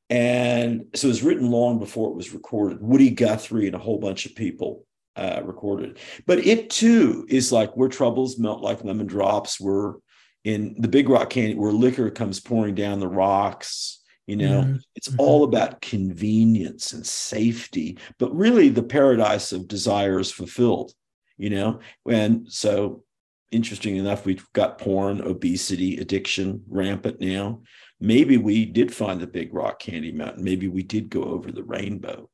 And 0.10 0.86
so 0.96 1.08
it 1.08 1.10
was 1.10 1.24
written 1.24 1.52
long 1.52 1.80
before 1.80 2.10
it 2.10 2.16
was 2.16 2.34
recorded. 2.34 2.82
Woody 2.82 3.10
Guthrie 3.10 3.68
and 3.68 3.76
a 3.76 3.80
whole 3.80 4.00
bunch 4.00 4.26
of 4.26 4.36
people 4.36 4.86
uh, 5.16 5.42
recorded. 5.44 6.00
But 6.26 6.46
it 6.46 6.70
too 6.70 7.26
is 7.28 7.52
like 7.52 7.76
where 7.76 7.90
troubles 7.90 8.38
melt 8.38 8.62
like 8.62 8.84
lemon 8.84 9.08
drops. 9.08 9.60
We're 9.60 9.96
in 10.44 10.76
the 10.80 10.88
Big 10.88 11.10
Rock 11.10 11.32
Canyon 11.32 11.58
where 11.58 11.72
liquor 11.72 12.10
comes 12.10 12.40
pouring 12.40 12.76
down 12.76 13.00
the 13.00 13.08
rocks. 13.08 14.02
You 14.28 14.36
know, 14.36 14.62
mm-hmm. 14.62 14.76
it's 14.96 15.08
mm-hmm. 15.10 15.22
all 15.22 15.44
about 15.44 15.82
convenience 15.82 16.92
and 16.94 17.06
safety, 17.06 17.98
but 18.20 18.36
really 18.36 18.70
the 18.70 18.84
paradise 18.84 19.52
of 19.52 19.68
desire 19.68 20.20
is 20.20 20.32
fulfilled. 20.32 20.94
you 21.38 21.50
know 21.50 21.80
and 22.10 22.52
so 22.52 23.04
interesting 23.52 23.96
enough 23.96 24.26
we've 24.26 24.46
got 24.54 24.78
porn 24.78 25.22
obesity 25.22 25.98
addiction 25.98 26.64
rampant 26.68 27.20
now. 27.20 27.62
Maybe 28.00 28.38
we 28.38 28.66
did 28.66 28.94
find 28.94 29.20
the 29.20 29.28
big 29.28 29.54
rock 29.54 29.80
candy 29.80 30.12
mountain. 30.12 30.44
Maybe 30.44 30.68
we 30.68 30.84
did 30.84 31.10
go 31.10 31.24
over 31.24 31.52
the 31.52 31.64
rainbow. 31.64 32.30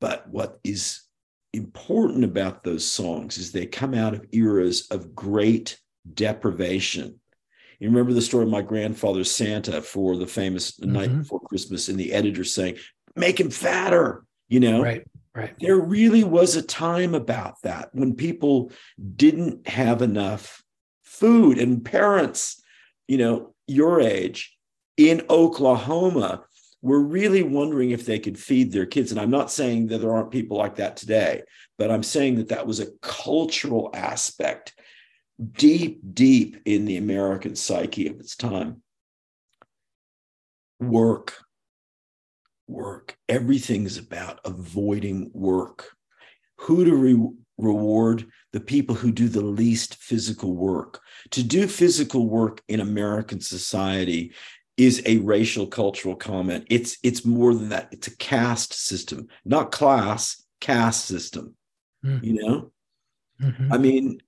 But 0.00 0.28
what 0.28 0.58
is 0.64 1.02
important 1.52 2.24
about 2.24 2.62
those 2.62 2.90
songs 2.90 3.38
is 3.38 3.52
they 3.52 3.66
come 3.66 3.94
out 3.94 4.14
of 4.14 4.26
eras 4.32 4.86
of 4.90 5.14
great 5.14 5.78
deprivation. 6.14 7.20
You 7.80 7.88
remember 7.88 8.12
the 8.12 8.22
story 8.22 8.44
of 8.44 8.50
my 8.50 8.62
grandfather 8.62 9.24
Santa 9.24 9.82
for 9.82 10.16
the 10.16 10.26
famous 10.26 10.72
mm-hmm. 10.72 10.92
night 10.92 11.18
before 11.18 11.40
Christmas, 11.40 11.88
and 11.88 11.98
the 11.98 12.12
editor 12.12 12.44
saying, 12.44 12.76
"Make 13.14 13.38
him 13.38 13.50
fatter." 13.50 14.24
You 14.48 14.60
know, 14.60 14.82
right, 14.82 15.06
right. 15.36 15.54
There 15.60 15.78
really 15.78 16.24
was 16.24 16.56
a 16.56 16.62
time 16.62 17.14
about 17.14 17.60
that 17.62 17.90
when 17.92 18.14
people 18.14 18.72
didn't 19.16 19.68
have 19.68 20.02
enough 20.02 20.62
food, 21.04 21.58
and 21.58 21.84
parents, 21.84 22.62
you 23.06 23.18
know, 23.18 23.54
your 23.66 24.00
age 24.00 24.56
in 24.96 25.22
Oklahoma 25.28 26.44
were 26.82 27.00
really 27.00 27.42
wondering 27.42 27.90
if 27.90 28.06
they 28.06 28.18
could 28.18 28.38
feed 28.38 28.70
their 28.70 28.86
kids. 28.86 29.10
And 29.10 29.20
I'm 29.20 29.30
not 29.30 29.50
saying 29.50 29.88
that 29.88 29.98
there 29.98 30.14
aren't 30.14 30.30
people 30.30 30.56
like 30.56 30.76
that 30.76 30.96
today, 30.96 31.42
but 31.78 31.90
I'm 31.90 32.02
saying 32.02 32.36
that 32.36 32.48
that 32.48 32.66
was 32.66 32.80
a 32.80 32.92
cultural 33.02 33.90
aspect 33.94 34.74
deep, 35.52 36.00
deep 36.14 36.58
in 36.64 36.84
the 36.84 36.96
American 36.96 37.56
psyche 37.56 38.08
of 38.08 38.20
its 38.20 38.36
time. 38.36 38.82
Work, 40.78 41.34
work. 42.68 43.16
Everything's 43.28 43.98
about 43.98 44.40
avoiding 44.44 45.30
work. 45.32 45.96
Who 46.58 46.84
to 46.84 46.94
re- 46.94 47.32
reward? 47.58 48.26
The 48.52 48.60
people 48.60 48.94
who 48.94 49.12
do 49.12 49.28
the 49.28 49.42
least 49.42 49.96
physical 49.96 50.54
work. 50.54 51.00
To 51.32 51.42
do 51.42 51.66
physical 51.66 52.28
work 52.28 52.62
in 52.68 52.80
American 52.80 53.40
society 53.40 54.32
is 54.76 55.02
a 55.06 55.18
racial 55.18 55.66
cultural 55.66 56.16
comment. 56.16 56.66
It's 56.68 56.98
it's 57.02 57.24
more 57.24 57.54
than 57.54 57.70
that. 57.70 57.88
It's 57.92 58.08
a 58.08 58.16
caste 58.16 58.74
system, 58.74 59.28
not 59.44 59.72
class, 59.72 60.42
caste 60.60 61.06
system. 61.06 61.54
Mm. 62.04 62.22
You 62.22 62.32
know? 62.34 62.72
Mm-hmm. 63.42 63.72
I 63.72 63.78
mean, 63.78 64.18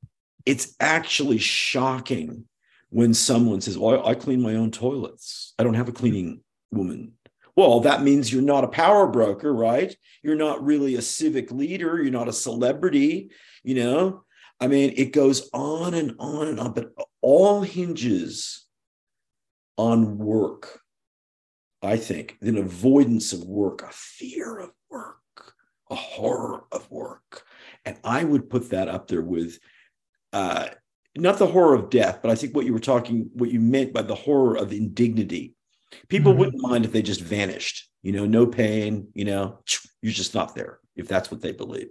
it's 0.46 0.74
actually 0.80 1.38
shocking 1.38 2.44
when 2.90 3.14
someone 3.14 3.60
says, 3.60 3.78
Well, 3.78 4.06
I 4.06 4.14
clean 4.14 4.40
my 4.40 4.54
own 4.54 4.70
toilets. 4.70 5.54
I 5.58 5.62
don't 5.62 5.74
have 5.74 5.88
a 5.88 5.92
cleaning 5.92 6.40
woman. 6.70 7.12
Well, 7.58 7.80
that 7.80 8.04
means 8.04 8.32
you're 8.32 8.40
not 8.40 8.62
a 8.62 8.68
power 8.68 9.08
broker, 9.08 9.52
right? 9.52 9.92
You're 10.22 10.36
not 10.36 10.64
really 10.64 10.94
a 10.94 11.02
civic 11.02 11.50
leader. 11.50 12.00
You're 12.00 12.12
not 12.12 12.28
a 12.28 12.32
celebrity, 12.32 13.32
you 13.64 13.74
know? 13.74 14.22
I 14.60 14.68
mean, 14.68 14.94
it 14.96 15.12
goes 15.12 15.50
on 15.52 15.94
and 15.94 16.14
on 16.20 16.46
and 16.46 16.60
on, 16.60 16.72
but 16.72 16.92
all 17.20 17.62
hinges 17.62 18.64
on 19.76 20.18
work, 20.18 20.82
I 21.82 21.96
think, 21.96 22.38
an 22.42 22.58
avoidance 22.58 23.32
of 23.32 23.42
work, 23.42 23.82
a 23.82 23.90
fear 23.90 24.60
of 24.60 24.70
work, 24.88 25.16
a 25.90 25.96
horror 25.96 26.62
of 26.70 26.88
work. 26.92 27.42
And 27.84 27.98
I 28.04 28.22
would 28.22 28.50
put 28.50 28.70
that 28.70 28.86
up 28.86 29.08
there 29.08 29.22
with 29.22 29.58
uh, 30.32 30.68
not 31.16 31.38
the 31.38 31.46
horror 31.48 31.74
of 31.74 31.90
death, 31.90 32.20
but 32.22 32.30
I 32.30 32.36
think 32.36 32.54
what 32.54 32.66
you 32.66 32.72
were 32.72 32.78
talking, 32.78 33.30
what 33.32 33.50
you 33.50 33.58
meant 33.58 33.92
by 33.92 34.02
the 34.02 34.14
horror 34.14 34.56
of 34.56 34.72
indignity. 34.72 35.56
People 36.08 36.32
mm-hmm. 36.32 36.40
wouldn't 36.40 36.62
mind 36.62 36.84
if 36.84 36.92
they 36.92 37.02
just 37.02 37.20
vanished, 37.20 37.88
you 38.02 38.12
know, 38.12 38.26
no 38.26 38.46
pain, 38.46 39.08
you 39.14 39.24
know, 39.24 39.58
you're 40.02 40.12
just 40.12 40.34
not 40.34 40.54
there 40.54 40.78
if 40.96 41.08
that's 41.08 41.30
what 41.30 41.40
they 41.40 41.52
believe. 41.52 41.88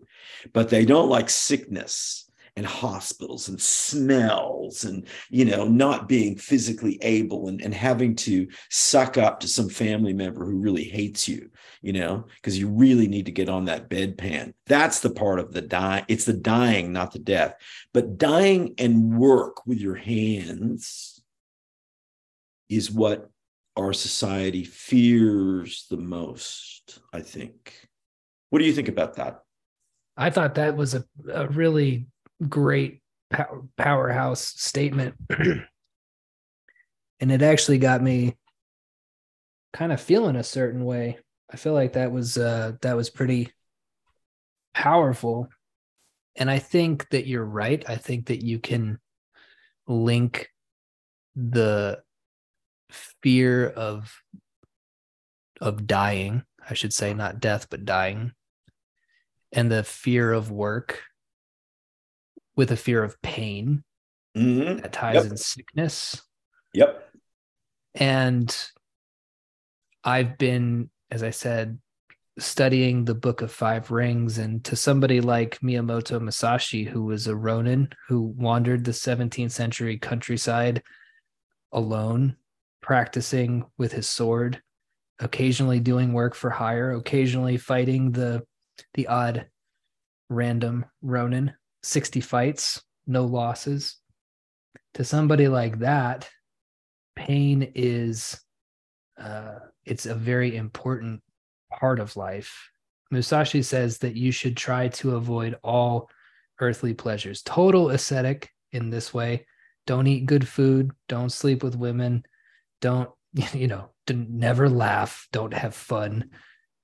But 0.53 0.69
they 0.69 0.85
don't 0.85 1.09
like 1.09 1.29
sickness 1.29 2.27
and 2.57 2.65
hospitals 2.65 3.47
and 3.47 3.61
smells 3.61 4.83
and 4.83 5.07
you 5.29 5.45
know 5.45 5.65
not 5.67 6.09
being 6.09 6.35
physically 6.35 6.97
able 7.03 7.47
and, 7.47 7.61
and 7.61 7.73
having 7.73 8.15
to 8.15 8.47
suck 8.71 9.15
up 9.15 9.39
to 9.39 9.47
some 9.47 9.69
family 9.69 10.11
member 10.11 10.43
who 10.43 10.57
really 10.57 10.83
hates 10.83 11.27
you 11.27 11.51
you 11.83 11.93
know 11.93 12.25
because 12.35 12.57
you 12.57 12.67
really 12.67 13.07
need 13.07 13.27
to 13.27 13.31
get 13.31 13.47
on 13.47 13.65
that 13.65 13.89
bedpan 13.89 14.53
that's 14.65 15.01
the 15.01 15.09
part 15.09 15.39
of 15.39 15.53
the 15.53 15.61
dying 15.61 16.03
it's 16.07 16.25
the 16.25 16.33
dying 16.33 16.91
not 16.91 17.13
the 17.13 17.19
death 17.19 17.53
but 17.93 18.17
dying 18.17 18.73
and 18.79 19.15
work 19.15 19.65
with 19.67 19.79
your 19.79 19.95
hands 19.95 21.21
is 22.69 22.91
what 22.91 23.29
our 23.77 23.93
society 23.93 24.63
fears 24.63 25.85
the 25.89 25.97
most 25.97 26.99
i 27.13 27.21
think 27.21 27.87
what 28.49 28.59
do 28.59 28.65
you 28.65 28.73
think 28.73 28.87
about 28.87 29.15
that 29.15 29.41
i 30.17 30.29
thought 30.29 30.55
that 30.55 30.75
was 30.75 30.95
a, 30.95 31.05
a 31.31 31.47
really 31.47 32.07
great 32.49 33.01
power, 33.29 33.63
powerhouse 33.77 34.41
statement. 34.41 35.15
and 35.29 35.67
it 37.19 37.41
actually 37.41 37.77
got 37.77 38.01
me 38.01 38.35
kind 39.73 39.91
of 39.91 40.01
feeling 40.01 40.35
a 40.35 40.43
certain 40.43 40.85
way. 40.85 41.17
I 41.51 41.57
feel 41.57 41.73
like 41.73 41.93
that 41.93 42.11
was 42.11 42.37
uh 42.37 42.73
that 42.81 42.95
was 42.95 43.09
pretty 43.09 43.51
powerful. 44.73 45.47
And 46.35 46.51
I 46.51 46.59
think 46.59 47.09
that 47.09 47.25
you're 47.25 47.45
right. 47.45 47.83
I 47.87 47.95
think 47.95 48.27
that 48.27 48.43
you 48.43 48.59
can 48.59 48.99
link 49.87 50.49
the 51.35 52.01
fear 52.89 53.67
of 53.67 54.21
of 55.59 55.87
dying, 55.87 56.43
I 56.69 56.73
should 56.73 56.93
say 56.93 57.13
not 57.13 57.39
death 57.39 57.67
but 57.69 57.85
dying, 57.85 58.33
and 59.51 59.71
the 59.71 59.83
fear 59.83 60.31
of 60.31 60.51
work 60.51 61.01
with 62.55 62.71
a 62.71 62.77
fear 62.77 63.03
of 63.03 63.21
pain 63.21 63.83
mm-hmm. 64.35 64.81
that 64.81 64.93
ties 64.93 65.15
yep. 65.15 65.25
in 65.25 65.37
sickness. 65.37 66.21
Yep. 66.73 67.09
And 67.95 68.55
I've 70.03 70.37
been, 70.37 70.89
as 71.09 71.23
I 71.23 71.31
said, 71.31 71.79
studying 72.39 73.03
the 73.03 73.15
Book 73.15 73.41
of 73.41 73.51
Five 73.51 73.89
Rings, 73.89 74.37
and 74.37 74.63
to 74.65 74.75
somebody 74.75 75.21
like 75.21 75.59
Miyamoto 75.61 76.21
Musashi, 76.21 76.83
who 76.83 77.03
was 77.03 77.27
a 77.27 77.35
Ronin 77.35 77.89
who 78.07 78.21
wandered 78.21 78.83
the 78.83 78.91
17th 78.91 79.51
century 79.51 79.97
countryside 79.97 80.83
alone, 81.71 82.37
practicing 82.87 83.65
with 83.77 83.91
his 83.91 84.07
sword, 84.07 84.61
occasionally 85.19 85.81
doing 85.81 86.13
work 86.13 86.33
for 86.33 86.49
hire, 86.49 86.93
occasionally 86.93 87.57
fighting 87.57 88.13
the 88.13 88.41
the 88.93 89.07
odd 89.07 89.45
random 90.29 90.85
Ronin 91.01 91.53
60 91.83 92.21
fights, 92.21 92.81
no 93.05 93.25
losses. 93.25 93.97
To 94.93 95.03
somebody 95.03 95.49
like 95.49 95.79
that, 95.79 96.29
pain 97.17 97.73
is 97.75 98.39
uh, 99.19 99.59
it's 99.83 100.05
a 100.05 100.15
very 100.15 100.55
important 100.55 101.21
part 101.77 101.99
of 101.99 102.15
life. 102.15 102.69
Musashi 103.11 103.63
says 103.63 103.97
that 103.97 104.15
you 104.15 104.31
should 104.31 104.55
try 104.55 104.87
to 104.89 105.17
avoid 105.17 105.57
all 105.61 106.09
earthly 106.61 106.93
pleasures. 106.93 107.41
Total 107.41 107.89
ascetic 107.89 108.49
in 108.71 108.89
this 108.89 109.13
way. 109.13 109.45
Don't 109.85 110.07
eat 110.07 110.25
good 110.25 110.47
food. 110.47 110.91
Don't 111.09 111.31
sleep 111.33 111.63
with 111.63 111.75
women. 111.75 112.23
Don't, 112.81 113.09
you 113.53 113.67
know, 113.67 113.89
never 114.09 114.69
laugh. 114.69 115.27
Don't 115.31 115.53
have 115.53 115.75
fun 115.75 116.29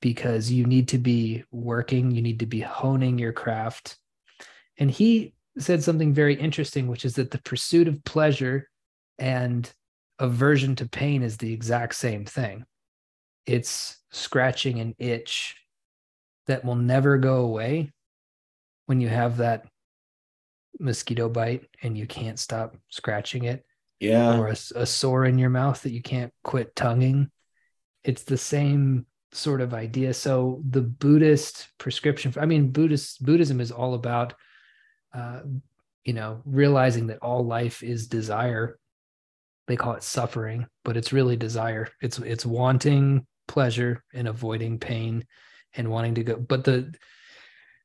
because 0.02 0.52
you 0.52 0.66
need 0.66 0.90
to 0.90 0.98
be 0.98 1.44
working. 1.52 2.12
You 2.12 2.22
need 2.22 2.40
to 2.40 2.46
be 2.46 2.60
honing 2.60 3.18
your 3.18 3.34
craft. 3.34 3.98
And 4.78 4.92
he 4.92 5.34
said 5.58 5.84
something 5.84 6.14
very 6.14 6.36
interesting, 6.36 6.88
which 6.88 7.06
is 7.06 7.16
that 7.16 7.32
the 7.32 7.42
pursuit 7.42 7.88
of 7.88 8.04
pleasure 8.04 8.70
and 9.20 9.72
aversion 10.20 10.76
to 10.76 10.90
pain 10.90 11.24
is 11.24 11.38
the 11.38 11.54
exact 11.54 11.96
same 11.96 12.26
thing. 12.26 12.66
It's 13.46 13.98
scratching 14.12 14.80
an 14.80 14.96
itch 14.98 15.56
that 16.48 16.66
will 16.66 16.76
never 16.76 17.18
go 17.18 17.38
away 17.38 17.92
when 18.86 19.00
you 19.00 19.10
have 19.10 19.38
that 19.38 19.66
mosquito 20.80 21.30
bite 21.30 21.68
and 21.82 21.98
you 21.98 22.08
can't 22.08 22.40
stop 22.40 22.76
scratching 22.90 23.44
it. 23.46 23.66
Yeah. 24.00 24.38
Or 24.38 24.48
a, 24.48 24.58
a 24.76 24.86
sore 24.86 25.26
in 25.26 25.38
your 25.38 25.50
mouth 25.50 25.82
that 25.84 25.94
you 25.94 26.02
can't 26.02 26.34
quit 26.44 26.76
tonguing. 26.76 27.32
It's 28.04 28.24
the 28.24 28.38
same 28.38 29.06
sort 29.32 29.62
of 29.62 29.74
idea. 29.74 30.14
So 30.14 30.62
the 30.70 30.82
Buddhist 30.82 31.70
prescription, 31.78 32.34
I 32.38 32.46
mean, 32.46 32.72
Buddhist 32.72 33.24
Buddhism 33.24 33.62
is 33.62 33.72
all 33.72 33.94
about 33.94 34.34
uh, 35.14 35.42
you 36.04 36.14
know, 36.14 36.42
realizing 36.46 37.08
that 37.08 37.20
all 37.20 37.46
life 37.46 37.84
is 37.84 38.08
desire. 38.08 38.78
They 39.68 39.76
call 39.76 39.94
it 39.94 40.04
suffering, 40.04 40.68
but 40.84 40.98
it's 40.98 41.14
really 41.14 41.38
desire. 41.38 41.88
It's 42.02 42.20
it's 42.20 42.46
wanting 42.46 43.26
pleasure 43.48 44.04
and 44.14 44.28
avoiding 44.28 44.80
pain 44.80 45.26
and 45.76 45.90
wanting 45.90 46.16
to 46.16 46.24
go. 46.24 46.36
But 46.36 46.66
the 46.66 46.94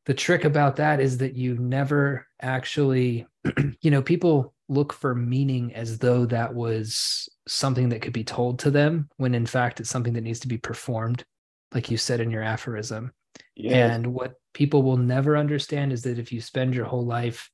the 0.06 0.14
trick 0.14 0.44
about 0.44 0.76
that 0.76 1.00
is 1.00 1.18
that 1.18 1.34
you 1.34 1.56
never 1.58 2.26
actually, 2.40 3.26
you 3.80 3.90
know, 3.90 4.02
people 4.02 4.54
look 4.68 4.92
for 4.92 5.14
meaning 5.14 5.74
as 5.74 5.98
though 5.98 6.26
that 6.26 6.54
was 6.54 7.28
something 7.46 7.88
that 7.88 8.02
could 8.02 8.12
be 8.12 8.24
told 8.24 8.58
to 8.58 8.70
them 8.70 9.08
when 9.16 9.34
in 9.34 9.46
fact 9.46 9.80
it's 9.80 9.90
something 9.90 10.12
that 10.12 10.24
needs 10.24 10.40
to 10.40 10.48
be 10.48 10.58
performed 10.58 11.24
like 11.72 11.90
you 11.90 11.96
said 11.96 12.20
in 12.20 12.30
your 12.30 12.42
aphorism 12.42 13.12
Yeah. 13.56 13.92
And 13.92 14.08
what 14.08 14.34
people 14.54 14.82
will 14.82 14.96
never 14.96 15.36
understand 15.36 15.92
is 15.92 16.02
that 16.02 16.18
if 16.18 16.32
you 16.32 16.40
spend 16.40 16.74
your 16.74 16.84
whole 16.84 17.04
life 17.04 17.50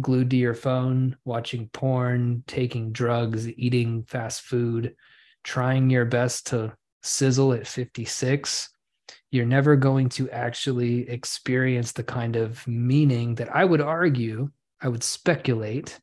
glued 0.00 0.30
to 0.30 0.36
your 0.36 0.54
phone, 0.54 1.16
watching 1.24 1.68
porn, 1.68 2.44
taking 2.46 2.92
drugs, 2.92 3.48
eating 3.48 4.04
fast 4.04 4.42
food, 4.42 4.94
trying 5.44 5.90
your 5.90 6.04
best 6.04 6.48
to 6.48 6.72
sizzle 7.02 7.52
at 7.52 7.66
56, 7.66 8.70
you're 9.30 9.46
never 9.46 9.76
going 9.76 10.08
to 10.10 10.30
actually 10.30 11.08
experience 11.08 11.92
the 11.92 12.02
kind 12.02 12.36
of 12.36 12.66
meaning 12.66 13.34
that 13.36 13.54
I 13.54 13.64
would 13.64 13.80
argue, 13.80 14.50
I 14.80 14.88
would 14.88 15.02
speculate 15.02 15.98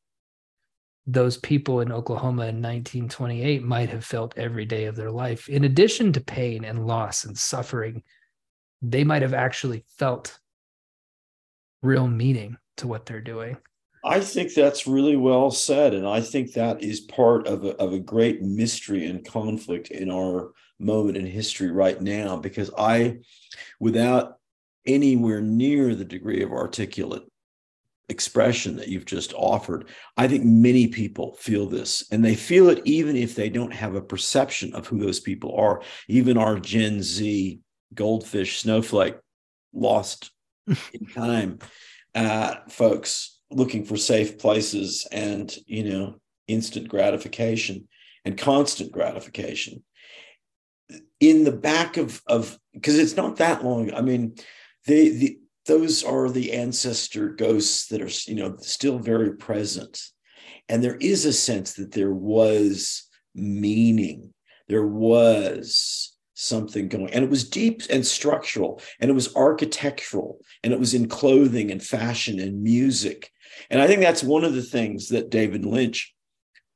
those 1.07 1.37
people 1.37 1.79
in 1.79 1.91
Oklahoma 1.91 2.43
in 2.43 2.61
1928 2.61 3.63
might 3.63 3.89
have 3.89 4.03
felt 4.03 4.37
every 4.37 4.65
day 4.65 4.85
of 4.85 4.97
their 4.97 5.09
life. 5.09 5.47
In 5.47 5.63
addition 5.63 6.11
to 6.13 6.21
pain 6.21 6.65
and 6.65 6.85
loss 6.85 7.23
and 7.23 7.37
suffering, 7.37 8.03
they 8.81 9.05
might 9.05 9.21
have 9.21 9.33
actually 9.33 9.85
felt 9.97 10.37
real 11.81 12.07
meaning 12.07 12.57
to 12.75 12.87
what 12.87 13.05
they're 13.05 13.21
doing. 13.21 13.55
I 14.03 14.19
think 14.19 14.53
that's 14.53 14.85
really 14.85 15.15
well 15.15 15.49
said. 15.49 15.93
And 15.93 16.05
I 16.05 16.19
think 16.19 16.53
that 16.53 16.83
is 16.83 16.99
part 16.99 17.47
of 17.47 17.63
a, 17.63 17.75
of 17.77 17.93
a 17.93 17.99
great 17.99 18.41
mystery 18.41 19.05
and 19.05 19.25
conflict 19.25 19.91
in 19.91 20.11
our 20.11 20.51
moment 20.77 21.17
in 21.17 21.25
history 21.25 21.71
right 21.71 21.99
now, 22.01 22.35
because 22.35 22.69
I, 22.77 23.19
without 23.79 24.37
anywhere 24.85 25.41
near 25.41 25.95
the 25.95 26.05
degree 26.05 26.43
of 26.43 26.51
articulate 26.51 27.23
expression 28.09 28.77
that 28.77 28.87
you've 28.87 29.05
just 29.05 29.33
offered. 29.33 29.89
I 30.15 30.27
think 30.27 30.43
many 30.45 30.87
people 30.87 31.35
feel 31.35 31.67
this, 31.67 32.05
and 32.11 32.23
they 32.23 32.35
feel 32.35 32.69
it 32.69 32.81
even 32.85 33.15
if 33.15 33.35
they 33.35 33.49
don't 33.49 33.73
have 33.73 33.95
a 33.95 34.01
perception 34.01 34.73
of 34.73 34.87
who 34.87 34.99
those 34.99 35.19
people 35.19 35.55
are. 35.55 35.81
Even 36.07 36.37
our 36.37 36.59
Gen 36.59 37.01
Z 37.01 37.59
goldfish 37.93 38.59
snowflake 38.59 39.15
lost 39.73 40.31
in 40.67 41.07
time 41.13 41.59
uh, 42.17 42.55
folks 42.69 43.39
looking 43.51 43.85
for 43.85 43.95
safe 43.95 44.39
places 44.39 45.07
and 45.11 45.55
you 45.65 45.83
know 45.83 46.15
instant 46.47 46.87
gratification 46.87 47.87
and 48.25 48.37
constant 48.37 48.91
gratification 48.91 49.83
in 51.19 51.43
the 51.43 51.51
back 51.51 51.97
of 51.97 52.21
of 52.27 52.57
because 52.73 52.97
it's 52.97 53.15
not 53.15 53.37
that 53.37 53.63
long 53.63 53.93
i 53.93 54.01
mean 54.01 54.35
they 54.85 55.09
the 55.09 55.39
those 55.67 56.03
are 56.03 56.29
the 56.29 56.53
ancestor 56.53 57.29
ghosts 57.29 57.87
that 57.87 58.01
are 58.01 58.31
you 58.31 58.35
know 58.35 58.55
still 58.59 58.99
very 58.99 59.35
present. 59.35 60.01
And 60.69 60.83
there 60.83 60.97
is 60.97 61.25
a 61.25 61.33
sense 61.33 61.73
that 61.73 61.93
there 61.93 62.13
was 62.13 63.07
meaning. 63.35 64.33
There 64.67 64.87
was 64.87 66.15
something 66.33 66.87
going 66.87 67.11
and 67.11 67.23
it 67.23 67.29
was 67.29 67.49
deep 67.49 67.81
and 67.89 68.05
structural 68.05 68.79
and 68.99 69.09
it 69.09 69.13
was 69.13 69.35
architectural 69.35 70.39
and 70.63 70.71
it 70.71 70.79
was 70.79 70.93
in 70.93 71.07
clothing 71.07 71.71
and 71.71 71.81
fashion 71.81 72.39
and 72.39 72.61
music. 72.61 73.31
And 73.71 73.81
i 73.81 73.87
think 73.87 74.01
that's 74.01 74.23
one 74.23 74.43
of 74.43 74.53
the 74.53 74.61
things 74.61 75.09
that 75.09 75.31
david 75.31 75.65
lynch 75.65 76.13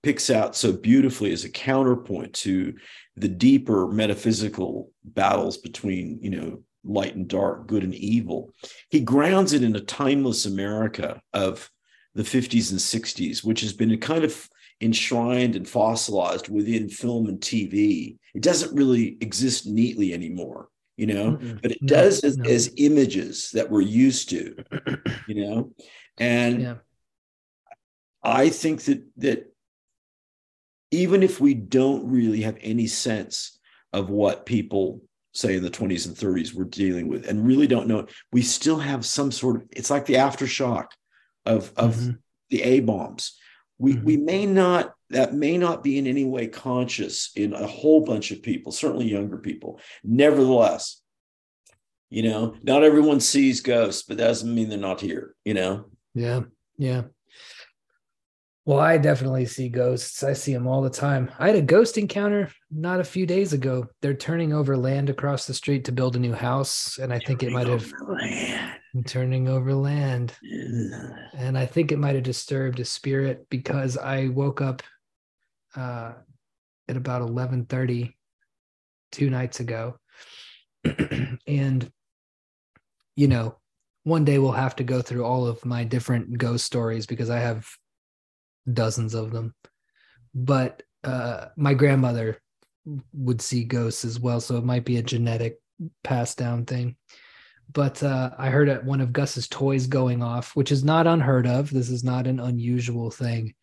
picks 0.02 0.32
out 0.32 0.56
so 0.56 0.72
beautifully 0.72 1.32
as 1.32 1.44
a 1.44 1.50
counterpoint 1.50 2.34
to 2.34 2.74
the 3.16 3.28
deeper 3.28 3.88
metaphysical 3.88 4.90
battles 5.04 5.58
between 5.58 6.18
you 6.22 6.32
know 6.32 6.64
light 6.84 7.16
and 7.16 7.28
dark, 7.28 7.68
good 7.68 7.84
and 7.84 7.96
evil. 7.96 8.54
He 8.90 9.02
grounds 9.02 9.54
it 9.54 9.64
in 9.64 9.76
a 9.76 9.82
timeless 9.82 10.46
America 10.46 11.22
of 11.34 11.70
the 12.16 12.24
50s 12.24 12.72
and 12.72 12.80
60s, 12.80 13.44
which 13.44 13.62
has 13.62 13.74
been 13.74 13.98
kind 14.00 14.24
of 14.24 14.50
enshrined 14.82 15.56
and 15.56 15.68
fossilized 15.68 16.50
within 16.50 16.90
film 16.90 17.28
and 17.28 17.40
TV. 17.40 18.18
It 18.34 18.42
doesn't 18.42 18.76
really 18.76 19.18
exist 19.22 19.68
neatly 19.68 20.14
anymore, 20.14 20.70
you 20.98 21.08
know, 21.08 21.34
mm-hmm. 21.34 21.58
but 21.62 21.72
it 21.72 21.82
no, 21.82 21.88
does 21.88 22.24
as, 22.24 22.38
no. 22.38 22.50
as, 22.50 22.74
images 22.78 23.52
that 23.54 23.70
we're 23.70 23.82
used 23.82 24.30
to, 24.30 24.56
you 25.28 25.46
know. 25.46 25.72
And 26.18 26.62
yeah. 26.62 26.76
I 28.24 28.50
think 28.50 28.84
that 28.84 29.04
that 29.18 29.54
even 30.92 31.24
if 31.24 31.40
we 31.40 31.54
don't 31.54 32.12
really 32.12 32.42
have 32.42 32.58
any 32.62 32.88
sense 32.88 33.60
of 33.94 34.10
what 34.10 34.46
people 34.46 35.02
say 35.34 35.56
in 35.56 35.64
the 35.64 35.70
20s 35.70 36.08
and 36.08 36.16
30s 36.16 36.54
we're 36.54 36.64
dealing 36.66 37.08
with 37.08 37.28
and 37.28 37.46
really 37.46 37.68
don't 37.68 37.88
know 37.88 38.06
we 38.32 38.42
still 38.42 38.78
have 38.78 39.06
some 39.06 39.32
sort 39.32 39.56
of 39.56 39.64
it's 39.72 39.90
like 39.90 40.06
the 40.06 40.16
aftershock 40.16 40.88
of 41.46 41.72
of 41.78 41.96
mm-hmm. 41.96 42.12
the 42.50 42.62
a 42.62 42.80
bombs 42.82 43.38
we 43.78 43.94
mm-hmm. 43.94 44.06
we 44.06 44.18
may 44.18 44.46
not 44.46 44.94
that 45.10 45.34
may 45.34 45.58
not 45.58 45.84
be 45.84 45.98
in 45.98 46.08
any 46.08 46.24
way 46.24 46.48
conscious 46.48 47.32
in 47.36 47.54
a 47.54 47.68
whole 47.68 48.06
bunch 48.06 48.32
of 48.32 48.42
people 48.42 48.72
certainly 48.72 49.10
younger 49.10 49.38
people. 49.38 49.80
Nevertheless 50.04 51.02
you 52.10 52.24
know 52.24 52.56
not 52.62 52.84
everyone 52.84 53.20
sees 53.20 53.62
ghosts 53.62 54.04
but 54.04 54.18
that 54.18 54.28
doesn't 54.28 54.54
mean 54.54 54.70
they're 54.70 54.78
not 54.78 55.02
here 55.02 55.36
you 55.46 55.54
know? 55.54 55.86
Yeah 56.14 56.42
yeah 56.78 57.04
well, 58.66 58.80
I 58.80 58.98
definitely 58.98 59.46
see 59.48 59.70
ghosts. 59.70 60.24
I 60.24 60.34
see 60.34 60.54
them 60.54 60.68
all 60.68 60.84
the 60.84 60.90
time. 60.90 61.32
I 61.40 61.48
had 61.48 61.56
a 61.56 61.64
ghost 61.64 61.98
encounter 61.98 62.52
not 62.70 63.00
a 63.00 63.04
few 63.04 63.26
days 63.26 63.54
ago. 63.54 63.88
They're 64.02 64.14
turning 64.14 64.54
over 64.54 64.78
land 64.78 65.10
across 65.10 65.48
the 65.48 65.54
street 65.54 65.86
to 65.86 65.92
build 65.92 66.16
a 66.16 66.20
new 66.20 66.34
house, 66.34 67.00
and 67.00 67.12
I 67.12 67.18
think 67.20 67.42
it 67.42 67.52
might 67.52 67.68
have 67.68 67.92
turning 69.08 69.48
over 69.48 69.74
land. 69.74 70.34
And 71.36 71.58
I 71.58 71.66
think 71.66 71.92
it 71.92 71.98
might 71.98 72.14
have 72.14 72.24
disturbed 72.24 72.80
a 72.80 72.86
spirit 72.86 73.48
because 73.50 73.98
I 73.98 74.28
woke 74.28 74.62
up 74.62 74.84
uh, 75.76 76.14
at 76.88 76.98
about 76.98 77.24
eleven 77.24 77.66
thirty 77.66 78.16
two 79.12 79.32
nights 79.32 79.60
ago, 79.60 79.98
and 81.48 81.92
you 83.16 83.28
know, 83.28 83.58
one 84.04 84.24
day 84.24 84.38
we'll 84.38 84.52
have 84.52 84.76
to 84.76 84.84
go 84.84 85.02
through 85.02 85.26
all 85.26 85.48
of 85.48 85.66
my 85.66 85.84
different 85.84 86.38
ghost 86.38 86.66
stories 86.66 87.08
because 87.08 87.32
I 87.32 87.40
have 87.40 87.68
dozens 88.72 89.14
of 89.14 89.32
them. 89.32 89.54
But 90.34 90.84
uh, 91.04 91.48
my 91.56 91.74
grandmother 91.74 92.38
would 93.14 93.42
see 93.42 93.64
ghosts 93.64 94.06
as 94.06 94.20
well, 94.20 94.40
so 94.40 94.58
it 94.58 94.64
might 94.64 94.86
be 94.86 94.98
a 94.98 95.04
genetic 95.04 95.60
passed 96.04 96.38
down 96.38 96.66
thing. 96.66 96.96
But 97.72 98.04
uh, 98.04 98.32
I 98.38 98.50
heard 98.50 98.86
one 98.86 99.02
of 99.02 99.14
Gus's 99.14 99.48
toys 99.48 99.88
going 99.88 100.22
off, 100.22 100.56
which 100.56 100.72
is 100.72 100.84
not 100.84 101.08
unheard 101.08 101.48
of. 101.48 101.70
This 101.70 101.90
is 101.90 102.04
not 102.04 102.28
an 102.28 102.40
unusual 102.40 103.12
thing. 103.12 103.54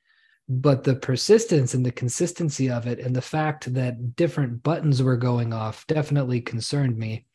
But 0.48 0.82
the 0.82 0.94
persistence 0.94 1.74
and 1.74 1.84
the 1.84 1.92
consistency 1.92 2.70
of 2.70 2.86
it, 2.86 3.00
and 3.00 3.14
the 3.14 3.20
fact 3.20 3.72
that 3.74 4.16
different 4.16 4.62
buttons 4.62 5.02
were 5.02 5.18
going 5.18 5.52
off, 5.52 5.86
definitely 5.86 6.40
concerned 6.40 6.96
me. 6.96 7.26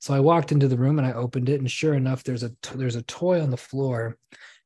So 0.00 0.12
I 0.12 0.20
walked 0.20 0.52
into 0.52 0.68
the 0.68 0.76
room 0.76 0.98
and 0.98 1.06
I 1.06 1.12
opened 1.12 1.48
it, 1.48 1.60
and 1.60 1.70
sure 1.70 1.94
enough, 1.94 2.24
there's 2.24 2.42
a 2.42 2.52
there's 2.74 2.96
a 2.96 3.02
toy 3.02 3.40
on 3.42 3.50
the 3.50 3.56
floor, 3.56 4.18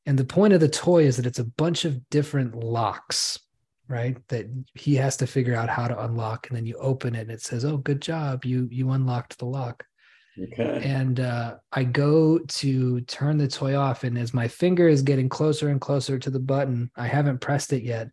and 0.06 0.18
the 0.18 0.24
point 0.24 0.52
of 0.52 0.60
the 0.60 0.68
toy 0.68 1.04
is 1.04 1.16
that 1.16 1.26
it's 1.26 1.38
a 1.38 1.44
bunch 1.44 1.84
of 1.84 2.08
different 2.10 2.56
locks, 2.56 3.38
right? 3.88 4.16
That 4.28 4.46
he 4.74 4.96
has 4.96 5.16
to 5.18 5.26
figure 5.26 5.54
out 5.54 5.68
how 5.68 5.86
to 5.86 6.04
unlock. 6.04 6.48
And 6.48 6.56
then 6.56 6.66
you 6.66 6.76
open 6.76 7.14
it 7.14 7.22
and 7.22 7.30
it 7.30 7.42
says, 7.42 7.64
Oh, 7.64 7.76
good 7.76 8.02
job. 8.02 8.44
You 8.44 8.68
you 8.70 8.90
unlocked 8.90 9.38
the 9.38 9.46
lock. 9.46 9.84
Okay. 10.40 10.80
And 10.82 11.20
uh, 11.20 11.56
I 11.72 11.84
go 11.84 12.38
to 12.38 13.00
turn 13.02 13.36
the 13.36 13.48
toy 13.48 13.76
off. 13.76 14.02
And 14.02 14.16
as 14.16 14.32
my 14.32 14.48
finger 14.48 14.88
is 14.88 15.02
getting 15.02 15.28
closer 15.28 15.68
and 15.68 15.80
closer 15.80 16.18
to 16.18 16.30
the 16.30 16.40
button, 16.40 16.90
I 16.96 17.06
haven't 17.06 17.42
pressed 17.42 17.72
it 17.72 17.82
yet. 17.82 18.08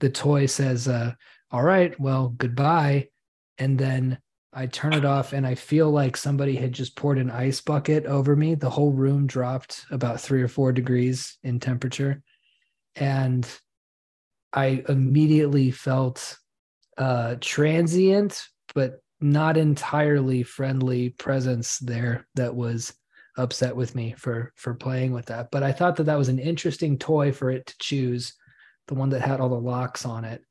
The 0.00 0.10
toy 0.10 0.46
says, 0.46 0.86
uh, 0.86 1.12
All 1.50 1.62
right, 1.62 1.98
well, 1.98 2.28
goodbye. 2.28 3.08
And 3.58 3.78
then 3.78 4.18
I 4.56 4.64
turn 4.64 4.94
it 4.94 5.04
off 5.04 5.34
and 5.34 5.46
I 5.46 5.54
feel 5.54 5.90
like 5.90 6.16
somebody 6.16 6.56
had 6.56 6.72
just 6.72 6.96
poured 6.96 7.18
an 7.18 7.30
ice 7.30 7.60
bucket 7.60 8.06
over 8.06 8.34
me. 8.34 8.54
The 8.54 8.70
whole 8.70 8.90
room 8.90 9.26
dropped 9.26 9.84
about 9.90 10.18
three 10.18 10.40
or 10.40 10.48
four 10.48 10.72
degrees 10.72 11.36
in 11.42 11.60
temperature. 11.60 12.22
And 12.94 13.46
I 14.54 14.82
immediately 14.88 15.70
felt 15.70 16.38
uh, 16.96 17.34
transient, 17.38 18.46
but 18.74 19.02
not 19.20 19.58
entirely 19.58 20.42
friendly 20.42 21.10
presence 21.10 21.78
there 21.78 22.26
that 22.36 22.54
was 22.54 22.94
upset 23.36 23.76
with 23.76 23.94
me 23.94 24.14
for 24.16 24.54
for 24.56 24.72
playing 24.72 25.12
with 25.12 25.26
that. 25.26 25.50
But 25.50 25.64
I 25.64 25.72
thought 25.72 25.96
that 25.96 26.04
that 26.04 26.16
was 26.16 26.30
an 26.30 26.38
interesting 26.38 26.96
toy 26.96 27.30
for 27.30 27.50
it 27.50 27.66
to 27.66 27.74
choose, 27.78 28.32
the 28.88 28.94
one 28.94 29.10
that 29.10 29.20
had 29.20 29.38
all 29.38 29.50
the 29.50 29.56
locks 29.56 30.06
on 30.06 30.24
it. 30.24 30.42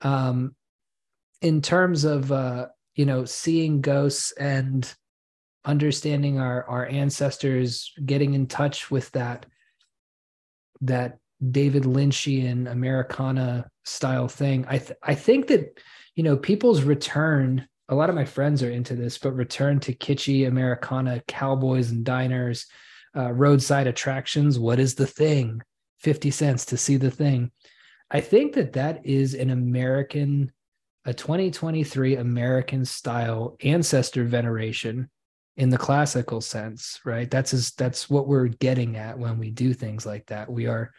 Um, 0.00 0.56
in 1.42 1.60
terms 1.60 2.04
of 2.04 2.32
uh, 2.32 2.68
you 2.94 3.04
know 3.04 3.24
seeing 3.24 3.80
ghosts 3.80 4.32
and 4.32 4.94
understanding 5.64 6.38
our 6.38 6.64
our 6.64 6.86
ancestors 6.86 7.92
getting 8.04 8.34
in 8.34 8.46
touch 8.46 8.90
with 8.90 9.10
that 9.12 9.46
that 10.80 11.18
david 11.50 11.84
lynchian 11.84 12.70
americana 12.70 13.68
style 13.84 14.28
thing. 14.28 14.64
I 14.68 14.78
th- 14.78 14.98
i 15.02 15.14
think 15.14 15.48
that 15.48 15.78
you 16.14 16.22
know 16.22 16.36
people's 16.36 16.82
return 16.82 17.66
a 17.88 17.94
lot 17.94 18.08
of 18.08 18.14
my 18.14 18.24
friends 18.24 18.62
are 18.62 18.70
into 18.70 18.94
this 18.94 19.18
but 19.18 19.32
return 19.32 19.80
to 19.80 19.94
kitschy 19.94 20.46
americana 20.46 21.22
cowboys 21.26 21.90
and 21.90 22.04
diners 22.04 22.66
uh, 23.16 23.32
roadside 23.32 23.86
attractions 23.86 24.58
what 24.58 24.80
is 24.80 24.94
the 24.94 25.06
thing? 25.06 25.62
50 26.00 26.30
cents 26.30 26.66
to 26.66 26.76
see 26.76 26.96
the 26.96 27.10
thing. 27.10 27.50
I 28.10 28.20
think 28.20 28.54
that 28.54 28.74
that 28.74 29.06
is 29.06 29.34
an 29.34 29.50
american 29.50 30.52
a 31.04 31.12
2023 31.12 32.16
American 32.16 32.84
style 32.84 33.56
ancestor 33.62 34.24
veneration 34.24 35.08
in 35.56 35.68
the 35.68 35.78
classical 35.78 36.40
sense, 36.40 37.00
right? 37.04 37.30
That's 37.30 37.54
as, 37.54 37.72
that's 37.72 38.10
what 38.10 38.26
we're 38.26 38.48
getting 38.48 38.96
at 38.96 39.18
when 39.18 39.38
we 39.38 39.50
do 39.50 39.72
things 39.72 40.04
like 40.04 40.26
that. 40.26 40.50
We 40.50 40.66
are 40.66 40.92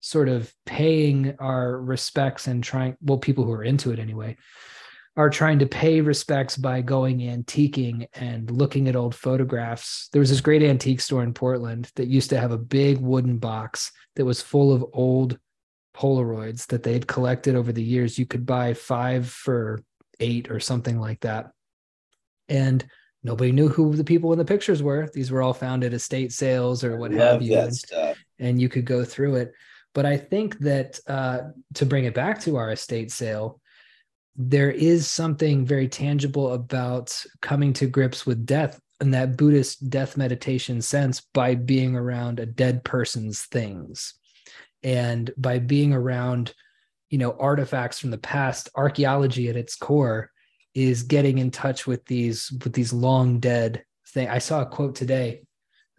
sort 0.00 0.28
of 0.28 0.52
paying 0.64 1.36
our 1.38 1.78
respects 1.78 2.46
and 2.46 2.62
trying 2.62 2.96
well 3.02 3.18
people 3.18 3.44
who 3.44 3.52
are 3.52 3.64
into 3.64 3.92
it 3.92 3.98
anyway 3.98 4.36
are 5.16 5.28
trying 5.28 5.58
to 5.58 5.66
pay 5.66 6.00
respects 6.00 6.56
by 6.56 6.80
going 6.80 7.18
antiquing 7.18 8.06
and 8.14 8.50
looking 8.50 8.88
at 8.88 8.96
old 8.96 9.14
photographs. 9.14 10.08
There 10.12 10.20
was 10.20 10.30
this 10.30 10.40
great 10.40 10.62
antique 10.62 11.00
store 11.00 11.22
in 11.22 11.34
Portland 11.34 11.90
that 11.96 12.06
used 12.06 12.30
to 12.30 12.40
have 12.40 12.52
a 12.52 12.58
big 12.58 12.98
wooden 12.98 13.38
box 13.38 13.92
that 14.16 14.24
was 14.24 14.40
full 14.40 14.72
of 14.72 14.84
old 14.92 15.38
Polaroids 15.94 16.66
that 16.68 16.82
they 16.82 16.92
had 16.92 17.06
collected 17.06 17.54
over 17.54 17.72
the 17.72 17.82
years. 17.82 18.18
You 18.18 18.26
could 18.26 18.46
buy 18.46 18.74
five 18.74 19.28
for 19.28 19.82
eight 20.20 20.50
or 20.50 20.60
something 20.60 20.98
like 21.00 21.20
that. 21.20 21.50
And 22.48 22.84
nobody 23.22 23.52
knew 23.52 23.68
who 23.68 23.94
the 23.94 24.04
people 24.04 24.32
in 24.32 24.38
the 24.38 24.44
pictures 24.44 24.82
were. 24.82 25.08
These 25.12 25.30
were 25.30 25.42
all 25.42 25.54
found 25.54 25.84
at 25.84 25.92
estate 25.92 26.32
sales 26.32 26.84
or 26.84 26.96
what 26.96 27.12
have 27.12 27.42
you. 27.42 27.58
And, 27.58 28.16
and, 28.38 28.60
you 28.60 28.68
could 28.68 28.84
go 28.84 29.04
through 29.04 29.36
it. 29.36 29.52
But 29.94 30.06
I 30.06 30.16
think 30.16 30.58
that 30.60 30.98
uh, 31.06 31.40
to 31.74 31.86
bring 31.86 32.04
it 32.04 32.14
back 32.14 32.40
to 32.42 32.56
our 32.56 32.70
estate 32.70 33.10
sale, 33.10 33.60
there 34.36 34.70
is 34.70 35.10
something 35.10 35.66
very 35.66 35.88
tangible 35.88 36.52
about 36.52 37.24
coming 37.42 37.72
to 37.74 37.86
grips 37.86 38.24
with 38.24 38.46
death 38.46 38.80
in 39.00 39.10
that 39.10 39.36
Buddhist 39.36 39.90
death 39.90 40.16
meditation 40.16 40.80
sense 40.80 41.20
by 41.20 41.54
being 41.54 41.96
around 41.96 42.38
a 42.38 42.46
dead 42.46 42.84
person's 42.84 43.42
things 43.42 44.14
and 44.82 45.30
by 45.36 45.58
being 45.58 45.92
around 45.92 46.54
you 47.10 47.18
know 47.18 47.36
artifacts 47.38 47.98
from 47.98 48.10
the 48.10 48.18
past 48.18 48.68
archaeology 48.74 49.48
at 49.48 49.56
its 49.56 49.76
core 49.76 50.30
is 50.74 51.02
getting 51.02 51.38
in 51.38 51.50
touch 51.50 51.86
with 51.86 52.04
these 52.06 52.50
with 52.64 52.72
these 52.72 52.92
long 52.92 53.40
dead 53.40 53.84
thing. 54.08 54.28
I 54.28 54.38
saw 54.38 54.62
a 54.62 54.66
quote 54.66 54.94
today 54.94 55.42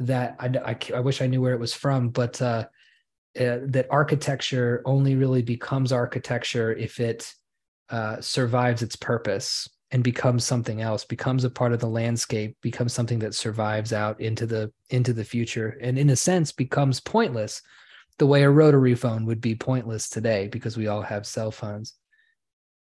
that 0.07 0.35
i, 0.39 0.47
I, 0.47 0.77
I 0.95 0.99
wish 0.99 1.21
i 1.21 1.27
knew 1.27 1.41
where 1.41 1.53
it 1.53 1.59
was 1.59 1.73
from 1.73 2.09
but 2.09 2.41
uh, 2.41 2.65
uh, 3.39 3.59
that 3.65 3.87
architecture 3.89 4.81
only 4.85 5.15
really 5.15 5.41
becomes 5.41 5.91
architecture 5.91 6.73
if 6.73 6.99
it 6.99 7.33
uh, 7.89 8.19
survives 8.19 8.81
its 8.81 8.95
purpose 8.95 9.69
and 9.91 10.03
becomes 10.03 10.43
something 10.43 10.81
else 10.81 11.05
becomes 11.05 11.43
a 11.43 11.49
part 11.49 11.73
of 11.73 11.79
the 11.79 11.87
landscape 11.87 12.57
becomes 12.61 12.93
something 12.93 13.19
that 13.19 13.35
survives 13.35 13.93
out 13.93 14.19
into 14.19 14.45
the 14.45 14.71
into 14.89 15.13
the 15.13 15.23
future 15.23 15.77
and 15.81 15.97
in 15.97 16.09
a 16.09 16.15
sense 16.15 16.51
becomes 16.51 16.99
pointless 16.99 17.61
the 18.21 18.27
way 18.27 18.43
a 18.43 18.49
rotary 18.51 18.93
phone 18.93 19.25
would 19.25 19.41
be 19.41 19.55
pointless 19.55 20.07
today 20.07 20.47
because 20.47 20.77
we 20.77 20.85
all 20.85 21.01
have 21.01 21.25
cell 21.25 21.49
phones. 21.49 21.95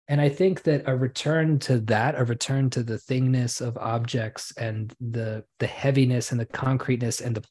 And 0.09 0.20
i 0.20 0.28
think 0.28 0.65
that 0.65 0.82
a 0.86 0.97
return 0.97 1.60
to 1.60 1.78
that 1.93 2.19
a 2.19 2.24
return 2.24 2.70
to 2.70 2.82
the 2.82 2.97
thingness 2.97 3.60
of 3.60 3.78
objects 3.78 4.52
and 4.56 4.93
the 5.01 5.44
the 5.60 5.69
heaviness 5.69 6.32
and 6.32 6.40
the 6.40 6.47
concreteness 6.47 7.20
and 7.20 7.36
the 7.36 7.44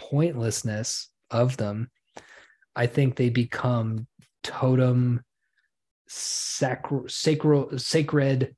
pointlessness 0.00 1.10
of 1.30 1.58
them 1.58 1.90
I 2.74 2.86
think 2.86 3.16
they 3.16 3.28
become 3.28 4.06
totem 4.42 5.22
sacro, 6.08 7.08
sacro, 7.08 7.76
sacred 7.76 8.56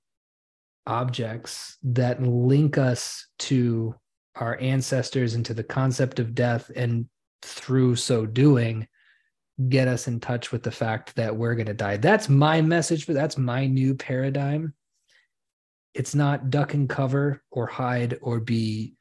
objects 0.86 1.76
that 1.82 2.22
link 2.22 2.78
us 2.78 3.26
to 3.50 3.96
our 4.36 4.56
ancestors 4.60 5.34
and 5.34 5.44
to 5.46 5.54
the 5.54 5.64
concept 5.64 6.20
of 6.20 6.36
death 6.36 6.70
and 6.76 7.06
through 7.42 7.96
so 7.96 8.26
doing 8.26 8.86
get 9.68 9.88
us 9.88 10.08
in 10.08 10.20
touch 10.20 10.52
with 10.52 10.62
the 10.62 10.70
fact 10.70 11.14
that 11.16 11.36
we're 11.36 11.54
going 11.54 11.66
to 11.66 11.74
die 11.74 11.96
that's 11.96 12.28
my 12.28 12.62
message 12.62 13.04
for 13.04 13.12
that's 13.12 13.36
my 13.36 13.66
new 13.66 13.94
paradigm 13.94 14.72
it's 15.92 16.14
not 16.14 16.50
duck 16.50 16.74
and 16.74 16.88
cover 16.88 17.42
or 17.50 17.66
hide 17.66 18.18
or 18.22 18.40
be 18.40 18.94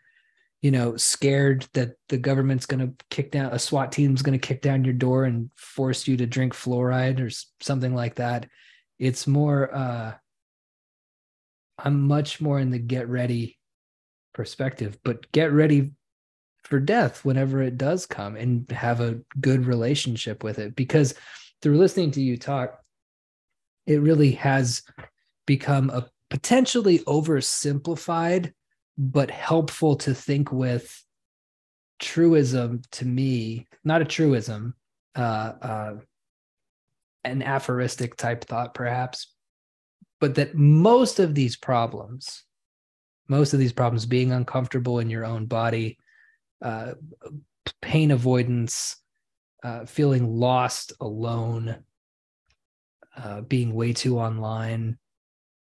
you 0.61 0.72
know, 0.72 0.98
scared 0.98 1.68
that 1.74 1.95
the 2.10 2.18
government's 2.18 2.66
going 2.66 2.86
to 2.86 3.06
kick 3.10 3.32
down 3.32 3.53
a 3.53 3.60
SWAT 3.60 3.91
team's 3.91 4.22
going 4.22 4.38
to 4.38 4.48
kick 4.48 4.61
down 4.61 4.84
your 4.84 4.94
door 4.94 5.24
and 5.24 5.49
force 5.56 6.07
you 6.07 6.18
to 6.18 6.26
drink 6.26 6.53
fluoride 6.53 7.22
or 7.22 7.30
something 7.61 7.95
like 7.95 8.16
that. 8.16 8.48
It's 8.98 9.26
more, 9.26 9.74
uh, 9.74 10.14
I'm 11.78 12.02
much 12.07 12.41
more 12.41 12.60
in 12.60 12.72
the 12.72 12.80
get 12.80 13.07
ready 13.07 13.57
perspective, 14.34 14.99
but 15.06 15.32
get 15.32 15.53
ready 15.53 15.91
for 16.70 16.80
death 16.80 17.26
whenever 17.26 17.62
it 17.62 17.78
does 17.78 18.06
come 18.06 18.36
and 18.36 18.70
have 18.72 19.02
a 19.02 19.20
good 19.41 19.66
relationship 19.66 20.44
with 20.44 20.60
it. 20.60 20.76
Because 20.76 21.16
through 21.62 21.78
listening 21.78 22.12
to 22.12 22.22
you 22.22 22.38
talk, 22.38 22.80
it 23.88 24.02
really 24.02 24.32
has 24.32 24.84
become 25.48 25.90
a 25.90 26.08
potentially 26.30 27.00
oversimplified 27.00 28.54
but 29.00 29.32
helpful 29.32 29.96
to 29.96 30.14
think 30.14 30.52
with 30.52 31.04
truism 31.98 32.82
to 32.91 33.06
me 33.06 33.68
not 33.84 34.02
a 34.02 34.06
truism 34.06 34.76
uh, 35.16 35.54
uh, 35.62 35.96
an 37.24 37.41
aphoristic 37.41 38.16
type 38.16 38.46
thought 38.46 38.76
perhaps 38.76 39.34
but 40.20 40.36
that 40.36 40.54
most 40.54 41.20
of 41.20 41.34
these 41.34 41.56
problems 41.56 42.44
most 43.28 43.54
of 43.54 43.60
these 43.60 43.74
problems 43.74 44.06
being 44.06 44.32
uncomfortable 44.32 45.00
in 45.00 45.10
your 45.10 45.26
own 45.26 45.46
body 45.46 45.98
uh, 46.61 46.94
pain 47.81 48.11
avoidance 48.11 48.98
uh, 49.64 49.86
feeling 49.86 50.40
lost 50.40 50.94
alone 51.02 51.84
uh, 53.18 53.41
being 53.41 53.73
way 53.73 53.94
too 53.94 54.19
online 54.19 54.98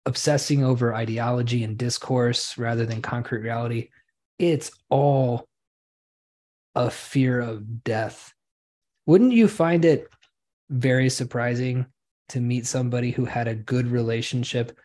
obsessing 0.05 0.63
over 0.63 0.93
ideology 0.93 1.63
and 1.63 1.77
discourse 1.77 2.57
rather 2.57 2.85
than 2.85 3.01
concrete 3.01 3.41
reality, 3.41 3.89
it's 4.37 4.71
all 4.89 5.47
a 6.75 6.89
fear 6.89 7.39
of 7.39 7.83
death. 7.83 8.33
Wouldn't 9.05 9.33
you 9.33 9.47
find 9.47 9.85
it 9.85 10.07
very 10.69 11.09
surprising 11.09 11.85
to 12.29 12.39
meet 12.39 12.65
somebody 12.65 13.11
who 13.11 13.25
had 13.25 13.47
a 13.47 13.55
good 13.55 13.87
relationship 13.87 14.77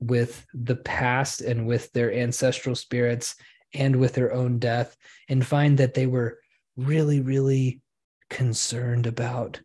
with 0.00 0.44
the 0.54 0.76
past 0.76 1.40
and 1.40 1.66
with 1.66 1.90
their 1.92 2.12
ancestral 2.12 2.74
spirits 2.74 3.36
and 3.74 3.96
with 3.96 4.14
their 4.14 4.32
own 4.32 4.58
death 4.58 4.96
and 5.28 5.46
find 5.46 5.78
that 5.78 5.94
they 5.94 6.06
were 6.06 6.38
really, 6.76 7.20
really 7.20 7.80
concerned 8.30 9.06
about 9.06 9.60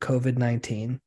COVID 0.00 0.38
19? 0.38 1.00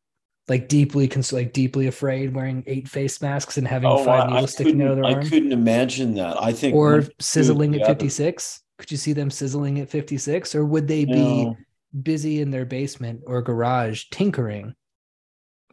like 0.49 0.67
deeply 0.67 1.07
cons- 1.07 1.31
like 1.31 1.53
deeply 1.53 1.87
afraid 1.87 2.33
wearing 2.33 2.63
eight 2.65 2.87
face 2.87 3.21
masks 3.21 3.57
and 3.57 3.67
having 3.67 3.89
oh, 3.89 4.03
five 4.03 4.29
needles 4.29 4.53
sticking 4.53 4.81
out 4.81 4.91
of 4.91 4.95
their 4.97 5.05
arm. 5.05 5.19
I 5.19 5.29
couldn't 5.29 5.51
imagine 5.51 6.15
that. 6.15 6.41
I 6.41 6.51
think 6.51 6.75
or 6.75 7.05
sizzling 7.19 7.75
at 7.75 7.85
56. 7.85 8.61
Could 8.79 8.91
you 8.91 8.97
see 8.97 9.13
them 9.13 9.29
sizzling 9.29 9.79
at 9.79 9.89
56? 9.89 10.55
Or 10.55 10.65
would 10.65 10.87
they 10.87 11.05
be 11.05 11.51
busy 12.01 12.41
in 12.41 12.49
their 12.49 12.65
basement 12.65 13.21
or 13.25 13.41
garage 13.41 14.05
tinkering 14.11 14.73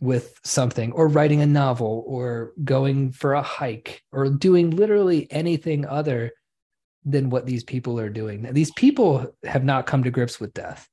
with 0.01 0.39
something 0.45 0.93
or 0.93 1.09
writing 1.09 1.41
a 1.41 1.47
novel 1.47 2.05
or 2.07 2.53
going 2.65 3.13
for 3.13 3.35
a 3.35 3.43
hike 3.43 4.03
or 4.13 4.29
doing 4.29 4.71
literally 4.71 5.27
anything 5.31 5.87
other 5.87 6.33
than 7.05 7.31
what 7.31 7.47
these 7.47 7.65
people 7.65 7.99
are 7.99 8.11
doing? 8.11 8.43
These 8.53 8.73
people 8.73 9.35
have 9.45 9.65
not 9.65 9.87
come 9.87 10.03
to 10.05 10.11
grips 10.11 10.41
with 10.41 10.53
death. 10.55 10.89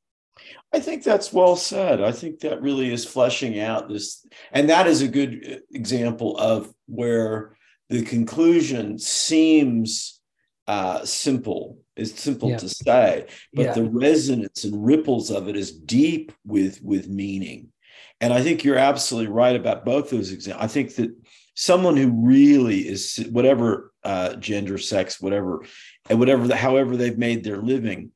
I 0.72 0.80
think 0.80 1.04
that's 1.04 1.32
well 1.32 1.56
said. 1.56 2.02
I 2.02 2.12
think 2.12 2.40
that 2.40 2.62
really 2.62 2.92
is 2.92 3.06
fleshing 3.06 3.60
out 3.60 3.90
this, 3.90 4.26
and 4.52 4.70
that 4.70 4.88
is 4.88 5.02
a 5.02 5.08
good 5.08 5.62
example 5.72 6.38
of 6.38 6.74
where 6.88 7.56
the 7.90 8.04
conclusion 8.04 8.98
seems 8.98 10.20
uh, 10.68 11.06
simple. 11.06 11.78
It's 11.96 12.20
simple 12.20 12.50
yeah. 12.50 12.58
to 12.58 12.70
say, 12.70 13.28
but 13.54 13.66
yeah. 13.66 13.74
the 13.74 13.84
resonance 13.84 14.64
and 14.64 14.84
ripples 14.84 15.30
of 15.30 15.48
it 15.48 15.56
is 15.56 15.72
deep 15.72 16.32
with 16.46 16.82
with 16.82 17.08
meaning. 17.08 17.73
And 18.22 18.34
I 18.34 18.42
think 18.42 18.64
you're 18.64 18.78
absolutely 18.78 19.32
right 19.32 19.56
about 19.56 19.86
both 19.86 20.10
those 20.10 20.32
examples. 20.32 20.64
I 20.64 20.68
think 20.68 20.96
that 20.96 21.12
someone 21.56 21.98
who 21.98 22.12
really 22.26 22.88
is 22.88 23.26
whatever 23.32 23.92
uh, 24.04 24.36
gender, 24.36 24.78
sex, 24.78 25.22
whatever, 25.22 25.64
and 26.10 26.20
whatever, 26.20 26.48
the, 26.48 26.56
however 26.56 26.96
they've 26.96 27.18
made 27.18 27.44
their 27.44 27.62
living, 27.62 28.12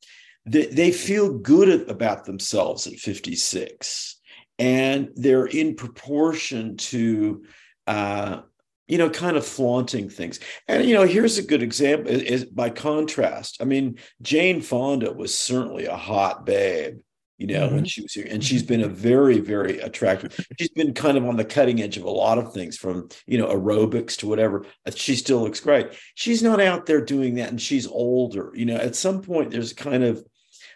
they, 0.45 0.65
they 0.67 0.91
feel 0.91 1.37
good 1.37 1.89
about 1.89 2.25
themselves 2.25 2.87
at 2.87 2.93
56 2.93 4.17
and 4.59 5.09
they're 5.15 5.45
in 5.45 5.75
proportion 5.75 6.77
to 6.77 7.43
uh, 7.85 8.41
you 8.87 8.97
know 8.97 9.09
kind 9.09 9.37
of 9.37 9.45
flaunting 9.45 10.09
things. 10.09 10.39
And 10.67 10.85
you 10.85 10.95
know 10.95 11.05
here's 11.05 11.37
a 11.37 11.43
good 11.43 11.61
example 11.63 12.11
is, 12.11 12.21
is, 12.23 12.45
by 12.45 12.69
contrast. 12.69 13.57
I 13.61 13.65
mean 13.65 13.99
jane 14.21 14.61
fonda 14.61 15.11
was 15.11 15.37
certainly 15.37 15.85
a 15.85 15.95
hot 15.95 16.45
babe 16.45 16.99
you 17.37 17.47
know 17.47 17.67
mm-hmm. 17.67 17.75
when 17.75 17.85
she 17.85 18.01
was 18.01 18.13
here 18.13 18.27
and 18.29 18.43
she's 18.43 18.63
been 18.63 18.81
a 18.81 18.87
very 18.87 19.39
very 19.39 19.79
attractive 19.79 20.39
she's 20.59 20.69
been 20.69 20.93
kind 20.93 21.17
of 21.17 21.25
on 21.25 21.37
the 21.37 21.45
cutting 21.45 21.81
edge 21.81 21.97
of 21.97 22.03
a 22.03 22.09
lot 22.09 22.37
of 22.37 22.53
things 22.53 22.77
from 22.77 23.07
you 23.25 23.37
know 23.37 23.47
aerobics 23.47 24.17
to 24.17 24.27
whatever 24.27 24.65
she 24.95 25.15
still 25.15 25.41
looks 25.41 25.59
great 25.59 25.87
she's 26.15 26.41
not 26.41 26.59
out 26.59 26.85
there 26.85 27.01
doing 27.01 27.35
that 27.35 27.49
and 27.49 27.61
she's 27.61 27.87
older 27.87 28.51
you 28.55 28.65
know 28.65 28.75
at 28.75 28.95
some 28.95 29.21
point 29.21 29.51
there's 29.51 29.73
kind 29.73 30.03
of 30.03 30.23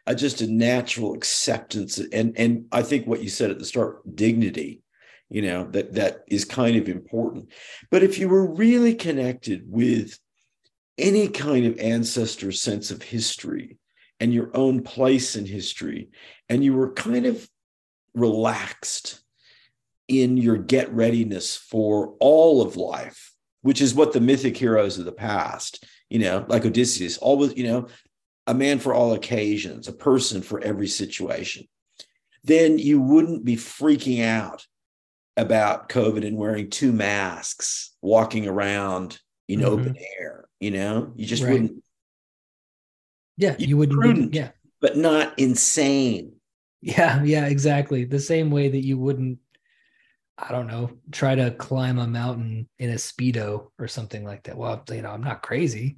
uh, 0.07 0.13
just 0.13 0.41
a 0.41 0.51
natural 0.51 1.13
acceptance 1.13 1.99
and 1.99 2.35
and 2.37 2.65
I 2.71 2.81
think 2.81 3.05
what 3.05 3.21
you 3.21 3.29
said 3.29 3.51
at 3.51 3.59
the 3.59 3.65
start, 3.65 4.15
dignity, 4.15 4.81
you 5.29 5.41
know, 5.41 5.65
that 5.71 5.93
that 5.93 6.23
is 6.27 6.45
kind 6.45 6.75
of 6.75 6.89
important. 6.89 7.51
But 7.89 8.03
if 8.03 8.17
you 8.17 8.27
were 8.27 8.51
really 8.53 8.95
connected 8.95 9.63
with 9.67 10.17
any 10.97 11.27
kind 11.27 11.65
of 11.65 11.79
ancestor 11.79 12.51
sense 12.51 12.91
of 12.91 13.01
history 13.01 13.77
and 14.21 14.33
your 14.33 14.51
own 14.53 14.83
place 14.83 15.35
in 15.35 15.45
history. 15.45 16.11
And 16.47 16.63
you 16.63 16.73
were 16.73 16.93
kind 16.93 17.25
of 17.25 17.49
relaxed 18.13 19.21
in 20.07 20.37
your 20.37 20.57
get 20.57 20.93
readiness 20.93 21.57
for 21.57 22.15
all 22.19 22.61
of 22.61 22.77
life, 22.77 23.33
which 23.61 23.81
is 23.81 23.93
what 23.93 24.13
the 24.13 24.21
mythic 24.21 24.55
heroes 24.55 24.97
of 24.97 25.05
the 25.05 25.11
past, 25.11 25.83
you 26.09 26.19
know, 26.19 26.45
like 26.47 26.65
Odysseus, 26.65 27.17
always, 27.17 27.57
you 27.57 27.63
know, 27.63 27.87
a 28.47 28.53
man 28.53 28.79
for 28.79 28.93
all 28.93 29.13
occasions, 29.13 29.87
a 29.87 29.93
person 29.93 30.41
for 30.41 30.59
every 30.61 30.87
situation, 30.87 31.67
then 32.43 32.77
you 32.77 33.01
wouldn't 33.01 33.45
be 33.45 33.55
freaking 33.55 34.23
out 34.23 34.65
about 35.37 35.89
COVID 35.89 36.25
and 36.25 36.37
wearing 36.37 36.69
two 36.69 36.91
masks, 36.91 37.95
walking 38.01 38.47
around 38.47 39.19
in 39.47 39.61
mm-hmm. 39.61 39.69
open 39.69 39.97
air. 40.19 40.45
You 40.59 40.71
know, 40.71 41.13
you 41.15 41.25
just 41.25 41.43
right. 41.43 41.53
wouldn't. 41.53 41.83
Yeah, 43.37 43.55
you 43.57 43.77
wouldn't. 43.77 43.99
Prudent, 43.99 44.33
yeah, 44.33 44.51
but 44.81 44.97
not 44.97 45.37
insane. 45.39 46.33
Yeah, 46.81 47.23
yeah, 47.23 47.45
exactly. 47.45 48.05
The 48.05 48.19
same 48.19 48.49
way 48.49 48.69
that 48.69 48.83
you 48.83 48.97
wouldn't, 48.97 49.39
I 50.37 50.51
don't 50.51 50.67
know, 50.67 50.91
try 51.11 51.35
to 51.35 51.51
climb 51.51 51.99
a 51.99 52.07
mountain 52.07 52.67
in 52.79 52.89
a 52.89 52.95
speedo 52.95 53.67
or 53.77 53.87
something 53.87 54.25
like 54.25 54.43
that. 54.43 54.57
Well, 54.57 54.83
you 54.89 55.01
know, 55.01 55.11
I'm 55.11 55.23
not 55.23 55.43
crazy, 55.43 55.97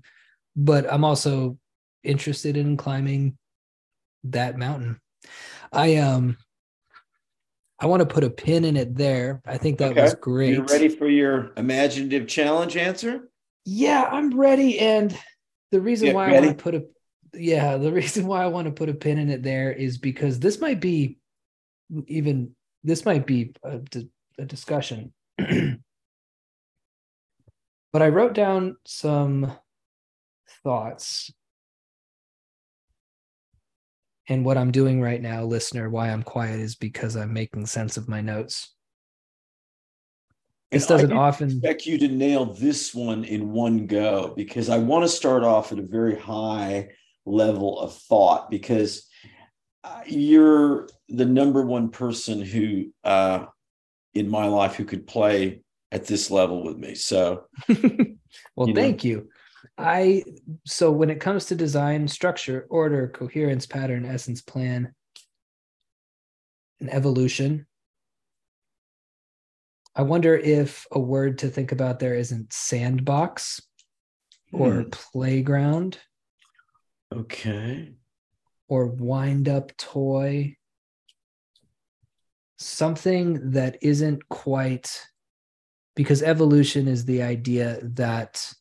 but 0.55 0.91
I'm 0.91 1.05
also 1.05 1.57
interested 2.03 2.57
in 2.57 2.75
climbing 2.75 3.37
that 4.25 4.57
mountain. 4.57 4.99
I 5.71 5.97
um 5.97 6.37
I 7.79 7.85
want 7.87 8.01
to 8.01 8.05
put 8.05 8.23
a 8.23 8.29
pin 8.29 8.65
in 8.65 8.77
it 8.77 8.95
there. 8.95 9.41
I 9.45 9.57
think 9.57 9.79
that 9.79 9.91
okay. 9.91 10.01
was 10.01 10.15
great. 10.15 10.53
You 10.53 10.63
ready 10.63 10.89
for 10.89 11.07
your 11.07 11.51
imaginative 11.57 12.27
challenge 12.27 12.77
answer? 12.77 13.29
Yeah, 13.65 14.07
I'm 14.09 14.37
ready. 14.37 14.79
And 14.79 15.17
the 15.71 15.81
reason 15.81 16.07
yeah, 16.07 16.13
why 16.13 16.27
ready? 16.27 16.37
I 16.37 16.41
want 16.47 16.57
to 16.57 16.63
put 16.63 16.75
a 16.75 16.85
yeah, 17.33 17.77
the 17.77 17.91
reason 17.91 18.27
why 18.27 18.43
I 18.43 18.47
want 18.47 18.65
to 18.65 18.71
put 18.71 18.89
a 18.89 18.93
pin 18.93 19.17
in 19.17 19.29
it 19.29 19.43
there 19.43 19.71
is 19.71 19.97
because 19.97 20.39
this 20.39 20.59
might 20.59 20.79
be 20.79 21.17
even 22.07 22.55
this 22.83 23.05
might 23.05 23.25
be 23.25 23.53
a, 23.63 23.79
a 24.37 24.45
discussion. 24.45 25.13
but 25.37 25.77
I 28.01 28.09
wrote 28.09 28.33
down 28.33 28.77
some 28.85 29.55
thoughts 30.63 31.31
and 34.29 34.45
what 34.45 34.57
I'm 34.57 34.71
doing 34.71 35.01
right 35.01 35.21
now, 35.21 35.43
listener, 35.43 35.89
why 35.89 36.09
I'm 36.09 36.23
quiet 36.23 36.59
is 36.59 36.75
because 36.75 37.17
I'm 37.17 37.33
making 37.33 37.65
sense 37.65 37.97
of 37.97 38.07
my 38.07 38.21
notes. 38.21 38.73
This 40.71 40.87
doesn't 40.87 41.11
I 41.11 41.17
often 41.17 41.51
expect 41.51 41.85
you 41.85 41.97
to 41.99 42.07
nail 42.07 42.45
this 42.45 42.95
one 42.95 43.25
in 43.25 43.51
one 43.51 43.85
go 43.85 44.33
because 44.35 44.69
I 44.69 44.77
want 44.77 45.03
to 45.03 45.09
start 45.09 45.43
off 45.43 45.71
at 45.71 45.77
a 45.77 45.83
very 45.83 46.17
high 46.17 46.89
level 47.25 47.79
of 47.79 47.93
thought 47.93 48.49
because 48.49 49.07
uh, 49.83 50.01
you're 50.05 50.87
the 51.09 51.25
number 51.25 51.65
one 51.65 51.89
person 51.89 52.41
who 52.41 52.91
uh, 53.03 53.45
in 54.13 54.29
my 54.29 54.45
life 54.45 54.75
who 54.75 54.85
could 54.85 55.07
play 55.07 55.61
at 55.91 56.05
this 56.05 56.31
level 56.31 56.63
with 56.63 56.77
me. 56.77 56.95
So, 56.95 57.45
well, 58.55 58.67
you 58.67 58.75
thank 58.75 59.03
know. 59.03 59.09
you. 59.09 59.29
I 59.77 60.23
so 60.65 60.91
when 60.91 61.09
it 61.09 61.19
comes 61.19 61.45
to 61.45 61.55
design, 61.55 62.07
structure, 62.07 62.67
order, 62.69 63.07
coherence, 63.07 63.65
pattern, 63.65 64.05
essence, 64.05 64.41
plan, 64.41 64.93
and 66.79 66.93
evolution, 66.93 67.65
I 69.95 70.01
wonder 70.03 70.35
if 70.35 70.85
a 70.91 70.99
word 70.99 71.39
to 71.39 71.49
think 71.49 71.71
about 71.71 71.99
there 71.99 72.15
isn't 72.15 72.51
sandbox 72.53 73.61
or 74.51 74.83
hmm. 74.83 74.89
playground. 74.89 75.99
Okay. 77.17 77.93
Or 78.67 78.87
wind 78.87 79.47
up 79.47 79.75
toy. 79.77 80.57
Something 82.57 83.51
that 83.51 83.77
isn't 83.81 84.27
quite 84.29 85.01
because 85.95 86.23
evolution 86.23 86.87
is 86.87 87.05
the 87.05 87.21
idea 87.21 87.79
that 87.83 88.51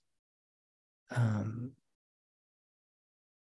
um, 1.10 1.72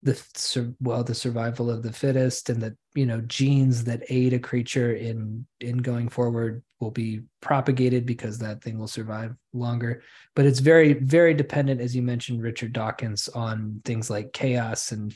the 0.03 0.75
well 0.81 1.05
the 1.05 1.15
survival 1.15 1.71
of 1.71 1.83
the 1.83 1.93
fittest 1.93 2.51
and 2.51 2.61
that 2.61 2.73
you 2.95 3.07
know 3.07 3.21
genes 3.23 3.85
that 3.85 4.03
aid 4.09 4.33
a 4.33 4.39
creature 4.39 4.95
in 4.95 5.47
in 5.61 5.79
going 5.79 6.09
forward 6.09 6.63
will 6.81 6.91
be 6.91 7.21
propagated 7.41 8.05
because 8.05 8.39
that 8.39 8.61
thing 8.63 8.77
will 8.77 8.89
survive 8.89 9.33
longer. 9.53 10.03
But 10.35 10.47
it's 10.47 10.59
very 10.59 10.95
very 10.95 11.35
dependent 11.35 11.81
as 11.81 11.95
you 11.95 12.03
mentioned 12.03 12.43
richard 12.43 12.73
dawkins 12.73 13.29
on 13.29 13.81
things 13.85 14.11
like 14.11 14.33
chaos 14.33 14.91
and 14.91 15.15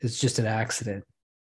it's 0.00 0.20
just 0.20 0.38
an 0.38 0.46
accident. 0.46 1.04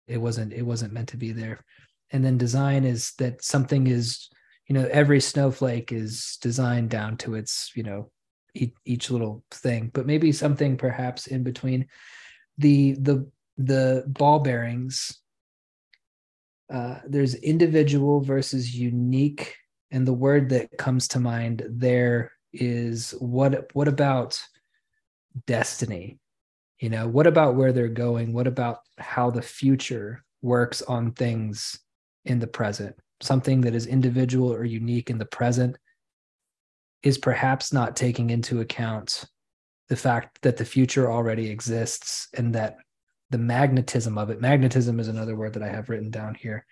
It 0.07 0.19
wasn't 0.19 0.53
it 0.53 0.63
wasn't 0.63 0.93
meant 0.93 1.09
to 1.09 1.17
be 1.17 1.33
there. 1.33 1.65
And 2.11 2.23
then 2.23 2.37
design 2.37 2.85
is 2.85 3.13
that 3.19 3.43
something 3.43 3.87
is 3.87 4.29
you 4.69 4.75
know 4.75 4.87
every 4.93 5.21
snowflake 5.21 5.91
is 5.91 6.37
designed 6.43 6.91
down 6.91 7.17
to 7.19 7.35
its 7.35 7.73
you 7.75 7.83
know 7.83 8.11
each, 8.55 8.75
each 8.85 9.11
little 9.11 9.43
thing, 9.51 9.91
but 9.95 10.07
maybe 10.07 10.33
something 10.33 10.77
perhaps 10.77 11.27
in 11.27 11.43
between 11.43 11.89
the 12.59 12.93
the 12.95 13.31
the 13.57 14.05
ball 14.07 14.41
bearings. 14.41 15.19
Uh, 16.73 16.99
there's 17.07 17.35
individual 17.35 18.21
versus 18.21 18.75
unique, 18.75 19.57
and 19.91 20.07
the 20.07 20.13
word 20.13 20.49
that 20.51 20.77
comes 20.79 21.09
to 21.09 21.21
mind 21.21 21.63
there 21.69 22.33
is 22.53 23.13
what 23.19 23.71
what 23.75 23.89
about 23.89 24.41
destiny? 25.47 26.19
You 26.81 26.91
know, 26.91 27.09
what 27.09 27.27
about 27.27 27.55
where 27.55 27.73
they're 27.73 27.89
going? 27.89 28.33
What 28.33 28.47
about 28.47 28.81
how 28.99 29.31
the 29.31 29.43
future 29.43 30.25
works 30.43 30.83
on 30.83 31.13
things 31.13 31.79
in 32.25 32.39
the 32.39 32.47
present? 32.47 32.97
Something 33.21 33.61
that 33.63 33.75
is 33.75 33.87
individual 33.87 34.53
or 34.53 34.65
unique 34.65 35.11
in 35.11 35.19
the 35.19 35.25
present 35.25 35.77
is 37.03 37.19
perhaps 37.19 37.73
not 37.73 37.97
taking 37.97 38.31
into 38.31 38.61
account 38.61 39.25
the 39.89 39.97
fact 39.97 40.41
that 40.43 40.57
the 40.57 40.65
future 40.65 41.11
already 41.11 41.51
exists 41.51 42.29
and 42.35 42.55
that 42.55 42.77
the 43.31 43.39
magnetism 43.39 44.19
of 44.19 44.31
it 44.31 44.41
magnetism 44.41 45.01
is 45.01 45.09
another 45.09 45.37
word 45.37 45.53
that 45.53 45.63
i 45.63 45.69
have 45.69 45.89
written 45.89 46.11
down 46.11 46.35
here 46.35 46.65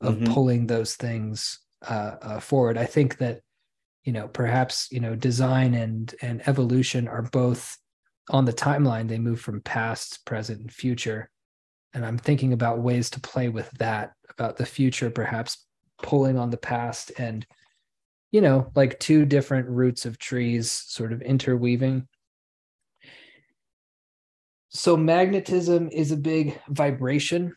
of 0.00 0.16
mm-hmm. 0.16 0.32
pulling 0.32 0.66
those 0.66 0.94
things 0.96 1.60
uh, 1.88 2.16
uh, 2.22 2.40
forward 2.40 2.76
i 2.76 2.84
think 2.84 3.18
that 3.18 3.40
you 4.04 4.12
know 4.12 4.28
perhaps 4.28 4.88
you 4.90 5.00
know 5.00 5.14
design 5.14 5.74
and 5.74 6.14
and 6.22 6.46
evolution 6.48 7.08
are 7.08 7.22
both 7.22 7.76
on 8.30 8.44
the 8.44 8.52
timeline 8.52 9.08
they 9.08 9.18
move 9.18 9.40
from 9.40 9.60
past 9.60 10.24
present 10.24 10.60
and 10.60 10.72
future 10.72 11.30
and 11.94 12.04
i'm 12.04 12.18
thinking 12.18 12.52
about 12.52 12.80
ways 12.80 13.10
to 13.10 13.20
play 13.20 13.48
with 13.48 13.70
that 13.72 14.12
about 14.30 14.56
the 14.56 14.66
future 14.66 15.10
perhaps 15.10 15.66
pulling 16.02 16.38
on 16.38 16.50
the 16.50 16.56
past 16.56 17.12
and 17.18 17.46
you 18.30 18.40
know, 18.40 18.70
like 18.74 18.98
two 19.00 19.24
different 19.24 19.68
roots 19.68 20.04
of 20.04 20.18
trees 20.18 20.70
sort 20.70 21.12
of 21.12 21.22
interweaving. 21.22 22.06
So 24.70 24.96
magnetism 24.96 25.88
is 25.90 26.12
a 26.12 26.16
big 26.16 26.60
vibration 26.68 27.54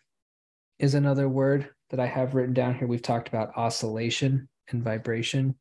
is 0.79 0.93
another 0.93 1.27
word 1.27 1.69
that 1.89 1.99
I 1.99 2.07
have 2.07 2.33
written 2.33 2.53
down 2.53 2.75
here. 2.75 2.87
We've 2.87 3.01
talked 3.01 3.27
about 3.27 3.57
oscillation 3.57 4.47
and 4.69 4.83
vibration. 4.83 5.55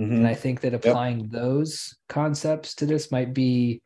Mm-hmm. 0.00 0.14
And 0.14 0.26
I 0.26 0.34
think 0.34 0.60
that 0.62 0.74
applying 0.74 1.20
yep. 1.20 1.30
those 1.30 1.96
concepts 2.08 2.74
to 2.76 2.86
this 2.86 3.12
might 3.12 3.34
be 3.34 3.82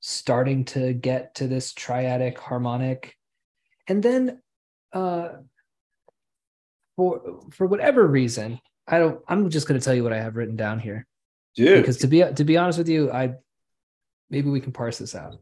starting 0.00 0.64
to 0.64 0.94
get 0.94 1.34
to 1.36 1.46
this 1.46 1.74
triadic 1.74 2.38
harmonic. 2.38 3.14
And 3.86 4.02
then 4.02 4.40
uh 4.92 5.28
for 6.96 7.40
for 7.50 7.66
whatever 7.66 8.06
reason, 8.06 8.60
I 8.86 8.98
don't. 8.98 9.20
I'm 9.28 9.50
just 9.50 9.66
going 9.66 9.78
to 9.78 9.84
tell 9.84 9.94
you 9.94 10.02
what 10.02 10.12
I 10.12 10.20
have 10.20 10.36
written 10.36 10.56
down 10.56 10.80
here, 10.80 11.06
dude. 11.54 11.82
Because 11.82 11.98
to 11.98 12.06
be 12.06 12.24
to 12.24 12.44
be 12.44 12.56
honest 12.56 12.78
with 12.78 12.88
you, 12.88 13.10
I 13.10 13.34
maybe 14.28 14.50
we 14.50 14.60
can 14.60 14.72
parse 14.72 14.98
this 14.98 15.14
out. 15.14 15.36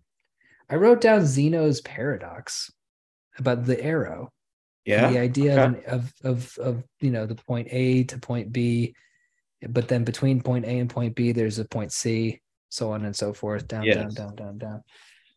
I 0.70 0.76
wrote 0.76 1.00
down 1.00 1.24
Zeno's 1.24 1.80
paradox 1.80 2.70
about 3.38 3.64
the 3.64 3.82
arrow. 3.82 4.30
Yeah. 4.84 5.10
The 5.10 5.18
idea 5.18 5.60
okay. 5.60 5.84
of, 5.84 6.12
of 6.24 6.58
of 6.58 6.84
you 7.00 7.10
know 7.10 7.26
the 7.26 7.34
point 7.34 7.68
A 7.70 8.04
to 8.04 8.18
point 8.18 8.52
B, 8.52 8.94
but 9.68 9.88
then 9.88 10.04
between 10.04 10.40
point 10.40 10.64
A 10.64 10.78
and 10.78 10.88
point 10.88 11.14
B, 11.14 11.32
there's 11.32 11.58
a 11.58 11.64
point 11.64 11.92
C, 11.92 12.40
so 12.70 12.92
on 12.92 13.04
and 13.04 13.14
so 13.14 13.32
forth, 13.32 13.68
down, 13.68 13.84
yes. 13.84 13.96
down, 13.96 14.14
down, 14.14 14.34
down, 14.34 14.58
down, 14.58 14.82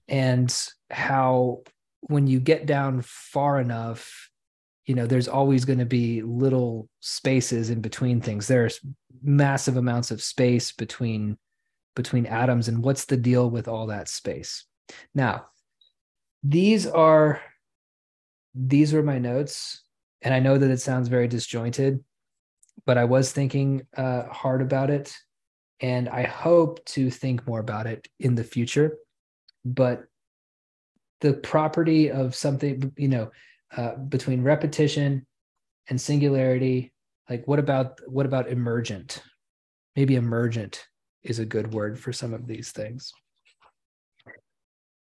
and 0.08 0.68
how 0.90 1.64
when 2.02 2.28
you 2.28 2.40
get 2.40 2.66
down 2.66 3.02
far 3.04 3.60
enough 3.60 4.30
you 4.86 4.96
know 4.96 5.06
there's 5.06 5.28
always 5.28 5.66
going 5.66 5.80
to 5.80 5.86
be 5.86 6.22
little 6.22 6.90
spaces 7.00 7.70
in 7.70 7.82
between 7.82 8.20
things 8.20 8.48
there's 8.48 8.80
massive 9.24 9.78
amounts 9.78 10.12
of 10.12 10.22
space 10.22 10.72
between 10.72 11.38
between 11.96 12.26
atoms 12.26 12.68
and 12.68 12.84
what's 12.84 13.06
the 13.06 13.18
deal 13.18 13.50
with 13.50 13.68
all 13.68 13.88
that 13.88 14.10
space 14.10 14.66
now 15.14 15.46
these 16.44 16.88
are 16.88 17.42
these 18.56 18.94
were 18.94 19.04
my 19.04 19.18
notes 19.18 19.84
and 20.22 20.34
i 20.34 20.40
know 20.40 20.58
that 20.58 20.72
it 20.72 20.82
sounds 20.82 21.08
very 21.08 21.28
disjointed 21.28 22.04
but 22.86 22.98
i 22.98 23.06
was 23.06 23.32
thinking 23.32 23.86
uh, 23.98 24.24
hard 24.24 24.62
about 24.62 24.90
it 24.90 25.16
and 25.80 26.10
i 26.10 26.24
hope 26.24 26.84
to 26.86 27.10
think 27.10 27.46
more 27.48 27.60
about 27.60 27.88
it 27.88 28.08
in 28.20 28.36
the 28.36 28.44
future 28.44 28.98
but 29.64 30.04
the 31.22 31.34
property 31.34 32.10
of 32.10 32.36
something 32.36 32.92
you 32.98 33.08
know 33.08 33.32
uh, 33.78 33.96
between 33.96 34.44
repetition 34.44 35.26
and 35.90 36.00
singularity 36.00 36.92
like 37.32 37.48
what 37.48 37.60
about 37.60 38.02
what 38.08 38.26
about 38.26 38.50
emergent? 38.50 39.24
Maybe 39.96 40.16
emergent 40.16 40.86
is 41.24 41.40
a 41.40 41.46
good 41.46 41.74
word 41.74 41.98
for 41.98 42.12
some 42.12 42.34
of 42.34 42.46
these 42.46 42.72
things 42.72 43.14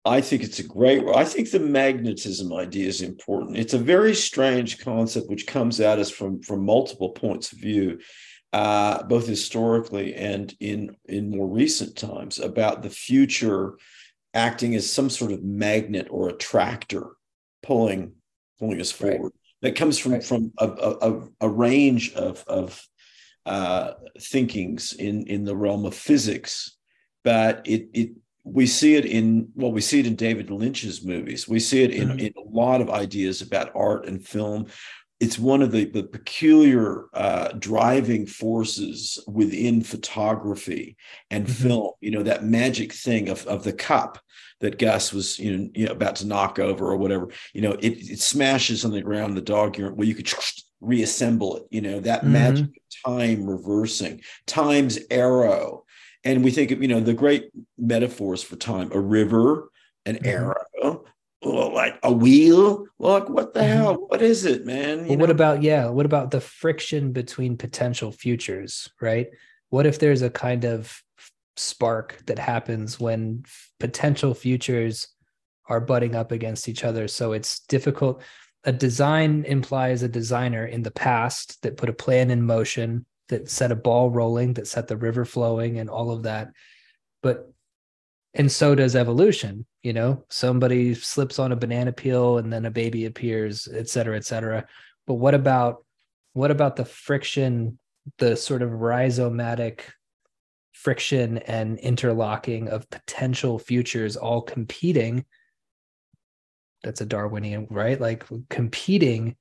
I 0.08 0.22
think 0.22 0.44
it's 0.44 0.60
a 0.60 0.64
great. 0.64 1.04
I 1.14 1.26
think 1.26 1.52
the 1.52 1.60
magnetism 1.60 2.54
idea 2.54 2.88
is 2.88 3.02
important. 3.02 3.58
It's 3.58 3.74
a 3.74 3.80
very 3.80 4.16
strange 4.16 4.80
concept 4.80 5.30
which 5.30 5.46
comes 5.48 5.80
at 5.80 6.00
us 6.00 6.10
from 6.10 6.42
from 6.42 6.66
multiple 6.66 7.10
points 7.10 7.52
of 7.52 7.60
view, 7.60 8.00
uh, 8.54 9.04
both 9.04 9.28
historically 9.28 10.16
and 10.16 10.56
in 10.60 10.96
in 11.06 11.30
more 11.30 11.48
recent 11.48 11.98
times 11.98 12.40
about 12.40 12.84
the 12.84 12.90
future 12.90 13.78
acting 14.34 14.76
as 14.76 14.90
some 14.90 15.10
sort 15.10 15.32
of 15.32 15.44
magnet 15.44 16.08
or 16.10 16.30
attractor 16.30 17.08
pulling 17.62 18.14
pulling 18.60 18.80
us 18.80 18.92
forward. 18.92 19.34
Right. 19.34 19.34
That 19.62 19.76
comes 19.76 20.00
from 20.00 20.14
right. 20.14 20.24
from 20.24 20.54
a, 20.58 20.68
a, 20.68 21.22
a, 21.42 21.50
range 21.50 22.14
of 22.14 22.46
of 22.48 22.82
uh, 23.46 23.94
thinkings 24.22 24.94
in 24.94 25.28
in 25.28 25.44
the 25.44 25.56
realm 25.56 25.86
of 25.86 25.96
physics, 25.96 26.78
but 27.24 27.62
it 27.66 27.90
it 27.94 28.12
we 28.53 28.65
see 28.65 28.95
it 28.95 29.06
in 29.06 29.49
well 29.56 29.72
we 29.72 29.82
see 29.82 29.99
it 29.99 30.07
in 30.07 30.15
david 30.15 30.49
lynch's 30.49 31.03
movies 31.03 31.48
we 31.48 31.60
see 31.60 31.84
it 31.84 31.91
in, 31.91 32.10
mm-hmm. 32.10 32.19
in 32.19 32.34
a 32.38 32.49
lot 32.49 32.82
of 32.82 32.90
ideas 32.90 33.41
about 33.41 33.72
art 33.76 34.06
and 34.07 34.26
film 34.26 34.65
it's 35.19 35.40
one 35.40 35.64
of 35.64 35.72
the, 35.72 35.86
the 35.86 36.03
peculiar 36.03 37.06
uh, 37.15 37.48
driving 37.57 38.28
forces 38.28 39.18
within 39.28 39.82
photography 39.82 40.95
and 41.32 41.45
mm-hmm. 41.45 41.68
film 41.68 41.91
you 42.02 42.11
know 42.11 42.24
that 42.24 42.44
magic 42.44 42.94
thing 42.94 43.30
of, 43.30 43.45
of 43.48 43.64
the 43.64 43.74
cup 43.74 44.19
that 44.60 44.80
gus 44.80 45.14
was 45.14 45.38
you 45.40 45.56
know, 45.56 45.69
you 45.74 45.86
know 45.86 45.91
about 45.91 46.15
to 46.15 46.28
knock 46.28 46.60
over 46.60 46.88
or 46.88 46.98
whatever 46.98 47.30
you 47.53 47.61
know 47.61 47.74
it, 47.74 47.94
it 48.10 48.19
smashes 48.19 48.86
on 48.86 48.91
the 48.91 49.02
ground 49.02 49.36
the 49.36 49.41
dog 49.41 49.78
urine 49.78 49.95
well 49.95 50.07
you 50.07 50.15
could 50.15 50.32
reassemble 50.80 51.57
it 51.57 51.64
you 51.72 51.82
know 51.82 51.99
that 51.99 52.22
mm-hmm. 52.22 52.34
magic 52.34 52.82
time 53.06 53.45
reversing 53.45 54.22
time's 54.45 54.99
arrow 55.10 55.84
and 56.23 56.44
we 56.44 56.52
think 56.52 56.72
of 56.72 56.81
you 56.81 56.88
know 56.88 56.99
the 56.99 57.14
great 57.14 57.49
metaphors 57.77 58.44
for 58.44 58.56
time 58.56 58.91
a 58.91 58.99
river 58.99 59.69
an 60.06 60.15
mm-hmm. 60.15 60.27
arrow 60.27 61.06
like 61.44 61.99
a 62.03 62.11
wheel. 62.11 62.85
Like, 62.99 63.30
what 63.30 63.53
the 63.53 63.61
mm-hmm. 63.61 63.77
hell? 63.77 63.94
What 64.07 64.22
is 64.22 64.45
it 64.45 64.65
man? 64.65 65.07
Well, 65.07 65.18
what 65.18 65.30
about 65.30 65.61
yeah 65.61 65.88
what 65.89 66.06
about 66.06 66.31
the 66.31 66.41
friction 66.41 67.11
between 67.11 67.57
potential 67.57 68.11
futures 68.11 68.89
right? 69.02 69.27
What 69.69 69.85
if 69.85 69.99
there's 69.99 70.22
a 70.22 70.30
kind 70.30 70.65
of 70.65 71.02
spark 71.57 72.22
that 72.27 72.39
happens 72.39 72.99
when 72.99 73.44
potential 73.80 74.34
futures 74.34 75.10
are 75.68 75.81
butting 75.81 76.15
up 76.15 76.31
against 76.31 76.69
each 76.69 76.84
other? 76.84 77.07
So 77.07 77.34
it's 77.34 77.60
difficult. 77.61 78.22
A 78.64 78.72
design 78.72 79.45
implies 79.45 80.03
a 80.03 80.10
designer 80.10 80.65
in 80.65 80.84
the 80.84 80.91
past 80.91 81.61
that 81.61 81.77
put 81.77 81.89
a 81.89 81.94
plan 81.94 82.31
in 82.31 82.41
motion 82.41 83.06
that 83.30 83.49
set 83.49 83.72
a 83.72 83.76
ball 83.76 84.10
rolling, 84.10 84.54
that 84.54 84.68
set 84.68 84.88
the 84.88 84.98
river 84.98 85.26
flowing, 85.26 85.80
and 85.80 85.90
all 85.90 86.12
of 86.12 86.24
that. 86.24 86.52
But 87.22 87.52
and 88.34 88.52
so 88.52 88.76
does 88.76 88.95
evolution. 88.95 89.66
You 89.84 89.94
know, 89.94 90.26
somebody 90.30 90.94
slips 90.94 91.40
on 91.40 91.52
a 91.52 91.56
banana 91.56 91.91
peel 91.91 92.38
and 92.38 92.52
then 92.52 92.66
a 92.66 92.72
baby 92.72 93.06
appears, 93.06 93.68
et 93.74 93.90
cetera, 93.90 94.18
et 94.18 94.26
cetera. 94.26 94.68
But 95.06 95.16
what 95.16 95.34
about 95.34 95.84
what 96.34 96.52
about 96.52 96.76
the 96.76 96.86
friction, 96.86 97.80
the 98.20 98.36
sort 98.38 98.62
of 98.62 98.70
rhizomatic 98.70 99.82
friction 100.74 101.40
and 101.40 101.80
interlocking 101.80 102.70
of 102.70 102.90
potential 102.90 103.58
futures 103.58 104.16
all 104.16 104.41
competing? 104.41 105.26
That's 106.84 107.02
a 107.02 107.06
Darwinian, 107.06 107.68
right? 107.72 107.99
Like 107.99 108.26
competing 108.49 109.36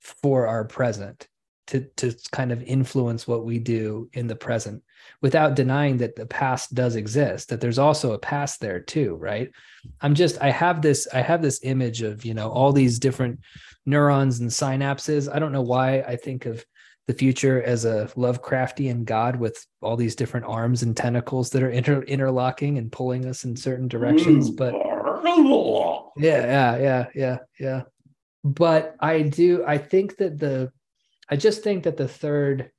for 0.00 0.48
our 0.48 0.64
present 0.64 1.28
to 1.70 1.80
to 1.96 2.14
kind 2.32 2.52
of 2.52 2.62
influence 2.62 3.26
what 3.26 3.44
we 3.44 3.58
do 3.58 4.08
in 4.12 4.26
the 4.26 4.36
present 4.36 4.82
without 5.22 5.54
denying 5.54 5.96
that 5.98 6.16
the 6.16 6.26
past 6.26 6.74
does 6.74 6.96
exist 6.96 7.48
that 7.48 7.60
there's 7.60 7.78
also 7.78 8.12
a 8.12 8.18
past 8.18 8.60
there 8.60 8.80
too 8.80 9.14
right? 9.14 9.50
I'm 10.00 10.14
just 10.14 10.40
i 10.42 10.50
have 10.50 10.82
this 10.82 11.08
i 11.12 11.20
have 11.20 11.42
this 11.42 11.60
image 11.62 12.02
of 12.02 12.24
you 12.24 12.34
know 12.34 12.50
all 12.50 12.72
these 12.72 12.98
different 12.98 13.40
neurons 13.86 14.40
and 14.40 14.50
synapses. 14.50 15.32
I 15.32 15.38
don't 15.38 15.52
know 15.52 15.62
why 15.62 16.00
i 16.00 16.16
think 16.16 16.46
of 16.46 16.64
the 17.06 17.14
future 17.14 17.62
as 17.62 17.84
a 17.84 18.10
lovecraftian 18.16 19.04
god 19.04 19.36
with 19.36 19.66
all 19.80 19.96
these 19.96 20.14
different 20.14 20.46
arms 20.46 20.82
and 20.82 20.96
tentacles 20.96 21.50
that 21.50 21.62
are 21.62 21.70
inter- 21.70 22.02
interlocking 22.02 22.78
and 22.78 22.92
pulling 22.92 23.26
us 23.26 23.44
in 23.44 23.56
certain 23.56 23.88
directions 23.88 24.48
hmm. 24.48 24.54
but 24.56 24.74
yeah 26.16 26.44
yeah 26.44 26.78
yeah 26.78 27.06
yeah 27.14 27.38
yeah. 27.58 27.82
But 28.44 28.96
i 29.00 29.22
do 29.22 29.64
i 29.66 29.78
think 29.78 30.16
that 30.18 30.38
the 30.38 30.72
I 31.30 31.36
just 31.36 31.62
think 31.62 31.84
that 31.84 31.96
the 31.96 32.08
third, 32.08 32.70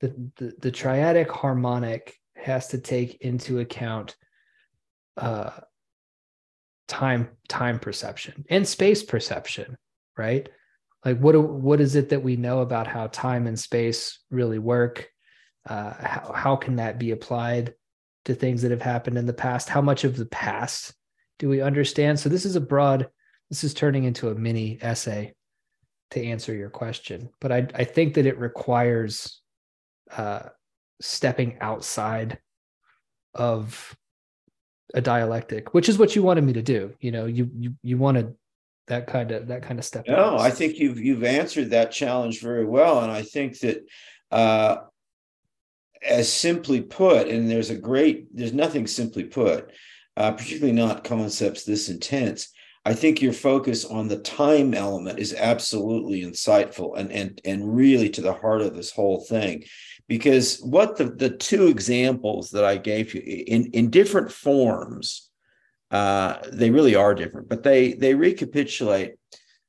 the, 0.00 0.08
the, 0.36 0.54
the 0.58 0.72
triadic 0.72 1.28
harmonic 1.28 2.16
has 2.36 2.68
to 2.68 2.78
take 2.78 3.20
into 3.20 3.58
account 3.58 4.16
uh, 5.18 5.50
time 6.88 7.28
time 7.48 7.78
perception 7.78 8.44
and 8.48 8.66
space 8.66 9.02
perception, 9.02 9.76
right? 10.16 10.48
Like 11.04 11.18
what 11.18 11.36
what 11.36 11.80
is 11.80 11.94
it 11.94 12.08
that 12.08 12.22
we 12.22 12.36
know 12.36 12.60
about 12.60 12.86
how 12.86 13.08
time 13.08 13.46
and 13.46 13.58
space 13.58 14.20
really 14.30 14.58
work? 14.58 15.08
Uh, 15.68 15.92
how 16.00 16.32
how 16.34 16.56
can 16.56 16.76
that 16.76 16.98
be 16.98 17.10
applied 17.10 17.74
to 18.24 18.34
things 18.34 18.62
that 18.62 18.70
have 18.70 18.82
happened 18.82 19.18
in 19.18 19.26
the 19.26 19.32
past? 19.32 19.68
How 19.68 19.82
much 19.82 20.04
of 20.04 20.16
the 20.16 20.26
past 20.26 20.94
do 21.38 21.48
we 21.48 21.60
understand? 21.60 22.18
So 22.18 22.28
this 22.28 22.46
is 22.46 22.56
a 22.56 22.60
broad. 22.60 23.08
This 23.50 23.64
is 23.64 23.74
turning 23.74 24.04
into 24.04 24.30
a 24.30 24.34
mini 24.34 24.78
essay 24.80 25.34
to 26.12 26.24
answer 26.24 26.54
your 26.54 26.70
question, 26.70 27.30
but 27.40 27.52
I 27.52 27.66
I 27.74 27.84
think 27.84 28.14
that 28.14 28.26
it 28.26 28.38
requires 28.38 29.40
uh, 30.16 30.48
stepping 31.00 31.58
outside 31.60 32.38
of 33.34 33.96
a 34.94 35.00
dialectic, 35.00 35.74
which 35.74 35.88
is 35.88 35.98
what 35.98 36.14
you 36.14 36.22
wanted 36.22 36.44
me 36.44 36.52
to 36.54 36.62
do. 36.62 36.94
You 37.00 37.12
know, 37.12 37.26
you 37.26 37.50
you 37.54 37.74
you 37.82 37.96
wanted 37.98 38.34
that 38.88 39.06
kind 39.06 39.30
of 39.30 39.48
that 39.48 39.62
kind 39.62 39.78
of 39.78 39.84
step. 39.84 40.06
No, 40.06 40.38
I 40.38 40.50
think 40.50 40.78
you've 40.78 40.98
you've 40.98 41.24
answered 41.24 41.70
that 41.70 41.92
challenge 41.92 42.40
very 42.40 42.64
well, 42.64 43.00
and 43.02 43.10
I 43.10 43.22
think 43.22 43.58
that. 43.60 43.84
Uh, 44.30 44.76
as 46.04 46.32
simply 46.32 46.80
put, 46.80 47.28
and 47.28 47.48
there's 47.48 47.70
a 47.70 47.76
great, 47.76 48.26
there's 48.36 48.52
nothing 48.52 48.88
simply 48.88 49.22
put, 49.22 49.70
uh, 50.16 50.32
particularly 50.32 50.72
not 50.72 51.04
concepts 51.04 51.62
this 51.62 51.88
intense. 51.88 52.52
I 52.84 52.94
think 52.94 53.22
your 53.22 53.32
focus 53.32 53.84
on 53.84 54.08
the 54.08 54.18
time 54.18 54.74
element 54.74 55.18
is 55.20 55.34
absolutely 55.34 56.22
insightful 56.22 56.98
and 56.98 57.12
and 57.12 57.40
and 57.44 57.76
really 57.76 58.08
to 58.10 58.20
the 58.20 58.32
heart 58.32 58.60
of 58.62 58.74
this 58.74 58.90
whole 58.90 59.20
thing. 59.20 59.64
Because 60.08 60.58
what 60.58 60.96
the, 60.96 61.04
the 61.04 61.30
two 61.30 61.68
examples 61.68 62.50
that 62.50 62.64
I 62.64 62.76
gave 62.76 63.14
you 63.14 63.22
in, 63.22 63.70
in 63.72 63.88
different 63.88 64.32
forms, 64.32 65.30
uh, 65.90 66.38
they 66.52 66.70
really 66.70 66.96
are 66.96 67.14
different, 67.14 67.48
but 67.48 67.62
they 67.62 67.92
they 67.92 68.14
recapitulate 68.14 69.14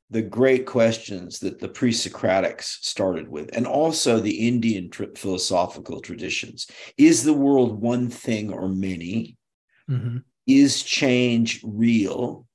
the 0.10 0.22
great 0.22 0.65
questions 0.65 1.40
that 1.40 1.60
the 1.60 1.68
pre-Socratics 1.68 2.80
started 2.81 3.27
with, 3.27 3.49
and 3.56 3.65
also 3.65 4.19
the 4.19 4.48
Indian 4.48 4.90
tri- 4.90 5.07
philosophical 5.15 6.02
traditions. 6.02 6.68
Is 6.98 7.23
the 7.23 7.34
world 7.34 7.81
one 7.81 8.10
thing 8.10 8.52
or 8.52 8.69
many? 8.69 9.38
Mm-hmm. 9.90 10.18
Is 10.45 10.84
change 10.84 11.61
real? 11.64 12.45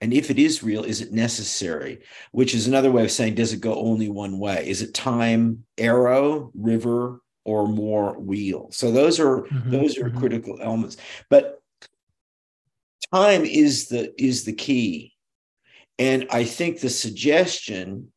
And 0.00 0.14
if 0.14 0.30
it 0.30 0.38
is 0.38 0.62
real, 0.62 0.84
is 0.84 1.00
it 1.02 1.12
necessary? 1.12 2.00
Which 2.32 2.54
is 2.54 2.66
another 2.66 2.90
way 2.90 3.04
of 3.04 3.10
saying, 3.10 3.34
does 3.34 3.52
it 3.52 3.60
go 3.60 3.74
only 3.74 4.08
one 4.08 4.38
way? 4.38 4.66
Is 4.66 4.80
it 4.80 4.94
time, 4.94 5.64
arrow, 5.76 6.50
river, 6.54 7.20
or 7.44 7.68
more 7.68 8.18
wheel? 8.18 8.68
So 8.70 8.90
those 8.90 9.20
are 9.20 9.42
mm-hmm, 9.42 9.70
those 9.70 9.98
are 9.98 10.08
mm-hmm. 10.08 10.18
critical 10.18 10.58
elements. 10.60 10.96
But 11.28 11.60
time 13.12 13.44
is 13.44 13.88
the 13.88 14.14
is 14.22 14.44
the 14.44 14.54
key. 14.54 15.14
And 15.98 16.26
I 16.30 16.44
think 16.44 16.80
the 16.80 16.88
suggestion 16.88 18.10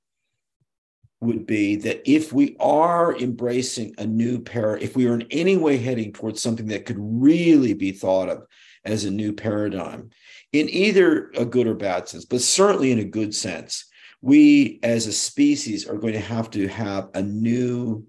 would 1.19 1.45
be 1.45 1.75
that 1.77 2.09
if 2.09 2.31
we 2.31 2.55
are 2.59 3.15
embracing 3.17 3.93
a 3.97 4.05
new 4.05 4.39
paradigm, 4.39 4.83
if 4.83 4.95
we 4.95 5.07
are 5.07 5.15
in 5.15 5.27
any 5.31 5.57
way 5.57 5.77
heading 5.77 6.13
towards 6.13 6.41
something 6.41 6.67
that 6.67 6.85
could 6.85 6.97
really 6.99 7.73
be 7.73 7.91
thought 7.91 8.29
of 8.29 8.45
as 8.85 9.05
a 9.05 9.11
new 9.11 9.33
paradigm, 9.33 10.09
in 10.53 10.69
either 10.69 11.31
a 11.35 11.45
good 11.45 11.67
or 11.67 11.73
bad 11.73 12.07
sense, 12.07 12.25
but 12.25 12.41
certainly 12.41 12.91
in 12.91 12.99
a 12.99 13.03
good 13.03 13.35
sense, 13.35 13.85
we 14.21 14.79
as 14.83 15.07
a 15.07 15.11
species 15.11 15.87
are 15.87 15.97
going 15.97 16.13
to 16.13 16.19
have 16.19 16.49
to 16.51 16.67
have 16.67 17.09
a 17.13 17.21
new 17.21 18.05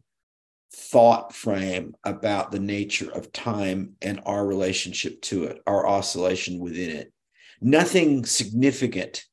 thought 0.73 1.33
frame 1.33 1.95
about 2.05 2.53
the 2.53 2.61
nature 2.61 3.11
of 3.11 3.33
time 3.33 3.95
and 4.03 4.21
our 4.27 4.47
relationship 4.47 5.21
to 5.23 5.45
it, 5.45 5.61
our 5.67 5.87
oscillation 5.87 6.61
within 6.61 6.91
it. 6.91 7.13
Nothing 7.61 8.25
significant 8.25 9.25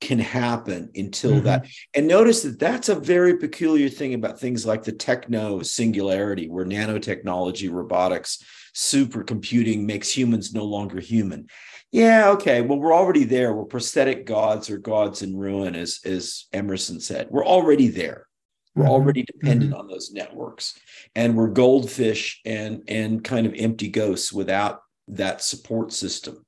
can 0.00 0.18
happen 0.18 0.90
until 0.94 1.32
mm-hmm. 1.32 1.44
that. 1.44 1.66
And 1.94 2.08
notice 2.08 2.42
that 2.42 2.58
that's 2.58 2.88
a 2.88 2.94
very 2.94 3.36
peculiar 3.38 3.88
thing 3.88 4.14
about 4.14 4.40
things 4.40 4.66
like 4.66 4.82
the 4.82 4.92
techno 4.92 5.62
singularity, 5.62 6.48
where 6.48 6.64
nanotechnology, 6.64 7.70
robotics, 7.70 8.42
supercomputing 8.74 9.84
makes 9.84 10.10
humans 10.10 10.54
no 10.54 10.64
longer 10.64 11.00
human. 11.00 11.48
Yeah, 11.92 12.30
okay. 12.30 12.60
Well, 12.60 12.78
we're 12.78 12.94
already 12.94 13.24
there. 13.24 13.52
We're 13.52 13.64
prosthetic 13.64 14.24
gods 14.24 14.70
or 14.70 14.78
gods 14.78 15.22
in 15.22 15.36
ruin, 15.36 15.74
as, 15.74 16.00
as 16.04 16.46
Emerson 16.52 17.00
said. 17.00 17.28
We're 17.30 17.46
already 17.46 17.88
there. 17.88 18.26
We're 18.74 18.84
mm-hmm. 18.84 18.92
already 18.92 19.22
dependent 19.24 19.72
mm-hmm. 19.72 19.80
on 19.80 19.88
those 19.88 20.12
networks. 20.12 20.78
And 21.16 21.36
we're 21.36 21.48
goldfish 21.48 22.40
and 22.44 22.82
and 22.86 23.24
kind 23.24 23.46
of 23.46 23.54
empty 23.56 23.88
ghosts 23.88 24.32
without 24.32 24.82
that 25.08 25.42
support 25.42 25.92
system. 25.92 26.44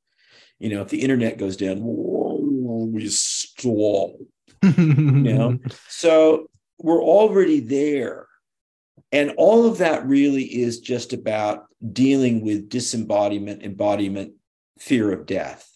You 0.60 0.70
know, 0.70 0.82
if 0.82 0.88
the 0.88 1.02
internet 1.02 1.38
goes 1.38 1.56
down, 1.56 1.80
we 1.82 3.08
stall. 3.08 4.20
you 4.62 4.94
know, 4.94 5.58
so 5.88 6.46
we're 6.78 7.02
already 7.02 7.58
there. 7.58 8.28
And 9.10 9.32
all 9.36 9.66
of 9.66 9.78
that 9.78 10.06
really 10.06 10.44
is 10.44 10.80
just 10.80 11.12
about 11.12 11.66
dealing 11.92 12.44
with 12.44 12.68
disembodiment, 12.68 13.62
embodiment, 13.62 14.34
fear 14.82 15.12
of 15.12 15.26
death. 15.26 15.68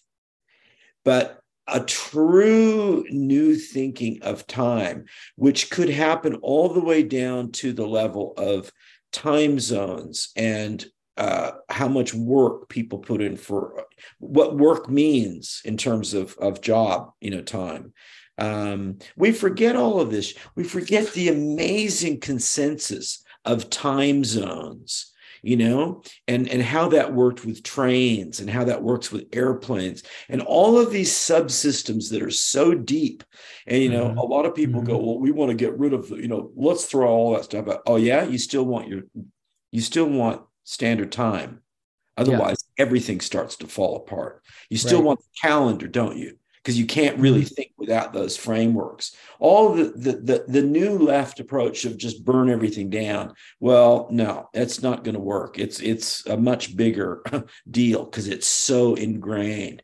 But 1.05 1.39
a 1.67 1.79
true 1.79 3.05
new 3.09 3.55
thinking 3.55 4.21
of 4.21 4.47
time, 4.47 5.05
which 5.35 5.69
could 5.69 5.89
happen 5.89 6.35
all 6.35 6.69
the 6.69 6.83
way 6.83 7.03
down 7.03 7.51
to 7.53 7.73
the 7.73 7.87
level 7.87 8.33
of 8.37 8.71
time 9.11 9.59
zones 9.59 10.29
and 10.35 10.85
uh, 11.15 11.51
how 11.69 11.87
much 11.87 12.13
work 12.13 12.69
people 12.69 12.99
put 12.99 13.21
in 13.21 13.37
for 13.37 13.85
what 14.19 14.57
work 14.57 14.89
means 14.89 15.61
in 15.65 15.77
terms 15.77 16.13
of, 16.13 16.35
of 16.37 16.61
job, 16.61 17.11
you 17.21 17.31
know, 17.31 17.41
time. 17.41 17.93
Um, 18.37 18.99
we 19.15 19.31
forget 19.31 19.75
all 19.75 19.99
of 19.99 20.11
this. 20.11 20.35
We 20.55 20.63
forget 20.63 21.11
the 21.13 21.29
amazing 21.29 22.19
consensus 22.19 23.23
of 23.45 23.69
time 23.69 24.23
zones 24.23 25.13
you 25.47 25.55
know 25.55 26.01
and 26.27 26.49
and 26.49 26.61
how 26.61 26.89
that 26.89 27.13
worked 27.13 27.45
with 27.45 27.63
trains 27.63 28.41
and 28.41 28.49
how 28.49 28.65
that 28.65 28.83
works 28.83 29.13
with 29.13 29.29
airplanes 29.31 30.03
and 30.27 30.41
all 30.41 30.77
of 30.77 30.91
these 30.91 31.13
subsystems 31.13 32.09
that 32.09 32.21
are 32.21 32.29
so 32.29 32.75
deep 32.75 33.23
and 33.65 33.81
you 33.81 33.89
know 33.89 34.09
mm-hmm. 34.09 34.17
a 34.17 34.25
lot 34.25 34.45
of 34.45 34.53
people 34.53 34.81
mm-hmm. 34.81 34.91
go 34.91 34.97
well 34.97 35.19
we 35.19 35.31
want 35.31 35.49
to 35.49 35.55
get 35.55 35.77
rid 35.79 35.93
of 35.93 36.09
the, 36.09 36.17
you 36.17 36.27
know 36.27 36.51
let's 36.57 36.83
throw 36.83 37.07
all 37.07 37.33
that 37.33 37.45
stuff 37.45 37.69
out 37.69 37.81
oh 37.85 37.95
yeah 37.95 38.25
you 38.25 38.37
still 38.37 38.65
want 38.65 38.89
your 38.89 39.03
you 39.71 39.79
still 39.79 40.09
want 40.09 40.41
standard 40.65 41.13
time 41.13 41.61
otherwise 42.17 42.65
yeah. 42.77 42.83
everything 42.83 43.21
starts 43.21 43.55
to 43.55 43.67
fall 43.67 43.95
apart 43.95 44.43
you 44.69 44.77
still 44.77 44.99
right. 44.99 45.05
want 45.05 45.19
the 45.19 45.47
calendar 45.47 45.87
don't 45.87 46.17
you 46.17 46.37
because 46.67 46.77
you 46.77 46.85
can't 46.85 47.17
really 47.17 47.43
mm-hmm. 47.43 47.55
think 47.55 47.71
without 47.77 48.11
those 48.11 48.35
frameworks. 48.35 49.15
All 49.39 49.73
the, 49.73 49.85
the, 49.95 50.11
the 50.11 50.45
the 50.49 50.61
new 50.61 50.99
left 50.99 51.39
approach 51.39 51.85
of 51.85 51.97
just 51.97 52.25
burn 52.25 52.49
everything 52.49 52.89
down. 52.89 53.35
Well, 53.61 54.09
no, 54.11 54.49
that's 54.53 54.83
not 54.83 55.05
going 55.05 55.15
to 55.15 55.21
work. 55.21 55.57
It's 55.57 55.79
it's 55.79 56.25
a 56.25 56.35
much 56.35 56.75
bigger 56.75 57.23
deal 57.71 58.03
because 58.03 58.27
it's 58.27 58.47
so 58.47 58.95
ingrained. 58.95 59.81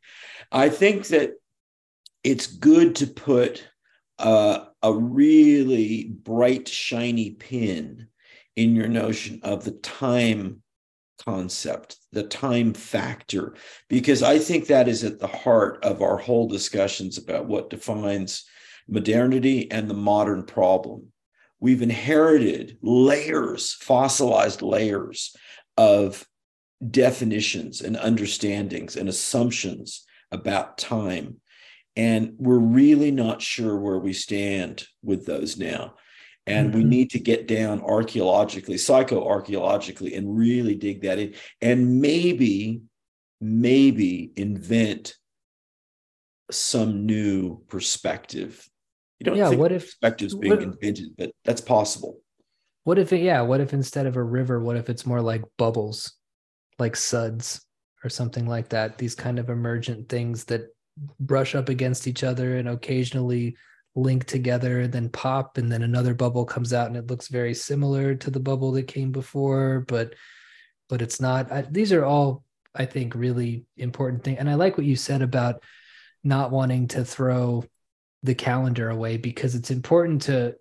I 0.52 0.68
think 0.68 1.08
that 1.08 1.36
it's 2.22 2.48
good 2.48 2.98
to 2.98 3.08
put 3.08 3.66
a 4.20 4.68
really 4.84 6.04
bright, 6.04 6.68
shiny 6.68 7.32
pin 7.32 8.10
in 8.58 8.76
your 8.76 8.90
notion 8.90 9.40
of 9.44 9.64
the 9.64 9.72
time 9.72 10.63
concept, 11.26 11.98
the 12.12 12.24
time 12.24 12.74
factor, 12.74 13.56
because 13.90 14.24
I 14.24 14.40
think 14.40 14.68
that 14.68 14.88
is 14.88 15.04
at 15.04 15.20
the 15.20 15.28
heart 15.28 15.84
of 15.84 16.02
our 16.02 16.18
whole 16.18 16.48
discussions 16.48 17.18
about 17.18 17.46
what 17.46 17.70
defines 17.70 18.46
modernity 18.88 19.72
and 19.72 19.90
the 19.90 19.94
modern 19.94 20.44
problem. 20.44 21.08
We've 21.60 21.82
inherited 21.82 22.78
layers, 22.82 23.74
fossilized 23.74 24.62
layers 24.62 25.36
of 25.78 26.28
definitions 26.92 27.82
and 27.82 27.96
understandings 27.96 28.98
and 28.98 29.08
assumptions 29.08 30.06
about 30.32 30.78
time. 30.78 31.38
And 31.96 32.34
we're 32.38 32.58
really 32.58 33.12
not 33.12 33.42
sure 33.42 33.78
where 33.78 34.00
we 34.00 34.14
stand 34.14 34.86
with 35.02 35.26
those 35.26 35.58
now. 35.58 35.96
And 36.46 36.70
mm-hmm. 36.70 36.78
we 36.78 36.84
need 36.84 37.10
to 37.12 37.20
get 37.20 37.48
down 37.48 37.82
archaeologically, 37.82 38.76
psychoarchaeologically, 38.76 40.18
and 40.18 40.38
really 40.38 40.76
dig 40.76 41.02
that 41.04 41.20
in. 41.20 41.36
And 41.62 42.02
maybe, 42.02 42.82
maybe 43.40 44.32
invent 44.36 45.16
some 46.52 47.06
new 47.06 47.64
perspective. 47.70 48.68
You 49.20 49.26
don't 49.26 49.38
yeah, 49.38 49.50
think 49.50 49.62
what 49.62 49.72
if 49.72 49.84
perspectives 49.84 50.36
being 50.36 50.56
what, 50.56 50.64
invented, 50.64 51.16
but 51.18 51.32
that's 51.46 51.62
possible. 51.62 52.20
What 52.84 53.00
if 53.00 53.14
it, 53.14 53.22
yeah, 53.22 53.42
what 53.42 53.62
if 53.62 53.74
instead 53.74 54.06
of 54.06 54.18
a 54.18 54.24
river, 54.24 54.60
what 54.60 54.76
if 54.76 54.90
it's 54.90 55.06
more 55.06 55.22
like 55.22 55.44
bubbles, 55.58 56.14
like 56.78 56.98
suds 56.98 57.66
or 58.04 58.10
something 58.10 58.46
like 58.46 58.70
that? 58.70 58.98
These 58.98 59.16
kind 59.16 59.40
of 59.40 59.50
emergent 59.50 60.10
things 60.10 60.44
that 60.46 60.68
brush 61.20 61.56
up 61.56 61.70
against 61.70 62.06
each 62.06 62.24
other 62.24 62.58
and 62.58 62.68
occasionally 62.68 63.56
link 63.96 64.26
together 64.26 64.88
then 64.88 65.10
pop 65.10 65.58
and 65.58 65.72
then 65.72 65.84
another 65.84 66.14
bubble 66.14 66.46
comes 66.46 66.74
out 66.74 66.88
and 66.88 66.98
it 66.98 67.08
looks 67.08 67.28
very 67.28 67.54
similar 67.54 68.16
to 68.16 68.32
the 68.32 68.40
bubble 68.40 68.72
that 68.72 68.88
came 68.88 69.12
before 69.12 69.86
but 69.88 70.16
but 70.90 71.02
it's 71.02 71.22
not 71.22 71.52
I, 71.52 71.62
these 71.62 71.92
are 71.94 72.04
all 72.04 72.44
i 72.74 72.86
think 72.86 73.14
really 73.14 73.66
important 73.78 74.24
things 74.24 74.40
and 74.40 74.50
i 74.50 74.56
like 74.56 74.78
what 74.78 74.88
you 74.88 74.96
said 74.96 75.22
about 75.22 75.62
not 76.24 76.52
wanting 76.52 76.88
to 76.90 77.06
throw 77.06 77.64
the 78.24 78.34
calendar 78.34 78.90
away 78.90 79.18
because 79.18 79.54
it's 79.54 79.70
important 79.70 80.24
to 80.24 80.56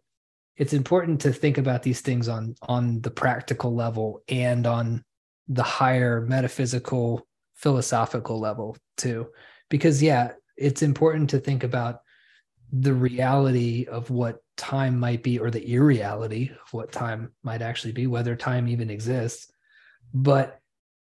it's 0.56 0.74
important 0.74 1.22
to 1.22 1.32
think 1.32 1.56
about 1.56 1.82
these 1.82 2.02
things 2.02 2.28
on 2.28 2.54
on 2.60 3.00
the 3.00 3.10
practical 3.10 3.74
level 3.74 4.22
and 4.28 4.66
on 4.66 5.02
the 5.48 5.62
higher 5.62 6.20
metaphysical 6.20 7.26
philosophical 7.54 8.38
level 8.38 8.76
too 8.96 9.28
because 9.70 10.02
yeah 10.02 10.32
it's 10.56 10.82
important 10.82 11.30
to 11.30 11.38
think 11.38 11.64
about 11.64 12.00
the 12.72 12.94
reality 12.94 13.86
of 13.86 14.10
what 14.10 14.42
time 14.56 14.98
might 14.98 15.22
be 15.22 15.38
or 15.38 15.50
the 15.50 15.74
irreality 15.74 16.50
of 16.50 16.72
what 16.72 16.90
time 16.90 17.30
might 17.42 17.60
actually 17.60 17.92
be 17.92 18.06
whether 18.06 18.34
time 18.34 18.66
even 18.66 18.90
exists. 18.90 19.52
But 20.14 20.58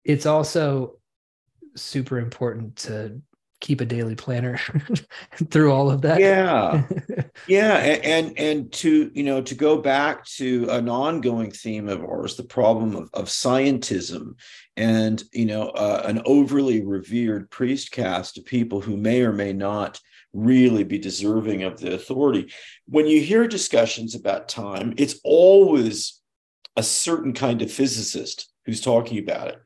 it's 0.05 0.25
also 0.25 0.99
super 1.75 2.19
important 2.19 2.77
to 2.77 3.21
keep 3.59 3.81
a 3.81 3.85
daily 3.85 4.15
planner 4.15 4.59
through 5.51 5.73
all 5.73 5.89
of 5.89 6.01
that. 6.01 6.19
Yeah. 6.19 6.83
Yeah 7.47 7.77
and, 7.77 8.03
and 8.03 8.39
and 8.39 8.71
to 8.73 9.11
you 9.13 9.23
know 9.23 9.41
to 9.41 9.55
go 9.55 9.77
back 9.77 10.25
to 10.25 10.67
an 10.69 10.89
ongoing 10.89 11.51
theme 11.51 11.87
of 11.87 12.01
ours 12.03 12.35
the 12.35 12.43
problem 12.43 12.95
of, 12.95 13.09
of 13.13 13.25
scientism 13.27 14.33
and 14.75 15.23
you 15.31 15.45
know 15.45 15.69
uh, 15.69 16.01
an 16.05 16.21
overly 16.25 16.83
revered 16.83 17.49
priest 17.51 17.91
caste 17.91 18.37
of 18.37 18.45
people 18.45 18.81
who 18.81 18.97
may 18.97 19.21
or 19.21 19.31
may 19.31 19.53
not 19.53 19.99
really 20.33 20.83
be 20.83 20.97
deserving 20.97 21.63
of 21.63 21.79
the 21.79 21.93
authority. 21.93 22.51
When 22.87 23.07
you 23.07 23.21
hear 23.21 23.47
discussions 23.47 24.15
about 24.15 24.49
time, 24.49 24.93
it's 24.97 25.19
always 25.23 26.21
a 26.75 26.83
certain 26.83 27.33
kind 27.33 27.61
of 27.61 27.71
physicist 27.71 28.51
who's 28.65 28.81
talking 28.81 29.17
about 29.17 29.47
it 29.47 29.59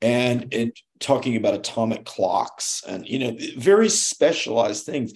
and, 0.00 0.52
and 0.52 0.72
talking 1.00 1.36
about 1.36 1.54
atomic 1.54 2.04
clocks 2.04 2.82
and 2.86 3.06
you 3.06 3.18
know 3.18 3.36
very 3.56 3.88
specialized 3.88 4.86
things 4.86 5.12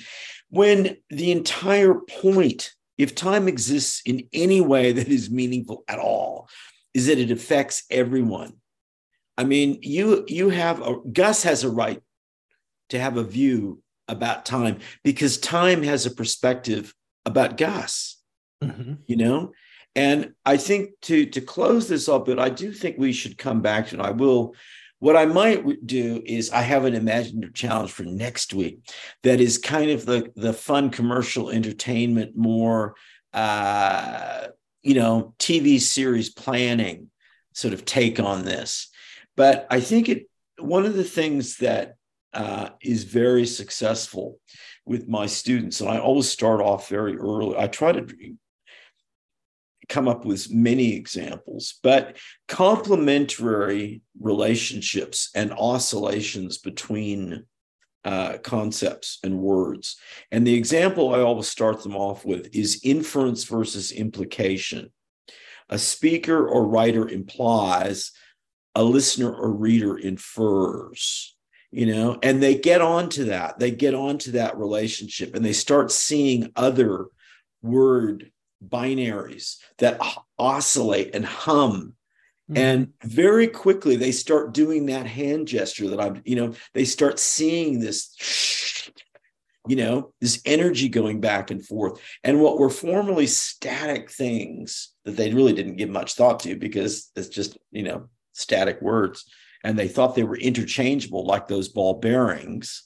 when 0.51 0.97
the 1.09 1.33
entire 1.33 1.95
point 1.95 2.73
if 2.99 3.15
time 3.15 3.49
exists 3.49 4.03
in 4.05 4.29
any 4.33 4.61
way 4.61 4.93
that 4.93 5.09
is 5.09 5.31
meaningful 5.31 5.85
at 5.89 5.99
all 5.99 6.49
is 6.93 7.07
that 7.07 7.19
it 7.19 7.31
affects 7.31 7.85
everyone 7.91 8.53
i 9.39 9.45
mean 9.45 9.79
you 9.83 10.25
you 10.29 10.51
have 10.51 10.83
a 10.83 10.97
gus 11.13 11.43
has 11.43 11.65
a 11.65 11.71
right 11.71 12.03
to 12.91 12.99
have 12.99 13.17
a 13.17 13.25
view 13.25 13.81
about 14.11 14.45
time 14.45 14.79
because 15.05 15.39
time 15.39 15.83
has 15.83 16.07
a 16.07 16.11
perspective 16.11 16.95
about 17.25 17.57
gas, 17.57 18.17
mm-hmm. 18.63 18.95
you 19.07 19.17
know? 19.17 19.53
And 19.97 20.35
I 20.45 20.57
think 20.57 20.91
to 21.03 21.27
to 21.27 21.41
close 21.41 21.89
this 21.89 22.09
up, 22.09 22.27
but 22.27 22.39
I 22.39 22.49
do 22.49 22.73
think 22.73 22.97
we 22.97 23.13
should 23.13 23.39
come 23.39 23.61
back 23.61 23.89
to 23.89 23.97
it. 23.97 24.01
I 24.01 24.11
will. 24.11 24.55
What 25.01 25.17
I 25.17 25.25
might 25.25 25.87
do 25.87 26.23
is 26.27 26.51
I 26.51 26.61
have 26.61 26.85
an 26.85 26.95
imaginative 26.95 27.55
challenge 27.55 27.91
for 27.91 28.03
next 28.03 28.53
week 28.53 28.81
that 29.23 29.41
is 29.41 29.57
kind 29.57 29.91
of 29.91 30.05
the 30.05 30.31
the 30.37 30.53
fun 30.53 30.91
commercial 30.91 31.51
entertainment, 31.51 32.37
more 32.37 32.95
uh, 33.33 34.49
you 34.83 34.95
know, 34.95 35.35
TV 35.39 35.81
series 35.81 36.31
planning 36.31 37.11
sort 37.53 37.75
of 37.75 37.85
take 37.85 38.21
on 38.21 38.45
this. 38.45 38.89
But 39.37 39.67
I 39.71 39.81
think 39.81 40.09
it 40.09 40.29
one 40.59 40.85
of 40.85 40.95
the 40.95 41.05
things 41.05 41.59
that 41.59 41.97
uh, 42.33 42.71
is 42.83 43.05
very 43.05 43.47
successful 43.47 44.39
with 44.85 45.09
my 45.09 45.27
students. 45.27 45.81
And 45.81 45.91
I 45.91 45.99
always 45.99 46.29
start 46.29 46.61
off 46.61 46.89
very 46.89 47.17
early. 47.17 47.57
I 47.57 47.67
try 47.67 47.93
to 47.93 48.07
come 49.89 50.09
up 50.09 50.25
with 50.25 50.53
many 50.53 50.95
examples, 50.95 51.79
but 51.83 52.17
complementary 52.47 54.03
relationships 54.21 55.31
and 55.35 55.53
oscillations 55.53 56.59
between 56.59 57.45
uh, 58.05 58.39
concepts 58.39 59.19
and 59.25 59.39
words. 59.39 59.97
And 60.31 60.47
the 60.47 60.55
example 60.55 61.15
I 61.15 61.21
always 61.21 61.49
start 61.49 61.83
them 61.83 61.97
off 61.97 62.25
with 62.25 62.55
is 62.55 62.81
inference 62.85 63.45
versus 63.45 63.93
implication. 63.93 64.91
A 65.69 65.79
speaker 65.79 66.49
or 66.49 66.67
writer 66.67 67.09
implies, 67.09 68.13
a 68.75 68.85
listener 68.85 69.33
or 69.33 69.53
reader 69.53 69.99
infers 69.99 71.37
you 71.71 71.87
know 71.87 72.19
and 72.23 72.43
they 72.43 72.55
get 72.55 72.81
onto 72.81 73.25
that 73.25 73.59
they 73.59 73.71
get 73.71 73.95
onto 73.95 74.33
that 74.33 74.59
relationship 74.59 75.35
and 75.35 75.45
they 75.45 75.53
start 75.53 75.91
seeing 75.91 76.51
other 76.57 77.07
word 77.63 78.31
binaries 78.67 79.59
that 79.79 80.01
oscillate 80.39 81.15
and 81.15 81.25
hum 81.25 81.95
mm-hmm. 82.51 82.57
and 82.57 82.93
very 83.05 83.47
quickly 83.47 83.97
they 83.97 84.13
start 84.13 84.53
doing 84.53 84.87
that 84.87 85.07
hand 85.07 85.47
gesture 85.47 85.89
that 85.89 86.01
i'm 86.01 86.21
you 86.25 86.37
know 86.37 86.53
they 86.75 86.85
start 86.85 87.19
seeing 87.19 87.81
this 87.81 88.91
you 89.69 89.77
know 89.77 90.13
this 90.21 90.41
energy 90.45 90.89
going 90.89 91.21
back 91.21 91.51
and 91.51 91.65
forth 91.65 92.01
and 92.25 92.41
what 92.41 92.59
were 92.59 92.71
formerly 92.71 93.27
static 93.27 94.11
things 94.11 94.93
that 95.05 95.17
they 95.17 95.33
really 95.33 95.53
didn't 95.53 95.77
give 95.77 95.91
much 95.91 96.15
thought 96.15 96.41
to 96.41 96.57
because 96.57 97.11
it's 97.15 97.29
just 97.29 97.57
you 97.71 97.83
know 97.83 98.09
static 98.33 98.81
words 98.83 99.27
and 99.65 99.79
they 99.79 99.89
thought 99.89 100.15
they 100.15 100.25
were 100.25 100.37
interchangeable 100.37 101.27
like 101.27 101.49
those 101.49 101.69
ball 101.69 101.95
bearings 101.95 102.85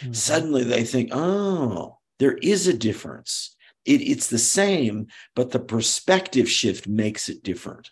mm-hmm. 0.00 0.12
suddenly 0.12 0.64
they 0.64 0.84
think 0.84 1.10
oh 1.12 1.96
there 2.18 2.38
is 2.42 2.66
a 2.66 2.76
difference. 2.76 3.54
It, 3.84 4.00
it's 4.02 4.28
the 4.28 4.38
same 4.38 5.06
but 5.34 5.50
the 5.50 5.60
perspective 5.60 6.50
shift 6.50 6.88
makes 6.88 7.28
it 7.28 7.42
different. 7.42 7.90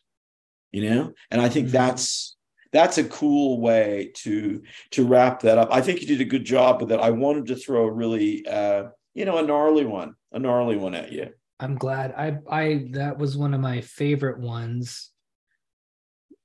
You 0.73 0.91
know? 0.91 1.13
And 1.31 1.41
i 1.41 1.49
think 1.49 1.67
mm-hmm. 1.67 1.77
that's 1.77 2.37
that's 2.73 2.99
a 2.99 3.05
cool 3.05 3.61
way 3.61 4.11
to 4.17 4.63
to 4.91 5.07
wrap 5.07 5.41
that 5.41 5.59
up. 5.59 5.69
I 5.71 5.81
think 5.81 6.01
you 6.01 6.09
did 6.09 6.21
a 6.21 6.25
good 6.25 6.45
job 6.45 6.81
with 6.81 6.91
it. 6.91 6.99
I 6.99 7.11
wanted 7.11 7.47
to 7.47 7.57
throw 7.57 7.87
a 7.87 7.93
really 7.93 8.47
uh 8.47 8.85
you 9.15 9.25
know 9.25 9.39
a 9.39 9.43
gnarly 9.43 9.85
one 9.85 10.17
a 10.33 10.41
gnarly 10.41 10.77
one 10.77 10.95
at 10.95 11.13
you. 11.13 11.31
I'm 11.61 11.77
glad. 11.77 12.13
I 12.17 12.39
i 12.51 12.89
that 12.91 13.19
was 13.19 13.37
one 13.37 13.55
of 13.55 13.61
my 13.61 13.81
favorite 13.81 14.41
ones. 14.41 15.11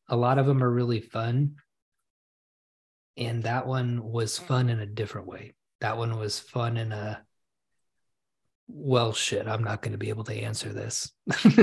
A 0.10 0.16
lot 0.16 0.38
of 0.38 0.46
them 0.46 0.64
are 0.64 0.72
really 0.72 1.02
fun 1.02 1.56
and 3.20 3.44
that 3.44 3.68
one 3.68 4.02
was 4.04 4.38
fun 4.38 4.70
in 4.70 4.80
a 4.80 4.86
different 4.86 5.28
way 5.28 5.54
that 5.82 5.98
one 5.98 6.18
was 6.18 6.40
fun 6.40 6.78
in 6.78 6.92
a 6.92 7.22
well 8.68 9.14
shit 9.14 9.48
i'm 9.48 9.64
not 9.64 9.82
going 9.82 9.92
to 9.92 9.98
be 9.98 10.10
able 10.10 10.24
to 10.24 10.34
answer 10.34 10.72
this 10.72 11.12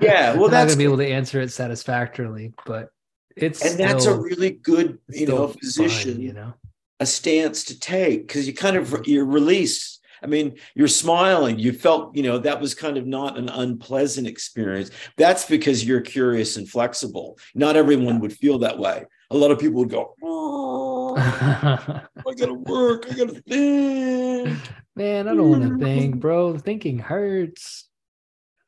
yeah 0.00 0.34
well 0.34 0.46
I'm 0.46 0.50
that's 0.50 0.66
going 0.66 0.68
to 0.70 0.76
be 0.76 0.84
able 0.84 0.98
to 0.98 1.08
answer 1.08 1.40
it 1.40 1.52
satisfactorily 1.52 2.52
but 2.66 2.88
it's 3.36 3.64
and 3.64 3.78
that's 3.78 4.06
a 4.06 4.18
really 4.18 4.50
good 4.50 4.98
you 5.08 5.26
know 5.26 5.48
position 5.48 6.14
fun, 6.14 6.22
you 6.22 6.32
know 6.32 6.54
a 7.00 7.06
stance 7.06 7.64
to 7.64 7.78
take 7.78 8.26
because 8.26 8.46
you 8.46 8.54
kind 8.54 8.76
of 8.76 9.06
you're 9.06 9.24
released 9.24 9.98
I 10.22 10.26
mean, 10.26 10.58
you're 10.74 10.88
smiling. 10.88 11.58
You 11.58 11.72
felt, 11.72 12.16
you 12.16 12.22
know, 12.22 12.38
that 12.38 12.60
was 12.60 12.74
kind 12.74 12.96
of 12.96 13.06
not 13.06 13.38
an 13.38 13.48
unpleasant 13.48 14.26
experience. 14.26 14.90
That's 15.16 15.44
because 15.44 15.84
you're 15.84 16.00
curious 16.00 16.56
and 16.56 16.68
flexible. 16.68 17.38
Not 17.54 17.76
everyone 17.76 18.20
would 18.20 18.32
feel 18.32 18.58
that 18.60 18.78
way. 18.78 19.04
A 19.30 19.36
lot 19.36 19.50
of 19.50 19.58
people 19.58 19.80
would 19.80 19.90
go, 19.90 20.14
oh, 20.22 20.87
I 21.18 22.34
gotta 22.36 22.54
work. 22.54 23.06
I 23.10 23.14
gotta 23.14 23.40
think. 23.42 24.58
Man, 24.96 25.28
I 25.28 25.34
don't 25.34 25.50
want 25.50 25.78
to 25.78 25.84
think, 25.84 26.16
bro. 26.20 26.58
Thinking 26.58 26.98
hurts. 26.98 27.88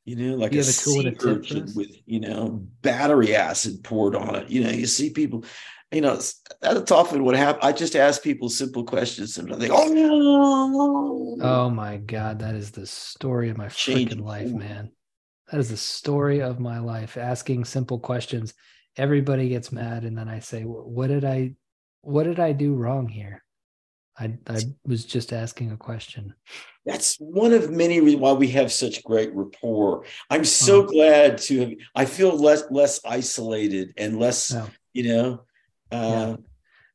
You 0.05 0.17
know, 0.17 0.37
like 0.37 0.53
you 0.53 0.59
a, 0.59 0.63
a 0.63 0.65
sea 0.65 1.17
urchin 1.21 1.71
with, 1.77 1.91
you 2.07 2.21
know, 2.21 2.67
battery 2.83 3.37
acid 3.37 3.85
poured 3.85 4.17
on 4.17 4.35
it. 4.35 4.49
You 4.49 4.65
know, 4.65 4.71
you 4.71 4.87
see 4.87 5.11
people 5.11 5.45
you 5.93 6.01
know, 6.01 6.21
that's 6.61 6.93
often 6.93 7.25
what 7.25 7.35
happens. 7.35 7.65
I 7.65 7.73
just 7.73 7.97
ask 7.97 8.23
people 8.23 8.49
simple 8.49 8.85
questions 8.85 9.39
and 9.39 9.53
they 9.61 9.69
go, 9.69 9.75
oh 9.77 9.93
oh, 9.93 11.37
oh, 11.41 11.43
oh 11.43 11.71
my 11.71 11.97
God, 11.97 12.39
that 12.41 12.55
is 12.55 12.71
the 12.71 12.87
story 12.87 13.51
of 13.51 13.59
my 13.59 13.67
freaking 13.67 14.23
life, 14.23 14.53
man. 14.53 14.93
That 15.51 15.59
is 15.59 15.69
the 15.69 15.77
story 15.77 16.43
of 16.43 16.61
my 16.61 16.79
life. 16.79 17.17
Asking 17.17 17.65
simple 17.65 17.99
questions. 17.99 18.55
Everybody 18.97 19.49
gets 19.49 19.73
mad. 19.73 20.05
And 20.05 20.17
then 20.17 20.29
I 20.29 20.39
say, 20.39 20.63
what 20.63 21.09
did 21.09 21.25
I, 21.25 21.55
what 22.03 22.25
did 22.25 22.41
I 22.41 22.53
do 22.53 22.75
wrong 22.75 23.09
here? 23.09 23.43
I, 24.19 24.37
I 24.47 24.61
was 24.85 25.05
just 25.05 25.33
asking 25.33 25.73
a 25.73 25.77
question. 25.77 26.35
That's 26.85 27.17
one 27.17 27.53
of 27.53 27.71
many 27.71 28.01
reasons 28.01 28.21
why 28.21 28.33
we 28.33 28.49
have 28.49 28.71
such 28.71 29.03
great 29.05 29.35
rapport. 29.35 30.05
I'm 30.29 30.45
so 30.45 30.83
oh. 30.83 30.87
glad 30.87 31.39
to 31.39 31.61
have, 31.61 31.73
I 31.95 32.05
feel 32.05 32.37
less, 32.37 32.65
less 32.71 33.01
isolated 33.05 33.95
and 33.97 34.19
less, 34.19 34.55
oh. 34.55 34.69
you 34.93 35.09
know, 35.09 35.43
yeah. 35.93 36.23
Um, 36.23 36.45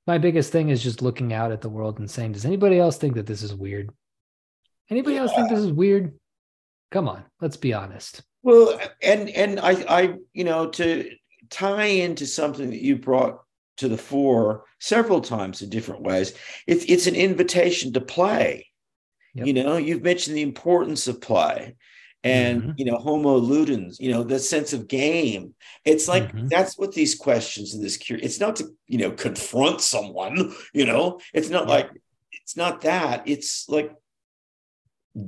My 0.07 0.17
biggest 0.17 0.51
thing 0.51 0.69
is 0.69 0.83
just 0.83 1.01
looking 1.01 1.33
out 1.33 1.51
at 1.51 1.61
the 1.61 1.69
world 1.69 1.99
and 1.99 2.09
saying, 2.09 2.33
does 2.33 2.45
anybody 2.45 2.79
else 2.79 2.97
think 2.97 3.15
that 3.15 3.25
this 3.25 3.43
is 3.43 3.55
weird? 3.55 3.89
Anybody 4.89 5.15
yeah. 5.15 5.21
else 5.21 5.33
think 5.33 5.49
this 5.49 5.59
is 5.59 5.71
weird? 5.71 6.13
Come 6.91 7.09
on, 7.09 7.23
let's 7.41 7.57
be 7.57 7.73
honest. 7.73 8.21
Well, 8.43 8.79
and 9.01 9.29
and 9.29 9.59
I 9.59 9.71
I 9.89 10.13
you 10.33 10.43
know 10.43 10.67
to 10.67 11.09
tie 11.49 11.85
into 11.85 12.27
something 12.27 12.69
that 12.69 12.81
you 12.81 12.97
brought 12.97 13.41
to 13.77 13.87
the 13.87 13.97
fore 13.97 14.63
several 14.79 15.21
times 15.21 15.61
in 15.61 15.69
different 15.69 16.01
ways. 16.01 16.33
It's 16.67 16.85
it's 16.85 17.07
an 17.07 17.15
invitation 17.15 17.93
to 17.93 18.01
play. 18.01 18.67
Yep. 19.33 19.47
You 19.47 19.53
know, 19.53 19.77
you've 19.77 20.03
mentioned 20.03 20.37
the 20.37 20.41
importance 20.41 21.07
of 21.07 21.19
play 21.19 21.75
and 22.25 22.61
mm-hmm. 22.61 22.71
you 22.77 22.85
know 22.85 22.97
homo 22.97 23.39
ludens 23.39 23.99
you 23.99 24.11
know 24.11 24.23
the 24.23 24.39
sense 24.39 24.73
of 24.73 24.87
game 24.87 25.53
it's 25.85 26.07
like 26.07 26.33
mm-hmm. 26.33 26.47
that's 26.47 26.77
what 26.77 26.91
these 26.91 27.15
questions 27.15 27.73
and 27.73 27.83
this 27.83 27.97
cure 27.97 28.19
it's 28.21 28.39
not 28.39 28.55
to 28.57 28.67
you 28.87 28.97
know 28.97 29.11
confront 29.11 29.79
someone 29.79 30.53
you 30.73 30.85
know 30.85 31.19
it's 31.33 31.49
not 31.49 31.67
yeah. 31.67 31.73
like 31.73 31.89
it's 32.31 32.57
not 32.57 32.81
that 32.81 33.21
it's 33.27 33.69
like 33.69 33.93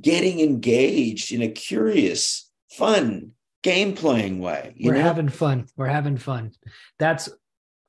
getting 0.02 0.42
engaged 0.42 1.32
in 1.32 1.42
a 1.42 1.48
curious 1.48 2.52
fun 2.72 3.32
game 3.62 3.94
playing 3.94 4.40
way 4.40 4.76
we're 4.82 4.96
know? 4.96 5.02
having 5.02 5.30
fun 5.30 5.68
we're 5.78 5.86
having 5.86 6.18
fun 6.18 6.52
that's 7.00 7.30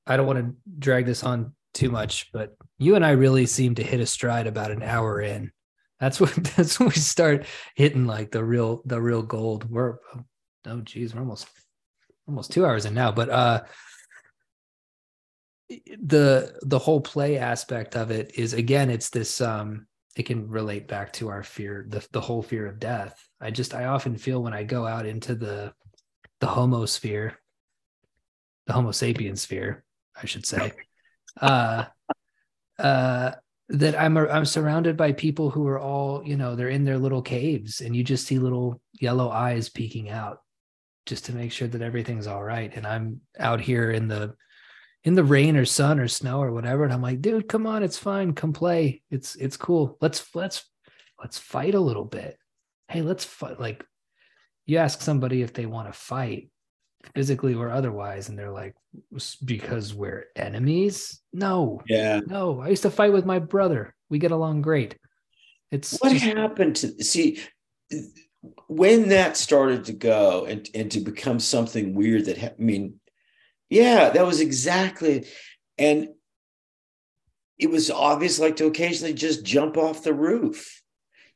i 0.08 0.16
don't 0.16 0.26
want 0.26 0.38
to 0.38 0.54
drag 0.78 1.06
this 1.06 1.22
on 1.22 1.52
too 1.74 1.90
much 1.90 2.30
but 2.32 2.56
you 2.78 2.96
and 2.96 3.04
i 3.04 3.10
really 3.10 3.46
seem 3.46 3.74
to 3.74 3.82
hit 3.82 4.00
a 4.00 4.06
stride 4.06 4.46
about 4.46 4.70
an 4.70 4.82
hour 4.82 5.20
in 5.20 5.52
that's 6.00 6.20
what 6.20 6.32
that's 6.56 6.78
when 6.78 6.88
we 6.88 6.94
start 6.94 7.46
hitting 7.74 8.06
like 8.06 8.30
the 8.30 8.44
real 8.44 8.82
the 8.84 9.00
real 9.00 9.22
gold. 9.22 9.68
We're 9.70 9.96
oh 10.66 10.80
geez, 10.80 11.14
we're 11.14 11.20
almost 11.20 11.48
almost 12.26 12.52
two 12.52 12.66
hours 12.66 12.84
in 12.84 12.94
now. 12.94 13.12
But 13.12 13.30
uh 13.30 13.62
the 15.68 16.58
the 16.62 16.78
whole 16.78 17.00
play 17.00 17.38
aspect 17.38 17.94
of 17.94 18.10
it 18.10 18.32
is 18.36 18.52
again, 18.54 18.90
it's 18.90 19.10
this 19.10 19.40
um 19.40 19.86
it 20.16 20.24
can 20.24 20.48
relate 20.48 20.88
back 20.88 21.12
to 21.14 21.28
our 21.28 21.42
fear, 21.42 21.86
the 21.88 22.06
the 22.12 22.20
whole 22.20 22.42
fear 22.42 22.66
of 22.66 22.80
death. 22.80 23.16
I 23.40 23.50
just 23.50 23.74
I 23.74 23.86
often 23.86 24.16
feel 24.16 24.42
when 24.42 24.54
I 24.54 24.64
go 24.64 24.86
out 24.86 25.06
into 25.06 25.34
the 25.34 25.72
the 26.40 26.46
homosphere, 26.46 27.34
the 28.66 28.72
Homo 28.72 28.90
sapien 28.90 29.36
sphere, 29.36 29.84
I 30.20 30.26
should 30.26 30.46
say. 30.46 30.72
Uh 31.40 31.84
uh 32.78 33.32
that 33.70 34.00
I'm 34.00 34.16
I'm 34.16 34.44
surrounded 34.44 34.96
by 34.96 35.12
people 35.12 35.50
who 35.50 35.66
are 35.66 35.78
all, 35.78 36.26
you 36.26 36.36
know, 36.36 36.56
they're 36.56 36.68
in 36.68 36.84
their 36.84 36.98
little 36.98 37.22
caves 37.22 37.80
and 37.80 37.94
you 37.94 38.02
just 38.02 38.26
see 38.26 38.38
little 38.38 38.80
yellow 38.94 39.30
eyes 39.30 39.68
peeking 39.68 40.08
out 40.08 40.38
just 41.06 41.26
to 41.26 41.34
make 41.34 41.52
sure 41.52 41.68
that 41.68 41.82
everything's 41.82 42.26
all 42.26 42.42
right. 42.42 42.74
And 42.74 42.86
I'm 42.86 43.20
out 43.38 43.60
here 43.60 43.90
in 43.90 44.08
the 44.08 44.34
in 45.04 45.14
the 45.14 45.24
rain 45.24 45.56
or 45.56 45.64
sun 45.64 46.00
or 46.00 46.08
snow 46.08 46.42
or 46.42 46.52
whatever. 46.52 46.84
And 46.84 46.92
I'm 46.92 47.02
like, 47.02 47.20
dude, 47.20 47.48
come 47.48 47.66
on, 47.66 47.82
it's 47.82 47.98
fine. 47.98 48.32
Come 48.32 48.52
play. 48.52 49.02
It's 49.10 49.36
it's 49.36 49.56
cool. 49.56 49.96
Let's 50.00 50.34
let's 50.34 50.64
let's 51.20 51.38
fight 51.38 51.74
a 51.74 51.80
little 51.80 52.04
bit. 52.04 52.38
Hey, 52.88 53.02
let's 53.02 53.24
fight. 53.24 53.60
Like 53.60 53.84
you 54.66 54.78
ask 54.78 55.00
somebody 55.00 55.42
if 55.42 55.52
they 55.52 55.66
want 55.66 55.92
to 55.92 55.98
fight 55.98 56.50
physically 57.14 57.54
or 57.54 57.70
otherwise 57.70 58.28
and 58.28 58.38
they're 58.38 58.50
like 58.50 58.74
because 59.44 59.94
we're 59.94 60.26
enemies? 60.36 61.20
No. 61.32 61.80
Yeah. 61.86 62.20
No. 62.26 62.60
I 62.60 62.68
used 62.68 62.82
to 62.82 62.90
fight 62.90 63.12
with 63.12 63.24
my 63.24 63.38
brother. 63.38 63.94
We 64.08 64.18
get 64.18 64.30
along 64.30 64.62
great. 64.62 64.96
It's 65.70 65.98
what 65.98 66.12
just... 66.12 66.24
happened 66.24 66.76
to 66.76 67.04
see 67.04 67.40
when 68.68 69.08
that 69.08 69.36
started 69.36 69.86
to 69.86 69.92
go 69.92 70.46
and, 70.46 70.68
and 70.74 70.90
to 70.92 71.00
become 71.00 71.40
something 71.40 71.94
weird 71.94 72.26
that 72.26 72.38
i 72.38 72.54
mean 72.56 73.00
yeah 73.68 74.10
that 74.10 74.24
was 74.24 74.40
exactly 74.40 75.26
and 75.76 76.08
it 77.58 77.68
was 77.68 77.90
obvious 77.90 78.38
like 78.38 78.54
to 78.56 78.66
occasionally 78.66 79.12
just 79.12 79.44
jump 79.44 79.76
off 79.76 80.04
the 80.04 80.14
roof 80.14 80.78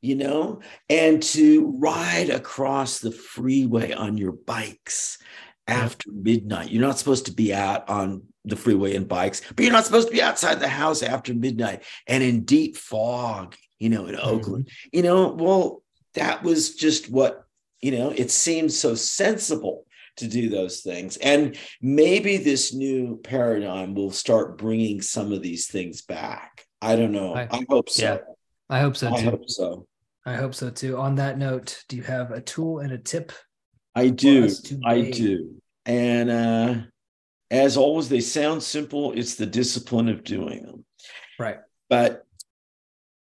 you 0.02 0.16
know, 0.16 0.60
and 0.90 1.22
to 1.22 1.76
ride 1.78 2.28
across 2.28 2.98
the 2.98 3.12
freeway 3.12 3.93
on 3.93 4.18
your 4.18 4.32
bikes 4.32 5.18
after 5.66 6.10
midnight. 6.10 6.70
You're 6.70 6.82
not 6.82 6.98
supposed 6.98 7.26
to 7.26 7.32
be 7.32 7.55
out 7.55 7.89
on 7.89 8.22
the 8.44 8.56
freeway 8.56 8.94
in 8.94 9.05
bikes, 9.05 9.40
but 9.55 9.64
you're 9.64 9.72
not 9.72 9.84
supposed 9.84 10.09
to 10.09 10.14
be 10.14 10.22
outside 10.22 10.60
the 10.60 10.68
house 10.68 11.02
after 11.02 11.32
midnight 11.32 11.84
and 12.06 12.22
in 12.22 12.44
deep 12.44 12.76
fog, 12.76 13.55
you 13.78 13.89
know, 13.89 14.06
in 14.06 14.14
mm-hmm. 14.14 14.28
Oakland. 14.28 14.68
You 14.93 15.02
know, 15.02 15.28
well, 15.28 15.82
that 16.14 16.43
was 16.43 16.74
just 16.74 17.10
what, 17.10 17.44
you 17.80 17.93
know, 17.93 18.10
it 18.10 18.30
seemed 18.30 18.72
so 18.72 18.94
sensible 18.94 19.86
to 20.16 20.28
do 20.28 20.48
those 20.48 20.80
things. 20.80 21.16
And 21.18 21.56
maybe 21.80 22.36
this 22.36 22.74
new 22.74 23.20
paradigm 23.22 23.94
will 23.94 24.10
start 24.10 24.59
bringing 24.59 25.01
some 25.01 25.32
of 25.32 25.43
these 25.43 25.68
things 25.68 26.02
back. 26.02 26.66
I 26.80 26.97
don't 26.97 27.12
know. 27.12 27.34
I, 27.34 27.48
I 27.51 27.64
hope 27.68 27.89
so. 27.89 28.02
Yeah, 28.02 28.18
I 28.68 28.80
hope 28.80 28.97
so 28.97 29.09
too. 29.09 29.16
I 29.16 29.20
hope 29.20 29.48
so. 29.48 29.86
I 30.26 30.34
hope 30.34 30.55
so 30.55 30.70
too. 30.70 30.98
On 30.98 31.14
that 31.16 31.39
note, 31.39 31.82
do 31.89 31.97
you 31.97 32.02
have 32.02 32.30
a 32.30 32.40
tool 32.40 32.80
and 32.80 32.93
a 32.93 32.98
tip? 32.98 33.32
I 33.94 34.09
do. 34.09 34.48
I 34.85 35.10
do. 35.10 35.56
And 35.85 36.31
uh, 36.31 36.74
as 37.51 37.77
always, 37.77 38.09
they 38.09 38.20
sound 38.20 38.62
simple. 38.62 39.12
It's 39.12 39.35
the 39.35 39.47
discipline 39.47 40.09
of 40.09 40.24
doing 40.24 40.62
them. 40.62 40.85
Right. 41.39 41.59
But 41.90 42.24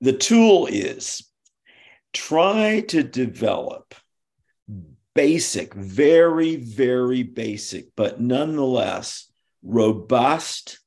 the 0.02 0.14
tool 0.14 0.68
is 0.68 1.28
try 2.14 2.82
to 2.82 3.04
develop 3.04 3.96
basic, 5.16 5.74
very, 5.74 6.56
very 6.56 7.24
basic, 7.24 7.88
but 7.96 8.20
nonetheless 8.20 9.32
robust, 9.62 10.80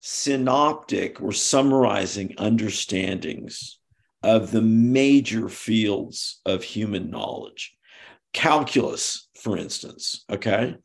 synoptic 0.00 1.20
or 1.20 1.32
summarizing 1.32 2.34
understandings 2.38 3.78
of 4.22 4.50
the 4.50 4.62
major 4.62 5.48
fields 5.48 6.40
of 6.46 6.62
human 6.62 7.10
knowledge. 7.10 7.76
Calculus, 8.36 9.28
for 9.40 9.56
instance, 9.56 10.24
okay? 10.30 10.76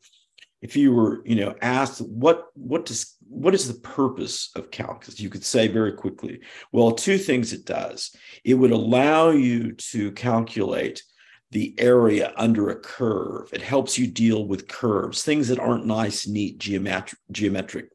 If 0.62 0.74
you 0.74 0.94
were, 0.94 1.22
you 1.26 1.36
know, 1.36 1.54
asked 1.60 2.00
what 2.00 2.46
what 2.54 2.86
does 2.86 3.14
what 3.28 3.52
is 3.52 3.68
the 3.68 3.80
purpose 3.80 4.50
of 4.56 4.70
calculus? 4.70 5.20
You 5.20 5.28
could 5.28 5.44
say 5.44 5.68
very 5.68 5.92
quickly, 5.92 6.40
well, 6.72 6.92
two 6.92 7.18
things 7.18 7.52
it 7.52 7.66
does. 7.66 8.16
It 8.42 8.54
would 8.54 8.70
allow 8.70 9.30
you 9.30 9.72
to 9.72 10.12
calculate 10.12 11.02
the 11.50 11.74
area 11.76 12.32
under 12.36 12.70
a 12.70 12.80
curve. 12.80 13.50
It 13.52 13.60
helps 13.60 13.98
you 13.98 14.06
deal 14.06 14.46
with 14.46 14.66
curves, 14.66 15.22
things 15.22 15.48
that 15.48 15.58
aren't 15.58 15.84
nice, 15.84 16.26
neat 16.26 16.58
geometric 16.58 17.20
geometric 17.30 17.90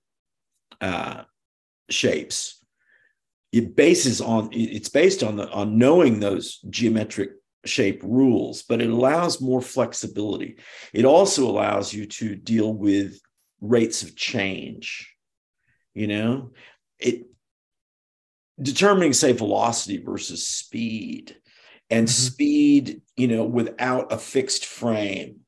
uh, 0.81 1.23
shapes. 1.89 2.63
It 3.51 3.75
bases 3.75 4.21
on 4.21 4.49
it's 4.51 4.89
based 4.89 5.23
on 5.23 5.38
the 5.38 5.49
on 5.49 5.79
knowing 5.79 6.19
those 6.19 6.59
geometric 6.69 7.31
shape 7.68 8.02
rules, 8.03 8.64
but 8.64 8.81
it 8.81 8.89
allows 8.89 9.41
more 9.41 9.61
flexibility. 9.61 10.57
It 10.94 11.06
also 11.06 11.49
allows 11.49 11.94
you 11.94 12.06
to 12.06 12.35
deal 12.35 12.73
with 12.73 13.19
rates 13.61 14.03
of 14.03 14.15
change. 14.15 15.14
You 15.94 16.07
know, 16.07 16.52
it 16.99 17.26
determining 18.61 19.14
say 19.14 19.31
velocity 19.31 19.98
versus 19.98 20.48
speed 20.48 21.35
and 21.89 22.07
mm-hmm. 22.07 22.34
speed, 22.34 23.02
you 23.15 23.27
know, 23.27 23.44
without 23.44 24.11
a 24.11 24.18
fixed 24.18 24.65
frame. 24.65 25.41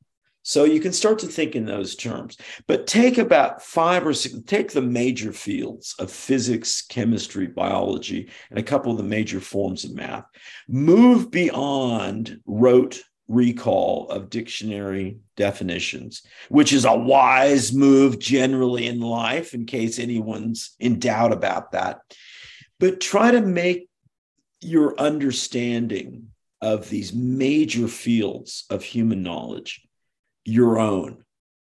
So 0.49 0.63
you 0.63 0.79
can 0.79 0.93
start 0.93 1.19
to 1.19 1.27
think 1.27 1.55
in 1.55 1.65
those 1.67 1.95
terms. 1.95 2.35
But 2.65 2.87
take 2.87 3.19
about 3.19 3.61
five 3.61 4.07
or 4.07 4.15
six, 4.15 4.33
take 4.47 4.71
the 4.71 4.81
major 4.81 5.31
fields 5.31 5.93
of 5.99 6.11
physics, 6.11 6.81
chemistry, 6.81 7.45
biology, 7.45 8.31
and 8.49 8.57
a 8.57 8.63
couple 8.63 8.91
of 8.91 8.97
the 8.97 9.03
major 9.03 9.39
forms 9.39 9.83
of 9.83 9.93
math. 9.93 10.25
Move 10.67 11.29
beyond 11.29 12.41
rote 12.47 12.99
recall 13.27 14.09
of 14.09 14.31
dictionary 14.31 15.19
definitions, 15.37 16.23
which 16.49 16.73
is 16.73 16.83
a 16.83 16.97
wise 16.97 17.71
move 17.71 18.17
generally 18.17 18.87
in 18.87 19.01
life, 19.01 19.53
in 19.53 19.67
case 19.67 19.99
anyone's 19.99 20.71
in 20.79 20.97
doubt 20.97 21.31
about 21.31 21.73
that. 21.73 21.99
But 22.79 22.99
try 22.99 23.29
to 23.29 23.41
make 23.41 23.87
your 24.61 24.99
understanding 24.99 26.29
of 26.59 26.89
these 26.89 27.13
major 27.13 27.87
fields 27.87 28.65
of 28.71 28.81
human 28.81 29.21
knowledge 29.21 29.83
your 30.49 30.79
own. 30.79 31.23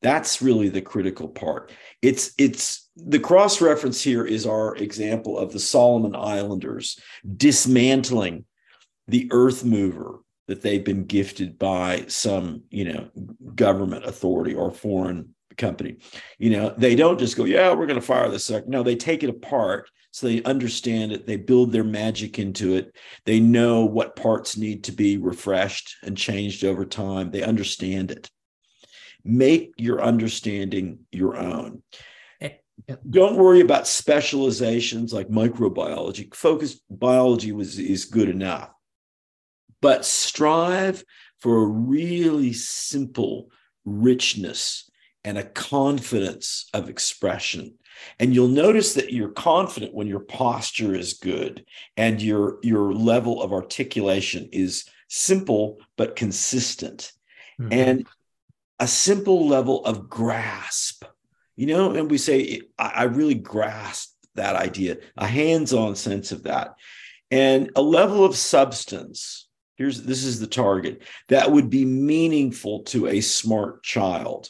That's 0.01 0.41
really 0.41 0.69
the 0.69 0.81
critical 0.81 1.27
part. 1.27 1.71
It's 2.01 2.33
it's 2.37 2.89
the 2.95 3.19
cross 3.19 3.61
reference 3.61 4.01
here 4.01 4.25
is 4.25 4.45
our 4.45 4.75
example 4.75 5.37
of 5.37 5.51
the 5.51 5.59
solomon 5.59 6.15
islanders 6.15 6.99
dismantling 7.35 8.45
the 9.07 9.27
earth 9.31 9.65
mover 9.65 10.19
that 10.47 10.61
they've 10.61 10.83
been 10.83 11.05
gifted 11.05 11.57
by 11.57 12.05
some 12.07 12.63
you 12.69 12.85
know 12.85 13.09
government 13.55 14.05
authority 14.05 14.53
or 14.53 14.71
foreign 14.71 15.33
company. 15.57 15.97
You 16.37 16.51
know 16.51 16.73
they 16.77 16.95
don't 16.95 17.19
just 17.19 17.35
go 17.35 17.45
yeah 17.45 17.73
we're 17.73 17.87
going 17.87 17.99
to 17.99 18.05
fire 18.05 18.29
this 18.29 18.51
no 18.67 18.83
they 18.83 18.95
take 18.95 19.23
it 19.23 19.29
apart 19.29 19.89
so 20.15 20.27
they 20.27 20.41
understand 20.43 21.11
it. 21.11 21.27
They 21.27 21.35
build 21.35 21.73
their 21.73 21.83
magic 21.83 22.39
into 22.39 22.75
it. 22.75 22.95
They 23.25 23.41
know 23.41 23.83
what 23.83 24.15
parts 24.15 24.55
need 24.55 24.85
to 24.85 24.93
be 24.93 25.17
refreshed 25.17 25.97
and 26.03 26.15
changed 26.15 26.63
over 26.63 26.85
time. 26.85 27.31
They 27.31 27.43
understand 27.43 28.11
it 28.11 28.31
make 29.25 29.73
your 29.77 30.01
understanding 30.01 30.99
your 31.11 31.35
own. 31.35 31.81
Eh, 32.39 32.51
don't 33.09 33.37
worry 33.37 33.59
about 33.59 33.87
specializations 33.87 35.11
like 35.11 35.27
microbiology. 35.27 36.33
Focused 36.33 36.81
biology 36.89 37.51
was 37.51 37.79
is 37.79 38.05
good 38.05 38.29
enough. 38.29 38.69
But 39.81 40.05
strive 40.05 41.03
for 41.39 41.63
a 41.63 41.67
really 41.67 42.53
simple 42.53 43.49
richness 43.83 44.89
and 45.23 45.37
a 45.37 45.43
confidence 45.43 46.69
of 46.73 46.87
expression. 46.87 47.75
And 48.19 48.33
you'll 48.33 48.47
notice 48.47 48.93
that 48.93 49.11
you're 49.11 49.29
confident 49.29 49.93
when 49.93 50.07
your 50.07 50.19
posture 50.19 50.93
is 50.93 51.13
good 51.13 51.65
and 51.97 52.21
your 52.21 52.59
your 52.61 52.93
level 52.93 53.41
of 53.41 53.51
articulation 53.51 54.49
is 54.51 54.85
simple 55.07 55.79
but 55.97 56.15
consistent. 56.15 57.11
Mm-hmm. 57.59 57.71
and 57.71 58.07
a 58.79 58.87
simple 58.87 59.47
level 59.47 59.85
of 59.85 60.09
grasp. 60.09 61.05
You 61.55 61.67
know 61.67 61.91
and 61.91 62.11
we 62.11 62.17
say 62.17 62.61
I, 62.77 62.87
I 62.87 63.03
really 63.03 63.35
grasp 63.35 64.11
that 64.35 64.55
idea 64.55 64.97
a 65.17 65.25
hands-on 65.25 65.95
sense 65.95 66.31
of 66.31 66.43
that. 66.43 66.75
And 67.31 67.71
a 67.75 67.81
level 67.81 68.25
of 68.25 68.35
substance 68.35 69.45
here's 69.75 70.03
this 70.03 70.23
is 70.23 70.39
the 70.39 70.47
target 70.47 71.01
that 71.29 71.51
would 71.51 71.69
be 71.69 71.85
meaningful 71.85 72.83
to 72.83 73.07
a 73.07 73.21
smart 73.21 73.83
child. 73.83 74.49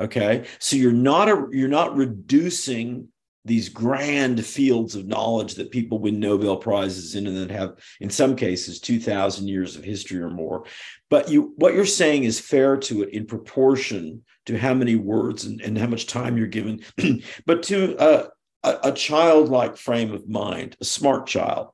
Okay? 0.00 0.46
So 0.58 0.76
you're 0.76 0.92
not 0.92 1.28
a 1.28 1.46
you're 1.50 1.68
not 1.68 1.96
reducing 1.96 3.08
these 3.48 3.68
grand 3.68 4.44
fields 4.44 4.94
of 4.94 5.06
knowledge 5.06 5.54
that 5.54 5.70
people 5.70 5.98
win 5.98 6.20
nobel 6.20 6.56
prizes 6.56 7.14
in 7.14 7.26
and 7.26 7.36
that 7.36 7.50
have 7.50 7.76
in 8.00 8.10
some 8.10 8.36
cases 8.36 8.80
2000 8.80 9.48
years 9.48 9.74
of 9.74 9.82
history 9.82 10.20
or 10.20 10.30
more. 10.30 10.64
But 11.10 11.28
you 11.28 11.54
what 11.56 11.74
you're 11.74 11.86
saying 11.86 12.24
is 12.24 12.38
fair 12.38 12.76
to 12.76 13.02
it 13.02 13.10
in 13.10 13.26
proportion 13.26 14.22
to 14.46 14.56
how 14.56 14.74
many 14.74 14.94
words 14.94 15.44
and, 15.44 15.60
and 15.60 15.76
how 15.76 15.86
much 15.86 16.06
time 16.06 16.36
you're 16.36 16.46
given. 16.46 16.80
But 17.46 17.62
to 17.64 17.96
a, 17.98 18.28
a, 18.62 18.90
a 18.90 18.92
childlike 18.92 19.76
frame 19.76 20.12
of 20.12 20.28
mind 20.28 20.76
a 20.80 20.84
smart 20.84 21.26
child. 21.26 21.70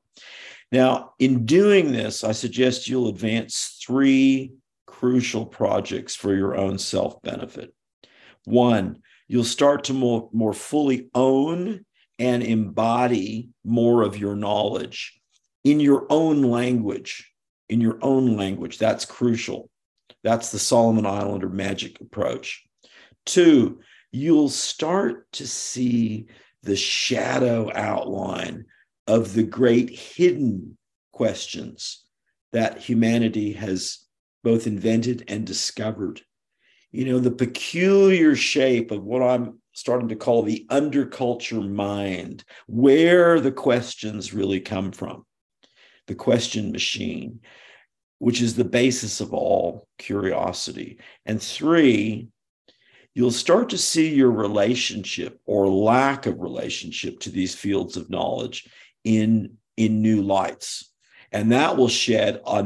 Now 0.71 1.13
in 1.19 1.45
doing 1.45 1.91
this 1.91 2.23
i 2.23 2.31
suggest 2.31 2.87
you'll 2.87 3.09
advance 3.09 3.77
three 3.85 4.53
crucial 4.87 5.45
projects 5.45 6.15
for 6.15 6.33
your 6.33 6.55
own 6.55 6.79
self 6.79 7.21
benefit 7.21 7.75
one, 8.45 9.01
you'll 9.27 9.43
start 9.43 9.85
to 9.85 9.93
more, 9.93 10.29
more 10.31 10.53
fully 10.53 11.09
own 11.13 11.85
and 12.19 12.43
embody 12.43 13.49
more 13.63 14.03
of 14.03 14.17
your 14.17 14.35
knowledge 14.35 15.19
in 15.63 15.79
your 15.79 16.05
own 16.09 16.43
language. 16.43 17.31
In 17.67 17.81
your 17.81 17.97
own 18.01 18.37
language. 18.37 18.77
That's 18.77 19.05
crucial. 19.05 19.69
That's 20.23 20.51
the 20.51 20.59
Solomon 20.59 21.05
Islander 21.05 21.49
magic 21.49 21.99
approach. 21.99 22.63
Two, 23.25 23.79
you'll 24.11 24.49
start 24.49 25.31
to 25.33 25.47
see 25.47 26.27
the 26.61 26.75
shadow 26.75 27.71
outline 27.73 28.65
of 29.07 29.33
the 29.33 29.43
great 29.43 29.89
hidden 29.89 30.77
questions 31.11 32.05
that 32.53 32.77
humanity 32.77 33.53
has 33.53 33.99
both 34.43 34.67
invented 34.67 35.23
and 35.27 35.45
discovered 35.45 36.21
you 36.95 37.03
know, 37.03 37.19
the 37.19 37.29
peculiar 37.29 38.37
shape 38.37 38.89
of 38.89 39.03
what 39.03 39.21
I'm 39.21 39.59
starting 39.73 40.07
to 40.07 40.15
call 40.15 40.43
the 40.43 40.65
underculture 40.69 41.69
mind, 41.69 42.45
where 42.67 43.41
the 43.41 43.51
questions 43.51 44.33
really 44.33 44.61
come 44.61 44.93
from, 44.93 45.25
the 46.07 46.15
question 46.15 46.71
machine, 46.71 47.41
which 48.19 48.41
is 48.41 48.55
the 48.55 48.63
basis 48.63 49.19
of 49.19 49.33
all 49.33 49.89
curiosity. 49.97 50.97
And 51.25 51.41
three, 51.41 52.29
you'll 53.13 53.31
start 53.31 53.67
to 53.71 53.77
see 53.77 54.15
your 54.15 54.31
relationship 54.31 55.41
or 55.45 55.67
lack 55.67 56.27
of 56.27 56.39
relationship 56.39 57.19
to 57.19 57.29
these 57.29 57.53
fields 57.53 57.97
of 57.97 58.09
knowledge 58.09 58.69
in, 59.03 59.57
in 59.75 60.01
new 60.01 60.21
lights. 60.21 60.93
And 61.33 61.51
that 61.51 61.75
will 61.75 61.89
shed 61.89 62.39
a 62.45 62.63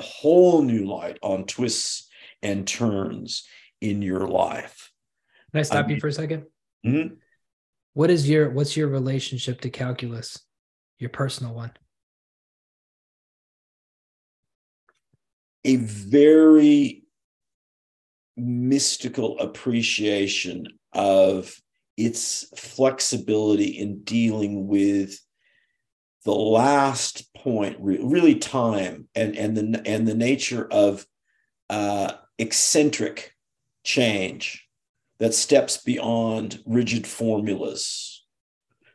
whole 0.00 0.62
new 0.62 0.86
light 0.86 1.18
on 1.22 1.46
twists 1.46 2.08
and 2.40 2.68
turns 2.68 3.48
in 3.90 4.00
your 4.00 4.26
life. 4.26 4.90
Can 5.50 5.60
I 5.60 5.62
stop 5.62 5.84
I 5.84 5.88
mean, 5.88 5.96
you 5.96 6.00
for 6.00 6.08
a 6.08 6.10
2nd 6.10 6.44
mm-hmm. 6.86 7.14
What 7.92 8.10
is 8.10 8.28
your 8.28 8.50
what's 8.50 8.76
your 8.76 8.88
relationship 8.88 9.60
to 9.60 9.70
calculus? 9.70 10.40
Your 10.98 11.10
personal 11.10 11.54
one. 11.54 11.70
A 15.64 15.76
very 15.76 17.04
mystical 18.36 19.38
appreciation 19.38 20.66
of 20.92 21.54
its 21.96 22.46
flexibility 22.56 23.78
in 23.78 24.02
dealing 24.02 24.66
with 24.66 25.18
the 26.24 26.34
last 26.34 27.32
point, 27.34 27.76
really 27.78 28.34
time 28.34 29.08
and, 29.14 29.36
and, 29.36 29.56
the, 29.56 29.82
and 29.86 30.06
the 30.08 30.14
nature 30.14 30.66
of 30.70 31.06
uh, 31.70 32.12
eccentric 32.38 33.33
change 33.84 34.66
that 35.18 35.34
steps 35.34 35.76
beyond 35.78 36.60
rigid 36.66 37.06
formulas 37.06 38.14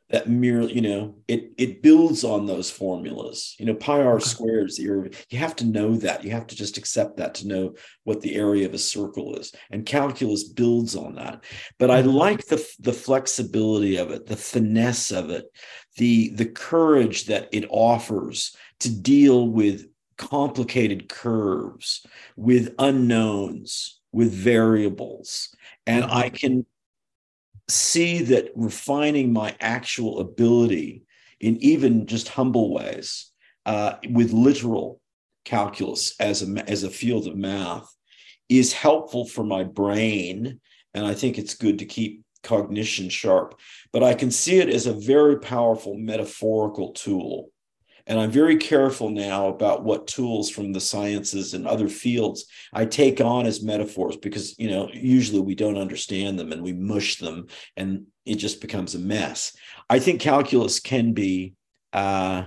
that 0.10 0.28
merely, 0.28 0.74
you 0.74 0.82
know, 0.82 1.16
it 1.28 1.52
it 1.58 1.84
builds 1.84 2.24
on 2.24 2.46
those 2.46 2.72
formulas. 2.72 3.56
You 3.60 3.68
know, 3.68 3.76
pi 3.76 4.02
r 4.02 4.20
squared 4.20 4.70
is 4.70 4.80
you 4.80 5.12
have 5.34 5.56
to 5.58 5.66
know 5.66 5.96
that. 5.98 6.24
You 6.24 6.32
have 6.32 6.48
to 6.48 6.56
just 6.56 6.78
accept 6.78 7.18
that 7.18 7.36
to 7.36 7.48
know 7.48 7.76
what 8.06 8.22
the 8.22 8.36
area 8.36 8.66
of 8.66 8.74
a 8.74 8.80
circle 8.80 9.36
is. 9.36 9.54
And 9.70 9.86
calculus 9.86 10.46
builds 10.46 10.96
on 10.96 11.16
that. 11.16 11.44
But 11.78 11.92
I 11.92 12.02
mm-hmm. 12.02 12.10
like 12.12 12.48
the 12.48 12.68
the 12.80 12.94
flexibility 12.94 13.98
of 13.98 14.10
it, 14.10 14.26
the 14.26 14.36
finesse 14.36 15.12
of 15.12 15.30
it, 15.30 15.46
the 15.98 16.30
the 16.30 16.48
courage 16.48 17.26
that 17.26 17.50
it 17.52 17.68
offers 17.70 18.56
to 18.80 18.90
deal 18.90 19.48
with 19.48 19.86
complicated 20.18 21.08
curves, 21.08 22.06
with 22.36 22.74
unknowns, 22.80 23.99
with 24.12 24.32
variables. 24.32 25.56
And 25.86 26.04
I 26.06 26.28
mm-hmm. 26.28 26.36
can 26.36 26.66
see 27.68 28.24
that 28.24 28.52
refining 28.56 29.32
my 29.32 29.56
actual 29.60 30.20
ability 30.20 31.04
in 31.40 31.58
even 31.58 32.08
just 32.08 32.28
humble 32.30 32.74
ways 32.74 33.32
uh, 33.66 33.94
with 34.10 34.34
literal 34.34 35.00
calculus 35.46 36.16
as 36.20 36.42
a, 36.42 36.70
as 36.70 36.84
a 36.84 36.90
field 36.90 37.28
of 37.28 37.36
math 37.36 37.88
is 38.50 38.74
helpful 38.74 39.26
for 39.26 39.44
my 39.44 39.64
brain. 39.64 40.60
And 40.94 41.06
I 41.06 41.14
think 41.14 41.38
it's 41.38 41.56
good 41.56 41.80
to 41.80 41.86
keep 41.86 42.24
cognition 42.44 43.10
sharp. 43.10 43.60
But 43.94 44.04
I 44.04 44.14
can 44.14 44.32
see 44.32 44.58
it 44.58 44.70
as 44.70 44.88
a 44.88 44.94
very 44.94 45.40
powerful 45.40 45.96
metaphorical 45.96 46.94
tool 46.94 47.50
and 48.10 48.20
I'm 48.20 48.32
very 48.32 48.58
careful 48.58 49.12
now 49.12 49.50
about 49.50 49.84
what 49.84 50.08
tools 50.08 50.50
from 50.50 50.74
the 50.74 50.82
sciences 50.82 51.54
and 51.54 51.68
other 51.68 51.88
fields 51.88 52.46
I 52.74 52.86
take 52.86 53.22
on 53.22 53.46
as 53.46 53.62
metaphors 53.62 54.18
because, 54.18 54.58
you 54.58 54.68
know, 54.72 54.90
usually 54.92 55.42
we 55.42 55.54
don't 55.54 55.78
understand 55.78 56.40
them 56.40 56.52
and 56.52 56.64
we 56.64 56.74
mush 56.74 57.18
them 57.18 57.46
and 57.78 58.08
it 58.26 58.36
just 58.38 58.62
becomes 58.62 58.96
a 58.96 59.00
mess. 59.00 59.56
I 59.92 60.00
think 60.00 60.22
calculus 60.22 60.80
can 60.80 61.14
be 61.14 61.54
uh, 61.94 62.46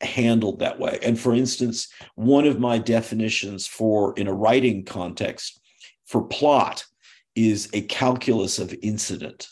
handled 0.00 0.60
that 0.60 0.80
way. 0.80 0.98
And 1.02 1.20
for 1.20 1.34
instance, 1.34 1.88
one 2.14 2.46
of 2.46 2.58
my 2.58 2.78
definitions 2.78 3.66
for, 3.66 4.14
in 4.18 4.26
a 4.26 4.34
writing 4.34 4.86
context, 4.86 5.60
for 6.06 6.24
plot 6.24 6.86
is 7.34 7.68
a 7.74 7.82
calculus 7.82 8.58
of 8.58 8.74
incident 8.80 9.48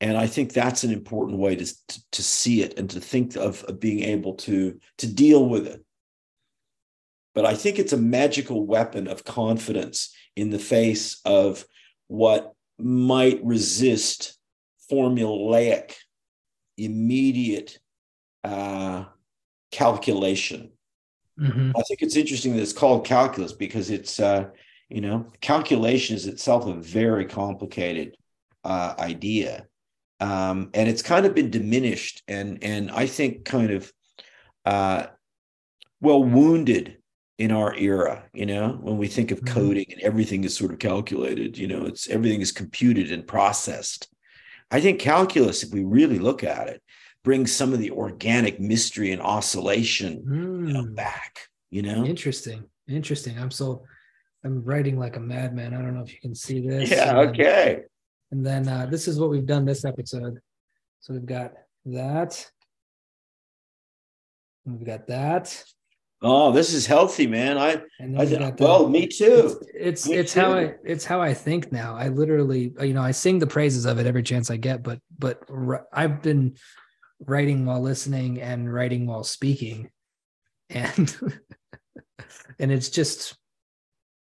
and 0.00 0.16
i 0.16 0.26
think 0.26 0.52
that's 0.52 0.84
an 0.84 0.92
important 0.92 1.38
way 1.38 1.54
to, 1.54 1.66
to, 1.88 2.00
to 2.12 2.22
see 2.22 2.62
it 2.62 2.78
and 2.78 2.90
to 2.90 3.00
think 3.00 3.36
of, 3.36 3.62
of, 3.64 3.78
being 3.80 4.02
able 4.04 4.34
to 4.34 4.78
to 4.98 5.06
deal 5.06 5.48
with 5.48 5.66
it. 5.66 5.84
But 7.34 7.46
i 7.46 7.54
think 7.54 7.78
it's 7.78 7.92
a 7.92 7.98
magical 7.98 8.66
weapon 8.66 9.06
of 9.06 9.24
confidence 9.24 10.14
in 10.36 10.50
the 10.50 10.58
face 10.58 11.20
of 11.24 11.64
what 12.08 12.54
might 12.78 13.40
resist 13.44 14.38
formulaic 14.90 15.94
immediate 16.76 17.78
uh, 18.42 19.04
calculation. 19.70 20.72
Mm-hmm. 21.38 21.70
i 21.76 21.82
think 21.82 22.02
it's 22.02 22.16
interesting 22.16 22.54
that 22.54 22.62
it's 22.62 22.72
called 22.72 23.06
calculus 23.06 23.52
because 23.52 23.88
it's 23.88 24.20
uh, 24.20 24.50
you 24.90 25.00
know 25.00 25.26
calculation 25.40 26.16
is 26.16 26.26
itself 26.26 26.66
a 26.66 26.74
very 26.74 27.24
complicated 27.24 28.16
uh, 28.64 28.94
idea 28.98 29.66
um, 30.20 30.70
and 30.74 30.88
it's 30.88 31.02
kind 31.02 31.26
of 31.26 31.34
been 31.34 31.50
diminished 31.50 32.22
and 32.28 32.62
and 32.62 32.90
I 32.90 33.06
think 33.06 33.44
kind 33.44 33.70
of 33.70 33.92
uh, 34.64 35.06
well 36.00 36.22
wounded 36.22 36.98
in 37.38 37.50
our 37.52 37.74
era. 37.74 38.24
You 38.32 38.46
know, 38.46 38.78
when 38.80 38.98
we 38.98 39.08
think 39.08 39.30
of 39.30 39.40
mm-hmm. 39.40 39.54
coding 39.54 39.86
and 39.90 40.00
everything 40.02 40.44
is 40.44 40.56
sort 40.56 40.72
of 40.72 40.78
calculated, 40.78 41.56
you 41.56 41.66
know, 41.66 41.86
it's 41.86 42.08
everything 42.08 42.42
is 42.42 42.52
computed 42.52 43.10
and 43.10 43.26
processed. 43.26 44.08
I 44.70 44.80
think 44.80 45.00
calculus, 45.00 45.62
if 45.62 45.72
we 45.72 45.82
really 45.82 46.18
look 46.18 46.44
at 46.44 46.68
it, 46.68 46.82
brings 47.24 47.52
some 47.52 47.72
of 47.72 47.80
the 47.80 47.90
organic 47.90 48.60
mystery 48.60 49.10
and 49.10 49.20
oscillation 49.20 50.22
mm. 50.22 50.68
you 50.68 50.72
know, 50.72 50.84
hmm. 50.84 50.94
back. 50.94 51.40
You 51.70 51.82
know, 51.82 52.04
interesting, 52.04 52.64
interesting. 52.88 53.38
I'm 53.38 53.50
so 53.50 53.84
I'm 54.44 54.64
writing 54.64 54.98
like 54.98 55.16
a 55.16 55.20
madman. 55.20 55.74
I 55.74 55.78
don't 55.78 55.94
know 55.94 56.02
if 56.02 56.12
you 56.12 56.20
can 56.20 56.34
see 56.34 56.66
this. 56.66 56.90
Yeah. 56.90 57.18
Okay. 57.18 57.82
And 58.30 58.46
then 58.46 58.68
uh, 58.68 58.86
this 58.86 59.08
is 59.08 59.18
what 59.18 59.30
we've 59.30 59.46
done 59.46 59.64
this 59.64 59.84
episode. 59.84 60.38
So 61.00 61.14
we've 61.14 61.26
got 61.26 61.52
that. 61.86 62.50
We've 64.64 64.84
got 64.84 65.06
that. 65.08 65.64
Oh, 66.22 66.52
this 66.52 66.74
is 66.74 66.86
healthy, 66.86 67.26
man. 67.26 67.56
I, 67.56 67.82
I 67.98 68.52
well, 68.58 68.88
me 68.88 69.06
too. 69.06 69.58
It's 69.74 70.04
it's, 70.04 70.08
me 70.08 70.16
it's 70.16 70.34
too. 70.34 70.40
how 70.40 70.52
I 70.52 70.74
it's 70.84 71.04
how 71.04 71.22
I 71.22 71.32
think 71.32 71.72
now. 71.72 71.96
I 71.96 72.08
literally, 72.08 72.74
you 72.78 72.92
know, 72.92 73.00
I 73.00 73.12
sing 73.12 73.38
the 73.38 73.46
praises 73.46 73.86
of 73.86 73.98
it 73.98 74.06
every 74.06 74.22
chance 74.22 74.50
I 74.50 74.58
get, 74.58 74.82
but 74.82 74.98
but 75.18 75.42
I've 75.92 76.20
been 76.20 76.56
writing 77.26 77.64
while 77.64 77.80
listening 77.80 78.40
and 78.42 78.72
writing 78.72 79.06
while 79.06 79.24
speaking, 79.24 79.88
and 80.68 81.16
and 82.58 82.70
it's 82.70 82.90
just 82.90 83.38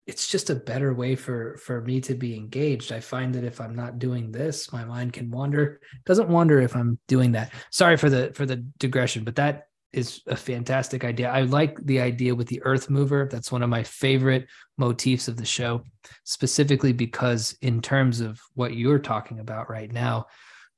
it's 0.06 0.28
just 0.28 0.50
a 0.50 0.54
better 0.54 0.92
way 0.92 1.14
for 1.14 1.56
for 1.58 1.80
me 1.80 2.00
to 2.00 2.14
be 2.14 2.34
engaged. 2.34 2.92
I 2.92 3.00
find 3.00 3.34
that 3.34 3.44
if 3.44 3.60
i'm 3.60 3.74
not 3.74 3.98
doing 3.98 4.32
this 4.32 4.72
my 4.72 4.84
mind 4.84 5.12
can 5.12 5.30
wander 5.30 5.80
doesn't 6.06 6.28
wander 6.28 6.60
if 6.60 6.74
i'm 6.74 6.98
doing 7.08 7.32
that. 7.32 7.52
Sorry 7.70 7.96
for 7.96 8.10
the 8.10 8.32
for 8.34 8.46
the 8.46 8.56
digression 8.78 9.24
but 9.24 9.36
that 9.36 9.68
is 9.92 10.22
a 10.26 10.36
fantastic 10.36 11.04
idea. 11.04 11.30
I 11.30 11.42
like 11.42 11.78
the 11.84 12.00
idea 12.00 12.34
with 12.34 12.48
the 12.48 12.62
earth 12.64 12.88
mover. 12.88 13.28
That's 13.30 13.52
one 13.52 13.62
of 13.62 13.68
my 13.68 13.82
favorite 13.82 14.48
motifs 14.78 15.28
of 15.28 15.36
the 15.36 15.44
show 15.44 15.84
specifically 16.24 16.94
because 16.94 17.54
in 17.60 17.82
terms 17.82 18.20
of 18.20 18.40
what 18.54 18.74
you're 18.74 18.98
talking 18.98 19.38
about 19.38 19.68
right 19.68 19.92
now 19.92 20.26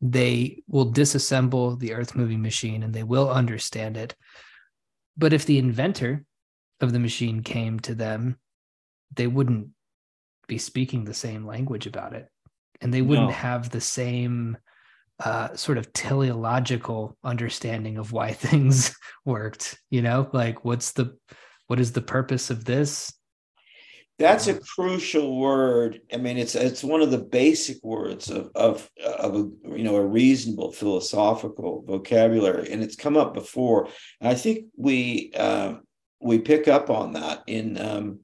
they 0.00 0.62
will 0.68 0.92
disassemble 0.92 1.78
the 1.78 1.94
earth 1.94 2.14
moving 2.14 2.42
machine 2.42 2.82
and 2.82 2.92
they 2.92 3.04
will 3.04 3.30
understand 3.30 3.96
it. 3.96 4.14
But 5.16 5.32
if 5.32 5.46
the 5.46 5.58
inventor 5.58 6.24
of 6.80 6.92
the 6.92 6.98
machine 6.98 7.42
came 7.42 7.80
to 7.80 7.94
them 7.94 8.36
they 9.16 9.26
wouldn't 9.26 9.68
be 10.46 10.58
speaking 10.58 11.04
the 11.04 11.14
same 11.14 11.46
language 11.46 11.86
about 11.86 12.12
it. 12.12 12.28
And 12.80 12.92
they 12.92 13.02
wouldn't 13.02 13.28
no. 13.28 13.34
have 13.34 13.70
the 13.70 13.80
same 13.80 14.58
uh, 15.22 15.54
sort 15.54 15.78
of 15.78 15.92
teleological 15.92 17.16
understanding 17.22 17.98
of 17.98 18.12
why 18.12 18.32
things 18.32 18.94
worked 19.24 19.78
you 19.90 20.02
know? 20.02 20.28
Like 20.32 20.64
what's 20.64 20.92
the 20.92 21.16
what 21.66 21.80
is 21.80 21.92
the 21.92 22.02
purpose 22.02 22.50
of 22.50 22.64
this? 22.64 23.12
That's 24.18 24.46
a 24.46 24.60
crucial 24.60 25.40
word. 25.40 26.00
I 26.12 26.18
mean 26.18 26.36
it's 26.36 26.54
it's 26.54 26.84
one 26.84 27.00
of 27.00 27.10
the 27.10 27.18
basic 27.18 27.82
words 27.82 28.30
of 28.30 28.50
of 28.54 28.88
of 29.04 29.34
a 29.34 29.76
you 29.76 29.84
know 29.84 29.96
a 29.96 30.06
reasonable 30.06 30.72
philosophical 30.72 31.84
vocabulary 31.86 32.70
and 32.70 32.82
it's 32.82 32.96
come 32.96 33.16
up 33.16 33.34
before. 33.34 33.88
And 34.20 34.28
i 34.28 34.34
think 34.34 34.66
we 34.76 35.32
uh, 35.36 35.74
we 36.20 36.38
pick 36.38 36.68
up 36.68 36.90
on 36.90 37.12
that 37.12 37.42
in 37.46 37.78
um, 37.80 38.23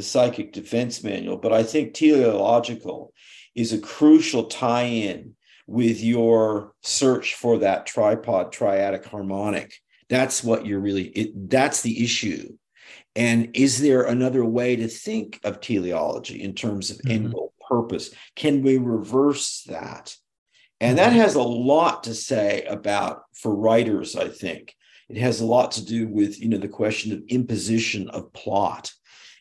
the 0.00 0.06
psychic 0.06 0.50
defense 0.50 1.04
manual, 1.04 1.36
but 1.36 1.52
I 1.52 1.62
think 1.62 1.92
teleological 1.92 3.12
is 3.54 3.74
a 3.74 3.78
crucial 3.78 4.44
tie 4.44 4.84
in 4.84 5.34
with 5.66 6.00
your 6.00 6.72
search 6.80 7.34
for 7.34 7.58
that 7.58 7.84
tripod 7.84 8.50
triadic 8.50 9.04
harmonic. 9.04 9.74
That's 10.08 10.42
what 10.42 10.64
you're 10.64 10.80
really, 10.80 11.08
it, 11.08 11.50
that's 11.50 11.82
the 11.82 12.02
issue. 12.02 12.56
And 13.14 13.50
is 13.52 13.78
there 13.78 14.04
another 14.04 14.42
way 14.42 14.74
to 14.76 14.88
think 14.88 15.38
of 15.44 15.60
teleology 15.60 16.42
in 16.42 16.54
terms 16.54 16.90
of 16.90 16.96
mm-hmm. 16.98 17.10
end 17.10 17.34
goal 17.34 17.52
purpose? 17.68 18.10
Can 18.36 18.62
we 18.62 18.78
reverse 18.78 19.64
that? 19.64 20.16
And 20.80 20.96
that 20.96 21.10
mm-hmm. 21.10 21.20
has 21.20 21.34
a 21.34 21.42
lot 21.42 22.04
to 22.04 22.14
say 22.14 22.64
about 22.64 23.24
for 23.34 23.54
writers, 23.54 24.16
I 24.16 24.28
think. 24.28 24.74
It 25.10 25.18
has 25.18 25.42
a 25.42 25.46
lot 25.46 25.72
to 25.72 25.84
do 25.84 26.08
with, 26.08 26.40
you 26.40 26.48
know, 26.48 26.56
the 26.56 26.68
question 26.68 27.12
of 27.12 27.22
imposition 27.28 28.08
of 28.08 28.32
plot 28.32 28.92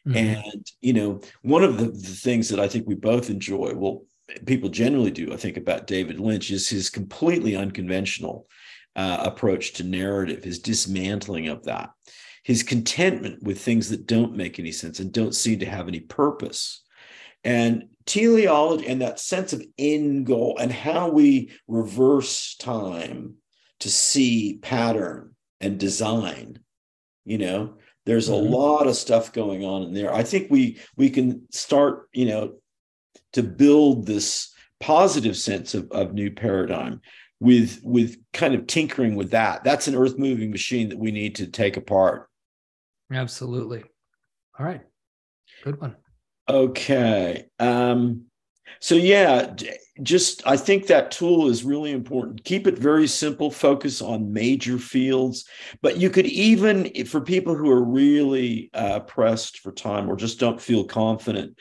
Mm-hmm. 0.09 0.17
And, 0.17 0.71
you 0.81 0.93
know, 0.93 1.21
one 1.43 1.63
of 1.63 1.77
the, 1.77 1.85
the 1.85 2.15
things 2.15 2.49
that 2.49 2.59
I 2.59 2.67
think 2.67 2.87
we 2.87 2.95
both 2.95 3.29
enjoy, 3.29 3.73
well, 3.75 4.03
people 4.45 4.69
generally 4.69 5.11
do, 5.11 5.33
I 5.33 5.37
think, 5.37 5.57
about 5.57 5.87
David 5.87 6.19
Lynch 6.19 6.51
is 6.51 6.67
his 6.67 6.89
completely 6.89 7.55
unconventional 7.55 8.47
uh, 8.95 9.19
approach 9.21 9.73
to 9.73 9.83
narrative, 9.83 10.43
his 10.43 10.59
dismantling 10.59 11.47
of 11.47 11.63
that, 11.65 11.91
his 12.43 12.63
contentment 12.63 13.43
with 13.43 13.61
things 13.61 13.89
that 13.89 14.07
don't 14.07 14.35
make 14.35 14.59
any 14.59 14.71
sense 14.71 14.99
and 14.99 15.11
don't 15.11 15.35
seem 15.35 15.59
to 15.59 15.65
have 15.65 15.87
any 15.87 15.99
purpose. 15.99 16.83
And 17.43 17.89
teleology 18.05 18.87
and 18.87 19.01
that 19.01 19.19
sense 19.19 19.53
of 19.53 19.63
end 19.77 20.25
goal 20.25 20.57
and 20.59 20.71
how 20.71 21.09
we 21.09 21.51
reverse 21.67 22.55
time 22.55 23.35
to 23.79 23.89
see 23.89 24.59
pattern 24.61 25.35
and 25.61 25.79
design, 25.79 26.59
you 27.25 27.37
know, 27.37 27.75
there's 28.09 28.27
a 28.27 28.31
mm-hmm. 28.31 28.51
lot 28.51 28.87
of 28.87 28.95
stuff 28.95 29.31
going 29.31 29.63
on 29.63 29.83
in 29.83 29.93
there. 29.93 30.11
I 30.11 30.23
think 30.23 30.49
we 30.49 30.79
we 30.97 31.11
can 31.11 31.45
start, 31.51 32.09
you 32.11 32.25
know, 32.25 32.55
to 33.33 33.43
build 33.43 34.07
this 34.07 34.51
positive 34.79 35.37
sense 35.37 35.75
of, 35.75 35.91
of 35.91 36.15
new 36.15 36.31
paradigm 36.31 37.01
with 37.39 37.79
with 37.83 38.17
kind 38.33 38.55
of 38.55 38.65
tinkering 38.65 39.15
with 39.15 39.29
that. 39.29 39.63
That's 39.63 39.87
an 39.87 39.93
earth 39.93 40.17
moving 40.17 40.49
machine 40.49 40.89
that 40.89 40.97
we 40.97 41.11
need 41.11 41.35
to 41.35 41.45
take 41.45 41.77
apart. 41.77 42.27
Absolutely. 43.13 43.83
All 44.57 44.65
right. 44.65 44.81
Good 45.63 45.79
one. 45.79 45.95
Okay. 46.49 47.45
Um, 47.59 48.23
so 48.79 48.95
yeah, 48.95 49.53
just 50.01 50.45
I 50.47 50.55
think 50.57 50.87
that 50.87 51.11
tool 51.11 51.49
is 51.49 51.63
really 51.63 51.91
important. 51.91 52.43
Keep 52.43 52.67
it 52.67 52.77
very 52.77 53.07
simple, 53.07 53.51
focus 53.51 54.01
on 54.01 54.33
major 54.33 54.77
fields, 54.77 55.45
but 55.81 55.97
you 55.97 56.09
could 56.09 56.25
even 56.25 57.05
for 57.05 57.21
people 57.21 57.55
who 57.55 57.69
are 57.69 57.83
really 57.83 58.69
uh, 58.73 59.01
pressed 59.01 59.59
for 59.59 59.71
time 59.71 60.09
or 60.09 60.15
just 60.15 60.39
don't 60.39 60.61
feel 60.61 60.83
confident, 60.85 61.57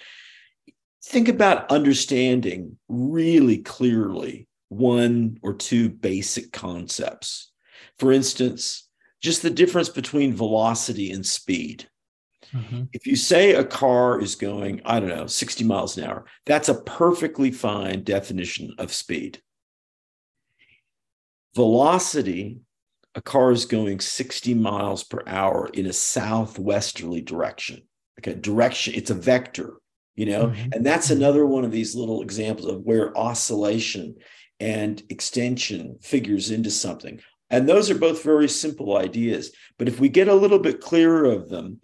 think 1.04 1.28
about 1.28 1.70
understanding 1.70 2.76
really 2.88 3.58
clearly 3.58 4.46
one 4.68 5.38
or 5.42 5.54
two 5.54 5.88
basic 5.88 6.52
concepts. 6.52 7.50
For 7.98 8.12
instance, 8.12 8.88
just 9.20 9.42
the 9.42 9.50
difference 9.50 9.88
between 9.88 10.34
velocity 10.34 11.10
and 11.10 11.26
speed. 11.26 11.88
Mm-hmm. 12.54 12.84
If 12.92 13.06
you 13.06 13.16
say 13.16 13.54
a 13.54 13.64
car 13.64 14.20
is 14.20 14.34
going, 14.34 14.80
I 14.84 15.00
don't 15.00 15.08
know, 15.08 15.26
60 15.26 15.64
miles 15.64 15.96
an 15.98 16.04
hour, 16.04 16.24
that's 16.46 16.68
a 16.68 16.80
perfectly 16.82 17.50
fine 17.50 18.04
definition 18.04 18.74
of 18.78 18.92
speed. 18.92 19.42
Velocity, 21.54 22.60
a 23.14 23.20
car 23.20 23.50
is 23.50 23.64
going 23.64 24.00
60 24.00 24.54
miles 24.54 25.04
per 25.04 25.22
hour 25.26 25.68
in 25.72 25.86
a 25.86 25.92
southwesterly 25.92 27.20
direction. 27.20 27.82
Okay, 28.20 28.34
direction, 28.34 28.94
it's 28.94 29.10
a 29.10 29.14
vector, 29.14 29.74
you 30.16 30.26
know, 30.26 30.48
mm-hmm. 30.48 30.72
and 30.72 30.84
that's 30.84 31.08
mm-hmm. 31.08 31.22
another 31.22 31.46
one 31.46 31.64
of 31.64 31.70
these 31.70 31.94
little 31.94 32.22
examples 32.22 32.68
of 32.68 32.82
where 32.82 33.16
oscillation 33.16 34.16
and 34.60 35.02
extension 35.08 35.98
figures 36.00 36.50
into 36.50 36.70
something. 36.70 37.20
And 37.50 37.68
those 37.68 37.90
are 37.90 37.98
both 37.98 38.22
very 38.22 38.48
simple 38.48 38.96
ideas. 38.98 39.52
But 39.78 39.88
if 39.88 40.00
we 40.00 40.08
get 40.08 40.28
a 40.28 40.34
little 40.34 40.58
bit 40.58 40.80
clearer 40.80 41.24
of 41.24 41.48
them, 41.48 41.80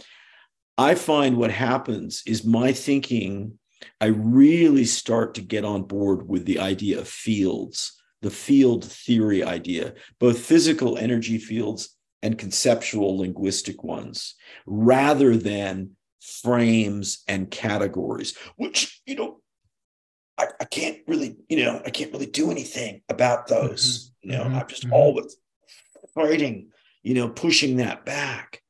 I 0.76 0.94
find 0.94 1.36
what 1.36 1.50
happens 1.50 2.22
is 2.26 2.44
my 2.44 2.72
thinking, 2.72 3.58
I 4.00 4.06
really 4.06 4.84
start 4.84 5.34
to 5.34 5.40
get 5.40 5.64
on 5.64 5.82
board 5.82 6.28
with 6.28 6.46
the 6.46 6.58
idea 6.58 6.98
of 6.98 7.08
fields, 7.08 8.00
the 8.22 8.30
field 8.30 8.84
theory 8.84 9.44
idea, 9.44 9.94
both 10.18 10.38
physical 10.38 10.96
energy 10.96 11.38
fields 11.38 11.96
and 12.22 12.38
conceptual 12.38 13.18
linguistic 13.18 13.84
ones, 13.84 14.34
rather 14.66 15.36
than 15.36 15.90
frames 16.20 17.22
and 17.28 17.50
categories, 17.50 18.36
which, 18.56 19.02
you 19.04 19.14
know, 19.14 19.40
I, 20.38 20.46
I 20.60 20.64
can't 20.64 20.98
really, 21.06 21.36
you 21.48 21.62
know, 21.62 21.82
I 21.84 21.90
can't 21.90 22.12
really 22.12 22.26
do 22.26 22.50
anything 22.50 23.02
about 23.08 23.46
those. 23.46 24.08
Mm-hmm. 24.24 24.30
You 24.30 24.36
know, 24.36 24.44
mm-hmm. 24.44 24.54
I'm 24.56 24.68
just 24.68 24.84
mm-hmm. 24.84 24.94
always 24.94 25.36
fighting, 26.14 26.70
you 27.02 27.14
know, 27.14 27.28
pushing 27.28 27.76
that 27.76 28.04
back. 28.04 28.62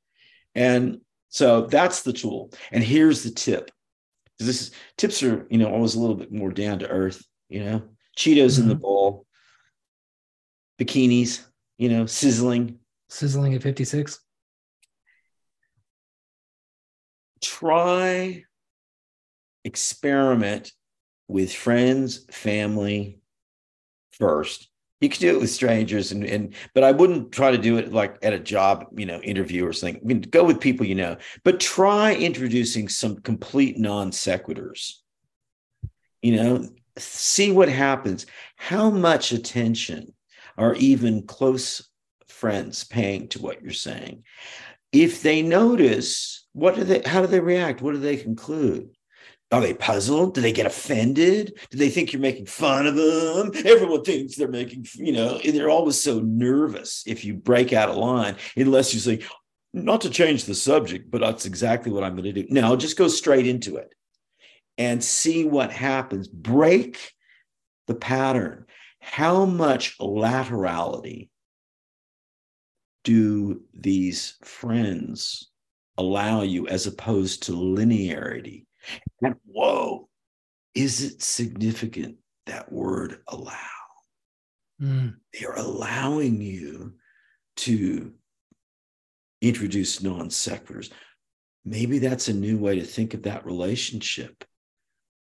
And 0.55 1.01
so 1.35 1.62
that's 1.62 2.02
the 2.02 2.12
tool. 2.12 2.52
And 2.70 2.85
here's 2.85 3.24
the 3.24 3.31
tip. 3.32 3.73
This 4.39 4.62
is 4.62 4.70
tips 4.97 5.20
are, 5.24 5.48
you 5.51 5.59
know, 5.59 5.69
always 5.69 5.97
a 5.97 6.01
little 6.01 6.15
bit 6.15 6.31
more 6.31 6.52
down 6.52 6.78
to 6.78 6.89
earth, 6.89 7.24
you 7.48 7.65
know, 7.65 7.82
Cheetos 8.16 8.52
mm-hmm. 8.52 8.62
in 8.62 8.69
the 8.69 8.74
mm-hmm. 8.74 8.82
bowl, 8.82 9.27
bikinis, 10.81 11.44
you 11.77 11.89
know, 11.89 12.06
sizzling. 12.06 12.78
Sizzling 13.09 13.52
at 13.55 13.65
56. 13.65 14.20
Try 17.43 18.44
experiment 19.65 20.70
with 21.27 21.52
friends, 21.52 22.27
family 22.31 23.19
first. 24.12 24.69
You 25.01 25.09
can 25.09 25.21
do 25.21 25.37
it 25.37 25.41
with 25.41 25.51
strangers, 25.51 26.12
and, 26.12 26.25
and 26.25 26.55
but 26.73 26.85
I 26.85 26.93
wouldn't 26.93 27.33
try 27.33 27.51
to 27.51 27.59
do 27.59 27.77
it 27.79 27.93
like 27.93 28.16
at 28.23 28.33
a 28.33 28.39
job, 28.39 28.87
you 28.97 29.05
know, 29.05 29.21
interview 29.21 29.66
or 29.66 29.73
something. 29.73 30.01
I 30.03 30.07
mean, 30.07 30.21
go 30.23 30.45
with 30.45 30.61
people 30.61 30.87
you 30.87 30.95
know, 30.95 31.16
but 31.43 31.61
try 31.61 32.15
introducing 32.15 32.89
some 32.89 33.16
complete 33.16 33.79
non 33.79 34.12
sequiturs. 34.12 34.93
You 36.23 36.37
know, 36.37 36.69
see 36.97 37.51
what 37.51 37.69
happens. 37.69 38.27
How 38.57 38.89
much 38.89 39.33
attention 39.33 40.15
are 40.57 40.75
even 40.77 41.27
close 41.27 41.89
friends 42.29 42.85
paying 42.85 43.29
to 43.29 43.43
what 43.43 43.62
you're 43.62 43.73
saying? 43.73 44.23
If 44.93 45.23
they 45.23 45.43
notice, 45.43 46.47
what 46.53 46.77
do 46.77 46.85
they? 46.85 47.03
How 47.05 47.21
do 47.21 47.27
they 47.27 47.41
react? 47.41 47.83
What 47.83 47.93
do 47.93 47.99
they 47.99 48.16
conclude? 48.16 48.94
Are 49.55 49.61
they 49.61 49.73
puzzled? 49.73 50.35
Do 50.35 50.41
they 50.41 50.51
get 50.51 50.67
offended? 50.67 51.61
Do 51.71 51.79
they 51.79 51.89
think 51.89 52.13
you're 52.13 52.21
making 52.21 52.47
fun 52.47 52.89
of 52.89 52.97
them? 52.97 53.53
Everyone 53.65 54.03
thinks 54.03 54.35
they're 54.35 54.49
making, 54.49 54.85
you 54.95 55.13
know, 55.13 55.39
they're 55.39 55.71
always 55.71 56.01
so 56.01 56.19
nervous 56.19 57.05
if 57.07 57.25
you 57.25 57.35
break 57.35 57.73
out 57.73 57.89
a 57.89 57.93
line, 57.93 58.35
unless 58.57 58.93
you 58.93 58.99
say, 58.99 59.25
not 59.73 60.01
to 60.01 60.11
change 60.11 60.47
the 60.47 60.57
subject, 60.57 61.09
but 61.09 61.21
that's 61.21 61.47
exactly 61.47 61.93
what 61.93 62.03
I'm 62.03 62.17
going 62.17 62.35
to 62.35 62.43
do. 62.43 62.49
No, 62.51 62.75
just 62.75 62.99
go 62.99 63.07
straight 63.07 63.47
into 63.47 63.77
it 63.77 63.95
and 64.77 65.05
see 65.05 65.45
what 65.45 65.71
happens. 65.71 66.27
Break 66.27 67.13
the 67.87 67.95
pattern. 67.95 68.67
How 68.99 69.45
much 69.45 69.97
laterality 69.99 71.29
do 73.05 73.63
these 73.73 74.37
friends 74.43 75.49
allow 75.97 76.43
you 76.43 76.67
as 76.67 76.89
opposed 76.89 77.45
to 77.45 77.53
linearity? 77.53 78.65
And 79.23 79.36
whoa, 79.47 80.09
is 80.74 81.02
it 81.02 81.23
significant 81.23 82.16
that 82.47 82.70
word 82.73 83.20
allow? 83.28 83.59
Mm. 84.81 85.15
They 85.32 85.47
are 85.47 85.56
allowing 85.56 86.40
you 86.40 86.94
to 87.56 88.12
introduce 89.40 90.02
non 90.02 90.28
sequiturs. 90.28 90.90
Maybe 91.65 91.98
that's 91.98 92.28
a 92.28 92.35
new 92.35 92.59
way 92.59 92.78
to 92.78 92.85
think 92.85 93.15
of 93.15 93.23
that 93.23 93.47
relationship. 93.47 94.44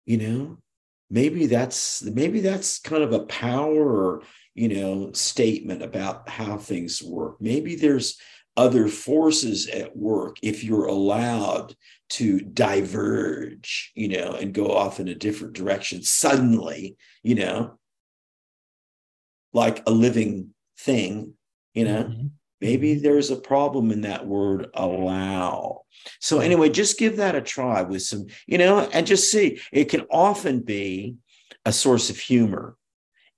You 0.07 0.19
know, 0.19 0.59
maybe 1.11 1.47
that's 1.47 2.03
maybe 2.03 2.41
that's 2.41 2.79
kind 2.81 3.03
of 3.03 3.13
a 3.13 3.27
power, 3.27 4.23
you 4.55 4.69
know, 4.69 5.13
statement 5.13 5.83
about 5.83 6.29
how 6.29 6.57
things 6.57 7.03
work. 7.03 7.37
Maybe 7.41 7.77
there's 7.77 8.19
other 8.61 8.89
forces 8.89 9.69
at 9.69 9.97
work 9.97 10.37
if 10.43 10.63
you're 10.63 10.87
allowed 10.87 11.75
to 12.11 12.41
diverge, 12.41 13.91
you 13.95 14.09
know, 14.09 14.33
and 14.33 14.53
go 14.53 14.71
off 14.77 15.01
in 15.01 15.09
a 15.09 15.15
different 15.15 15.55
direction 15.55 16.03
suddenly, 16.03 16.95
you 17.23 17.35
know, 17.35 17.79
like 19.55 19.83
a 19.87 19.91
living 19.91 20.51
thing, 20.79 21.33
you 21.73 21.87
know. 21.87 22.05
Mm-hmm. 22.05 22.27
Maybe 22.61 22.97
there's 22.97 23.31
a 23.31 23.37
problem 23.37 23.91
in 23.91 24.03
that 24.03 24.27
word 24.27 24.67
allow. 24.75 25.85
So, 26.21 26.41
anyway, 26.41 26.69
just 26.69 26.99
give 26.99 27.17
that 27.17 27.35
a 27.35 27.41
try 27.41 27.81
with 27.81 28.03
some, 28.03 28.27
you 28.47 28.59
know, 28.59 28.81
and 28.93 29.07
just 29.07 29.31
see. 29.31 29.59
It 29.73 29.87
can 29.87 30.03
often 30.11 30.61
be 30.61 31.15
a 31.65 31.73
source 31.73 32.11
of 32.11 32.19
humor. 32.19 32.77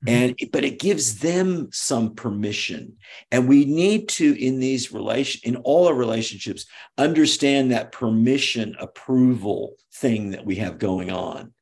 And 0.07 0.37
but 0.53 0.65
it 0.65 0.81
gives 0.81 1.21
them 1.21 1.69
some 1.73 2.15
permission. 2.15 2.97
And 3.31 3.49
we 3.49 3.65
need 3.65 4.09
to 4.11 4.35
in 4.35 4.59
these 4.59 4.93
relation 4.93 5.41
in 5.45 5.57
all 5.57 5.87
our 5.87 5.95
relationships 5.95 6.67
understand 6.99 7.71
that 7.71 7.93
permission 7.93 8.75
approval 8.79 9.77
thing 9.95 10.31
that 10.31 10.45
we 10.45 10.57
have 10.57 10.79
going 10.79 11.11
on. 11.13 11.53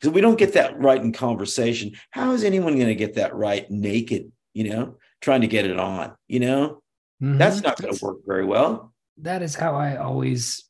Because 0.00 0.14
we 0.14 0.20
don't 0.20 0.38
get 0.38 0.54
that 0.54 0.78
right 0.80 1.00
in 1.00 1.12
conversation 1.12 1.92
how 2.10 2.32
is 2.32 2.44
anyone 2.44 2.74
going 2.74 2.86
to 2.88 2.94
get 2.94 3.14
that 3.14 3.34
right 3.34 3.70
naked 3.70 4.32
you 4.52 4.68
know 4.68 4.96
trying 5.20 5.42
to 5.42 5.46
get 5.46 5.66
it 5.66 5.78
on 5.78 6.12
you 6.26 6.40
know? 6.40 6.82
Mm-hmm. 7.22 7.38
that's 7.38 7.62
not 7.62 7.80
going 7.80 7.94
to 7.94 8.04
work 8.04 8.18
very 8.26 8.44
well. 8.44 8.92
That 9.18 9.42
is 9.42 9.54
how 9.54 9.74
i 9.74 9.96
always 9.96 10.64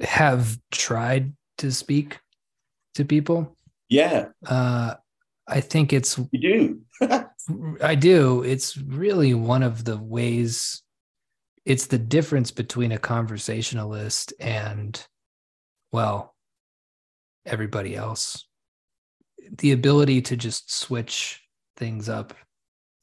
have 0.00 0.58
tried 0.70 1.32
to 1.58 1.70
speak 1.70 2.18
to 2.94 3.04
people. 3.04 3.56
Yeah. 3.88 4.28
Uh 4.46 4.94
I 5.46 5.60
think 5.60 5.92
it's 5.92 6.18
you 6.30 6.80
do. 7.00 7.26
I 7.82 7.94
do. 7.94 8.42
It's 8.42 8.76
really 8.76 9.34
one 9.34 9.62
of 9.62 9.84
the 9.84 9.96
ways 9.98 10.82
it's 11.64 11.86
the 11.86 11.98
difference 11.98 12.50
between 12.50 12.92
a 12.92 12.98
conversationalist 12.98 14.32
and 14.40 15.06
well 15.92 16.34
everybody 17.46 17.94
else. 17.94 18.46
The 19.58 19.72
ability 19.72 20.22
to 20.22 20.36
just 20.36 20.72
switch 20.72 21.42
things 21.76 22.08
up. 22.08 22.34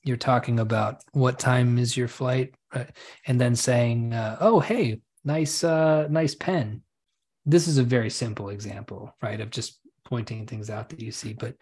You're 0.04 0.18
talking 0.18 0.60
about 0.60 1.04
what 1.12 1.40
time 1.40 1.78
is 1.78 1.98
your 1.98 2.08
flight 2.08 2.56
and 3.26 3.42
then 3.42 3.56
saying 3.56 4.14
uh, 4.14 4.38
oh 4.40 4.60
hey 4.60 5.02
nice 5.24 5.64
uh 5.64 6.08
nice 6.10 6.36
pen. 6.36 6.82
This 7.46 7.68
is 7.68 7.78
a 7.78 7.84
very 7.84 8.10
simple 8.10 8.50
example, 8.50 9.16
right? 9.22 9.40
Of 9.40 9.50
just 9.50 9.80
pointing 10.06 10.46
things 10.46 10.70
out 10.70 10.90
that 10.90 11.02
you 11.02 11.12
see, 11.12 11.34
but 11.34 11.56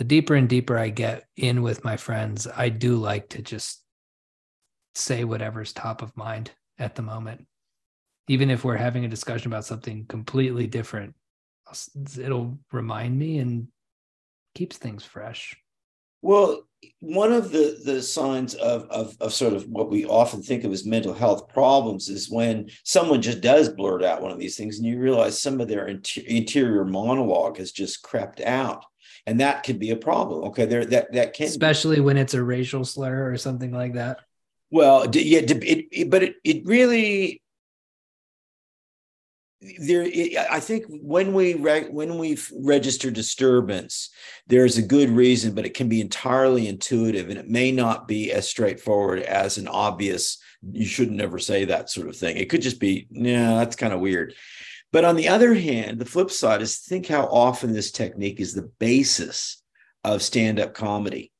the 0.00 0.04
deeper 0.04 0.34
and 0.34 0.48
deeper 0.48 0.78
I 0.78 0.88
get 0.88 1.26
in 1.36 1.60
with 1.60 1.84
my 1.84 1.98
friends, 1.98 2.48
I 2.56 2.70
do 2.70 2.96
like 2.96 3.28
to 3.30 3.42
just 3.42 3.82
say 4.94 5.24
whatever's 5.24 5.74
top 5.74 6.00
of 6.00 6.16
mind 6.16 6.52
at 6.78 6.94
the 6.94 7.02
moment. 7.02 7.46
Even 8.26 8.48
if 8.50 8.64
we're 8.64 8.78
having 8.78 9.04
a 9.04 9.08
discussion 9.08 9.52
about 9.52 9.66
something 9.66 10.06
completely 10.06 10.66
different, 10.66 11.14
it'll 12.18 12.58
remind 12.72 13.18
me 13.18 13.40
and 13.40 13.68
keeps 14.54 14.78
things 14.78 15.04
fresh. 15.04 15.54
Well, 16.22 16.62
one 17.00 17.34
of 17.34 17.52
the 17.52 17.78
the 17.84 18.00
signs 18.00 18.54
of, 18.54 18.84
of 18.84 19.14
of 19.20 19.34
sort 19.34 19.52
of 19.52 19.68
what 19.68 19.90
we 19.90 20.06
often 20.06 20.42
think 20.42 20.64
of 20.64 20.72
as 20.72 20.86
mental 20.86 21.12
health 21.12 21.46
problems 21.48 22.08
is 22.08 22.30
when 22.30 22.70
someone 22.84 23.20
just 23.20 23.42
does 23.42 23.68
blurt 23.68 24.02
out 24.02 24.22
one 24.22 24.30
of 24.30 24.38
these 24.38 24.56
things 24.56 24.78
and 24.78 24.86
you 24.86 24.98
realize 24.98 25.42
some 25.42 25.60
of 25.60 25.68
their 25.68 25.88
inter- 25.88 26.22
interior 26.26 26.86
monologue 26.86 27.58
has 27.58 27.70
just 27.70 28.02
crept 28.02 28.40
out 28.40 28.86
and 29.26 29.40
that 29.40 29.62
could 29.62 29.78
be 29.78 29.90
a 29.90 29.96
problem. 29.96 30.44
Okay 30.48 30.66
there 30.66 30.84
that 30.86 31.12
that 31.12 31.34
can 31.34 31.46
especially 31.46 31.96
be. 31.96 32.02
when 32.02 32.16
it's 32.16 32.34
a 32.34 32.42
racial 32.42 32.84
slur 32.84 33.30
or 33.30 33.36
something 33.36 33.72
like 33.72 33.94
that. 33.94 34.20
Well 34.70 35.06
yeah 35.12 35.40
it, 35.40 35.88
it, 35.90 36.10
but 36.10 36.22
it, 36.22 36.36
it 36.44 36.64
really 36.64 37.42
there 39.78 40.06
i 40.50 40.58
think 40.58 40.86
when 40.88 41.34
we 41.34 41.52
re- 41.52 41.90
when 41.90 42.16
we 42.16 42.38
register 42.62 43.10
disturbance 43.10 44.08
there's 44.46 44.78
a 44.78 44.82
good 44.82 45.10
reason 45.10 45.54
but 45.54 45.66
it 45.66 45.74
can 45.74 45.86
be 45.86 46.00
entirely 46.00 46.66
intuitive 46.66 47.28
and 47.28 47.38
it 47.38 47.46
may 47.46 47.70
not 47.70 48.08
be 48.08 48.32
as 48.32 48.48
straightforward 48.48 49.20
as 49.20 49.58
an 49.58 49.68
obvious 49.68 50.38
you 50.72 50.86
should 50.86 51.10
never 51.10 51.38
say 51.38 51.64
that 51.64 51.90
sort 51.90 52.08
of 52.08 52.16
thing. 52.16 52.36
It 52.36 52.50
could 52.50 52.62
just 52.62 52.80
be 52.80 53.06
yeah 53.10 53.54
that's 53.54 53.76
kind 53.76 53.92
of 53.92 54.00
weird 54.00 54.34
but 54.92 55.04
on 55.04 55.16
the 55.16 55.28
other 55.28 55.54
hand 55.54 55.98
the 55.98 56.04
flip 56.04 56.30
side 56.30 56.62
is 56.62 56.78
think 56.78 57.06
how 57.06 57.26
often 57.26 57.72
this 57.72 57.90
technique 57.90 58.40
is 58.40 58.54
the 58.54 58.70
basis 58.78 59.62
of 60.04 60.22
stand-up 60.22 60.74
comedy 60.74 61.32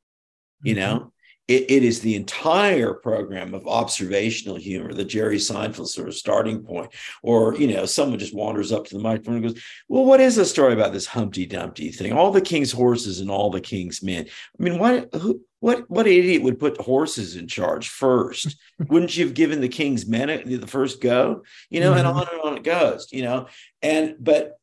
you 0.62 0.74
mm-hmm. 0.74 0.80
know 0.80 1.12
it, 1.50 1.68
it 1.68 1.82
is 1.82 2.00
the 2.00 2.14
entire 2.14 2.94
program 2.94 3.54
of 3.54 3.66
observational 3.66 4.54
humor, 4.54 4.94
the 4.94 5.04
Jerry 5.04 5.36
Seinfeld 5.36 5.88
sort 5.88 6.06
of 6.06 6.14
starting 6.14 6.62
point. 6.62 6.92
Or, 7.24 7.56
you 7.56 7.66
know, 7.66 7.86
someone 7.86 8.20
just 8.20 8.34
wanders 8.34 8.70
up 8.70 8.86
to 8.86 8.96
the 8.96 9.02
microphone 9.02 9.34
and 9.34 9.42
goes, 9.42 9.62
Well, 9.88 10.04
what 10.04 10.20
is 10.20 10.36
the 10.36 10.44
story 10.44 10.74
about 10.74 10.92
this 10.92 11.06
Humpty 11.06 11.46
Dumpty 11.46 11.90
thing? 11.90 12.12
All 12.12 12.30
the 12.30 12.40
king's 12.40 12.70
horses 12.70 13.18
and 13.18 13.32
all 13.32 13.50
the 13.50 13.60
king's 13.60 14.00
men. 14.00 14.26
I 14.28 14.62
mean, 14.62 14.78
why 14.78 15.06
who, 15.12 15.40
what 15.58 15.90
what 15.90 16.06
idiot 16.06 16.42
would 16.42 16.60
put 16.60 16.80
horses 16.80 17.34
in 17.34 17.48
charge 17.48 17.88
first? 17.88 18.56
Wouldn't 18.78 19.16
you 19.16 19.24
have 19.24 19.34
given 19.34 19.60
the 19.60 19.68
king's 19.68 20.06
men 20.06 20.28
the 20.28 20.66
first 20.68 21.00
go? 21.00 21.42
You 21.68 21.80
know, 21.80 21.90
mm-hmm. 21.90 21.98
and 21.98 22.06
on 22.06 22.28
and 22.32 22.40
on 22.42 22.56
it 22.58 22.62
goes, 22.62 23.08
you 23.10 23.22
know. 23.22 23.48
And 23.82 24.14
but 24.20 24.56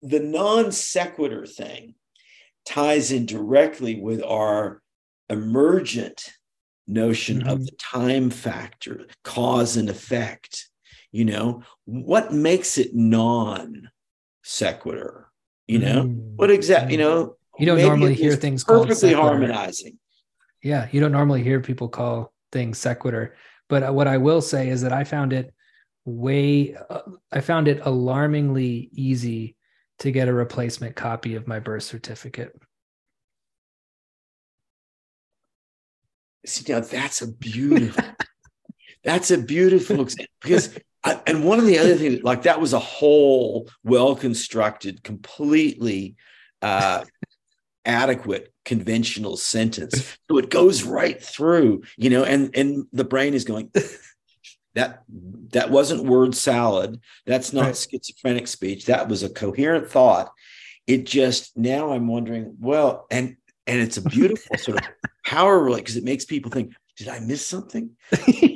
the 0.00 0.20
non 0.20 0.70
sequitur 0.70 1.44
thing 1.44 1.96
ties 2.64 3.10
in 3.10 3.26
directly 3.26 4.00
with 4.00 4.22
our 4.22 4.80
emergent 5.28 6.30
notion 6.86 7.40
mm-hmm. 7.40 7.48
of 7.48 7.64
the 7.64 7.72
time 7.72 8.30
factor, 8.30 9.06
cause 9.22 9.76
and 9.76 9.88
effect. 9.88 10.68
You 11.12 11.24
know, 11.24 11.62
what 11.84 12.32
makes 12.32 12.78
it 12.78 12.94
non 12.94 13.90
sequitur? 14.42 15.30
You 15.66 15.78
know, 15.78 16.02
mm-hmm. 16.02 16.36
what 16.36 16.50
exactly, 16.50 16.92
you 16.92 16.98
know, 16.98 17.36
you 17.58 17.66
don't 17.66 17.80
normally 17.80 18.14
hear 18.14 18.36
things 18.36 18.64
perfectly 18.64 19.12
harmonizing. 19.12 19.98
Yeah, 20.62 20.88
you 20.90 21.00
don't 21.00 21.12
normally 21.12 21.42
hear 21.42 21.60
people 21.60 21.88
call 21.88 22.32
things 22.52 22.78
sequitur. 22.78 23.36
But 23.68 23.82
uh, 23.82 23.92
what 23.92 24.08
I 24.08 24.18
will 24.18 24.42
say 24.42 24.68
is 24.68 24.82
that 24.82 24.92
I 24.92 25.04
found 25.04 25.32
it 25.32 25.54
way, 26.04 26.74
uh, 26.90 27.00
I 27.32 27.40
found 27.40 27.68
it 27.68 27.80
alarmingly 27.84 28.90
easy 28.92 29.56
to 30.00 30.10
get 30.10 30.28
a 30.28 30.32
replacement 30.32 30.96
copy 30.96 31.34
of 31.34 31.46
my 31.46 31.60
birth 31.60 31.84
certificate. 31.84 32.54
See, 36.46 36.72
now 36.72 36.80
that's 36.80 37.22
a 37.22 37.28
beautiful, 37.28 38.04
that's 39.02 39.30
a 39.30 39.38
beautiful 39.38 40.02
example 40.02 40.34
because, 40.42 40.78
I, 41.02 41.20
and 41.26 41.44
one 41.44 41.58
of 41.58 41.66
the 41.66 41.78
other 41.78 41.96
things, 41.96 42.22
like 42.22 42.42
that 42.42 42.60
was 42.60 42.72
a 42.72 42.78
whole 42.78 43.68
well 43.82 44.14
constructed, 44.14 45.02
completely 45.02 46.16
uh, 46.62 47.04
adequate 47.84 48.52
conventional 48.64 49.36
sentence. 49.36 50.16
So 50.30 50.38
it 50.38 50.50
goes 50.50 50.82
right 50.84 51.22
through, 51.22 51.82
you 51.96 52.10
know, 52.10 52.24
and 52.24 52.54
and 52.56 52.86
the 52.92 53.04
brain 53.04 53.34
is 53.34 53.44
going, 53.44 53.70
that 54.74 55.02
that 55.52 55.70
wasn't 55.70 56.04
word 56.04 56.34
salad. 56.34 57.00
That's 57.26 57.52
not 57.52 57.64
right. 57.64 57.76
schizophrenic 57.76 58.48
speech. 58.48 58.86
That 58.86 59.08
was 59.08 59.22
a 59.22 59.30
coherent 59.30 59.90
thought. 59.90 60.32
It 60.86 61.06
just 61.06 61.56
now 61.56 61.92
I'm 61.92 62.08
wondering, 62.08 62.56
well, 62.60 63.06
and 63.10 63.36
and 63.66 63.80
it's 63.80 63.96
a 63.96 64.02
beautiful 64.02 64.56
sort 64.58 64.80
of 64.80 64.88
power 65.24 65.62
relay 65.62 65.78
because 65.78 65.96
it 65.96 66.04
makes 66.04 66.24
people 66.24 66.50
think 66.50 66.72
did 66.96 67.08
i 67.08 67.18
miss 67.18 67.44
something? 67.44 67.90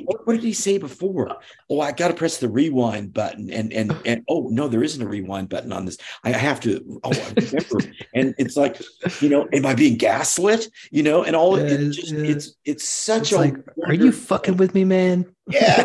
What, 0.05 0.25
what, 0.25 0.33
did 0.33 0.43
he 0.43 0.53
say 0.53 0.77
before? 0.77 1.37
Oh 1.69 1.81
i 1.81 1.91
got 1.91 2.07
to 2.07 2.13
press 2.13 2.37
the 2.37 2.47
rewind 2.47 3.13
button 3.13 3.51
and 3.51 3.73
and 3.73 3.95
and 4.05 4.23
oh 4.29 4.47
no 4.49 4.67
there 4.67 4.81
isn't 4.81 5.01
a 5.01 5.07
rewind 5.07 5.49
button 5.49 5.73
on 5.73 5.85
this. 5.85 5.97
I 6.23 6.31
have 6.31 6.59
to 6.61 7.01
oh 7.03 7.11
i 7.11 7.33
remember. 7.35 7.93
And 8.15 8.33
it's 8.37 8.55
like 8.55 8.81
you 9.21 9.29
know 9.29 9.47
am 9.51 9.65
i 9.65 9.75
being 9.75 9.97
gaslit? 9.97 10.69
You 10.89 11.03
know 11.03 11.23
and 11.23 11.35
all 11.35 11.59
yeah, 11.59 11.65
it 11.65 11.91
just 11.91 12.13
yeah. 12.13 12.23
it's 12.23 12.55
it's 12.63 12.87
such 12.87 13.21
it's 13.23 13.31
a 13.33 13.37
like, 13.37 13.55
are 13.85 13.93
you 13.93 14.11
fucking 14.11 14.57
with 14.57 14.73
me 14.73 14.85
man? 14.85 15.25
Yeah. 15.47 15.83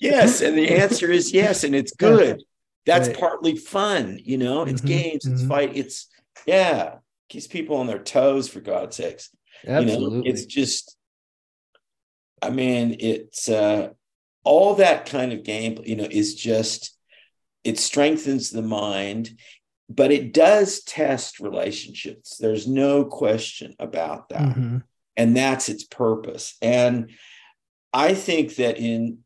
Yes 0.00 0.40
and 0.40 0.58
the 0.58 0.70
answer 0.82 1.10
is 1.10 1.32
yes 1.32 1.64
and 1.64 1.74
it's 1.74 1.92
good. 1.94 2.42
That's 2.84 3.08
right. 3.08 3.18
partly 3.18 3.56
fun 3.56 4.18
you 4.22 4.38
know? 4.38 4.62
It's 4.62 4.80
mm-hmm, 4.80 4.88
games 4.88 5.26
it's 5.26 5.40
mm-hmm. 5.40 5.48
fight 5.48 5.76
it's 5.76 6.08
yeah 6.46 6.96
keeps 7.34 7.48
people 7.48 7.78
on 7.78 7.88
their 7.88 7.98
toes 7.98 8.48
for 8.48 8.60
God's 8.60 8.96
sakes. 8.96 9.30
Absolutely. 9.66 10.18
You 10.18 10.22
know, 10.22 10.30
it's 10.30 10.46
just, 10.46 10.96
I 12.40 12.50
mean, 12.50 12.96
it's 13.00 13.48
uh, 13.48 13.88
all 14.44 14.76
that 14.76 15.06
kind 15.06 15.32
of 15.32 15.42
game, 15.42 15.80
you 15.84 15.96
know, 15.96 16.06
is 16.08 16.36
just, 16.36 16.96
it 17.64 17.78
strengthens 17.80 18.50
the 18.50 18.62
mind, 18.62 19.36
but 19.88 20.12
it 20.12 20.32
does 20.32 20.84
test 20.84 21.40
relationships. 21.40 22.36
There's 22.36 22.68
no 22.68 23.04
question 23.04 23.74
about 23.80 24.28
that. 24.28 24.56
Mm-hmm. 24.56 24.78
And 25.16 25.36
that's 25.36 25.68
its 25.68 25.82
purpose. 25.82 26.56
And 26.62 27.10
I 27.92 28.14
think 28.14 28.56
that 28.56 28.78
in, 28.78 29.18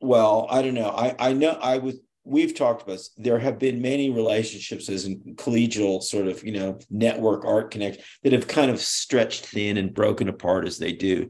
well, 0.00 0.48
I 0.50 0.62
don't 0.62 0.74
know. 0.74 0.90
I, 0.90 1.14
I 1.18 1.32
know 1.34 1.50
I 1.50 1.78
was 1.78 2.00
we've 2.24 2.54
talked 2.54 2.82
about 2.82 3.00
there 3.16 3.38
have 3.38 3.58
been 3.58 3.82
many 3.82 4.10
relationships 4.10 4.88
as 4.88 5.06
in 5.06 5.20
collegial 5.34 6.02
sort 6.02 6.28
of 6.28 6.42
you 6.44 6.52
know 6.52 6.78
network 6.90 7.44
art 7.44 7.70
connect 7.70 8.02
that 8.22 8.32
have 8.32 8.46
kind 8.46 8.70
of 8.70 8.80
stretched 8.80 9.46
thin 9.46 9.76
and 9.76 9.94
broken 9.94 10.28
apart 10.28 10.66
as 10.66 10.78
they 10.78 10.92
do. 10.92 11.28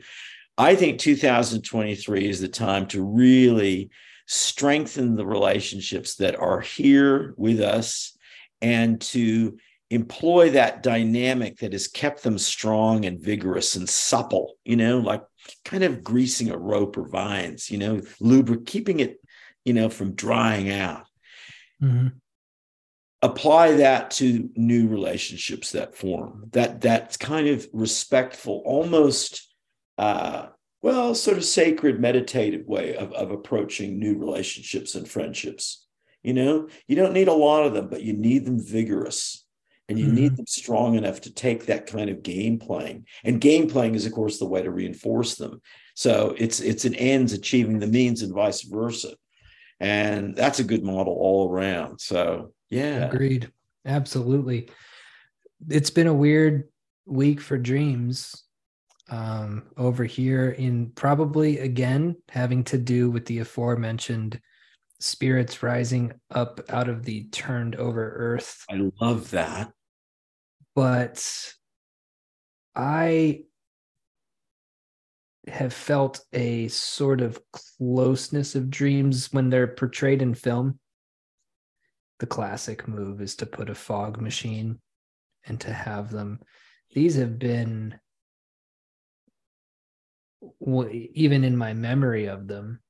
I 0.58 0.74
think 0.74 0.98
2023 0.98 2.28
is 2.28 2.40
the 2.40 2.48
time 2.48 2.86
to 2.88 3.02
really 3.02 3.90
strengthen 4.26 5.16
the 5.16 5.26
relationships 5.26 6.16
that 6.16 6.36
are 6.36 6.60
here 6.60 7.34
with 7.36 7.60
us 7.60 8.16
and 8.60 9.00
to 9.00 9.56
employ 9.90 10.50
that 10.50 10.82
dynamic 10.82 11.58
that 11.58 11.72
has 11.72 11.88
kept 11.88 12.22
them 12.22 12.38
strong 12.38 13.04
and 13.04 13.20
vigorous 13.20 13.76
and 13.76 13.86
supple 13.86 14.54
you 14.64 14.74
know 14.74 14.98
like 14.98 15.22
kind 15.66 15.84
of 15.84 16.02
greasing 16.02 16.50
a 16.50 16.56
rope 16.56 16.96
or 16.96 17.06
vines 17.06 17.70
you 17.70 17.76
know 17.76 18.00
lubric 18.18 18.64
keeping 18.64 19.00
it 19.00 19.18
you 19.64 19.72
know, 19.72 19.88
from 19.88 20.14
drying 20.14 20.70
out. 20.70 21.06
Mm-hmm. 21.82 22.08
Apply 23.22 23.72
that 23.72 24.10
to 24.12 24.50
new 24.56 24.88
relationships 24.88 25.72
that 25.72 25.94
form. 25.94 26.48
That 26.52 26.80
that's 26.80 27.16
kind 27.16 27.48
of 27.48 27.68
respectful, 27.72 28.62
almost 28.64 29.48
uh, 29.96 30.46
well, 30.82 31.14
sort 31.14 31.36
of 31.36 31.44
sacred, 31.44 32.00
meditative 32.00 32.66
way 32.66 32.96
of, 32.96 33.12
of 33.12 33.30
approaching 33.30 33.98
new 33.98 34.18
relationships 34.18 34.96
and 34.96 35.08
friendships. 35.08 35.86
You 36.24 36.34
know, 36.34 36.68
you 36.88 36.96
don't 36.96 37.12
need 37.12 37.28
a 37.28 37.32
lot 37.32 37.64
of 37.64 37.72
them, 37.72 37.88
but 37.88 38.02
you 38.02 38.12
need 38.12 38.44
them 38.44 38.60
vigorous 38.60 39.44
and 39.88 39.98
you 39.98 40.06
mm-hmm. 40.06 40.14
need 40.14 40.36
them 40.36 40.46
strong 40.46 40.94
enough 40.96 41.20
to 41.22 41.32
take 41.32 41.66
that 41.66 41.86
kind 41.86 42.10
of 42.10 42.22
game 42.22 42.58
playing. 42.58 43.06
And 43.24 43.40
game 43.40 43.68
playing 43.68 43.94
is, 43.94 44.06
of 44.06 44.12
course, 44.12 44.38
the 44.38 44.46
way 44.46 44.62
to 44.62 44.70
reinforce 44.70 45.36
them. 45.36 45.60
So 45.94 46.34
it's 46.38 46.60
it's 46.60 46.84
an 46.84 46.94
ends 46.94 47.32
achieving 47.32 47.78
the 47.78 47.86
means 47.86 48.22
and 48.22 48.34
vice 48.34 48.62
versa 48.62 49.14
and 49.82 50.36
that's 50.36 50.60
a 50.60 50.64
good 50.64 50.84
model 50.84 51.12
all 51.12 51.50
around. 51.50 52.00
So 52.00 52.52
yeah. 52.70 53.06
Agreed. 53.06 53.50
Absolutely. 53.84 54.70
It's 55.68 55.90
been 55.90 56.06
a 56.06 56.14
weird 56.14 56.68
week 57.04 57.40
for 57.40 57.58
dreams 57.58 58.44
um, 59.10 59.64
over 59.76 60.04
here 60.04 60.50
in 60.50 60.90
probably 60.94 61.58
again 61.58 62.16
having 62.28 62.62
to 62.64 62.78
do 62.78 63.10
with 63.10 63.26
the 63.26 63.40
aforementioned 63.40 64.40
spirits 65.00 65.64
rising 65.64 66.12
up 66.30 66.60
out 66.68 66.88
of 66.88 67.02
the 67.04 67.24
turned 67.24 67.74
over 67.74 68.12
earth. 68.16 68.64
I 68.70 68.88
love 69.00 69.32
that. 69.32 69.72
But 70.76 71.52
i 72.74 73.42
have 75.48 75.72
felt 75.72 76.24
a 76.32 76.68
sort 76.68 77.20
of 77.20 77.40
closeness 77.52 78.54
of 78.54 78.70
dreams 78.70 79.32
when 79.32 79.50
they're 79.50 79.66
portrayed 79.66 80.22
in 80.22 80.34
film. 80.34 80.78
The 82.20 82.26
classic 82.26 82.86
move 82.86 83.20
is 83.20 83.34
to 83.36 83.46
put 83.46 83.68
a 83.68 83.74
fog 83.74 84.20
machine 84.20 84.80
and 85.44 85.60
to 85.62 85.72
have 85.72 86.10
them. 86.10 86.40
These 86.94 87.16
have 87.16 87.38
been, 87.38 87.98
even 90.60 91.42
in 91.42 91.56
my 91.56 91.72
memory 91.72 92.26
of 92.26 92.46
them, 92.46 92.80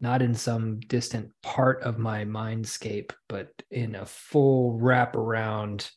not 0.00 0.22
in 0.22 0.34
some 0.34 0.80
distant 0.80 1.30
part 1.42 1.82
of 1.82 1.98
my 1.98 2.24
mindscape, 2.24 3.12
but 3.28 3.50
in 3.70 3.94
a 3.94 4.04
full 4.06 4.78
wraparound 4.78 5.88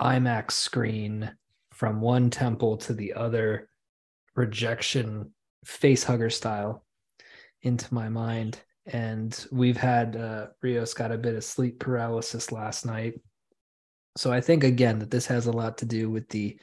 IMAX 0.00 0.52
screen 0.52 1.34
from 1.72 2.00
one 2.00 2.30
temple 2.30 2.76
to 2.76 2.94
the 2.94 3.14
other 3.14 3.68
projection 4.34 5.32
face 5.64 6.04
hugger 6.04 6.30
style 6.30 6.84
into 7.62 7.92
my 7.92 8.08
mind. 8.08 8.58
And 8.86 9.46
we've 9.52 9.76
had 9.76 10.16
uh, 10.16 10.46
rios 10.62 10.94
got 10.94 11.12
a 11.12 11.18
bit 11.18 11.36
of 11.36 11.44
sleep 11.44 11.78
paralysis 11.78 12.50
last 12.50 12.84
night. 12.84 13.20
So 14.16 14.30
i 14.30 14.40
think 14.40 14.62
again 14.64 14.98
that 14.98 15.10
this 15.10 15.26
has 15.26 15.46
a 15.46 15.52
lot 15.52 15.78
to 15.78 15.86
do 15.86 16.10
with 16.10 16.28
the 16.28 16.58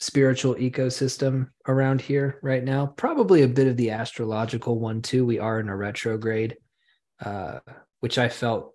spiritual 0.00 0.54
ecosystem 0.54 1.48
around 1.68 2.00
here 2.00 2.40
right 2.42 2.64
now. 2.64 2.86
Probably 2.86 3.42
a 3.42 3.48
bit 3.48 3.68
of 3.68 3.76
the 3.76 3.90
astrological 3.90 4.80
one 4.80 5.02
too. 5.02 5.26
We 5.26 5.38
are 5.38 5.60
in 5.60 5.68
a 5.68 5.76
retrograde 5.76 6.56
uh, 7.24 7.60
which 8.00 8.18
i 8.18 8.28
felt 8.28 8.74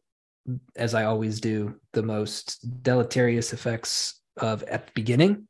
as 0.76 0.94
i 0.94 1.06
always 1.06 1.40
do 1.40 1.76
the 1.94 2.04
most 2.04 2.84
deleterious 2.84 3.54
effects 3.54 4.22
of 4.38 4.64
at 4.64 4.88
the 4.88 4.92
beginning 4.94 5.48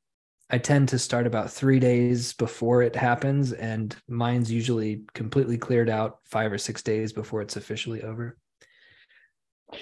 I 0.50 0.60
tend 0.60 0.90
to 0.90 1.00
start 1.00 1.26
about 1.26 1.52
three 1.52 1.80
days 1.80 2.34
before 2.34 2.84
it 2.84 2.96
happens, 2.96 3.52
and 3.52 3.96
mine's 4.08 4.52
usually 4.52 5.02
completely 5.14 5.58
cleared 5.58 5.90
out 5.90 6.20
five 6.26 6.52
or 6.52 6.58
six 6.60 6.84
days 6.84 7.14
before 7.14 7.42
it's 7.42 7.56
officially 7.56 8.04
over. 8.04 8.38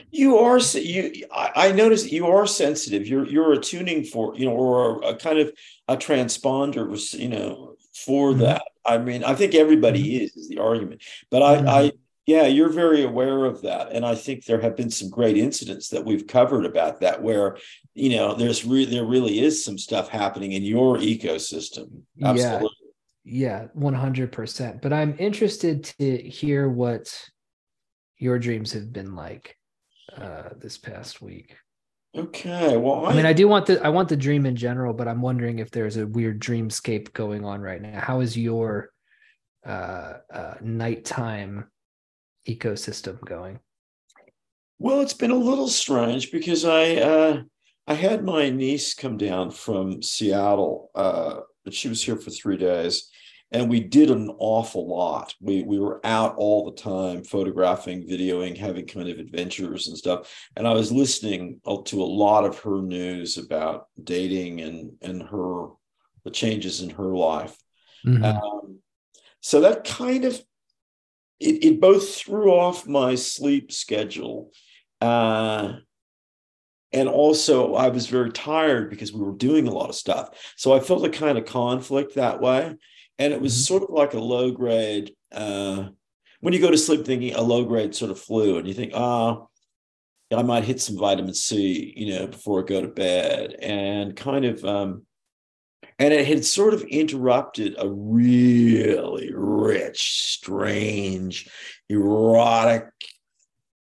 You 0.10 0.38
are 0.38 0.60
you. 0.76 1.26
I 1.32 1.74
notice 1.74 2.10
you 2.10 2.28
are 2.28 2.48
sensitive. 2.48 3.06
You're 3.06 3.28
you're 3.28 3.54
attuning 3.54 4.06
for 4.06 4.36
you 4.36 4.46
know, 4.46 4.54
or 4.54 5.04
a, 5.04 5.16
kind 5.16 5.40
of 5.40 5.52
a 5.90 5.98
transponder, 5.98 6.88
was 6.88 7.14
you 7.14 7.28
know, 7.28 7.76
for 7.94 8.32
mm-hmm. 8.32 8.40
that. 8.42 8.64
I 8.86 8.98
mean, 8.98 9.26
I 9.26 9.36
think 9.36 9.56
everybody 9.56 10.02
mm-hmm. 10.02 10.24
is 10.24 10.38
is 10.38 10.48
the 10.48 10.60
argument, 10.60 11.04
but 11.30 11.44
I 11.44 11.58
mm-hmm. 11.58 11.68
I 11.68 11.92
yeah, 12.26 12.46
you're 12.48 12.70
very 12.70 13.04
aware 13.04 13.44
of 13.44 13.64
that, 13.64 13.92
and 13.92 14.06
I 14.06 14.16
think 14.16 14.46
there 14.46 14.62
have 14.62 14.78
been 14.78 14.90
some 14.90 15.10
great 15.10 15.36
incidents 15.36 15.90
that 15.90 16.06
we've 16.06 16.26
covered 16.26 16.66
about 16.66 17.02
that, 17.02 17.22
where 17.22 17.58
you 17.94 18.10
know 18.10 18.34
there's 18.34 18.66
re- 18.66 18.86
there 18.86 19.06
really 19.06 19.40
is 19.40 19.64
some 19.64 19.78
stuff 19.78 20.10
happening 20.10 20.54
in 20.54 20.64
your 20.64 20.98
ecosystem. 20.98 22.02
Absolutely. 22.22 22.70
Yeah, 23.24 23.68
one 23.74 23.94
hundred 23.94 24.32
percent. 24.32 24.82
But 24.82 24.94
I'm 24.94 25.16
interested 25.18 25.84
to 26.00 26.18
hear 26.18 26.68
what 26.70 27.14
your 28.18 28.40
dreams 28.40 28.74
have 28.74 28.92
been 28.92 29.16
like 29.16 29.58
uh, 30.18 30.50
this 30.58 30.78
past 30.78 31.22
week. 31.22 31.56
Okay. 32.16 32.78
Well, 32.78 33.06
I, 33.06 33.12
I 33.12 33.16
mean, 33.16 33.26
I 33.26 33.34
do 33.34 33.48
want 33.48 33.66
the 33.66 33.84
I 33.84 33.90
want 33.90 34.10
the 34.10 34.18
dream 34.18 34.46
in 34.46 34.56
general, 34.56 34.94
but 34.94 35.08
I'm 35.08 35.22
wondering 35.22 35.60
if 35.60 35.72
there's 35.72 35.98
a 35.98 36.08
weird 36.08 36.40
dreamscape 36.42 37.14
going 37.14 37.44
on 37.46 37.62
right 37.62 37.82
now. 37.82 38.00
How 38.00 38.20
is 38.20 38.38
your 38.38 38.90
uh, 39.66 40.14
uh, 40.32 40.56
nighttime 40.62 41.70
ecosystem 42.48 43.20
going? 43.22 43.60
Well, 44.80 45.02
it's 45.02 45.14
been 45.14 45.32
a 45.32 45.36
little 45.36 45.70
strange 45.70 46.32
because 46.32 46.66
I 46.66 46.96
uh, 46.96 47.42
I 47.88 47.96
had 47.96 48.24
my 48.24 48.50
niece 48.50 48.94
come 48.94 49.18
down 49.18 49.52
from 49.52 50.02
Seattle. 50.02 50.90
Uh, 50.96 51.42
she 51.70 51.90
was 51.90 52.04
here 52.04 52.16
for 52.16 52.30
three 52.30 52.58
days, 52.58 53.10
and 53.52 53.70
we 53.70 53.82
did 53.82 54.10
an 54.10 54.34
awful 54.40 54.88
lot. 54.88 55.36
We 55.42 55.64
we 55.64 55.80
were 55.80 56.00
out 56.06 56.36
all 56.38 56.66
the 56.66 56.82
time, 56.82 57.24
photographing, 57.24 58.08
videoing, 58.08 58.58
having 58.58 58.88
kind 58.88 59.10
of 59.10 59.20
adventures 59.20 59.88
and 59.88 59.98
stuff. 59.98 60.50
And 60.56 60.68
I 60.68 60.74
was 60.74 60.92
listening 60.92 61.60
to 61.66 62.04
a 62.04 62.06
lot 62.06 62.46
of 62.46 62.60
her 62.60 62.82
news 62.82 63.38
about 63.38 63.88
dating 64.02 64.62
and 64.62 64.94
and 65.02 65.22
her 65.24 65.68
the 66.24 66.32
changes 66.32 66.82
in 66.82 66.90
her 66.92 67.16
life. 67.16 67.56
Mm-hmm. 68.06 68.24
Um, 68.24 68.80
so 69.42 69.62
that 69.62 69.84
kind 69.84 70.24
of 70.24 70.42
it, 71.40 71.66
it 71.66 71.82
both 71.82 72.16
threw 72.16 72.52
off 72.52 72.88
my 72.88 73.16
sleep 73.16 73.72
schedule. 73.72 74.52
Uh, 75.02 75.74
and 76.94 77.10
also, 77.10 77.74
I 77.74 77.90
was 77.90 78.08
very 78.08 78.32
tired 78.32 78.90
because 78.90 79.12
we 79.12 79.22
were 79.22 79.34
doing 79.36 79.68
a 79.68 79.74
lot 79.74 79.90
of 79.90 79.96
stuff. 79.96 80.54
So 80.56 80.74
I 80.74 80.80
felt 80.80 81.06
a 81.06 81.10
kind 81.10 81.38
of 81.38 81.46
conflict 81.46 82.16
that 82.16 82.40
way. 82.40 82.76
And 83.18 83.34
it 83.34 83.42
was 83.42 83.54
mm-hmm. 83.54 83.62
sort 83.62 83.84
of 83.84 83.90
like 83.90 84.14
a 84.14 84.20
low 84.20 84.52
grade, 84.52 85.14
uh, 85.32 85.90
when 86.42 86.54
you 86.54 86.60
go 86.60 86.72
to 86.72 86.78
sleep 86.78 87.06
thinking 87.06 87.34
a 87.34 87.42
low 87.42 87.64
grade 87.64 87.96
sort 87.96 88.12
of 88.12 88.20
flu, 88.20 88.58
and 88.58 88.68
you 88.68 88.74
think, 88.74 88.92
oh, 88.94 89.50
I 90.36 90.42
might 90.42 90.66
hit 90.66 90.82
some 90.82 90.98
vitamin 90.98 91.34
C, 91.34 91.94
you 91.96 92.14
know, 92.14 92.28
before 92.28 92.62
I 92.62 92.66
go 92.66 92.82
to 92.82 92.88
bed, 92.88 93.56
and 93.62 94.16
kind 94.16 94.46
of 94.46 94.66
um, 94.66 95.06
and 96.00 96.14
it 96.14 96.28
had 96.28 96.44
sort 96.44 96.74
of 96.74 96.82
interrupted 96.84 97.76
a 97.78 97.88
really 97.88 99.32
rich, 99.34 100.24
strange, 100.34 101.48
erotic, 101.88 102.86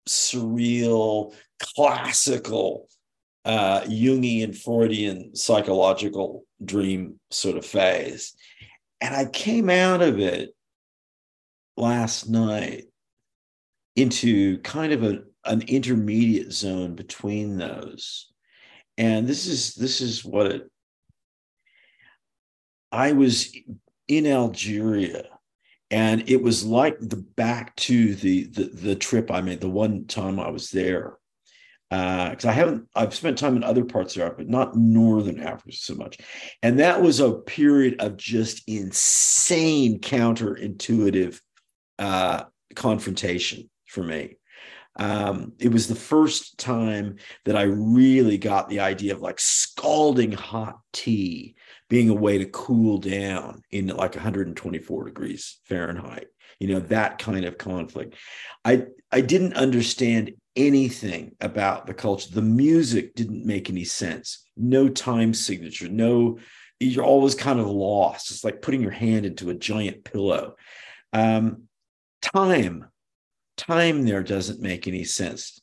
surreal, 0.06 1.34
classical 1.58 2.88
uh, 3.44 3.80
Jungian 3.82 4.56
Freudian 4.56 5.34
psychological 5.34 6.44
dream 6.64 7.18
sort 7.30 7.56
of 7.56 7.66
phase. 7.66 8.34
And 9.00 9.14
I 9.14 9.26
came 9.26 9.68
out 9.68 10.02
of 10.02 10.20
it 10.20 10.54
last 11.76 12.28
night 12.28 12.84
into 13.96 14.58
kind 14.58 14.92
of 14.92 15.02
a, 15.02 15.22
an 15.44 15.62
intermediate 15.62 16.52
zone 16.52 16.94
between 16.94 17.56
those. 17.56 18.32
And 18.96 19.26
this 19.26 19.46
is 19.46 19.74
this 19.74 20.00
is 20.00 20.24
what 20.24 20.46
it 20.46 20.70
I 22.92 23.12
was 23.12 23.56
in 24.06 24.26
Algeria 24.26 25.24
and 25.90 26.28
it 26.28 26.42
was 26.42 26.64
like 26.64 26.98
the 27.00 27.16
back 27.16 27.74
to 27.76 28.14
the 28.14 28.44
the, 28.44 28.64
the 28.64 28.94
trip 28.94 29.30
I 29.30 29.40
made 29.40 29.60
the 29.60 29.68
one 29.68 30.06
time 30.06 30.38
I 30.38 30.50
was 30.50 30.70
there 30.70 31.18
because 31.92 32.46
uh, 32.46 32.48
I 32.48 32.52
haven't 32.52 32.88
I've 32.94 33.14
spent 33.14 33.36
time 33.36 33.54
in 33.54 33.62
other 33.62 33.84
parts 33.84 34.16
of 34.16 34.22
Africa, 34.22 34.36
but 34.38 34.48
not 34.48 34.74
northern 34.74 35.40
Africa 35.40 35.76
so 35.76 35.94
much, 35.94 36.16
and 36.62 36.78
that 36.78 37.02
was 37.02 37.20
a 37.20 37.32
period 37.32 38.00
of 38.00 38.16
just 38.16 38.66
insane 38.66 40.00
counterintuitive 40.00 41.38
uh, 41.98 42.44
confrontation 42.74 43.68
for 43.86 44.02
me. 44.02 44.38
Um, 44.96 45.52
it 45.58 45.68
was 45.68 45.86
the 45.86 45.94
first 45.94 46.56
time 46.56 47.16
that 47.44 47.56
I 47.56 47.64
really 47.64 48.38
got 48.38 48.70
the 48.70 48.80
idea 48.80 49.12
of 49.14 49.20
like 49.20 49.38
scalding 49.38 50.32
hot 50.32 50.78
tea 50.94 51.56
being 51.90 52.08
a 52.08 52.14
way 52.14 52.38
to 52.38 52.46
cool 52.46 52.96
down 52.98 53.60
in 53.70 53.88
like 53.88 54.14
124 54.14 55.04
degrees 55.04 55.58
Fahrenheit. 55.64 56.28
You 56.58 56.68
know, 56.68 56.80
that 56.80 57.18
kind 57.18 57.44
of 57.44 57.58
conflict. 57.58 58.14
I 58.64 58.86
I 59.10 59.20
didn't 59.20 59.54
understand 59.54 60.32
anything 60.56 61.34
about 61.40 61.86
the 61.86 61.94
culture. 61.94 62.30
The 62.30 62.42
music 62.42 63.14
didn't 63.14 63.46
make 63.46 63.70
any 63.70 63.84
sense. 63.84 64.46
No 64.56 64.88
time 64.88 65.34
signature, 65.34 65.88
no, 65.88 66.38
you're 66.80 67.04
always 67.04 67.34
kind 67.34 67.60
of 67.60 67.66
lost. 67.66 68.30
It's 68.30 68.44
like 68.44 68.62
putting 68.62 68.82
your 68.82 68.90
hand 68.90 69.24
into 69.24 69.50
a 69.50 69.54
giant 69.54 70.04
pillow. 70.04 70.56
Um, 71.12 71.64
time, 72.20 72.86
time 73.56 74.04
there 74.04 74.22
doesn't 74.22 74.60
make 74.60 74.88
any 74.88 75.04
sense. 75.04 75.60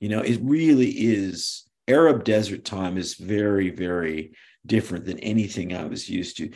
You 0.00 0.08
know, 0.08 0.20
it 0.20 0.38
really 0.42 0.90
is 0.90 1.64
Arab 1.88 2.24
desert 2.24 2.64
time 2.64 2.96
is 2.96 3.14
very, 3.14 3.70
very 3.70 4.32
different 4.66 5.04
than 5.04 5.18
anything 5.20 5.74
I 5.74 5.84
was 5.84 6.08
used 6.08 6.36
to. 6.36 6.50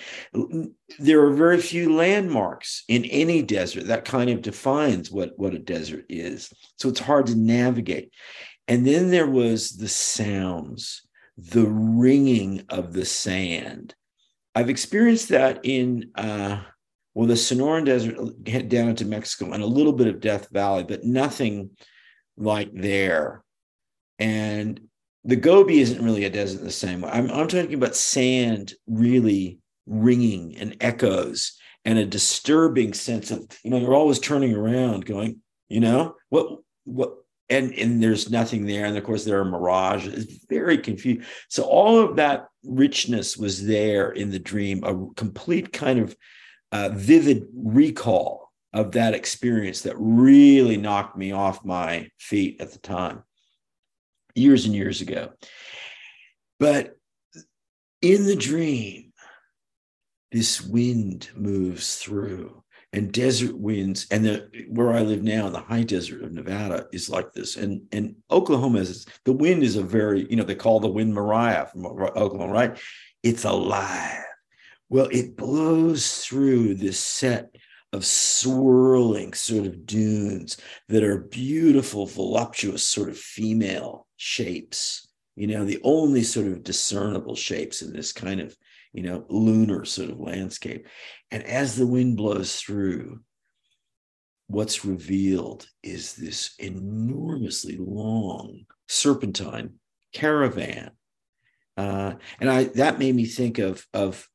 There 0.99 1.25
are 1.25 1.33
very 1.33 1.61
few 1.61 1.95
landmarks 1.95 2.85
in 2.89 3.05
any 3.07 3.43
desert 3.43 3.87
that 3.87 4.05
kind 4.05 4.31
of 4.31 4.43
defines 4.43 5.11
what, 5.11 5.33
what 5.37 5.55
a 5.55 5.59
desert 5.59 6.05
is. 6.09 6.53
So 6.77 6.89
it's 6.89 7.01
hard 7.01 7.27
to 7.27 7.35
navigate. 7.35 8.13
And 8.69 8.87
then 8.87 9.11
there 9.11 9.27
was 9.27 9.77
the 9.77 9.89
sounds, 9.89 11.07
the 11.37 11.67
ringing 11.67 12.65
of 12.69 12.93
the 12.93 13.05
sand. 13.05 13.95
I've 14.55 14.71
experienced 14.71 15.31
that 15.31 15.61
in 15.65 16.11
uh, 16.15 16.63
well, 17.15 17.29
the 17.29 17.35
Sonoran 17.35 17.85
Desert 17.85 18.69
down 18.69 18.89
into 18.89 19.05
Mexico 19.05 19.53
and 19.53 19.63
a 19.63 19.67
little 19.67 19.93
bit 19.93 20.09
of 20.09 20.21
Death 20.21 20.49
Valley, 20.51 20.83
but 20.83 21.05
nothing 21.05 21.71
like 22.37 22.71
there. 22.75 23.45
And 24.19 24.81
the 25.25 25.37
Gobi 25.37 25.81
isn't 25.81 26.05
really 26.05 26.25
a 26.25 26.31
desert 26.31 26.63
the 26.63 26.71
same 26.71 27.01
way. 27.01 27.11
I'm, 27.11 27.31
I'm 27.31 27.49
talking 27.49 27.75
about 27.75 27.97
sand 27.97 28.75
really 28.87 29.59
ringing 29.87 30.57
and 30.57 30.77
echoes 30.81 31.59
and 31.85 31.99
a 31.99 32.07
disturbing 32.07 32.93
sense 32.95 33.31
of, 33.31 33.47
you 33.63 33.71
know, 33.71 33.79
you're 33.79 33.95
always 33.95 34.19
turning 34.19 34.55
around 34.55 35.07
going, 35.07 35.41
you 35.69 35.81
know, 35.81 36.17
what, 36.29 36.59
what, 36.85 37.15
and, 37.49 37.73
and 37.75 38.03
there's 38.03 38.31
nothing 38.31 38.67
there. 38.67 38.85
And 38.85 38.97
of 38.97 39.05
course, 39.05 39.25
there 39.25 39.41
are 39.41 39.45
mirages. 39.45 40.25
It's 40.25 40.47
very 40.47 40.79
confused. 40.79 41.27
So 41.49 41.65
all 41.65 41.99
of 41.99 42.17
that 42.17 42.49
richness 42.63 43.37
was 43.37 43.67
there 43.67 44.11
in 44.11 44.31
the 44.31 44.39
dream, 44.39 44.83
a 44.85 45.15
complete 45.15 45.73
kind 45.73 46.01
of 46.01 46.17
uh, 46.73 46.91
vivid 46.93 47.45
recall 47.55 48.51
of 48.73 48.93
that 48.93 49.15
experience 49.15 49.83
that 49.83 49.95
really 49.99 50.77
knocked 50.77 51.17
me 51.17 51.33
off 51.33 51.65
my 51.65 52.09
feet 52.19 52.61
at 52.61 52.73
the 52.73 52.79
time 52.79 53.23
years 54.35 54.65
and 54.67 54.75
years 54.75 55.01
ago. 55.01 55.33
But 56.59 56.97
in 58.03 58.27
the 58.27 58.37
dream, 58.37 59.13
this 60.33 60.61
wind 60.61 61.31
moves 61.37 61.97
through 61.97 62.65
and 62.95 63.13
desert 63.13 63.59
winds 63.59 64.07
and 64.13 64.25
the 64.25 64.49
where 64.69 64.93
i 64.93 65.01
live 65.01 65.23
now 65.23 65.49
the 65.49 65.59
high 65.61 65.83
desert 65.83 66.23
of 66.23 66.33
nevada 66.33 66.87
is 66.93 67.11
like 67.11 67.33
this. 67.33 67.57
And 67.57 67.83
and 67.93 68.15
oklahoma 68.31 68.81
is 68.81 69.07
the 69.25 69.33
wind 69.33 69.63
is 69.63 69.77
a 69.77 69.83
very 69.83 70.27
you 70.31 70.37
know 70.37 70.45
they 70.45 70.55
call 70.55 70.81
the 70.81 70.89
wind 70.89 71.13
mariah 71.13 71.67
from 71.67 71.87
oklahoma 71.87 72.53
right? 72.53 72.79
It's 73.23 73.45
alive. 73.45 74.25
Well 74.89 75.09
it 75.11 75.37
blows 75.37 76.19
through 76.25 76.75
this 76.75 76.99
set 77.01 77.55
of 77.93 78.05
swirling 78.05 79.35
sort 79.35 79.67
of 79.67 79.87
dunes 79.87 80.57
that 80.89 81.05
are 81.05 81.19
beautiful 81.19 82.07
voluptuous 82.07 82.87
sort 82.87 83.09
of 83.09 83.19
female 83.19 84.04
shapes 84.17 85.09
you 85.37 85.47
know 85.47 85.65
the 85.65 85.81
only 85.83 86.23
sort 86.23 86.47
of 86.47 86.63
discernible 86.63 87.35
shapes 87.35 87.83
in 87.83 87.93
this 87.93 88.13
kind 88.13 88.41
of 88.41 88.57
you 88.95 89.03
know, 89.03 89.27
lunar 89.29 89.85
sort 89.85 90.09
of 90.09 90.21
landscape. 90.21 90.87
And 91.31 91.43
as 91.43 91.77
the 91.77 91.87
wind 91.87 92.17
blows 92.17 92.55
through, 92.55 93.21
what's 94.47 94.85
revealed 94.85 95.67
is 95.83 96.15
this 96.15 96.55
enormously 96.59 97.77
long 97.77 98.65
serpentine 98.89 99.75
caravan. 100.13 100.93
Uh, 101.77 102.15
and 102.39 102.49
I 102.49 102.65
that 102.77 103.01
made 103.01 103.17
me 103.17 103.27
think 103.27 103.59
of 103.59 103.85
of 103.93 104.29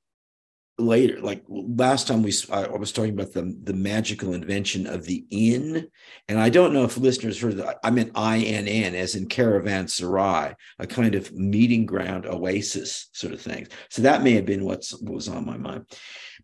later 0.80 1.20
like 1.20 1.44
last 1.48 2.08
time 2.08 2.24
we 2.24 2.34
I 2.52 2.68
was 2.68 2.92
talking 2.92 3.14
about 3.14 3.34
the 3.34 3.58
the 3.64 3.74
magical 3.74 4.34
invention 4.34 4.88
of 4.88 5.06
the 5.06 5.26
inn 5.30 5.88
and 6.28 6.40
I 6.40 6.50
don't 6.50 6.74
know 6.74 6.84
if 6.84 6.98
listeners 6.98 7.42
heard 7.42 7.58
that 7.58 7.80
I 7.84 7.90
meant 7.92 8.18
INN 8.18 8.96
as 8.96 9.16
in 9.16 9.28
caravanserai 9.28 10.56
a 10.80 10.88
kind 10.88 11.16
of 11.16 11.34
meeting 11.34 11.86
ground 11.86 12.26
oasis 12.26 13.10
sort 13.14 13.34
of 13.34 13.42
thing. 13.42 13.68
So 13.90 14.04
that 14.04 14.24
may 14.24 14.34
have 14.34 14.46
been 14.46 14.66
what's 14.66 14.92
what 15.02 15.14
was 15.14 15.30
on 15.30 15.46
my 15.46 15.58
mind. 15.58 15.86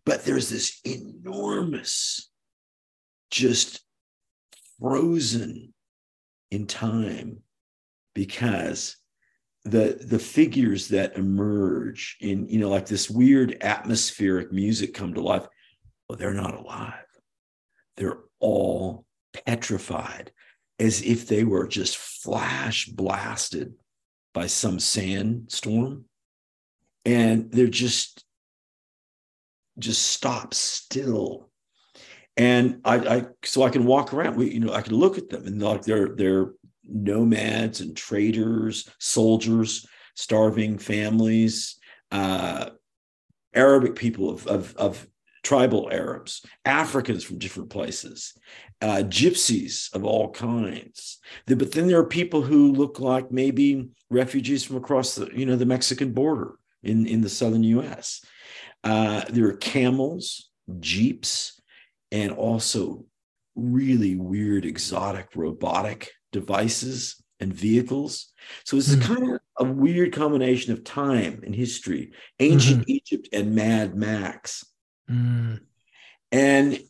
But 0.04 0.24
there's 0.24 0.48
this 0.48 0.80
enormous 0.84 2.30
just 3.30 3.80
frozen 4.80 5.74
in 6.50 6.66
time 6.66 7.38
because 8.14 8.96
the 9.66 9.98
the 10.00 10.18
figures 10.18 10.88
that 10.88 11.16
emerge 11.16 12.16
in 12.20 12.46
you 12.48 12.60
know 12.60 12.68
like 12.68 12.86
this 12.86 13.10
weird 13.10 13.56
atmospheric 13.62 14.52
music 14.52 14.94
come 14.94 15.12
to 15.14 15.20
life 15.20 15.46
well 16.08 16.18
they're 16.18 16.34
not 16.34 16.54
alive. 16.54 17.04
They're 17.96 18.18
all 18.38 19.04
petrified 19.46 20.32
as 20.78 21.02
if 21.02 21.26
they 21.26 21.44
were 21.44 21.66
just 21.66 21.96
flash 21.96 22.86
blasted 22.86 23.74
by 24.34 24.46
some 24.46 24.78
sandstorm. 24.78 26.04
And 27.04 27.50
they're 27.50 27.66
just 27.66 28.24
just 29.78 30.06
stop 30.06 30.54
still. 30.54 31.50
And 32.36 32.80
I, 32.84 32.96
I 32.96 33.26
so 33.44 33.62
i 33.62 33.70
can 33.70 33.84
walk 33.84 34.12
around. 34.12 34.36
We 34.36 34.52
you 34.52 34.60
know 34.60 34.72
i 34.72 34.82
can 34.82 34.94
look 34.94 35.18
at 35.18 35.30
them 35.30 35.46
and 35.46 35.62
like 35.62 35.82
they're 35.82 36.14
they're 36.14 36.52
nomads 36.88 37.80
and 37.80 37.96
traders, 37.96 38.88
soldiers, 38.98 39.86
starving 40.14 40.78
families, 40.78 41.78
uh, 42.10 42.70
Arabic 43.54 43.94
people 43.96 44.30
of, 44.30 44.46
of, 44.46 44.74
of, 44.76 45.06
tribal 45.46 45.88
Arabs, 45.92 46.44
Africans 46.64 47.22
from 47.22 47.38
different 47.38 47.70
places, 47.70 48.34
uh, 48.82 49.04
gypsies 49.06 49.94
of 49.94 50.04
all 50.04 50.32
kinds. 50.32 51.20
But 51.46 51.70
then 51.70 51.86
there 51.86 52.00
are 52.00 52.06
people 52.06 52.42
who 52.42 52.72
look 52.72 52.98
like 52.98 53.30
maybe 53.30 53.90
refugees 54.10 54.64
from 54.64 54.76
across 54.76 55.14
the, 55.14 55.30
you 55.32 55.46
know, 55.46 55.54
the 55.54 55.64
Mexican 55.64 56.12
border 56.12 56.56
in, 56.82 57.06
in 57.06 57.20
the 57.20 57.28
southern 57.28 57.62
U.S. 57.62 58.24
Uh, 58.82 59.22
there 59.30 59.46
are 59.46 59.56
camels, 59.56 60.50
jeeps, 60.80 61.60
and 62.10 62.32
also 62.32 63.04
really 63.54 64.16
weird, 64.16 64.64
exotic, 64.64 65.28
robotic 65.36 66.10
devices 66.36 67.22
and 67.40 67.52
vehicles. 67.52 68.32
So 68.64 68.76
it's 68.76 68.94
mm. 68.94 69.02
kind 69.02 69.34
of 69.34 69.40
a 69.58 69.64
weird 69.64 70.12
combination 70.12 70.72
of 70.72 70.84
time 70.84 71.42
and 71.44 71.54
history, 71.54 72.12
ancient 72.40 72.82
mm-hmm. 72.82 72.90
Egypt 72.90 73.28
and 73.32 73.54
Mad 73.54 73.94
Max. 73.94 74.64
Mm. 75.10 75.60
And 76.32 76.80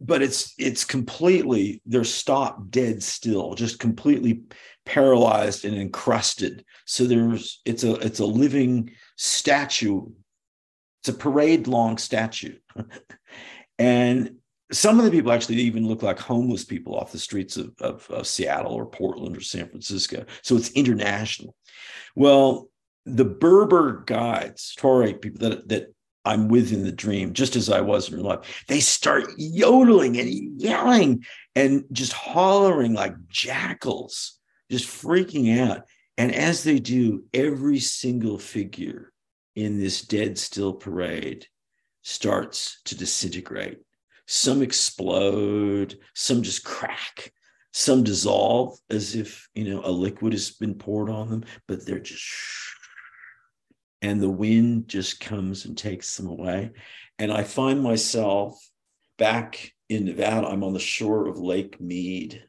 but 0.00 0.22
it's 0.22 0.54
it's 0.58 0.84
completely 0.84 1.80
they're 1.86 2.04
stopped 2.04 2.70
dead 2.70 3.02
still, 3.02 3.54
just 3.54 3.78
completely 3.78 4.42
paralyzed 4.84 5.64
and 5.64 5.76
encrusted. 5.76 6.64
So 6.84 7.04
there's 7.04 7.60
it's 7.64 7.84
a 7.84 7.94
it's 7.96 8.20
a 8.20 8.26
living 8.26 8.90
statue. 9.16 10.06
It's 11.00 11.08
a 11.08 11.14
parade 11.14 11.66
long 11.68 11.98
statue. 11.98 12.56
and 13.78 14.36
some 14.72 14.98
of 14.98 15.04
the 15.04 15.10
people 15.10 15.32
actually 15.32 15.56
even 15.56 15.86
look 15.86 16.02
like 16.02 16.18
homeless 16.18 16.64
people 16.64 16.96
off 16.96 17.12
the 17.12 17.18
streets 17.18 17.56
of, 17.56 17.74
of, 17.80 18.10
of, 18.10 18.26
Seattle 18.26 18.72
or 18.72 18.86
Portland 18.86 19.36
or 19.36 19.40
San 19.40 19.68
Francisco. 19.68 20.24
So 20.42 20.56
it's 20.56 20.70
international. 20.70 21.54
Well, 22.14 22.68
the 23.04 23.26
Berber 23.26 24.02
guides, 24.06 24.74
Tuareg 24.78 25.20
people 25.20 25.48
that, 25.48 25.68
that 25.68 25.94
I'm 26.24 26.48
with 26.48 26.72
in 26.72 26.84
the 26.84 26.92
dream, 26.92 27.34
just 27.34 27.56
as 27.56 27.68
I 27.68 27.82
was 27.82 28.08
in 28.08 28.16
real 28.16 28.24
life, 28.24 28.64
they 28.66 28.80
start 28.80 29.26
yodeling 29.36 30.18
and 30.18 30.60
yelling 30.60 31.24
and 31.54 31.84
just 31.92 32.14
hollering 32.14 32.94
like 32.94 33.14
jackals, 33.28 34.38
just 34.70 34.88
freaking 34.88 35.60
out. 35.60 35.82
And 36.16 36.34
as 36.34 36.64
they 36.64 36.78
do, 36.78 37.24
every 37.34 37.80
single 37.80 38.38
figure 38.38 39.12
in 39.54 39.78
this 39.78 40.00
dead 40.00 40.38
still 40.38 40.72
parade 40.72 41.46
starts 42.02 42.80
to 42.86 42.96
disintegrate 42.96 43.78
some 44.26 44.62
explode, 44.62 45.98
some 46.14 46.42
just 46.42 46.64
crack, 46.64 47.32
some 47.72 48.04
dissolve 48.04 48.78
as 48.90 49.14
if, 49.14 49.48
you 49.54 49.64
know, 49.64 49.82
a 49.84 49.90
liquid 49.90 50.32
has 50.32 50.50
been 50.50 50.74
poured 50.74 51.10
on 51.10 51.28
them, 51.28 51.44
but 51.66 51.84
they're 51.84 51.98
just, 51.98 52.24
and 54.00 54.20
the 54.20 54.30
wind 54.30 54.88
just 54.88 55.20
comes 55.20 55.64
and 55.64 55.76
takes 55.76 56.16
them 56.16 56.26
away. 56.26 56.70
And 57.18 57.32
I 57.32 57.42
find 57.42 57.82
myself 57.82 58.58
back 59.18 59.72
in 59.88 60.04
Nevada. 60.04 60.48
I'm 60.48 60.64
on 60.64 60.72
the 60.72 60.80
shore 60.80 61.26
of 61.28 61.38
Lake 61.38 61.80
Mead, 61.80 62.44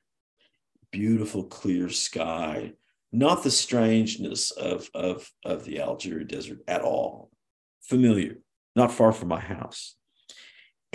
beautiful, 0.92 1.44
clear 1.44 1.90
sky, 1.90 2.74
not 3.12 3.44
the 3.44 3.52
strangeness 3.52 4.52
of, 4.52 4.90
of, 4.94 5.30
of 5.44 5.66
the 5.66 5.82
Algeria 5.82 6.26
desert 6.26 6.60
at 6.68 6.82
all. 6.82 7.30
Familiar, 7.82 8.38
not 8.76 8.92
far 8.92 9.12
from 9.12 9.30
my 9.30 9.40
house 9.40 9.96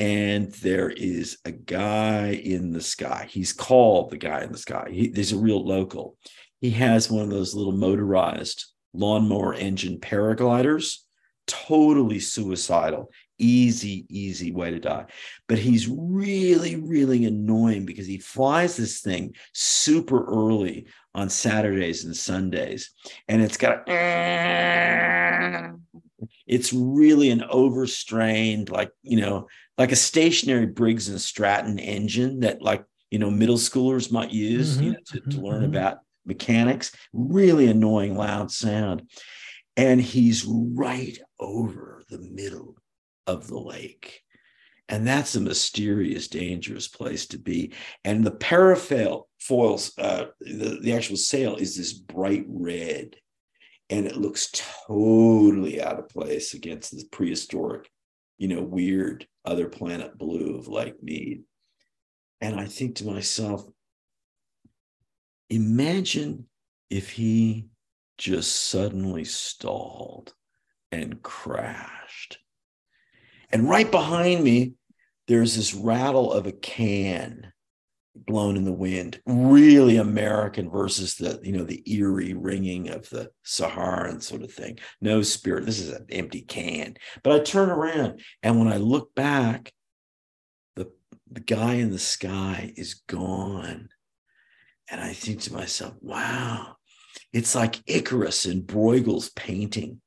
and 0.00 0.50
there 0.54 0.88
is 0.88 1.36
a 1.44 1.52
guy 1.52 2.28
in 2.28 2.72
the 2.72 2.80
sky. 2.80 3.26
He's 3.28 3.52
called 3.52 4.08
the 4.08 4.16
guy 4.16 4.40
in 4.40 4.50
the 4.50 4.56
sky. 4.56 4.88
He, 4.90 5.08
there's 5.08 5.32
a 5.32 5.38
real 5.38 5.62
local. 5.62 6.16
He 6.62 6.70
has 6.70 7.10
one 7.10 7.22
of 7.22 7.28
those 7.28 7.54
little 7.54 7.76
motorized 7.76 8.64
lawnmower 8.94 9.52
engine 9.52 9.98
paragliders, 9.98 11.00
totally 11.46 12.18
suicidal. 12.18 13.10
Easy, 13.36 14.06
easy 14.08 14.52
way 14.52 14.70
to 14.70 14.80
die. 14.80 15.04
But 15.48 15.58
he's 15.58 15.86
really, 15.86 16.76
really 16.76 17.26
annoying 17.26 17.84
because 17.84 18.06
he 18.06 18.18
flies 18.18 18.76
this 18.76 19.02
thing 19.02 19.34
super 19.52 20.24
early 20.24 20.86
on 21.14 21.28
Saturdays 21.28 22.06
and 22.06 22.16
Sundays. 22.16 22.90
And 23.28 23.42
it's 23.42 23.58
got 23.58 23.86
a, 23.86 25.72
it's 26.46 26.72
really 26.72 27.30
an 27.30 27.44
overstrained, 27.44 28.70
like, 28.70 28.90
you 29.02 29.20
know, 29.20 29.48
like 29.80 29.92
a 29.92 29.96
stationary 29.96 30.66
Briggs 30.66 31.08
and 31.08 31.20
Stratton 31.20 31.78
engine 31.78 32.40
that 32.40 32.60
like 32.60 32.84
you 33.10 33.18
know 33.18 33.30
middle 33.30 33.56
schoolers 33.56 34.12
might 34.12 34.30
use 34.30 34.76
mm-hmm. 34.76 34.84
you 34.84 34.90
know, 34.92 34.98
to, 35.06 35.20
to 35.20 35.40
learn 35.40 35.62
mm-hmm. 35.62 35.76
about 35.76 35.98
mechanics. 36.26 36.92
Really 37.14 37.66
annoying 37.66 38.14
loud 38.14 38.50
sound, 38.50 39.10
and 39.76 40.00
he's 40.00 40.44
right 40.46 41.18
over 41.38 42.04
the 42.10 42.18
middle 42.18 42.76
of 43.26 43.46
the 43.46 43.58
lake. 43.58 44.22
And 44.90 45.06
that's 45.06 45.36
a 45.36 45.40
mysterious, 45.40 46.26
dangerous 46.26 46.88
place 46.88 47.26
to 47.28 47.38
be. 47.38 47.72
And 48.04 48.24
the 48.24 48.32
parafoil 48.32 49.26
foils, 49.38 49.96
uh, 49.96 50.26
the, 50.40 50.80
the 50.82 50.94
actual 50.94 51.16
sail 51.16 51.54
is 51.54 51.76
this 51.76 51.92
bright 51.92 52.44
red, 52.48 53.14
and 53.90 54.06
it 54.06 54.16
looks 54.16 54.50
totally 54.86 55.82
out 55.82 55.98
of 55.98 56.08
place 56.08 56.54
against 56.54 56.92
this 56.92 57.04
prehistoric 57.04 57.90
you 58.40 58.48
know, 58.48 58.62
weird 58.62 59.26
other 59.44 59.68
planet 59.68 60.16
blue 60.16 60.56
of 60.56 60.66
Lake 60.66 61.00
Mead. 61.02 61.42
And 62.40 62.58
I 62.58 62.64
think 62.64 62.96
to 62.96 63.06
myself, 63.06 63.62
imagine 65.50 66.46
if 66.88 67.10
he 67.10 67.68
just 68.16 68.56
suddenly 68.70 69.24
stalled 69.24 70.32
and 70.90 71.22
crashed. 71.22 72.38
And 73.52 73.68
right 73.68 73.90
behind 73.90 74.42
me, 74.42 74.72
there's 75.28 75.54
this 75.54 75.74
rattle 75.74 76.32
of 76.32 76.46
a 76.46 76.52
can 76.52 77.52
blown 78.14 78.56
in 78.56 78.64
the 78.64 78.72
wind 78.72 79.20
really 79.24 79.96
american 79.96 80.68
versus 80.68 81.14
the 81.14 81.38
you 81.44 81.52
know 81.52 81.62
the 81.62 81.82
eerie 81.86 82.34
ringing 82.34 82.88
of 82.88 83.08
the 83.10 83.30
saharan 83.44 84.20
sort 84.20 84.42
of 84.42 84.52
thing 84.52 84.78
no 85.00 85.22
spirit 85.22 85.64
this 85.64 85.78
is 85.78 85.90
an 85.90 86.04
empty 86.10 86.42
can 86.42 86.96
but 87.22 87.32
i 87.32 87.38
turn 87.38 87.70
around 87.70 88.20
and 88.42 88.58
when 88.58 88.66
i 88.66 88.76
look 88.76 89.14
back 89.14 89.72
the 90.74 90.90
the 91.30 91.40
guy 91.40 91.74
in 91.74 91.90
the 91.90 91.98
sky 91.98 92.72
is 92.76 92.94
gone. 93.06 93.88
And 94.90 95.00
I 95.00 95.12
think 95.12 95.42
to 95.42 95.52
myself, 95.52 95.94
wow, 96.00 96.76
it's 97.32 97.54
like 97.54 97.80
Icarus 97.86 98.46
in 98.46 98.62
Bruegel's 98.62 99.30
painting. 99.30 100.00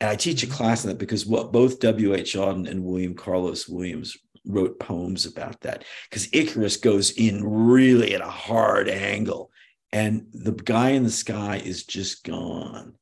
And 0.00 0.08
I 0.08 0.16
teach 0.16 0.42
a 0.42 0.46
mm-hmm. 0.46 0.54
class 0.54 0.84
on 0.84 0.90
that 0.90 0.98
because 0.98 1.26
what 1.26 1.52
both 1.52 1.80
W.H. 1.80 2.34
Auden 2.34 2.68
and 2.68 2.84
William 2.84 3.14
Carlos 3.14 3.68
Williams 3.68 4.16
wrote 4.46 4.78
poems 4.78 5.26
about 5.26 5.60
that 5.62 5.84
because 6.08 6.28
Icarus 6.32 6.76
goes 6.76 7.10
in 7.12 7.42
really 7.44 8.14
at 8.14 8.20
a 8.20 8.28
hard 8.28 8.88
angle 8.88 9.50
and 9.94 10.26
the 10.32 10.50
guy 10.50 10.90
in 10.90 11.04
the 11.04 11.10
sky 11.10 11.62
is 11.64 11.84
just 11.84 12.24
gone. 12.24 12.94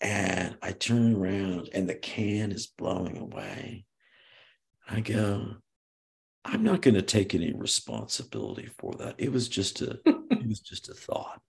And 0.00 0.56
I 0.60 0.72
turn 0.72 1.14
around 1.14 1.70
and 1.72 1.88
the 1.88 1.94
can 1.94 2.50
is 2.50 2.66
blowing 2.66 3.16
away. 3.16 3.84
I 4.88 5.00
go, 5.00 5.54
I'm 6.44 6.64
not 6.64 6.82
going 6.82 6.94
to 6.94 7.02
take 7.02 7.34
any 7.34 7.52
responsibility 7.52 8.68
for 8.78 8.92
that. 8.98 9.14
It 9.18 9.32
was 9.32 9.48
just 9.48 9.82
a 9.82 10.00
it 10.06 10.48
was 10.48 10.58
just 10.58 10.88
a 10.88 10.94
thought. 10.94 11.40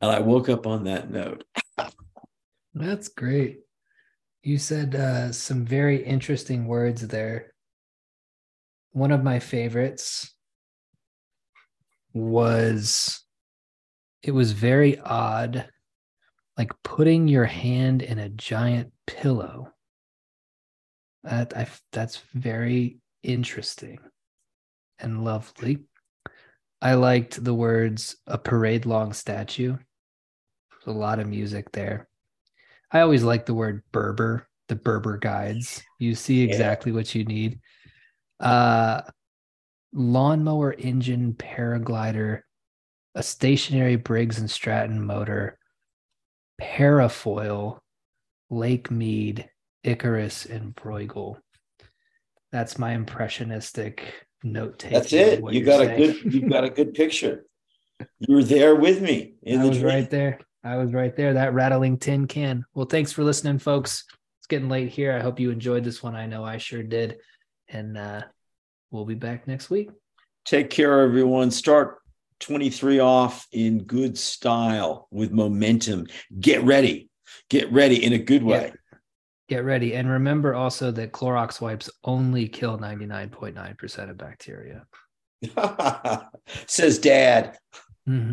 And 0.00 0.10
I 0.10 0.20
woke 0.20 0.48
up 0.48 0.66
on 0.66 0.84
that 0.84 1.10
note. 1.10 1.44
That's 2.74 3.08
great. 3.08 3.60
You 4.42 4.56
said 4.56 4.94
uh, 4.94 5.30
some 5.30 5.66
very 5.66 6.02
interesting 6.02 6.66
words 6.66 7.06
there. 7.06 7.51
One 8.92 9.10
of 9.10 9.24
my 9.24 9.38
favorites 9.38 10.32
was 12.12 13.22
it 14.22 14.32
was 14.32 14.52
very 14.52 14.98
odd, 14.98 15.68
like 16.56 16.70
putting 16.84 17.26
your 17.26 17.46
hand 17.46 18.02
in 18.02 18.18
a 18.18 18.28
giant 18.28 18.92
pillow. 19.06 19.72
That 21.24 21.56
I 21.56 21.68
that's 21.92 22.22
very 22.34 22.98
interesting 23.22 23.98
and 24.98 25.24
lovely. 25.24 25.78
I 26.80 26.94
liked 26.94 27.42
the 27.42 27.54
words 27.54 28.16
a 28.26 28.38
parade 28.38 28.86
long 28.86 29.12
statue. 29.12 29.76
There's 30.70 30.96
a 30.96 30.98
lot 30.98 31.20
of 31.20 31.28
music 31.28 31.70
there. 31.72 32.08
I 32.90 33.00
always 33.00 33.22
like 33.22 33.46
the 33.46 33.54
word 33.54 33.82
Berber, 33.92 34.48
the 34.68 34.76
Berber 34.76 35.16
guides. 35.16 35.82
You 35.98 36.14
see 36.14 36.42
exactly 36.42 36.90
yeah. 36.90 36.96
what 36.96 37.14
you 37.14 37.24
need. 37.24 37.60
Uh, 38.42 39.02
lawnmower 39.92 40.72
engine, 40.72 41.34
paraglider, 41.34 42.40
a 43.14 43.22
stationary 43.22 43.96
Briggs 43.96 44.38
and 44.38 44.50
Stratton 44.50 45.04
motor, 45.04 45.58
parafoil, 46.60 47.78
Lake 48.50 48.90
Mead, 48.90 49.48
Icarus, 49.84 50.46
and 50.46 50.74
Bruegel. 50.74 51.36
That's 52.50 52.78
my 52.78 52.92
impressionistic 52.92 54.26
note 54.42 54.78
taking. 54.78 54.98
That's 54.98 55.12
it. 55.12 55.42
You 55.52 55.64
got 55.64 55.78
saying. 55.78 55.90
a 55.90 56.12
good. 56.12 56.34
You 56.34 56.48
got 56.48 56.64
a 56.64 56.70
good 56.70 56.94
picture. 56.94 57.46
You 58.18 58.34
were 58.34 58.44
there 58.44 58.74
with 58.74 59.00
me 59.00 59.34
in 59.42 59.60
I 59.60 59.62
the 59.62 59.68
was 59.68 59.78
dream. 59.78 59.94
right 59.94 60.10
there. 60.10 60.40
I 60.64 60.76
was 60.76 60.92
right 60.92 61.14
there. 61.16 61.34
That 61.34 61.54
rattling 61.54 61.98
tin 61.98 62.26
can. 62.26 62.64
Well, 62.74 62.86
thanks 62.86 63.12
for 63.12 63.24
listening, 63.24 63.58
folks. 63.58 64.04
It's 64.38 64.46
getting 64.48 64.68
late 64.68 64.88
here. 64.90 65.12
I 65.12 65.20
hope 65.20 65.40
you 65.40 65.50
enjoyed 65.50 65.84
this 65.84 66.02
one. 66.02 66.14
I 66.16 66.26
know 66.26 66.44
I 66.44 66.58
sure 66.58 66.82
did. 66.82 67.18
And 67.72 67.96
uh, 67.96 68.22
we'll 68.90 69.06
be 69.06 69.14
back 69.14 69.48
next 69.48 69.70
week. 69.70 69.90
Take 70.44 70.70
care, 70.70 71.00
everyone. 71.00 71.50
Start 71.50 71.98
23 72.40 73.00
off 73.00 73.46
in 73.52 73.84
good 73.84 74.18
style 74.18 75.08
with 75.10 75.32
momentum. 75.32 76.06
Get 76.38 76.62
ready. 76.64 77.08
Get 77.48 77.72
ready 77.72 78.04
in 78.04 78.12
a 78.12 78.18
good 78.18 78.42
way. 78.42 78.60
Get, 78.60 78.76
get 79.48 79.64
ready. 79.64 79.94
And 79.94 80.08
remember 80.08 80.54
also 80.54 80.90
that 80.90 81.12
Clorox 81.12 81.60
wipes 81.60 81.88
only 82.04 82.48
kill 82.48 82.78
99.9% 82.78 84.10
of 84.10 84.18
bacteria. 84.18 84.84
Says 86.66 86.98
dad. 86.98 87.56
Mm-hmm. 88.08 88.30